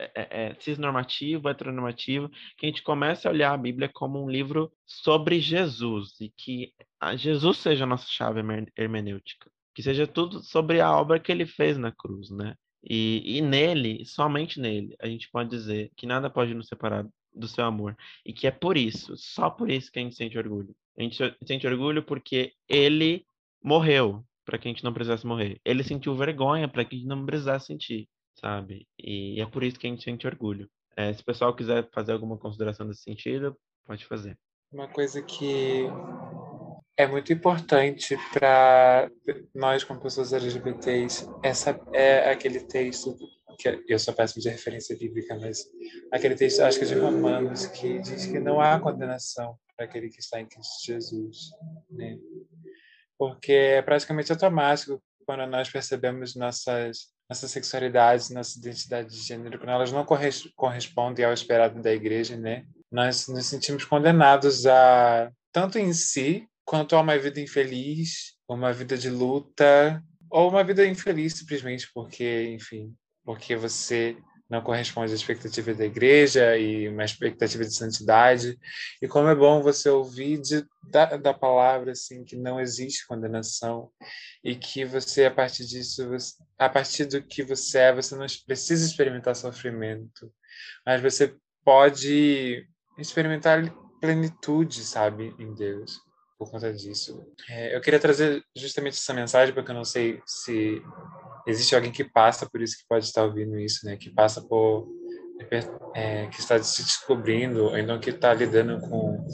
é, 0.00 0.10
é, 0.16 0.46
é 0.46 0.54
cisnormativo, 0.58 1.48
heteronormativo, 1.48 2.28
que 2.56 2.66
a 2.66 2.68
gente 2.68 2.82
comece 2.82 3.28
a 3.28 3.30
olhar 3.30 3.52
a 3.52 3.56
Bíblia 3.56 3.88
como 3.88 4.20
um 4.20 4.28
livro 4.28 4.72
sobre 4.84 5.38
Jesus 5.38 6.20
e 6.20 6.28
que 6.28 6.72
Jesus 7.16 7.58
seja 7.58 7.84
a 7.84 7.86
nossa 7.86 8.08
chave 8.08 8.40
hermenêutica, 8.76 9.48
que 9.72 9.82
seja 9.82 10.08
tudo 10.08 10.42
sobre 10.42 10.80
a 10.80 10.90
obra 10.90 11.20
que 11.20 11.30
ele 11.30 11.46
fez 11.46 11.78
na 11.78 11.92
cruz, 11.92 12.30
né? 12.30 12.56
E, 12.82 13.38
e 13.38 13.40
nele, 13.40 14.04
somente 14.04 14.60
nele, 14.60 14.94
a 15.00 15.06
gente 15.06 15.30
pode 15.30 15.50
dizer 15.50 15.90
que 15.96 16.06
nada 16.06 16.30
pode 16.30 16.54
nos 16.54 16.68
separar 16.68 17.06
do 17.34 17.48
seu 17.48 17.64
amor. 17.64 17.96
E 18.24 18.32
que 18.32 18.46
é 18.46 18.50
por 18.50 18.76
isso, 18.76 19.16
só 19.16 19.50
por 19.50 19.70
isso 19.70 19.90
que 19.90 19.98
a 19.98 20.02
gente 20.02 20.16
sente 20.16 20.38
orgulho. 20.38 20.74
A 20.98 21.02
gente 21.02 21.18
sente 21.46 21.66
orgulho 21.66 22.02
porque 22.02 22.52
ele 22.68 23.24
morreu 23.62 24.24
para 24.44 24.58
que 24.58 24.66
a 24.66 24.70
gente 24.70 24.84
não 24.84 24.92
precisasse 24.92 25.26
morrer. 25.26 25.60
Ele 25.64 25.84
sentiu 25.84 26.14
vergonha 26.14 26.68
para 26.68 26.84
que 26.84 26.96
a 26.96 26.98
gente 26.98 27.08
não 27.08 27.24
precisasse 27.24 27.66
sentir, 27.66 28.08
sabe? 28.34 28.86
E 28.98 29.40
é 29.40 29.46
por 29.46 29.62
isso 29.62 29.78
que 29.78 29.86
a 29.86 29.90
gente 29.90 30.02
sente 30.02 30.26
orgulho. 30.26 30.68
É, 30.96 31.12
se 31.12 31.22
o 31.22 31.24
pessoal 31.24 31.54
quiser 31.54 31.88
fazer 31.92 32.12
alguma 32.12 32.36
consideração 32.36 32.86
nesse 32.86 33.02
sentido, 33.02 33.56
pode 33.84 34.04
fazer. 34.06 34.36
Uma 34.72 34.88
coisa 34.88 35.22
que 35.22 35.84
é 36.98 37.06
muito 37.06 37.32
importante 37.32 38.18
para 38.32 39.08
nós, 39.54 39.84
como 39.84 40.00
pessoas 40.00 40.32
LGBTs, 40.32 41.28
essa 41.44 41.80
é 41.92 42.28
aquele 42.28 42.58
texto 42.58 43.16
que 43.56 43.84
eu 43.88 43.98
sou 44.00 44.12
péssimo 44.12 44.42
de 44.42 44.48
referência 44.48 44.96
bíblica, 44.96 45.36
mas 45.38 45.64
aquele 46.12 46.34
texto, 46.34 46.60
acho 46.60 46.78
que 46.78 46.84
é 46.84 46.88
de 46.88 46.94
Romanos, 46.94 47.66
que 47.66 48.00
diz 48.00 48.26
que 48.26 48.40
não 48.40 48.60
há 48.60 48.80
condenação 48.80 49.56
para 49.76 49.86
aquele 49.86 50.08
que 50.08 50.18
está 50.18 50.40
em 50.40 50.46
Cristo 50.46 50.84
Jesus, 50.84 51.50
né? 51.88 52.18
Porque 53.16 53.52
é 53.52 53.82
praticamente 53.82 54.32
automático 54.32 55.00
quando 55.24 55.46
nós 55.46 55.70
percebemos 55.70 56.34
nossas 56.34 57.16
nossas 57.28 57.50
sexualidades, 57.50 58.30
nossa 58.30 58.58
identidade 58.58 59.10
de 59.10 59.20
gênero, 59.20 59.58
quando 59.58 59.70
elas 59.70 59.92
não 59.92 60.04
correspondem 60.56 61.24
ao 61.26 61.32
esperado 61.32 61.80
da 61.82 61.92
igreja, 61.92 62.36
né? 62.36 62.64
Nós 62.90 63.28
nos 63.28 63.46
sentimos 63.46 63.84
condenados 63.84 64.66
a 64.66 65.30
tanto 65.52 65.78
em 65.78 65.92
si 65.92 66.48
quanto 66.68 66.94
a 66.94 67.00
uma 67.00 67.16
vida 67.18 67.40
infeliz, 67.40 68.34
uma 68.46 68.74
vida 68.74 68.98
de 68.98 69.08
luta, 69.08 70.04
ou 70.30 70.50
uma 70.50 70.62
vida 70.62 70.86
infeliz 70.86 71.32
simplesmente 71.32 71.90
porque, 71.94 72.50
enfim, 72.50 72.94
porque 73.24 73.56
você 73.56 74.18
não 74.50 74.60
corresponde 74.60 75.12
à 75.12 75.14
expectativa 75.14 75.72
da 75.72 75.86
igreja 75.86 76.58
e 76.58 76.86
uma 76.86 77.06
expectativa 77.06 77.64
de 77.64 77.74
santidade. 77.74 78.58
E 79.00 79.08
como 79.08 79.28
é 79.28 79.34
bom 79.34 79.62
você 79.62 79.88
ouvir 79.88 80.42
de, 80.42 80.62
da, 80.90 81.16
da 81.16 81.32
palavra 81.32 81.92
assim 81.92 82.22
que 82.22 82.36
não 82.36 82.60
existe 82.60 83.06
condenação 83.06 83.90
e 84.44 84.54
que 84.54 84.84
você 84.84 85.24
a 85.24 85.30
partir 85.30 85.64
disso, 85.64 86.06
você, 86.06 86.34
a 86.58 86.68
partir 86.68 87.06
do 87.06 87.22
que 87.22 87.42
você 87.42 87.78
é, 87.78 87.94
você 87.94 88.14
não 88.14 88.26
precisa 88.46 88.84
experimentar 88.84 89.34
sofrimento, 89.34 90.30
mas 90.84 91.00
você 91.00 91.34
pode 91.64 92.68
experimentar 92.98 93.74
plenitude, 94.02 94.84
sabe, 94.84 95.34
em 95.38 95.54
Deus 95.54 96.06
por 96.38 96.50
conta 96.50 96.72
disso. 96.72 97.26
É, 97.48 97.74
eu 97.74 97.80
queria 97.80 97.98
trazer 97.98 98.42
justamente 98.56 98.94
essa 98.94 99.12
mensagem 99.12 99.54
porque 99.54 99.70
eu 99.70 99.74
não 99.74 99.84
sei 99.84 100.22
se 100.24 100.80
existe 101.46 101.74
alguém 101.74 101.90
que 101.90 102.04
passa 102.04 102.48
por 102.48 102.62
isso 102.62 102.76
que 102.78 102.84
pode 102.88 103.04
estar 103.04 103.24
ouvindo 103.24 103.58
isso, 103.58 103.84
né? 103.84 103.96
Que 103.96 104.10
passa 104.10 104.40
por 104.40 104.88
é, 105.94 106.26
que 106.26 106.40
está 106.40 106.62
se 106.62 106.82
descobrindo, 106.82 107.64
ou 107.66 107.78
então 107.78 107.98
que 107.98 108.10
está 108.10 108.34
lidando 108.34 108.80
com, 108.88 109.24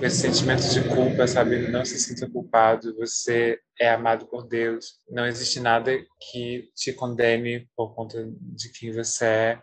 esse 0.00 0.16
sentimento 0.16 0.62
de 0.68 0.88
culpa, 0.88 1.26
sabe? 1.26 1.68
Não 1.68 1.84
se 1.84 1.98
sinta 1.98 2.28
culpado, 2.28 2.94
você 2.96 3.58
é 3.78 3.90
amado 3.90 4.26
por 4.26 4.46
Deus. 4.46 5.00
Não 5.10 5.26
existe 5.26 5.60
nada 5.60 5.92
que 6.30 6.70
te 6.74 6.92
condene 6.92 7.68
por 7.76 7.94
conta 7.94 8.24
de 8.40 8.68
quem 8.70 8.92
você 8.92 9.24
é. 9.24 9.62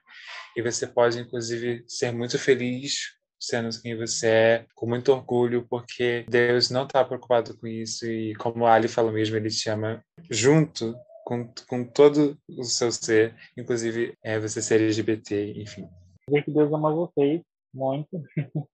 E 0.55 0.61
você 0.61 0.87
pode, 0.87 1.19
inclusive, 1.19 1.83
ser 1.87 2.11
muito 2.11 2.37
feliz 2.37 3.18
sendo 3.39 3.69
quem 3.81 3.95
você 3.95 4.27
é, 4.27 4.65
com 4.75 4.85
muito 4.85 5.11
orgulho, 5.11 5.65
porque 5.69 6.25
Deus 6.29 6.69
não 6.69 6.83
está 6.83 7.03
preocupado 7.03 7.57
com 7.57 7.67
isso. 7.67 8.05
E 8.05 8.35
como 8.35 8.65
Ali 8.65 8.87
falou 8.87 9.11
mesmo, 9.11 9.37
Ele 9.37 9.49
te 9.49 9.69
ama 9.69 10.03
junto 10.29 10.95
com, 11.23 11.47
com 11.67 11.83
todo 11.83 12.37
o 12.49 12.63
seu 12.63 12.91
ser, 12.91 13.35
inclusive 13.57 14.13
é, 14.23 14.39
você 14.39 14.61
ser 14.61 14.81
LGBT, 14.81 15.53
enfim. 15.61 15.87
Dizer 16.27 16.43
que 16.43 16.51
Deus 16.51 16.71
ama 16.73 16.91
vocês 16.91 17.41
muito 17.73 18.09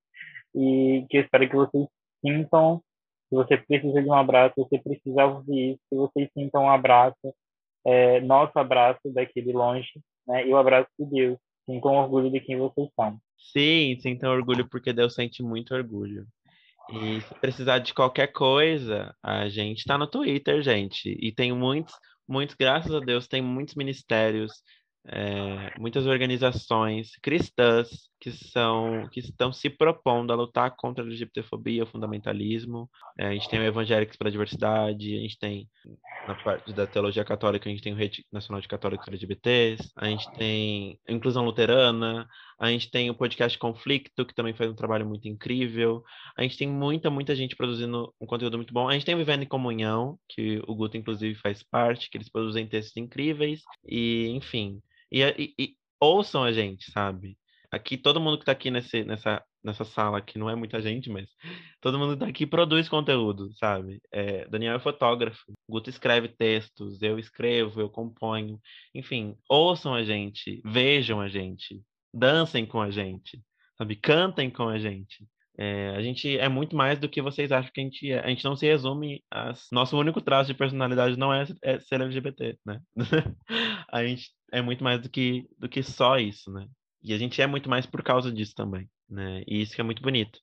e 0.55 1.05
que 1.09 1.17
eu 1.17 1.21
espero 1.21 1.49
que 1.49 1.55
vocês 1.55 1.87
sintam 2.25 2.81
se 3.29 3.35
você 3.35 3.57
precisa 3.57 4.01
de 4.01 4.07
um 4.07 4.13
abraço, 4.13 4.53
se 4.55 4.61
você 4.61 4.79
precisa 4.79 5.25
ouvir 5.25 5.71
isso, 5.71 5.81
que 5.89 5.95
vocês 5.95 6.29
sintam 6.33 6.63
um 6.63 6.69
abraço, 6.69 7.33
é, 7.85 8.21
nosso 8.21 8.57
abraço 8.57 9.01
daquele 9.05 9.51
longe, 9.51 10.01
né, 10.27 10.47
e 10.47 10.53
o 10.53 10.57
abraço 10.57 10.89
de 10.97 11.05
Deus. 11.05 11.39
Sintam 11.65 11.95
orgulho 11.95 12.31
de 12.31 12.39
quem 12.39 12.57
vocês 12.57 12.87
são. 12.95 13.17
Sim, 13.37 13.97
sintam 13.99 14.31
orgulho 14.31 14.67
porque 14.69 14.93
Deus 14.93 15.13
sente 15.13 15.41
muito 15.43 15.73
orgulho. 15.73 16.25
E 16.91 17.21
se 17.21 17.33
precisar 17.39 17.79
de 17.79 17.93
qualquer 17.93 18.27
coisa, 18.27 19.15
a 19.23 19.49
gente 19.49 19.79
está 19.79 19.97
no 19.97 20.07
Twitter, 20.07 20.61
gente. 20.61 21.17
E 21.19 21.31
tem 21.31 21.51
muitos 21.51 21.93
muitos, 22.27 22.55
graças 22.55 22.93
a 22.93 22.99
Deus, 22.99 23.27
tem 23.27 23.41
muitos 23.41 23.75
ministérios, 23.75 24.51
é, 25.07 25.77
muitas 25.79 26.05
organizações 26.05 27.11
cristãs 27.21 28.09
que 28.25 28.31
são 28.31 29.07
que 29.11 29.19
estão 29.19 29.53
se 29.53 29.69
propondo 29.69 30.33
a 30.33 30.35
lutar 30.35 30.75
contra 30.75 31.03
a 31.03 31.07
LGBTfobia, 31.07 31.83
o 31.83 31.87
fundamentalismo. 31.87 32.89
É, 33.19 33.27
a 33.27 33.31
gente 33.33 33.47
tem 33.47 33.59
o 33.59 33.63
Evangélicos 33.63 34.17
para 34.17 34.29
a 34.29 34.31
Diversidade, 34.31 35.15
a 35.15 35.19
gente 35.19 35.37
tem 35.37 35.69
na 36.27 36.33
parte 36.33 36.73
da 36.73 36.87
teologia 36.87 37.23
católica, 37.23 37.69
a 37.69 37.71
gente 37.71 37.83
tem 37.83 37.93
o 37.93 37.95
Rede 37.95 38.25
Nacional 38.31 38.61
de 38.61 38.67
Católicos 38.67 39.07
LGBTs, 39.07 39.91
a 39.95 40.07
gente 40.07 40.27
tem 40.31 40.99
a 41.07 41.13
Inclusão 41.13 41.45
Luterana, 41.45 42.27
a 42.59 42.67
gente 42.71 42.89
tem 42.89 43.11
o 43.11 43.15
podcast 43.15 43.59
Conflicto, 43.59 44.25
que 44.25 44.33
também 44.33 44.55
faz 44.55 44.71
um 44.71 44.75
trabalho 44.75 45.05
muito 45.05 45.27
incrível. 45.27 46.03
A 46.35 46.41
gente 46.41 46.57
tem 46.57 46.67
muita, 46.67 47.11
muita 47.11 47.35
gente 47.35 47.55
produzindo 47.55 48.11
um 48.19 48.25
conteúdo 48.25 48.57
muito 48.57 48.73
bom. 48.73 48.89
A 48.89 48.93
gente 48.93 49.05
tem 49.05 49.13
o 49.13 49.19
Vivendo 49.19 49.43
em 49.43 49.47
Comunhão, 49.47 50.17
que 50.27 50.63
o 50.67 50.73
Guto, 50.73 50.97
inclusive, 50.97 51.35
faz 51.35 51.61
parte, 51.61 52.09
que 52.09 52.17
eles 52.17 52.29
produzem 52.29 52.67
textos 52.67 52.97
incríveis. 52.97 53.61
E, 53.87 54.29
enfim. 54.29 54.81
E, 55.11 55.21
e, 55.21 55.53
e 55.59 55.75
ouçam 55.99 56.43
a 56.43 56.51
gente, 56.51 56.91
sabe? 56.91 57.37
Aqui, 57.75 57.97
todo 57.97 58.21
mundo 58.21 58.37
que 58.37 58.43
está 58.43 58.53
aqui 58.53 58.71
nesse, 58.71 59.03
nessa, 59.03 59.43
nessa 59.61 59.83
sala, 59.83 60.21
que 60.21 60.39
não 60.39 60.49
é 60.49 60.55
muita 60.55 60.81
gente, 60.81 61.09
mas 61.09 61.27
todo 61.81 61.99
mundo 61.99 62.13
está 62.13 62.25
aqui 62.25 62.45
produz 62.45 62.87
conteúdo, 62.87 63.53
sabe? 63.57 64.01
É, 64.13 64.47
Daniel 64.47 64.75
é 64.75 64.79
fotógrafo, 64.79 65.51
Guto 65.69 65.89
escreve 65.89 66.29
textos, 66.29 67.01
eu 67.01 67.19
escrevo, 67.19 67.81
eu 67.81 67.89
componho. 67.89 68.57
Enfim, 68.93 69.35
ouçam 69.49 69.93
a 69.93 70.03
gente, 70.03 70.61
vejam 70.63 71.19
a 71.19 71.27
gente, 71.27 71.81
dancem 72.13 72.65
com 72.65 72.79
a 72.81 72.89
gente, 72.89 73.41
sabe? 73.77 73.97
Cantem 73.97 74.49
com 74.49 74.69
a 74.69 74.79
gente. 74.79 75.27
É, 75.57 75.89
a 75.97 76.01
gente 76.01 76.37
é 76.37 76.47
muito 76.47 76.75
mais 76.77 76.97
do 76.97 77.09
que 77.09 77.21
vocês 77.21 77.51
acham 77.51 77.71
que 77.73 77.81
a 77.81 77.83
gente 77.83 78.11
é. 78.11 78.19
A 78.19 78.29
gente 78.29 78.45
não 78.45 78.55
se 78.55 78.65
resume. 78.65 79.21
A... 79.29 79.53
Nosso 79.71 79.97
único 79.97 80.21
traço 80.21 80.47
de 80.47 80.57
personalidade 80.57 81.17
não 81.17 81.33
é, 81.33 81.45
é 81.61 81.79
ser 81.79 82.01
LGBT, 82.01 82.57
né? 82.65 82.79
a 83.91 84.05
gente 84.05 84.31
é 84.53 84.61
muito 84.61 84.83
mais 84.83 85.01
do 85.01 85.09
que, 85.09 85.45
do 85.59 85.67
que 85.67 85.83
só 85.83 86.17
isso, 86.17 86.51
né? 86.51 86.67
E 87.05 87.13
a 87.13 87.17
gente 87.17 87.41
é 87.41 87.47
muito 87.47 87.69
mais 87.69 87.85
por 87.85 88.01
causa 88.03 88.31
disso 88.31 88.53
também, 88.55 88.89
né? 89.09 89.43
E 89.47 89.61
isso 89.61 89.75
que 89.75 89.81
é 89.81 89.83
muito 89.83 90.01
bonito. 90.01 90.39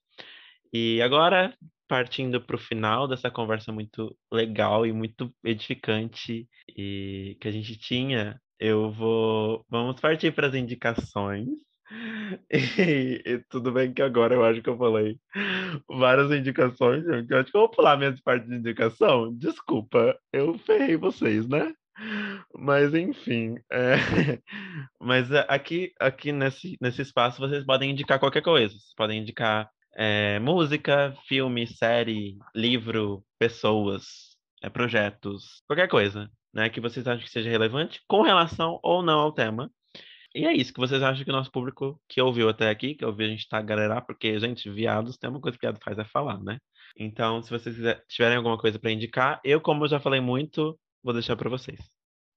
E 0.72 1.02
agora, 1.02 1.54
partindo 1.88 2.40
para 2.40 2.56
o 2.56 2.58
final 2.58 3.08
dessa 3.08 3.30
conversa 3.30 3.72
muito 3.72 4.16
legal 4.32 4.86
e 4.86 4.92
muito 4.92 5.34
edificante 5.44 6.48
e 6.68 7.36
que 7.40 7.48
a 7.48 7.50
gente 7.50 7.76
tinha, 7.76 8.40
eu 8.58 8.90
vou. 8.92 9.64
Vamos 9.68 10.00
partir 10.00 10.32
para 10.32 10.48
as 10.48 10.54
indicações. 10.54 11.48
E, 12.50 13.22
e, 13.26 13.38
tudo 13.50 13.70
bem 13.70 13.92
que 13.92 14.00
agora 14.00 14.34
eu 14.34 14.42
acho 14.42 14.62
que 14.62 14.70
eu 14.70 14.78
falei 14.78 15.18
várias 15.86 16.30
indicações. 16.30 17.04
Eu 17.06 17.38
acho 17.38 17.50
que 17.50 17.56
eu 17.56 17.60
vou 17.60 17.70
pular 17.70 17.98
minhas 17.98 18.18
partes 18.20 18.48
de 18.48 18.56
indicação. 18.56 19.30
Desculpa, 19.36 20.18
eu 20.32 20.56
ferrei 20.60 20.96
vocês, 20.96 21.46
né? 21.46 21.74
Mas 22.54 22.94
enfim, 22.94 23.56
é... 23.70 23.94
mas 25.00 25.30
aqui, 25.48 25.92
aqui 26.00 26.32
nesse, 26.32 26.76
nesse 26.80 27.02
espaço 27.02 27.40
vocês 27.40 27.64
podem 27.64 27.90
indicar 27.90 28.18
qualquer 28.18 28.42
coisa. 28.42 28.74
Vocês 28.74 28.94
podem 28.96 29.20
indicar 29.20 29.70
é, 29.94 30.38
música, 30.38 31.14
filme, 31.26 31.66
série, 31.66 32.38
livro, 32.54 33.24
pessoas, 33.38 34.36
é, 34.62 34.70
projetos, 34.70 35.62
qualquer 35.66 35.88
coisa, 35.88 36.30
né? 36.52 36.68
Que 36.70 36.80
vocês 36.80 37.06
acham 37.06 37.24
que 37.24 37.30
seja 37.30 37.50
relevante 37.50 38.00
com 38.08 38.22
relação 38.22 38.78
ou 38.82 39.02
não 39.02 39.20
ao 39.20 39.32
tema. 39.32 39.70
E 40.34 40.46
é 40.46 40.52
isso 40.54 40.72
que 40.72 40.80
vocês 40.80 41.02
acham 41.02 41.24
que 41.24 41.30
o 41.30 41.32
nosso 41.34 41.50
público 41.52 42.00
que 42.08 42.20
ouviu 42.20 42.48
até 42.48 42.70
aqui, 42.70 42.94
que 42.94 43.04
ouviu 43.04 43.26
a 43.26 43.30
gente 43.30 43.46
tá 43.48 43.60
galera, 43.60 44.00
porque, 44.00 44.38
gente, 44.40 44.70
viados, 44.70 45.18
tem 45.18 45.28
uma 45.28 45.40
coisa 45.40 45.58
que 45.58 45.66
viado 45.66 45.78
faz 45.84 45.98
é 45.98 46.04
falar, 46.04 46.42
né? 46.42 46.58
Então, 46.96 47.42
se 47.42 47.50
vocês 47.50 47.76
tiverem 48.08 48.38
alguma 48.38 48.56
coisa 48.56 48.78
para 48.78 48.90
indicar, 48.90 49.40
eu, 49.44 49.60
como 49.60 49.84
eu 49.84 49.88
já 49.88 50.00
falei 50.00 50.20
muito, 50.20 50.78
vou 51.02 51.12
deixar 51.12 51.36
para 51.36 51.50
vocês. 51.50 51.78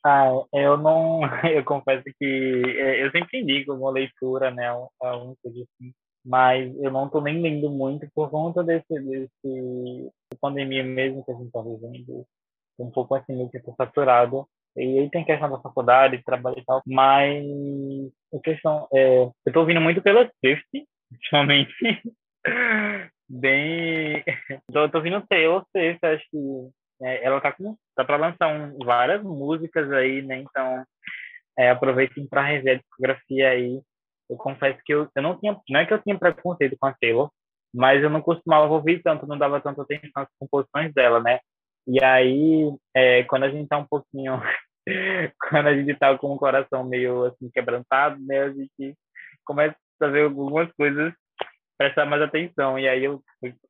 Ah, 0.03 0.29
eu 0.53 0.77
não, 0.77 1.21
eu 1.51 1.63
confesso 1.63 2.03
que 2.19 2.63
é, 2.77 3.03
eu 3.03 3.11
sempre 3.11 3.41
indico 3.41 3.73
uma 3.73 3.91
leitura, 3.91 4.51
né, 4.51 4.71
um 4.71 5.35
assim, 5.43 5.93
mas 6.23 6.75
eu 6.79 6.91
não 6.91 7.05
estou 7.05 7.21
nem 7.21 7.41
lendo 7.41 7.69
muito 7.71 8.07
por 8.13 8.29
conta 8.29 8.63
desse, 8.63 8.87
desse 8.87 10.11
pandemia 10.39 10.83
mesmo 10.83 11.23
que 11.23 11.31
a 11.31 11.35
gente 11.35 11.47
está 11.47 11.61
vivendo, 11.61 12.25
um 12.79 12.91
pouco 12.91 13.15
assim 13.15 13.35
meio 13.35 13.49
que 13.49 13.59
saturado. 13.77 14.47
E 14.75 14.99
aí 14.99 15.09
tem 15.09 15.23
questão 15.23 15.49
da 15.49 15.61
faculdade, 15.61 16.21
trabalho 16.23 16.59
e 16.59 16.65
tal, 16.65 16.81
mas 16.85 17.45
a 18.33 18.39
questão 18.43 18.87
é, 18.93 19.23
eu 19.23 19.33
estou 19.47 19.61
ouvindo 19.61 19.79
muito 19.79 20.01
pela 20.01 20.29
Swift 20.39 20.67
ultimamente. 21.11 21.73
Bem, 23.27 24.23
tô, 24.71 24.87
tô 24.89 24.97
ouvindo 24.97 25.25
Taylor 25.27 25.65
Swift, 25.71 26.05
acho 26.05 26.23
que 26.29 26.37
é, 27.01 27.23
ela 27.25 27.41
tá 27.41 27.51
com 27.51 27.75
tá 27.95 28.03
para 28.03 28.17
lançar 28.17 28.47
um, 28.47 28.77
várias 28.79 29.23
músicas 29.23 29.91
aí, 29.91 30.21
né? 30.21 30.37
Então 30.39 30.83
é, 31.57 31.69
aproveitem 31.69 32.27
para 32.27 32.43
rever 32.43 32.75
a 32.75 32.79
discografia 32.79 33.49
aí. 33.49 33.81
Eu 34.29 34.37
confesso 34.37 34.79
que 34.85 34.93
eu, 34.93 35.07
eu 35.15 35.21
não 35.21 35.39
tinha, 35.39 35.57
não 35.69 35.79
é 35.79 35.85
que 35.85 35.93
eu 35.93 36.01
tinha 36.01 36.17
preconceito 36.17 36.75
com 36.79 36.87
a 36.87 36.93
Taylor, 36.99 37.31
mas 37.73 38.01
eu 38.03 38.09
não 38.09 38.21
costumava 38.21 38.71
ouvir 38.73 39.01
tanto, 39.03 39.27
não 39.27 39.37
dava 39.37 39.61
tanta 39.61 39.81
atenção 39.81 40.23
às 40.23 40.29
composições 40.39 40.93
dela, 40.93 41.19
né? 41.21 41.39
E 41.87 42.03
aí, 42.03 42.73
é, 42.95 43.23
quando 43.25 43.43
a 43.43 43.49
gente 43.49 43.67
tá 43.67 43.77
um 43.77 43.85
pouquinho, 43.87 44.41
quando 45.49 45.67
a 45.67 45.75
gente 45.75 45.93
tá 45.95 46.17
com 46.17 46.33
o 46.33 46.37
coração 46.37 46.83
meio 46.83 47.25
assim 47.25 47.49
quebrantado, 47.51 48.19
né? 48.25 48.43
A 48.43 48.49
gente 48.49 48.97
começa 49.45 49.75
a 50.01 50.07
ver 50.07 50.23
algumas 50.25 50.71
coisas, 50.73 51.13
prestar 51.77 52.05
mais 52.05 52.21
atenção. 52.21 52.79
E 52.79 52.87
aí 52.87 53.03
eu 53.03 53.21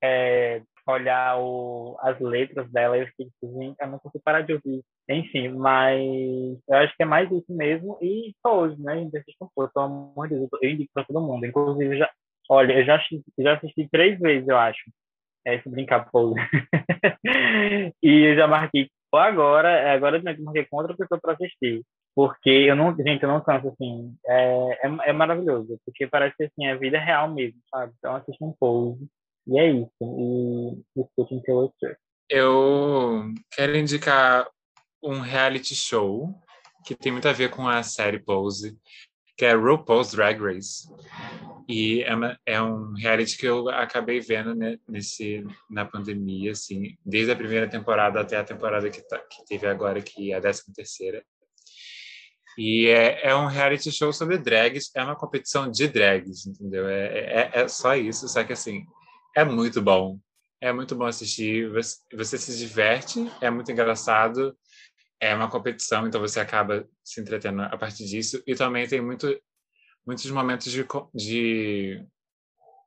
é, 0.02 0.62
olhar 0.88 1.40
o, 1.40 1.98
as 2.02 2.20
letras 2.20 2.72
dela, 2.72 2.98
eu 2.98 3.08
fiquei 3.08 3.28
assim, 3.28 3.76
eu 3.80 3.88
não 3.88 4.00
consigo 4.00 4.24
parar 4.24 4.42
de 4.42 4.54
ouvir. 4.54 4.84
Enfim, 5.10 5.50
mas 5.50 6.00
eu 6.68 6.78
acho 6.78 6.96
que 6.96 7.04
é 7.04 7.06
mais 7.06 7.32
isso 7.32 7.52
mesmo. 7.54 7.98
E 8.02 8.34
só 8.42 8.60
hoje, 8.60 8.82
né? 8.82 9.10
Assistam, 9.16 9.48
pelo 9.56 9.86
amor 9.86 10.28
de 10.28 10.36
Deus, 10.36 10.50
eu 10.62 10.70
indico 10.70 10.92
para 10.94 11.06
todo 11.06 11.22
mundo. 11.22 11.46
Inclusive, 11.46 11.98
já, 11.98 12.10
olha, 12.50 12.74
eu 12.74 12.86
já 12.86 12.96
assisti, 12.96 13.24
já 13.40 13.54
assisti 13.56 13.88
três 13.90 14.20
vezes, 14.20 14.48
eu 14.48 14.58
acho. 14.58 14.84
É 15.46 15.56
esse 15.56 15.70
brincar 15.70 16.10
pose. 16.12 16.36
e 18.04 18.32
eu 18.32 18.36
já 18.36 18.48
marquei 18.48 18.90
agora, 19.14 19.94
agora 19.94 20.18
eu 20.18 20.44
marquei 20.44 20.66
com 20.66 20.78
outra 20.78 20.96
pessoa 20.96 21.20
para 21.20 21.34
assistir. 21.34 21.84
Porque 22.16 22.50
eu 22.50 22.76
não, 22.76 22.96
gente, 22.96 23.24
eu 23.24 23.30
não 23.30 23.42
canso, 23.42 23.68
assim, 23.68 24.16
é, 24.26 24.88
é, 24.88 25.10
é 25.10 25.14
maravilhoso, 25.14 25.78
porque 25.86 26.08
parece 26.08 26.36
que, 26.38 26.46
assim, 26.46 26.66
é 26.66 26.76
vida 26.78 26.98
real 26.98 27.30
mesmo, 27.30 27.60
sabe? 27.70 27.92
Então, 27.98 28.16
assista 28.16 28.46
um 28.46 28.54
pose, 28.58 29.06
e 29.48 29.60
é 29.60 29.72
isso. 29.72 30.84
E 30.96 31.02
escutem 31.02 31.42
Taylor 31.42 31.72
Swift. 31.80 32.00
Eu 32.30 33.32
quero 33.52 33.78
indicar 33.78 34.48
um 35.04 35.20
reality 35.20 35.76
show 35.76 36.34
que 36.86 36.96
tem 36.96 37.12
muito 37.12 37.28
a 37.28 37.34
ver 37.34 37.50
com 37.50 37.68
a 37.68 37.84
série 37.84 38.20
Pose, 38.20 38.78
que 39.38 39.46
é 39.46 39.54
RuPaul's 39.54 40.12
Drag 40.12 40.40
Race. 40.40 40.88
E 41.68 42.04
é, 42.04 42.16
uma, 42.16 42.40
é 42.46 42.62
um 42.62 42.94
reality 42.94 43.38
que 43.38 43.46
eu 43.46 43.70
acabei 43.70 44.20
vendo 44.20 44.54
né, 44.54 44.78
nesse, 44.88 45.44
na 45.70 45.84
pandemia, 45.84 46.52
assim, 46.52 46.96
desde 47.04 47.32
a 47.32 47.36
primeira 47.36 47.68
temporada 47.68 48.20
até 48.20 48.38
a 48.38 48.44
temporada 48.44 48.90
que, 48.90 49.02
tá, 49.02 49.18
que 49.18 49.44
teve 49.46 49.68
agora, 49.68 50.02
que 50.02 50.32
é 50.32 50.36
a 50.36 50.40
décima 50.40 50.74
terceira. 50.76 51.24
E 52.58 52.88
é, 52.88 53.28
é 53.28 53.36
um 53.36 53.48
reality 53.48 53.92
show 53.92 54.14
sobre 54.14 54.38
drags, 54.38 54.92
é 54.96 55.04
uma 55.04 55.16
competição 55.16 55.70
de 55.70 55.88
drags, 55.88 56.46
entendeu? 56.46 56.88
É, 56.88 57.06
é, 57.08 57.52
é 57.54 57.68
só 57.68 57.96
isso, 57.96 58.28
só 58.30 58.44
que 58.44 58.54
assim, 58.54 58.86
é 59.36 59.44
muito 59.44 59.82
bom. 59.82 60.20
É 60.62 60.72
muito 60.72 60.96
bom 60.96 61.06
assistir, 61.06 61.70
você, 61.70 61.98
você 62.14 62.38
se 62.38 62.58
diverte, 62.58 63.30
é 63.42 63.52
muito 63.52 63.72
engraçado, 63.72 64.58
é 65.20 65.36
uma 65.36 65.50
competição, 65.50 66.08
então 66.08 66.20
você 66.20 66.40
acaba 66.40 66.88
se 67.04 67.22
entretendo 67.22 67.62
a 67.62 67.78
partir 67.78 68.06
disso. 68.06 68.42
E 68.48 68.56
também 68.56 68.88
tem 68.88 69.02
muito, 69.02 69.28
muitos 70.08 70.30
momentos 70.32 70.72
de, 70.72 70.86
de, 71.14 72.04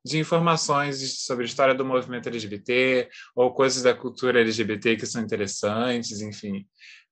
de 0.05 0.19
informações 0.19 1.25
sobre 1.25 1.45
a 1.45 1.47
história 1.47 1.75
do 1.75 1.85
movimento 1.85 2.29
LGBT 2.29 3.09
ou 3.37 3.53
coisas 3.53 3.83
da 3.83 3.95
cultura 3.95 4.41
LGBT 4.41 4.97
que 4.97 5.07
são 5.07 5.23
interessantes, 5.23 6.21
enfim. 6.21 6.67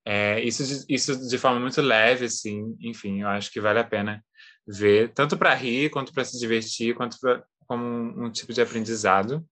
É, 0.04 0.40
isso, 0.40 0.64
de, 0.64 0.94
isso 0.94 1.28
de 1.28 1.38
forma 1.38 1.60
muito 1.60 1.82
leve, 1.82 2.24
assim, 2.24 2.76
enfim, 2.80 3.22
eu 3.22 3.28
acho 3.28 3.52
que 3.52 3.60
vale 3.60 3.78
a 3.78 3.84
pena 3.84 4.24
ver, 4.66 5.12
tanto 5.12 5.36
para 5.36 5.54
rir, 5.54 5.90
quanto 5.90 6.12
para 6.12 6.24
se 6.24 6.38
divertir, 6.38 6.94
quanto 6.94 7.18
como 7.66 7.84
um, 7.84 8.24
um, 8.24 8.30
tipo 8.30 8.52
de 8.52 8.60
aprendizado. 8.60 9.44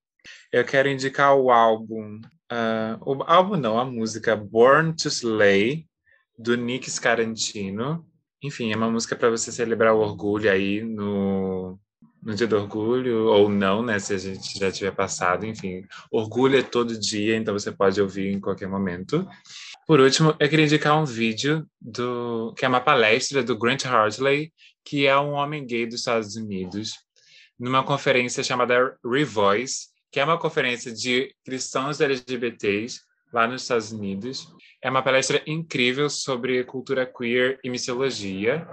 Eu 0.53 0.65
quero 0.65 0.89
indicar 0.89 1.35
o 1.35 1.51
álbum, 1.51 2.21
uh, 2.51 2.99
o 3.01 3.23
álbum 3.25 3.57
não, 3.57 3.79
a 3.79 3.85
música 3.85 4.35
Born 4.35 4.95
to 4.95 5.09
Slay, 5.09 5.87
do 6.39 6.57
Nick 6.57 6.91
Scarantino. 6.91 8.07
Enfim, 8.43 8.73
é 8.73 8.77
uma 8.77 8.91
música 8.91 9.17
para 9.17 9.31
você 9.31 9.51
celebrar 9.51 9.95
o 9.95 10.01
orgulho 10.01 10.51
aí 10.51 10.83
no, 10.83 11.79
no 12.23 12.35
dia 12.35 12.47
do 12.47 12.57
orgulho, 12.57 13.27
ou 13.27 13.49
não, 13.49 13.83
né, 13.83 13.99
se 13.99 14.15
a 14.15 14.19
gente 14.19 14.59
já 14.59 14.73
tiver 14.73 14.93
passado, 14.93 15.45
enfim. 15.45 15.85
Orgulho 16.11 16.59
é 16.59 16.63
todo 16.63 16.99
dia, 16.99 17.37
então 17.37 17.53
você 17.53 17.71
pode 17.71 18.01
ouvir 18.01 18.33
em 18.33 18.41
qualquer 18.41 18.69
momento. 18.69 19.27
Por 19.87 20.01
último, 20.01 20.35
eu 20.41 20.49
queria 20.49 20.65
indicar 20.65 20.99
um 20.99 21.05
vídeo 21.05 21.67
do 21.79 22.55
que 22.57 22.65
é 22.65 22.69
uma 22.69 22.81
palestra 22.81 23.43
do 23.43 23.59
Grant 23.59 23.85
Hartley, 23.85 24.51
que 24.83 25.07
é 25.07 25.19
um 25.19 25.33
homem 25.33 25.67
gay 25.67 25.87
dos 25.87 26.01
Estados 26.01 26.37
Unidos, 26.37 26.93
numa 27.59 27.85
conferência 27.85 28.43
chamada 28.43 28.97
Revoice, 29.05 29.89
que 30.11 30.21
é 30.21 30.25
uma 30.25 30.39
conferência 30.39 30.93
de 30.93 31.35
cristãos 31.45 32.01
LGBTs 32.01 33.01
lá 33.33 33.49
nos 33.49 33.63
Estados 33.63 33.91
Unidos. 33.91 34.47
É 34.81 34.89
uma 34.89 35.03
palestra 35.03 35.43
incrível 35.47 36.09
sobre 36.09 36.63
cultura 36.65 37.05
queer 37.05 37.59
e 37.65 37.71
missiologia. 37.71 38.67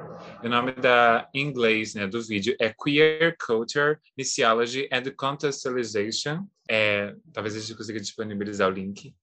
O 0.44 0.50
nome 0.50 0.74
da 0.74 1.28
em 1.34 1.48
inglês, 1.48 1.96
né, 1.96 2.06
do 2.06 2.22
vídeo 2.22 2.56
é 2.60 2.72
Queer 2.72 3.36
Culture, 3.44 3.98
Missiology 4.18 4.88
and 4.92 5.04
Contextualization. 5.18 6.46
É, 6.70 7.16
talvez 7.34 7.56
a 7.56 7.60
gente 7.60 7.76
consiga 7.76 8.00
disponibilizar 8.00 8.70
o 8.70 8.74
link. 8.74 9.14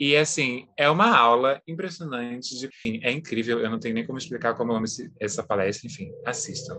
E 0.00 0.16
assim, 0.16 0.68
é 0.76 0.88
uma 0.88 1.16
aula 1.16 1.60
impressionante, 1.66 2.56
de... 2.56 2.70
é 3.02 3.10
incrível, 3.10 3.58
eu 3.58 3.68
não 3.68 3.80
tenho 3.80 3.94
nem 3.94 4.06
como 4.06 4.16
explicar 4.16 4.54
como 4.54 4.72
eu 4.72 4.76
amo 4.76 4.86
essa 5.20 5.42
palestra, 5.42 5.88
enfim, 5.88 6.12
assistam. 6.24 6.76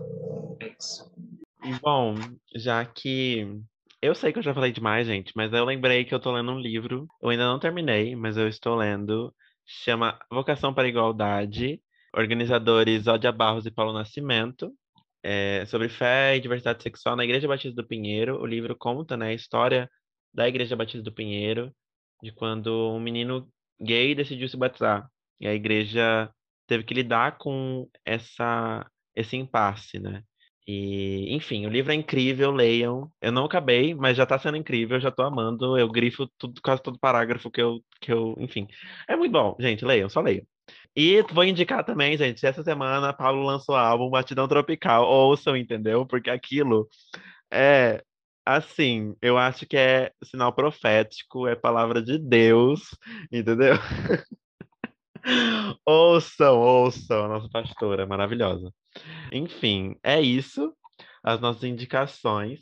É 0.58 0.72
isso. 0.78 1.09
Bom, 1.82 2.14
já 2.54 2.84
que 2.84 3.46
eu 4.02 4.14
sei 4.14 4.32
que 4.32 4.38
eu 4.38 4.42
já 4.42 4.54
falei 4.54 4.72
demais, 4.72 5.06
gente, 5.06 5.32
mas 5.36 5.52
eu 5.52 5.64
lembrei 5.64 6.04
que 6.04 6.14
eu 6.14 6.20
tô 6.20 6.32
lendo 6.32 6.52
um 6.52 6.58
livro. 6.58 7.06
Eu 7.22 7.28
ainda 7.28 7.44
não 7.44 7.58
terminei, 7.58 8.16
mas 8.16 8.36
eu 8.36 8.48
estou 8.48 8.74
lendo. 8.74 9.34
Chama 9.66 10.18
Vocação 10.30 10.72
para 10.72 10.84
a 10.84 10.88
Igualdade. 10.88 11.80
Organizadores 12.14 13.06
Ódia 13.06 13.30
Barros 13.30 13.66
e 13.66 13.70
Paulo 13.70 13.92
Nascimento. 13.92 14.72
É, 15.22 15.66
sobre 15.66 15.88
fé 15.90 16.36
e 16.36 16.40
diversidade 16.40 16.82
sexual 16.82 17.14
na 17.14 17.24
Igreja 17.24 17.46
Batista 17.46 17.82
do 17.82 17.86
Pinheiro. 17.86 18.40
O 18.40 18.46
livro 18.46 18.74
conta 18.76 19.16
né, 19.16 19.28
a 19.28 19.34
história 19.34 19.90
da 20.32 20.48
Igreja 20.48 20.76
Batista 20.76 21.02
do 21.02 21.12
Pinheiro, 21.12 21.70
de 22.22 22.32
quando 22.32 22.92
um 22.94 23.00
menino 23.00 23.48
gay 23.80 24.14
decidiu 24.14 24.48
se 24.48 24.56
batizar. 24.56 25.08
E 25.40 25.46
a 25.46 25.54
igreja 25.54 26.30
teve 26.66 26.84
que 26.84 26.94
lidar 26.94 27.38
com 27.38 27.88
essa, 28.04 28.86
esse 29.14 29.36
impasse, 29.36 29.98
né? 29.98 30.22
E, 30.66 31.34
enfim, 31.34 31.66
o 31.66 31.70
livro 31.70 31.92
é 31.92 31.94
incrível, 31.94 32.50
leiam. 32.52 33.10
Eu 33.20 33.32
não 33.32 33.44
acabei, 33.44 33.94
mas 33.94 34.16
já 34.16 34.24
tá 34.26 34.38
sendo 34.38 34.56
incrível, 34.56 35.00
já 35.00 35.10
tô 35.10 35.22
amando. 35.22 35.76
Eu 35.78 35.88
grifo 35.90 36.26
tudo, 36.38 36.60
quase 36.62 36.82
todo 36.82 36.98
parágrafo 36.98 37.50
que 37.50 37.60
eu, 37.60 37.82
que 38.00 38.12
eu. 38.12 38.34
Enfim. 38.38 38.68
É 39.08 39.16
muito 39.16 39.32
bom, 39.32 39.56
gente, 39.58 39.84
leiam, 39.84 40.08
só 40.08 40.20
leiam. 40.20 40.44
E 40.96 41.22
vou 41.32 41.44
indicar 41.44 41.84
também, 41.84 42.16
gente, 42.16 42.44
essa 42.46 42.62
semana 42.62 43.12
Paulo 43.12 43.42
lançou 43.44 43.74
o 43.74 43.78
álbum 43.78 44.10
Batidão 44.10 44.48
Tropical. 44.48 45.04
Ouçam, 45.08 45.56
entendeu? 45.56 46.06
Porque 46.06 46.30
aquilo 46.30 46.88
é. 47.52 48.02
Assim, 48.46 49.14
eu 49.22 49.38
acho 49.38 49.66
que 49.66 49.76
é 49.76 50.12
sinal 50.24 50.52
profético, 50.54 51.46
é 51.46 51.54
palavra 51.56 52.02
de 52.02 52.18
Deus, 52.18 52.80
entendeu? 53.32 53.74
ouçam, 55.86 56.58
ouçam, 56.58 57.24
a 57.24 57.28
nossa 57.28 57.48
pastora 57.48 58.06
maravilhosa. 58.06 58.72
Enfim, 59.32 59.96
é 60.02 60.20
isso. 60.20 60.74
As 61.22 61.40
nossas 61.40 61.64
indicações. 61.64 62.60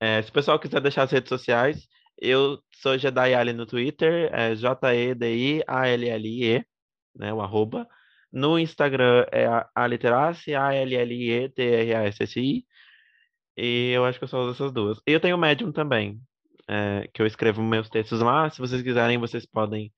É, 0.00 0.22
se 0.22 0.30
o 0.30 0.32
pessoal 0.32 0.58
quiser 0.58 0.80
deixar 0.80 1.04
as 1.04 1.10
redes 1.10 1.28
sociais, 1.28 1.86
eu 2.18 2.58
sou 2.80 2.98
Jedi 2.98 3.34
Ali 3.34 3.52
no 3.52 3.66
Twitter, 3.66 4.30
é 4.32 4.54
J-E-D-I-A-L-L-I-E, 4.54 6.64
né, 7.16 7.32
o 7.32 7.40
arroba. 7.40 7.88
No 8.32 8.58
Instagram 8.58 9.26
é 9.30 9.46
a, 9.46 9.68
a 9.74 9.86
literacy, 9.86 10.54
A-L-L-E-T-R-A-S-S-I. 10.54 12.64
E 13.56 13.92
eu 13.92 14.04
acho 14.04 14.18
que 14.18 14.24
eu 14.24 14.28
só 14.28 14.40
uso 14.40 14.52
essas 14.52 14.72
duas. 14.72 14.98
E 15.06 15.12
eu 15.12 15.20
tenho 15.20 15.36
o 15.36 15.38
Medium 15.38 15.70
também, 15.70 16.20
é, 16.68 17.08
que 17.12 17.22
eu 17.22 17.26
escrevo 17.26 17.62
meus 17.62 17.88
textos 17.88 18.20
lá. 18.20 18.50
Se 18.50 18.58
vocês 18.58 18.82
quiserem, 18.82 19.18
vocês 19.18 19.46
podem. 19.46 19.92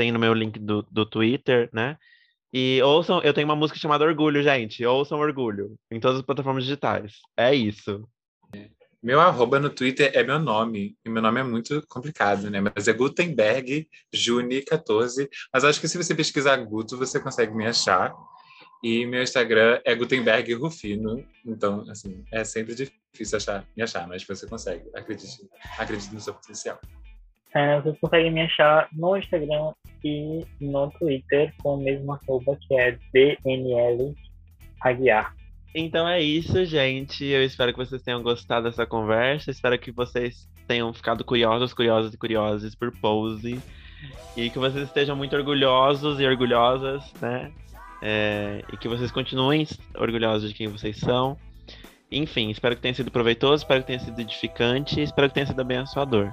Tem 0.00 0.10
no 0.10 0.18
meu 0.18 0.32
link 0.32 0.58
do, 0.58 0.80
do 0.90 1.04
Twitter, 1.04 1.68
né? 1.74 1.98
E 2.50 2.80
ouçam, 2.82 3.20
eu 3.20 3.34
tenho 3.34 3.46
uma 3.46 3.54
música 3.54 3.78
chamada 3.78 4.02
Orgulho, 4.02 4.42
gente. 4.42 4.82
Ouçam 4.82 5.18
Orgulho 5.18 5.76
em 5.90 6.00
todas 6.00 6.20
as 6.20 6.24
plataformas 6.24 6.64
digitais. 6.64 7.18
É 7.36 7.54
isso. 7.54 8.08
Meu 9.02 9.20
arroba 9.20 9.60
no 9.60 9.68
Twitter 9.68 10.10
é 10.14 10.22
meu 10.22 10.38
nome. 10.38 10.96
E 11.04 11.10
meu 11.10 11.20
nome 11.20 11.40
é 11.40 11.42
muito 11.42 11.86
complicado, 11.86 12.48
né? 12.48 12.62
Mas 12.62 12.88
é 12.88 12.94
Gutenberg 12.94 13.86
Juni 14.10 14.62
14. 14.62 15.28
Mas 15.52 15.64
acho 15.64 15.78
que 15.78 15.86
se 15.86 15.98
você 15.98 16.14
pesquisar 16.14 16.56
Guto, 16.56 16.96
você 16.96 17.20
consegue 17.20 17.54
me 17.54 17.66
achar. 17.66 18.10
E 18.82 19.04
meu 19.04 19.22
Instagram 19.22 19.82
é 19.84 19.94
Gutenberg 19.94 20.54
Rufino. 20.54 21.22
Então, 21.44 21.84
assim, 21.90 22.24
é 22.32 22.42
sempre 22.42 22.74
difícil 22.74 23.36
achar, 23.36 23.66
me 23.76 23.82
achar, 23.82 24.08
mas 24.08 24.24
você 24.24 24.46
consegue. 24.46 24.88
Acredite, 24.94 25.46
acredite 25.78 26.14
no 26.14 26.20
seu 26.22 26.32
potencial. 26.32 26.80
É, 27.54 27.80
vocês 27.80 27.98
conseguem 28.00 28.32
me 28.32 28.42
achar 28.42 28.88
no 28.92 29.16
Instagram 29.16 29.72
e 30.04 30.44
no 30.60 30.90
Twitter 30.90 31.52
com 31.62 31.74
o 31.74 31.82
mesmo 31.82 32.12
arroba 32.12 32.56
que 32.66 32.74
é 32.78 32.98
DNL 33.12 34.14
Aguiar. 34.80 35.34
Então 35.74 36.08
é 36.08 36.20
isso, 36.20 36.64
gente. 36.64 37.24
Eu 37.24 37.44
espero 37.44 37.72
que 37.72 37.78
vocês 37.78 38.02
tenham 38.02 38.22
gostado 38.22 38.68
dessa 38.68 38.84
conversa. 38.84 39.50
Espero 39.50 39.78
que 39.78 39.92
vocês 39.92 40.48
tenham 40.66 40.92
ficado 40.92 41.24
curiosos, 41.24 41.72
curiosos 41.72 42.12
e 42.12 42.18
curiosos 42.18 42.74
por 42.74 42.90
Pose. 42.90 43.60
E 44.36 44.50
que 44.50 44.58
vocês 44.58 44.84
estejam 44.84 45.14
muito 45.14 45.36
orgulhosos 45.36 46.18
e 46.18 46.26
orgulhosas, 46.26 47.12
né? 47.20 47.52
É, 48.02 48.64
e 48.72 48.76
que 48.76 48.88
vocês 48.88 49.10
continuem 49.10 49.66
orgulhosos 49.94 50.48
de 50.50 50.56
quem 50.56 50.66
vocês 50.68 50.96
são. 50.96 51.36
Enfim, 52.10 52.50
espero 52.50 52.74
que 52.74 52.82
tenha 52.82 52.94
sido 52.94 53.10
proveitoso, 53.10 53.62
espero 53.62 53.82
que 53.82 53.88
tenha 53.88 54.00
sido 54.00 54.18
edificante, 54.18 55.00
espero 55.00 55.28
que 55.28 55.34
tenha 55.34 55.46
sido 55.46 55.60
abençoador. 55.60 56.32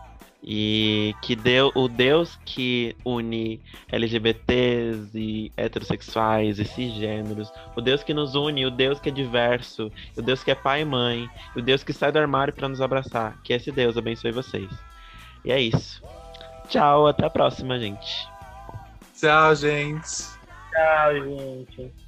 E 0.50 1.14
que 1.22 1.36
deu, 1.36 1.74
o 1.76 1.90
Deus 1.90 2.40
que 2.46 2.96
une 3.04 3.60
LGBTs 3.92 5.10
e 5.14 5.52
heterossexuais 5.58 6.58
e 6.58 6.64
cisgêneros, 6.64 7.52
o 7.76 7.82
Deus 7.82 8.02
que 8.02 8.14
nos 8.14 8.34
une, 8.34 8.66
o 8.66 8.72
Deus 8.72 8.98
que 8.98 9.10
é 9.10 9.12
diverso, 9.12 9.92
o 10.16 10.22
Deus 10.22 10.46
que 10.46 10.52
é 10.52 10.56
pai 10.56 10.84
e 10.84 10.86
mãe, 10.86 11.30
o 11.54 11.62
Deus 11.62 11.84
que 11.84 11.92
sai 11.92 12.14
do 12.14 12.20
armário 12.20 12.54
para 12.54 12.70
nos 12.70 12.80
abraçar, 12.80 13.38
que 13.44 13.52
esse 13.52 13.74
Deus 13.74 13.98
abençoe 13.98 14.32
vocês. 14.32 14.70
E 15.44 15.52
é 15.52 15.60
isso. 15.60 16.02
Tchau, 16.70 17.08
até 17.08 17.26
a 17.26 17.30
próxima, 17.30 17.78
gente. 17.78 18.26
Tchau, 19.20 19.54
gente. 19.54 20.30
Tchau, 20.72 21.14
gente. 21.26 22.07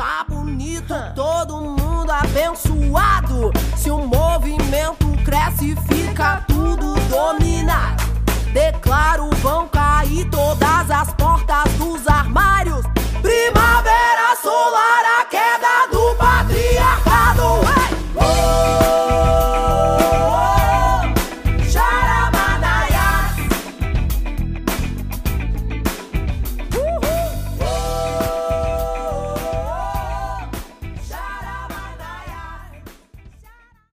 tá 0.00 0.24
bonito, 0.26 0.94
todo 1.14 1.60
mundo 1.60 2.10
abençoado. 2.10 3.52
Se 3.76 3.90
o 3.90 3.98
movimento 3.98 5.06
cresce, 5.26 5.76
fica 5.88 6.42
tudo 6.48 6.94
dominado. 7.10 8.02
Declaro, 8.50 9.28
vão 9.42 9.68
cair 9.68 10.26
todas 10.30 10.90
as 10.90 11.12
portas 11.12 11.70
dos 11.74 12.08
armários. 12.08 12.82
Primavera 13.20 14.36
solar. 14.42 14.80